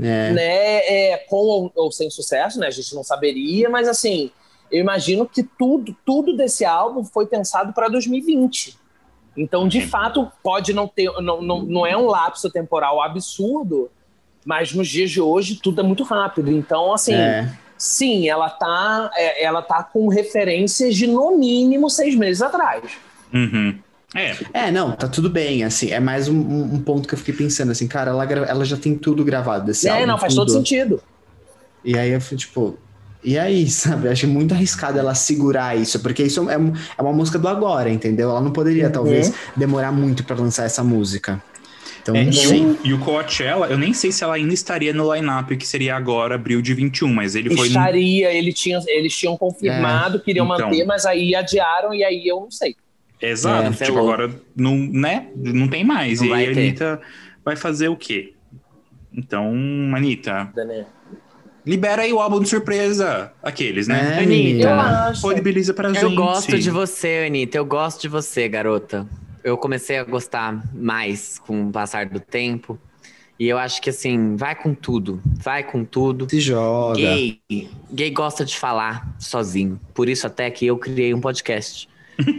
É. 0.00 0.32
né? 0.32 1.12
É, 1.12 1.16
com 1.28 1.36
ou, 1.36 1.72
ou 1.76 1.92
sem 1.92 2.08
sucesso, 2.10 2.58
né? 2.58 2.66
A 2.66 2.70
gente 2.70 2.94
não 2.94 3.02
saberia, 3.04 3.68
mas 3.68 3.88
assim, 3.88 4.30
eu 4.70 4.80
imagino 4.80 5.26
que 5.26 5.42
tudo, 5.42 5.96
tudo 6.04 6.36
desse 6.36 6.64
álbum 6.64 7.04
foi 7.04 7.26
pensado 7.26 7.72
para 7.72 7.88
2020. 7.88 8.76
Então, 9.36 9.68
de 9.68 9.80
fato, 9.86 10.30
pode 10.42 10.72
não 10.72 10.88
ter, 10.88 11.10
não, 11.20 11.40
não, 11.40 11.62
não 11.62 11.86
é 11.86 11.96
um 11.96 12.06
lapso 12.06 12.50
temporal 12.50 13.00
absurdo, 13.00 13.88
mas 14.48 14.72
nos 14.72 14.88
dias 14.88 15.10
de 15.10 15.20
hoje 15.20 15.60
tudo 15.62 15.82
é 15.82 15.84
muito 15.84 16.02
rápido. 16.04 16.50
Então, 16.50 16.94
assim, 16.94 17.14
É. 17.14 17.52
sim, 17.76 18.26
ela 18.28 18.48
tá, 18.48 19.10
é, 19.14 19.44
ela 19.44 19.60
tá 19.60 19.82
com 19.82 20.08
referências 20.08 20.94
de 20.96 21.06
no 21.06 21.36
mínimo 21.36 21.90
seis 21.90 22.14
meses 22.14 22.40
atrás. 22.40 22.82
Uhum. 23.32 23.78
É, 24.14 24.34
É, 24.54 24.70
não, 24.70 24.92
tá 24.92 25.06
tudo 25.06 25.28
bem, 25.28 25.62
assim, 25.64 25.90
é 25.90 26.00
mais 26.00 26.28
um, 26.28 26.38
um- 26.40 26.80
ponto 26.80 27.06
que 27.06 27.12
eu 27.12 27.18
fiquei 27.18 27.34
pensando, 27.34 27.70
assim, 27.72 27.86
cara, 27.86 28.10
ela, 28.10 28.24
ela 28.24 28.64
já 28.64 28.78
tem 28.78 28.96
tudo 28.96 29.22
gravado 29.22 29.66
desse 29.66 29.86
É, 29.86 29.90
álbum. 29.92 30.06
não, 30.06 30.16
faz 30.16 30.32
tudo. 30.34 30.46
todo 30.46 30.54
sentido. 30.56 31.02
E 31.84 31.96
aí 31.98 32.10
eu 32.10 32.20
fui, 32.20 32.38
tipo, 32.38 32.78
e 33.22 33.38
aí, 33.38 33.68
sabe? 33.70 34.06
Eu 34.08 34.12
achei 34.12 34.26
muito 34.28 34.54
arriscado 34.54 34.98
ela 34.98 35.14
segurar 35.14 35.76
isso, 35.76 36.00
porque 36.00 36.22
isso 36.22 36.48
é, 36.48 36.54
é 36.54 37.02
uma 37.02 37.12
música 37.12 37.38
do 37.38 37.46
agora, 37.48 37.90
entendeu? 37.90 38.30
Ela 38.30 38.40
não 38.40 38.50
poderia, 38.50 38.86
Uhum. 38.86 38.92
talvez, 38.92 39.30
demorar 39.54 39.92
muito 39.92 40.24
pra 40.24 40.34
lançar 40.36 40.64
essa 40.64 40.82
música. 40.82 41.38
Então, 42.02 42.14
É, 42.14 42.24
e, 42.24 42.46
o, 42.46 42.78
e 42.84 42.94
o 42.94 42.98
Coachella, 42.98 43.66
eu 43.66 43.78
nem 43.78 43.92
sei 43.92 44.10
se 44.12 44.24
ela 44.24 44.34
ainda 44.34 44.54
estaria 44.54 44.92
no 44.92 45.14
line-up, 45.14 45.56
que 45.56 45.66
seria 45.66 45.96
agora 45.96 46.34
abril 46.34 46.62
de 46.62 46.74
21, 46.74 47.12
mas 47.12 47.34
ele 47.34 47.54
foi. 47.54 47.68
Estaria, 47.68 48.32
ele 48.32 48.52
tinha, 48.52 48.80
eles 48.86 49.16
tinham 49.16 49.36
confirmado, 49.36 50.20
queriam 50.20 50.46
então. 50.46 50.68
manter, 50.68 50.84
mas 50.84 51.04
aí 51.06 51.34
adiaram 51.34 51.92
e 51.92 52.04
aí 52.04 52.26
eu 52.26 52.40
não 52.40 52.50
sei. 52.50 52.76
Exato. 53.20 53.82
É, 53.82 53.86
tipo, 53.86 53.98
agora 53.98 54.30
não, 54.54 54.76
né? 54.76 55.28
Não 55.36 55.66
tem 55.68 55.84
mais. 55.84 56.20
Não 56.20 56.28
e 56.28 56.32
aí 56.32 56.46
a. 56.46 56.50
Anitta 56.50 57.00
vai 57.44 57.56
fazer 57.56 57.88
o 57.88 57.96
quê? 57.96 58.32
Então, 59.12 59.52
Anitta, 59.96 60.52
Né? 60.54 60.86
libera 61.66 62.02
aí 62.02 62.12
o 62.12 62.20
álbum 62.20 62.40
de 62.40 62.48
surpresa. 62.48 63.32
Aqueles, 63.42 63.88
né? 63.88 64.18
É, 64.18 64.22
Anitta. 64.22 64.68
Eu 64.68 64.80
acho. 64.80 65.12
Disponibiliza 65.14 65.74
pra 65.74 65.88
gente. 65.92 66.02
Eu 66.02 66.14
gosto 66.14 66.58
de 66.58 66.70
você, 66.70 67.24
Anitta. 67.26 67.58
Eu 67.58 67.64
gosto 67.64 68.00
de 68.02 68.08
você, 68.08 68.48
garota. 68.48 69.06
Eu 69.42 69.56
comecei 69.56 69.98
a 69.98 70.04
gostar 70.04 70.62
mais 70.74 71.38
com 71.38 71.68
o 71.68 71.72
passar 71.72 72.06
do 72.06 72.20
tempo. 72.20 72.78
E 73.38 73.48
eu 73.48 73.56
acho 73.56 73.80
que 73.80 73.90
assim, 73.90 74.34
vai 74.34 74.54
com 74.54 74.74
tudo. 74.74 75.20
Vai 75.24 75.62
com 75.62 75.84
tudo. 75.84 76.28
Se 76.28 76.40
joga. 76.40 76.98
Gay, 76.98 77.40
gay 77.92 78.10
gosta 78.10 78.44
de 78.44 78.56
falar 78.58 79.14
sozinho. 79.18 79.80
Por 79.94 80.08
isso 80.08 80.26
até 80.26 80.50
que 80.50 80.66
eu 80.66 80.76
criei 80.76 81.14
um 81.14 81.20
podcast. 81.20 81.88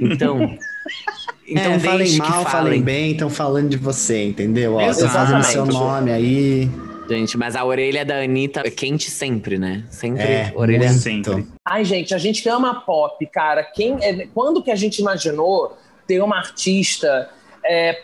Então, 0.02 0.58
então 1.48 1.72
é, 1.72 1.80
falem 1.80 2.18
mal, 2.18 2.30
falem 2.30 2.46
falem. 2.46 2.82
bem, 2.82 3.12
estão 3.14 3.30
falando 3.30 3.70
de 3.70 3.78
você, 3.78 4.26
entendeu? 4.26 4.76
Ó, 4.76 4.82
estão 4.82 5.10
fazendo 5.10 5.44
seu 5.44 5.66
nome 5.66 6.12
aí. 6.12 6.70
Gente, 7.10 7.38
mas 7.38 7.56
a 7.56 7.66
orelha 7.66 8.06
da 8.06 8.22
Anitta 8.22 8.62
é 8.64 8.70
quente 8.70 9.10
sempre, 9.10 9.58
né? 9.58 9.84
Sempre 9.90 10.22
É, 10.22 10.54
orelha. 10.54 10.90
muito. 10.90 11.02
sempre. 11.02 11.48
Ai, 11.66 11.84
gente, 11.84 12.14
a 12.14 12.20
gente 12.20 12.48
ama 12.48 12.82
pop, 12.82 13.26
cara. 13.28 13.64
Quem, 13.64 13.98
é, 14.02 14.28
quando 14.28 14.62
que 14.62 14.70
a 14.70 14.76
gente 14.76 15.00
imaginou 15.00 15.76
ter 16.10 16.24
uma 16.24 16.38
artista 16.38 17.30
é, 17.64 18.02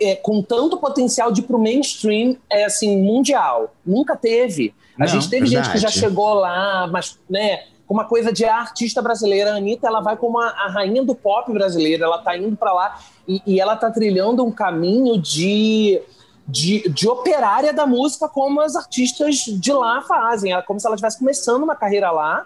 é, 0.00 0.16
com 0.16 0.42
tanto 0.42 0.76
potencial 0.76 1.30
de 1.30 1.40
ir 1.40 1.44
pro 1.44 1.56
mainstream, 1.56 2.36
é, 2.50 2.64
assim, 2.64 3.00
mundial? 3.00 3.72
Nunca 3.86 4.16
teve. 4.16 4.74
A 4.98 5.02
Não, 5.02 5.06
gente 5.06 5.30
teve 5.30 5.46
gente 5.46 5.70
que 5.70 5.78
já 5.78 5.88
verdade. 5.88 6.00
chegou 6.00 6.34
lá, 6.34 6.88
mas, 6.90 7.16
né, 7.30 7.62
com 7.86 7.94
uma 7.94 8.04
coisa 8.06 8.32
de 8.32 8.44
artista 8.44 9.00
brasileira. 9.00 9.52
A 9.52 9.56
Anitta, 9.56 9.86
ela 9.86 10.00
vai 10.00 10.16
como 10.16 10.40
a, 10.40 10.48
a 10.48 10.68
rainha 10.68 11.04
do 11.04 11.14
pop 11.14 11.52
brasileiro. 11.52 12.02
Ela 12.02 12.18
tá 12.18 12.36
indo 12.36 12.56
para 12.56 12.72
lá 12.72 12.98
e, 13.28 13.40
e 13.46 13.60
ela 13.60 13.76
tá 13.76 13.88
trilhando 13.88 14.44
um 14.44 14.50
caminho 14.50 15.16
de... 15.16 16.02
De, 16.44 16.88
de 16.88 17.08
operária 17.08 17.72
da 17.72 17.86
música 17.86 18.28
como 18.28 18.60
as 18.60 18.74
artistas 18.74 19.36
de 19.36 19.72
lá 19.72 20.02
fazem. 20.02 20.50
Ela, 20.50 20.60
como 20.60 20.78
se 20.80 20.84
ela 20.84 20.96
estivesse 20.96 21.20
começando 21.20 21.62
uma 21.62 21.76
carreira 21.76 22.10
lá, 22.10 22.44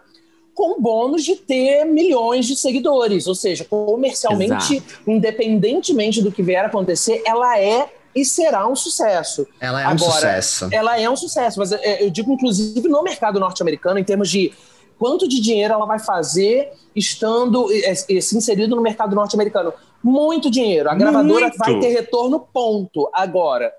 com 0.57 0.81
bônus 0.81 1.23
de 1.23 1.37
ter 1.37 1.85
milhões 1.85 2.47
de 2.47 2.57
seguidores. 2.57 3.27
Ou 3.27 3.35
seja, 3.35 3.65
comercialmente, 3.65 4.83
independentemente 5.07 6.23
do 6.23 6.33
que 6.33 6.43
vier 6.43 6.65
a 6.65 6.69
acontecer, 6.69 7.23
ela 7.27 7.61
é 7.61 7.93
e 8.15 8.25
será 8.25 8.67
um 8.67 8.75
sucesso. 8.75 9.47
Ela 9.61 9.83
é 9.83 9.85
um 9.85 9.91
Agora, 9.91 10.13
sucesso. 10.13 10.69
Ela 10.73 10.99
é 10.99 11.11
um 11.11 11.15
sucesso, 11.15 11.59
mas 11.59 11.71
é, 11.73 12.03
eu 12.03 12.11
digo, 12.11 12.33
inclusive, 12.33 12.89
no 12.89 13.03
mercado 13.03 13.39
norte-americano, 13.39 13.99
em 13.99 14.05
termos 14.05 14.31
de 14.31 14.55
quanto 14.99 15.29
de 15.29 15.39
dinheiro 15.39 15.75
ela 15.75 15.85
vai 15.85 15.99
fazer 15.99 16.73
estando 16.95 17.69
é, 17.71 17.95
se 17.95 18.35
inserido 18.35 18.75
no 18.75 18.81
mercado 18.81 19.15
norte-americano. 19.15 19.75
Muito 20.03 20.51
dinheiro. 20.51 20.89
A 20.89 20.95
gravadora 20.95 21.49
Muito. 21.49 21.59
vai 21.59 21.79
ter 21.79 21.89
retorno, 21.89 22.41
ponto. 22.41 23.11
Agora, 23.13 23.71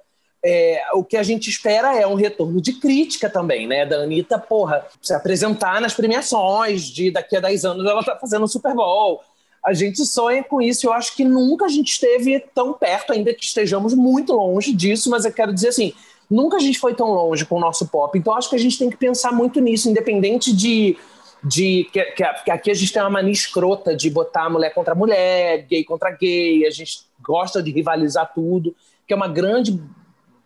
é, 0.43 0.81
o 0.93 1.03
que 1.03 1.17
a 1.17 1.23
gente 1.23 1.49
espera 1.49 1.99
é 1.99 2.05
um 2.05 2.13
retorno 2.13 2.61
de 2.61 2.73
crítica 2.73 3.29
também, 3.29 3.67
né? 3.67 3.85
Da 3.85 3.97
Anitta, 3.97 4.37
porra, 4.37 4.85
se 5.01 5.13
apresentar 5.13 5.81
nas 5.81 5.93
premiações, 5.93 6.83
de 6.83 7.11
daqui 7.11 7.35
a 7.35 7.39
10 7.39 7.65
anos 7.65 7.85
ela 7.85 8.03
tá 8.03 8.15
fazendo 8.15 8.43
o 8.43 8.47
Super 8.47 8.73
Bowl. 8.73 9.21
A 9.65 9.73
gente 9.73 10.05
sonha 10.05 10.43
com 10.43 10.61
isso. 10.61 10.87
Eu 10.87 10.93
acho 10.93 11.15
que 11.15 11.25
nunca 11.25 11.65
a 11.65 11.69
gente 11.69 11.89
esteve 11.89 12.39
tão 12.53 12.73
perto, 12.73 13.11
ainda 13.11 13.33
que 13.33 13.43
estejamos 13.43 13.93
muito 13.93 14.33
longe 14.33 14.73
disso, 14.73 15.09
mas 15.09 15.25
eu 15.25 15.33
quero 15.33 15.53
dizer 15.53 15.69
assim, 15.69 15.93
nunca 16.29 16.57
a 16.57 16.59
gente 16.59 16.79
foi 16.79 16.93
tão 16.93 17.11
longe 17.11 17.45
com 17.45 17.55
o 17.55 17.59
nosso 17.59 17.87
pop. 17.87 18.17
Então 18.17 18.33
acho 18.35 18.49
que 18.49 18.55
a 18.55 18.59
gente 18.59 18.77
tem 18.77 18.89
que 18.89 18.97
pensar 18.97 19.31
muito 19.31 19.59
nisso, 19.59 19.89
independente 19.89 20.55
de. 20.55 20.95
de 21.43 21.89
que, 21.91 22.01
que, 22.11 22.51
aqui 22.51 22.71
a 22.71 22.73
gente 22.73 22.93
tem 22.93 23.01
uma 23.01 23.09
mania 23.09 23.33
escrota 23.33 23.95
de 23.95 24.09
botar 24.09 24.49
mulher 24.49 24.73
contra 24.73 24.93
mulher, 24.93 25.65
gay 25.67 25.83
contra 25.83 26.11
gay, 26.11 26.65
a 26.65 26.71
gente 26.71 26.99
gosta 27.19 27.61
de 27.61 27.71
rivalizar 27.71 28.31
tudo, 28.33 28.75
que 29.07 29.13
é 29.13 29.15
uma 29.15 29.27
grande 29.27 29.81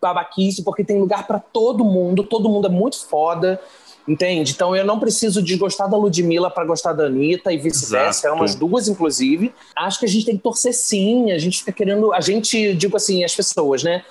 babaquice, 0.02 0.64
porque 0.64 0.84
tem 0.84 0.98
lugar 0.98 1.26
para 1.26 1.38
todo 1.38 1.84
mundo, 1.84 2.24
todo 2.24 2.48
mundo 2.48 2.66
é 2.66 2.70
muito 2.70 3.06
foda. 3.06 3.60
Entende? 4.06 4.50
Então 4.50 4.74
eu 4.74 4.84
não 4.84 4.98
preciso 4.98 5.40
de 5.40 5.56
gostar 5.56 5.86
da 5.86 5.96
Ludmilla 5.96 6.50
para 6.50 6.64
gostar 6.64 6.92
da 6.92 7.04
Anitta 7.04 7.52
e 7.52 7.56
vice-versa, 7.56 8.26
é 8.26 8.30
Exato. 8.30 8.34
umas 8.34 8.56
duas, 8.56 8.88
inclusive. 8.88 9.54
Acho 9.76 10.00
que 10.00 10.06
a 10.06 10.08
gente 10.08 10.26
tem 10.26 10.36
que 10.36 10.42
torcer 10.42 10.74
sim, 10.74 11.30
a 11.30 11.38
gente 11.38 11.58
fica 11.60 11.70
querendo. 11.70 12.12
A 12.12 12.20
gente, 12.20 12.74
digo 12.74 12.96
assim, 12.96 13.22
as 13.22 13.32
pessoas, 13.32 13.84
né? 13.84 14.04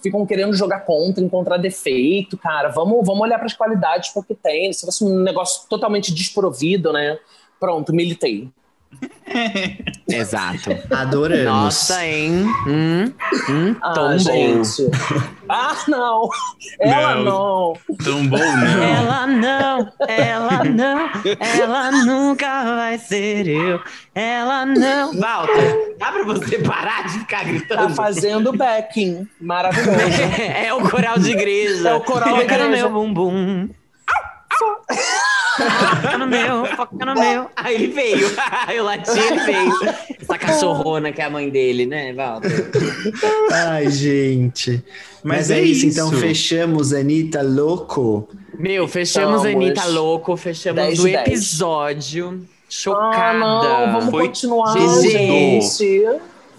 Ficam 0.00 0.24
querendo 0.24 0.54
jogar 0.54 0.80
contra, 0.80 1.24
encontrar 1.24 1.56
defeito, 1.56 2.38
cara. 2.38 2.68
Vamos, 2.68 3.04
vamos 3.04 3.20
olhar 3.20 3.36
para 3.36 3.46
as 3.46 3.52
qualidades 3.52 4.10
porque 4.10 4.32
tem. 4.32 4.72
Se 4.72 4.86
fosse 4.86 5.02
um 5.04 5.22
negócio 5.24 5.68
totalmente 5.68 6.14
desprovido, 6.14 6.92
né? 6.92 7.18
Pronto, 7.58 7.92
militei. 7.92 8.48
Exato. 10.08 10.76
Adoramos. 10.90 11.44
Nossa, 11.44 12.04
hein? 12.04 12.44
Hum, 12.66 13.12
hum, 13.48 13.76
Ah, 13.80 13.92
tombou. 13.94 14.18
gente. 14.18 14.90
Ah, 15.48 15.74
não! 15.88 16.28
Ela 16.78 17.14
Não. 17.16 17.24
não! 17.24 17.72
Tão 18.04 18.26
bom, 18.26 18.36
não. 18.38 18.82
Ela 18.82 19.26
não, 19.26 19.92
ela 20.06 20.64
não, 20.64 21.10
ela 21.40 21.90
nunca 22.04 22.64
vai 22.64 22.98
ser 22.98 23.46
eu. 23.48 23.80
Ela 24.14 24.66
não. 24.66 25.18
Walter, 25.18 25.96
dá 25.98 26.12
pra 26.12 26.24
você 26.24 26.58
parar 26.58 27.04
de 27.04 27.18
ficar 27.20 27.38
Tá 27.38 27.44
gritando? 27.44 27.94
fazendo 27.94 28.52
backing. 28.52 29.26
Maravilhoso. 29.40 29.90
É 30.62 30.72
o 30.74 30.88
coral 30.88 31.18
de 31.18 31.30
igreja. 31.30 31.88
É 31.88 31.94
o 31.94 32.00
coral 32.00 32.28
da 32.36 32.40
Foca 32.42 32.58
no 32.58 32.64
igreja. 32.64 32.88
meu 32.88 32.90
bumbum. 32.90 33.68
Foca 35.56 36.18
no 36.18 36.26
meu, 36.26 36.66
foca 36.76 37.04
no 37.06 37.14
meu. 37.14 37.50
Aí 37.56 37.74
ele 37.74 37.88
veio. 37.88 38.26
Eu 38.74 38.84
lati, 38.84 39.10
ele 39.18 39.40
veio. 39.40 39.72
Essa 40.20 40.38
cachorrona 40.38 41.12
que 41.12 41.20
é 41.20 41.24
a 41.24 41.30
mãe 41.30 41.50
dele, 41.50 41.86
né, 41.86 42.12
Walter? 42.12 42.70
Ai, 43.52 43.90
gente. 43.90 44.82
Mas, 45.22 45.48
Mas 45.48 45.50
é, 45.50 45.58
é 45.58 45.62
isso, 45.62 45.86
isso. 45.86 45.98
então 46.00 46.10
fechamos 46.18 46.92
Anitta 46.92 47.42
Louco. 47.42 48.28
Meu, 48.58 48.88
fechamos 48.88 49.44
Estamos. 49.44 49.62
Anitta 49.62 49.84
Louco, 49.86 50.36
fechamos 50.36 50.82
10 50.82 50.98
o 50.98 51.02
de 51.06 51.12
10. 51.12 51.26
episódio. 51.28 52.46
Chocada. 52.68 53.18
Ah, 53.18 53.34
não, 53.34 53.92
vamos 53.92 54.10
Foi 54.10 54.28
continuar, 54.28 54.74
GG. 54.74 55.10
gente. 55.10 56.06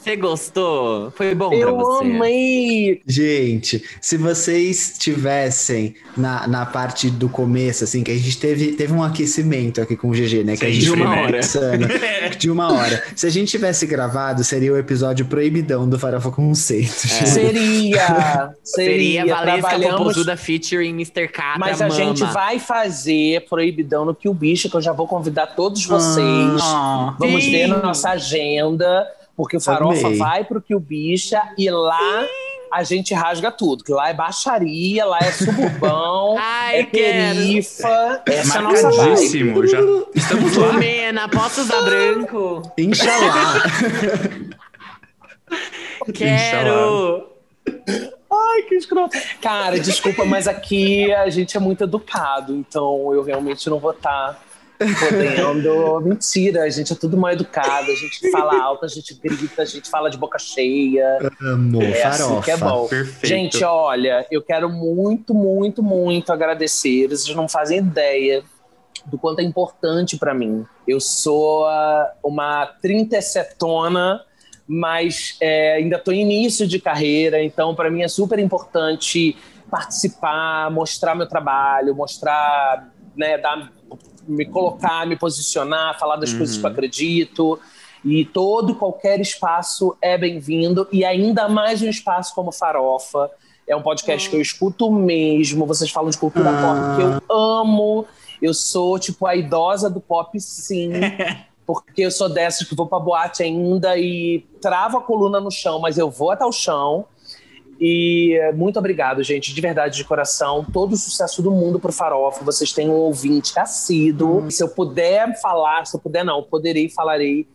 Você 0.04 0.18
gostou? 0.18 1.12
Foi 1.12 1.34
bom 1.34 1.48
pra 1.50 1.58
Eu 1.58 1.78
você? 1.78 2.04
amei. 2.04 3.02
Gente, 3.08 3.82
se 4.02 4.18
vocês 4.18 4.96
tivessem 5.00 5.96
na, 6.18 6.46
na 6.46 6.66
parte 6.66 7.10
do 7.10 7.30
começo, 7.30 7.86
assim, 7.86 8.04
que 8.04 8.12
a 8.12 8.16
gente 8.16 8.38
teve, 8.38 8.74
teve 8.74 8.92
um 8.92 9.02
aquecimento 9.02 9.80
aqui 9.80 9.96
com 9.96 10.10
o 10.10 10.12
GG, 10.12 10.44
né? 10.44 10.58
Que 10.58 10.66
a 10.66 10.70
gente 10.70 10.82
De 10.84 10.92
uma 10.92 11.06
foi 11.08 11.24
hora. 11.24 11.40
De 12.38 12.52
uma 12.52 12.74
hora. 12.74 13.02
Se 13.16 13.26
a 13.26 13.30
gente 13.30 13.50
tivesse 13.50 13.86
gravado, 13.86 14.44
seria 14.44 14.74
o 14.74 14.78
episódio 14.78 15.26
proibidão 15.26 15.88
do 15.88 15.98
Farofa 15.98 16.32
Conceito. 16.32 17.08
gente. 17.08 17.30
Seria. 17.30 18.54
Seria 18.62 19.22
Seria. 19.24 19.36
Valesca. 19.36 19.80
Popozuda 19.80 20.36
featuring 20.36 20.90
Mr. 20.90 21.28
Catra 21.30 21.60
Mas 21.60 21.82
a 21.82 21.88
Mama. 21.88 21.96
gente 22.00 22.24
vai 22.26 22.60
fazer 22.60 23.46
proibidão 23.48 24.04
no 24.04 24.14
que 24.14 24.28
o 24.28 24.34
bicho, 24.34 24.70
que 24.70 24.76
eu 24.76 24.82
já 24.82 24.92
vou 24.92 25.08
convidar 25.08 25.48
todos 25.48 25.86
vocês. 25.86 26.62
Ah, 26.62 27.16
Vamos 27.20 27.44
sim. 27.44 27.52
ver 27.52 27.68
na 27.68 27.78
nossa 27.78 28.10
agenda, 28.10 29.06
porque 29.36 29.58
o 29.58 29.62
Farofa 29.62 30.08
Amei. 30.08 30.18
vai 30.20 30.44
pro 30.44 30.62
que 30.62 30.76
o 30.76 30.80
bicha 30.80 31.42
e 31.58 31.70
lá 31.70 32.26
a 32.72 32.84
gente 32.84 33.14
rasga 33.14 33.52
tudo. 33.52 33.84
Que 33.84 33.92
lá 33.92 34.10
é 34.10 34.14
baixaria, 34.14 35.06
lá 35.06 35.20
é 35.20 35.32
suburbão, 35.32 36.36
Ai, 36.42 36.80
é 36.80 36.84
quero. 36.86 37.38
perifa. 37.38 38.22
Essa 38.26 38.56
é 38.56 38.58
a 38.58 38.62
nossa 38.62 38.92
vibe. 38.92 39.68
Já 39.68 39.80
estamos 40.16 40.56
lá. 40.58 40.74
Mena, 40.74 41.30
posso 41.30 41.62
usar 41.62 41.82
branco? 41.82 42.62
Inxalá. 42.78 43.64
Quero! 46.14 47.30
Ai, 48.32 48.62
que 48.64 48.76
escroto. 48.76 49.18
Cara, 49.42 49.80
desculpa, 49.80 50.26
mas 50.26 50.48
aqui 50.48 51.14
a 51.14 51.30
gente 51.30 51.56
é 51.56 51.60
muito 51.60 51.84
educado, 51.84 52.54
então 52.56 53.14
eu 53.14 53.24
realmente 53.24 53.70
não 53.70 53.80
vou 53.80 53.92
estar 53.92 54.42
podendo. 54.78 56.02
Mentira, 56.02 56.64
a 56.64 56.70
gente 56.70 56.94
é 56.94 56.96
tudo 56.96 57.18
mal 57.18 57.32
educado, 57.32 57.92
a 57.92 57.96
gente 57.96 58.32
fala 58.32 58.62
alto, 58.62 58.86
a 58.86 58.88
gente 58.88 59.14
grita, 59.14 59.62
a 59.62 59.66
gente 59.66 59.90
fala 59.90 60.10
de 60.10 60.18
boca 60.18 60.38
cheia. 60.40 61.20
Amo, 61.42 61.82
É 61.82 62.04
assim 62.04 62.24
farofa. 62.24 62.42
que 62.44 62.52
é 62.52 62.58
bom. 62.58 62.88
Perfeito. 62.88 63.28
Gente, 63.28 63.64
olha, 63.64 64.26
eu 64.30 64.42
quero 64.42 64.70
muito, 64.70 65.34
muito, 65.34 65.82
muito 65.82 66.32
agradecer. 66.32 67.08
Vocês 67.08 67.36
não 67.36 67.48
fazem 67.48 67.80
ideia 67.80 68.44
do 69.06 69.18
quanto 69.18 69.40
é 69.40 69.44
importante 69.44 70.18
pra 70.18 70.34
mim. 70.34 70.66
Eu 70.88 71.00
sou 71.00 71.66
ah, 71.66 72.12
uma 72.24 72.70
37tona, 72.84 74.20
mas 74.68 75.38
é, 75.42 75.74
ainda 75.74 76.00
tô 76.00 76.12
em 76.12 76.22
início 76.22 76.68
de 76.68 76.80
carreira, 76.80 77.44
então 77.44 77.76
pra 77.76 77.90
mim 77.90 78.02
é 78.02 78.08
super 78.08 78.40
importante 78.40 79.36
participar, 79.70 80.70
mostrar 80.72 81.16
meu 81.16 81.28
trabalho, 81.28 81.96
mostrar, 81.96 82.90
né, 83.16 83.38
dar, 83.38 83.72
me 84.28 84.46
colocar, 84.46 85.06
me 85.06 85.16
posicionar, 85.16 85.98
falar 86.00 86.18
das 86.18 86.34
coisas 86.34 86.58
que 86.58 86.66
eu 86.66 86.70
acredito. 86.70 87.60
E 88.04 88.26
todo 88.26 88.76
qualquer 88.76 89.22
espaço 89.22 89.96
é 90.02 90.18
bem-vindo, 90.18 90.86
e 90.92 91.06
ainda 91.06 91.48
mais 91.48 91.82
um 91.82 91.88
espaço 91.88 92.36
como 92.36 92.52
Farofa. 92.52 93.32
É 93.66 93.74
um 93.76 93.82
podcast 93.82 94.30
que 94.30 94.36
eu 94.36 94.42
escuto 94.42 94.92
mesmo. 94.92 95.66
Vocês 95.66 95.90
falam 95.90 96.10
de 96.10 96.18
cultura 96.18 96.52
pop 96.52 96.96
que 96.98 97.02
eu 97.02 97.36
amo. 97.36 98.06
Eu 98.42 98.54
sou, 98.54 99.00
tipo, 99.00 99.26
a 99.26 99.36
idosa 99.38 99.90
do 99.90 100.02
pop, 100.02 100.38
sim. 100.40 100.92
Porque 101.66 102.02
eu 102.02 102.12
sou 102.12 102.28
dessas 102.28 102.68
que 102.68 102.76
vou 102.76 102.88
pra 102.88 103.00
boate 103.00 103.42
ainda 103.42 103.98
e 103.98 104.46
travo 104.62 104.98
a 104.98 105.02
coluna 105.02 105.40
no 105.40 105.50
chão, 105.50 105.80
mas 105.80 105.98
eu 105.98 106.12
vou 106.12 106.32
até 106.32 106.44
o 106.44 106.52
chão. 106.52 107.06
E 107.86 108.40
eh, 108.40 108.54
muito 108.54 108.80
obrigado, 108.80 109.22
gente, 109.22 109.54
de 109.54 109.60
verdade, 109.60 109.98
de 109.98 110.06
coração. 110.06 110.66
Todo 110.72 110.94
o 110.94 110.98
sucesso 110.98 111.42
do 111.42 111.52
mundo 111.52 111.78
pro 111.78 111.92
Farofa. 111.92 112.42
Vocês 112.42 112.72
têm 112.72 112.88
um 112.88 112.94
ouvinte 112.94 113.60
assíduo. 113.60 114.50
Se 114.50 114.64
eu 114.64 114.70
puder 114.70 115.38
falar, 115.42 115.86
se 115.86 115.94
eu 115.94 116.00
puder 116.00 116.24
não, 116.24 116.42
poderei, 116.42 116.88
falarei 116.88 117.46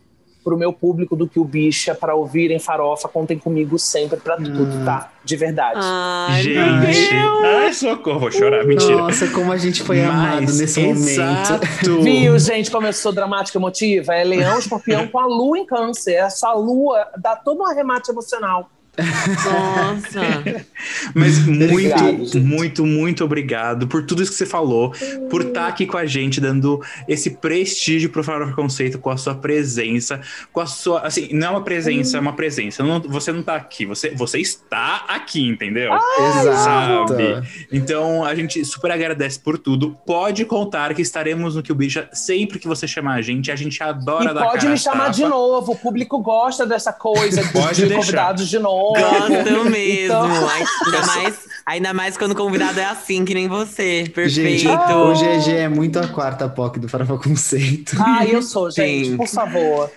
pro 0.45 0.55
meu 0.55 0.71
público 0.71 1.17
do 1.17 1.27
que 1.27 1.41
o 1.41 1.45
bicha 1.45 1.95
para 1.95 2.15
ouvirem 2.15 2.59
Farofa. 2.59 3.09
Contem 3.09 3.39
comigo 3.39 3.79
sempre 3.79 4.21
pra 4.21 4.37
tudo, 4.37 4.85
tá? 4.85 5.11
De 5.25 5.35
verdade. 5.35 5.81
Ai, 5.83 6.43
Gente, 6.43 7.15
ai, 7.47 7.73
socorro, 7.73 8.21
vou 8.21 8.31
chorar, 8.31 8.67
mentira. 8.67 8.99
Nossa, 8.99 9.29
como 9.29 9.51
a 9.51 9.57
gente 9.57 9.83
foi 9.83 10.03
amado 10.05 10.43
Mas, 10.43 10.61
nesse 10.61 10.79
momento. 10.79 11.09
exato. 11.09 11.67
Viu, 12.03 12.39
gente, 12.39 12.71
como 12.71 12.87
eu 12.87 12.93
sou 12.93 13.13
dramática 13.13 13.57
e 13.57 13.61
emotiva? 13.61 14.15
É 14.15 14.25
leão, 14.25 14.59
escorpião 14.59 15.09
com 15.09 15.19
a 15.19 15.25
lua 15.25 15.59
em 15.59 15.65
câncer. 15.65 16.17
Essa 16.17 16.53
lua 16.53 17.07
dá 17.17 17.35
todo 17.35 17.63
um 17.63 17.67
arremate 17.67 18.11
emocional. 18.11 18.71
Nossa. 18.99 20.21
Mas 21.15 21.39
muito, 21.47 21.73
Obrigado, 21.73 22.41
muito, 22.41 22.87
muito 22.87 23.25
obrigado 23.25 23.87
por 23.87 24.05
tudo 24.05 24.23
isso 24.23 24.31
que 24.33 24.39
você 24.39 24.47
falou, 24.47 24.93
por 25.31 25.43
estar 25.43 25.67
aqui 25.69 25.87
com 25.87 25.97
a 25.97 26.07
gente, 26.07 26.41
dando 26.41 26.81
esse 27.07 27.31
prestígio 27.31 28.11
pro 28.11 28.23
Farofa 28.25 28.53
Conceito 28.53 28.99
com 28.99 29.11
a 29.11 29.17
sua 29.17 29.35
presença, 29.35 30.21
com 30.53 30.61
a 30.61 30.67
sua. 30.67 31.01
Assim, 31.03 31.29
não 31.33 31.47
é 31.49 31.51
uma 31.51 31.63
presença, 31.65 32.17
é 32.17 32.21
uma 32.21 32.33
presença. 32.35 32.83
Não- 32.83 33.01
você 33.01 33.33
não 33.33 33.43
tá 33.43 33.57
aqui, 33.57 33.85
você, 33.87 34.11
você 34.11 34.39
está 34.41 35.05
aqui, 35.09 35.47
entendeu? 35.47 35.93
Exato. 36.41 37.09
Sabe? 37.15 37.67
Então 37.73 38.25
a 38.25 38.35
gente 38.35 38.65
super 38.65 38.91
agradece 38.91 39.39
por 39.39 39.59
tudo. 39.59 39.97
Pode 40.07 40.45
contar 40.45 40.95
que 40.95 41.03
estaremos 41.03 41.57
no 41.57 41.63
Que 41.63 41.73
o 41.73 41.75
Bicha 41.75 42.09
sempre 42.13 42.59
que 42.59 42.67
você 42.69 42.87
chamar 42.87 43.15
a 43.15 43.23
gente. 43.23 43.51
A 43.51 43.57
gente 43.57 43.83
adora 43.83 44.31
e 44.31 44.35
dar 44.35 44.45
pode 44.45 44.59
cara 44.61 44.71
me 44.71 44.79
chamar 44.79 45.11
de 45.11 45.23
tapa. 45.23 45.35
novo. 45.35 45.73
O 45.73 45.77
público 45.77 46.19
gosta 46.21 46.67
dessa 46.67 46.93
coisa 46.93 47.43
de, 47.43 47.53
Pode 47.53 47.75
de 47.77 47.87
deixar. 47.87 48.01
convidados 48.01 48.49
de 48.49 48.59
novo. 48.59 48.88
Gosto 48.93 49.65
mesmo. 49.71 50.05
Então- 50.05 50.25
Ainda, 50.25 51.07
mais, 51.07 51.39
ainda 51.67 51.95
mais 51.95 52.17
quando 52.17 52.33
o 52.33 52.37
convidado 52.37 52.79
é 52.81 52.85
assim, 52.87 53.25
que 53.25 53.35
nem 53.35 53.49
você. 53.49 54.11
Perfeito. 54.15 54.29
Gente, 54.31 54.69
o 54.69 55.13
GG 55.15 55.53
é 55.57 55.69
muito 55.69 55.99
a 55.99 56.09
quarta 56.09 56.49
POC 56.49 56.79
do 56.81 56.89
Farofa 56.89 57.19
Conceito. 57.19 57.97
Ah, 58.01 58.25
eu 58.27 58.43
sou, 58.43 58.71
gente, 58.73 59.11
Sim. 59.11 59.17
por 59.17 59.29
favor. 59.29 59.91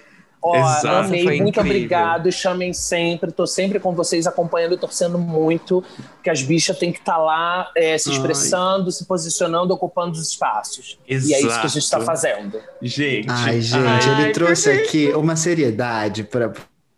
Ó, 0.43 0.55
Exato, 0.57 0.88
amei, 0.88 1.23
foi 1.23 1.38
muito 1.39 1.59
incrível. 1.59 1.77
obrigado. 1.77 2.31
Chamem 2.31 2.73
sempre, 2.73 3.31
tô 3.31 3.45
sempre 3.45 3.80
com 3.80 3.93
vocês 3.93 4.26
acompanhando 4.26 4.73
e 4.73 4.77
torcendo 4.77 5.19
muito. 5.19 5.84
Que 6.23 6.31
as 6.31 6.41
bichas 6.41 6.80
têm 6.80 6.91
que 6.91 6.97
estar 6.97 7.18
lá 7.19 7.69
é, 7.77 7.95
se 7.95 8.09
Ai. 8.09 8.15
expressando, 8.15 8.91
se 8.91 9.05
posicionando, 9.05 9.72
ocupando 9.72 10.13
os 10.13 10.27
espaços. 10.30 10.97
E 11.07 11.13
é 11.13 11.18
isso 11.41 11.59
que 11.59 11.65
a 11.65 11.69
gente 11.69 11.84
está 11.84 11.97
Exato. 11.97 12.05
fazendo. 12.05 12.59
Gente. 12.81 13.27
Ai, 13.30 13.61
gente, 13.61 13.85
Ai, 13.88 14.22
ele 14.23 14.31
trouxe 14.34 14.72
aqui 14.72 15.09
uma 15.13 15.35
seriedade 15.35 16.23
para 16.23 16.51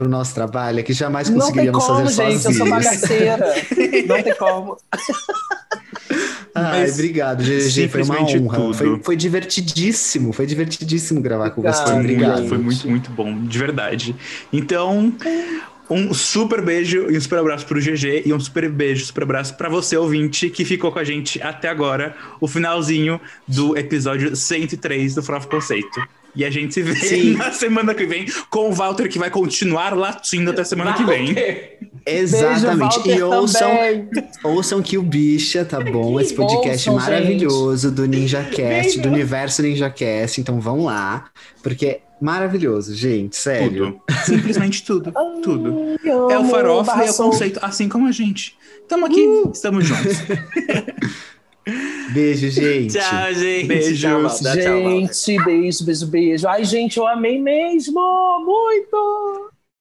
o 0.06 0.10
nosso 0.10 0.34
trabalho 0.34 0.84
que 0.84 0.94
jamais 0.94 1.30
Não 1.30 1.36
tem 1.38 1.42
conseguiríamos 1.48 1.86
como, 1.86 2.00
fazer 2.00 2.24
gente, 2.24 2.34
eu 2.34 2.40
sou 2.40 2.52
sozinhos. 2.54 2.70
bagaceira. 2.70 3.56
Não 4.08 4.24
tem 4.24 4.36
como. 4.36 4.78
Ai, 6.56 6.82
Mas 6.82 6.94
obrigado, 6.94 7.44
GG, 7.44 7.88
foi 7.90 8.04
uma 8.04 8.22
honra. 8.22 8.74
Foi, 8.74 9.00
foi 9.02 9.16
divertidíssimo, 9.16 10.32
foi 10.32 10.46
divertidíssimo 10.46 11.20
gravar 11.20 11.50
com 11.50 11.64
você. 11.64 11.82
Ai, 11.88 12.00
Obrigado. 12.00 12.38
gente. 12.38 12.50
Foi 12.50 12.58
muito, 12.60 12.88
muito 12.88 13.12
bom, 13.12 13.40
de 13.44 13.58
verdade. 13.58 14.16
Então, 14.52 15.12
um 15.90 16.14
super 16.14 16.62
beijo 16.62 17.08
e 17.10 17.18
um 17.18 17.22
super 17.22 17.40
abraço 17.40 17.66
pro 17.66 17.80
GG 17.80 18.24
e 18.26 18.34
um 18.34 18.40
super 18.40 18.70
beijo, 18.70 19.04
super 19.06 19.24
abraço 19.24 19.56
pra 19.56 19.68
você, 19.68 19.98
ouvinte, 19.98 20.50
que 20.50 20.64
ficou 20.64 20.92
com 20.92 21.00
a 21.00 21.04
gente 21.04 21.42
até 21.42 21.70
agora, 21.70 22.16
o 22.40 22.48
finalzinho 22.48 23.20
do 23.48 23.76
episódio 23.76 24.36
103 24.36 25.16
do 25.16 25.24
Farofa 25.24 25.48
Conceito. 25.48 26.00
E 26.36 26.44
a 26.44 26.50
gente 26.50 26.74
se 26.74 26.82
vê 26.82 26.96
Sim. 26.96 27.34
na 27.38 27.52
semana 27.52 27.94
que 27.94 28.06
vem 28.06 28.26
com 28.50 28.70
o 28.70 28.74
Walter, 28.74 29.08
que 29.08 29.20
vai 29.20 29.30
continuar 29.30 29.96
latindo 29.96 30.52
até 30.52 30.64
semana 30.64 30.94
que 30.94 31.04
vem. 31.04 31.36
Exatamente. 32.06 33.00
Beijo, 33.02 33.20
e 33.20 33.22
Walter, 33.22 33.40
ouçam, 33.40 33.70
também. 33.70 34.10
ouçam 34.44 34.82
que 34.82 34.98
o 34.98 35.04
Bicha, 35.04 35.64
tá 35.64 35.80
bom? 35.80 36.20
Esse 36.20 36.34
podcast 36.34 36.90
Ouçam, 36.90 37.06
maravilhoso 37.06 37.92
do 37.92 38.06
NinjaCast, 38.06 39.00
do 39.00 39.10
universo 39.10 39.62
NinjaCast. 39.62 40.42
Então 40.42 40.60
vão 40.60 40.84
lá, 40.84 41.26
porque 41.62 41.86
é 41.86 42.02
maravilhoso, 42.20 42.94
gente, 42.94 43.36
sério. 43.36 44.00
Tudo. 44.08 44.24
Simplesmente 44.26 44.84
tudo. 44.84 45.14
Tudo. 45.42 45.98
Eu 46.04 46.30
É 46.30 46.40
o 46.40 46.46
farofa 46.46 47.04
e 47.04 47.08
é 47.08 47.12
o 47.12 47.16
conceito, 47.16 47.60
assim 47.62 47.88
como 47.88 48.08
a 48.08 48.12
gente. 48.12 48.58
Estamos 48.82 49.10
aqui, 49.10 49.44
estamos 49.54 49.86
juntos. 49.86 50.18
Beijo, 52.14 52.50
gente. 52.52 52.98
Tchau, 52.98 53.34
gente. 53.34 53.68
Beijos. 53.68 54.00
Tchau, 54.00 54.22
Walter. 54.24 54.64
Tchau. 54.64 54.90
Gente, 54.90 55.44
beijo, 55.44 55.86
beijo, 55.86 56.08
beijo. 56.08 56.48
Ai, 56.48 56.66
gente, 56.66 56.98
eu 56.98 57.08
amei 57.08 57.40
mesmo! 57.40 58.00
Muito! 58.46 59.53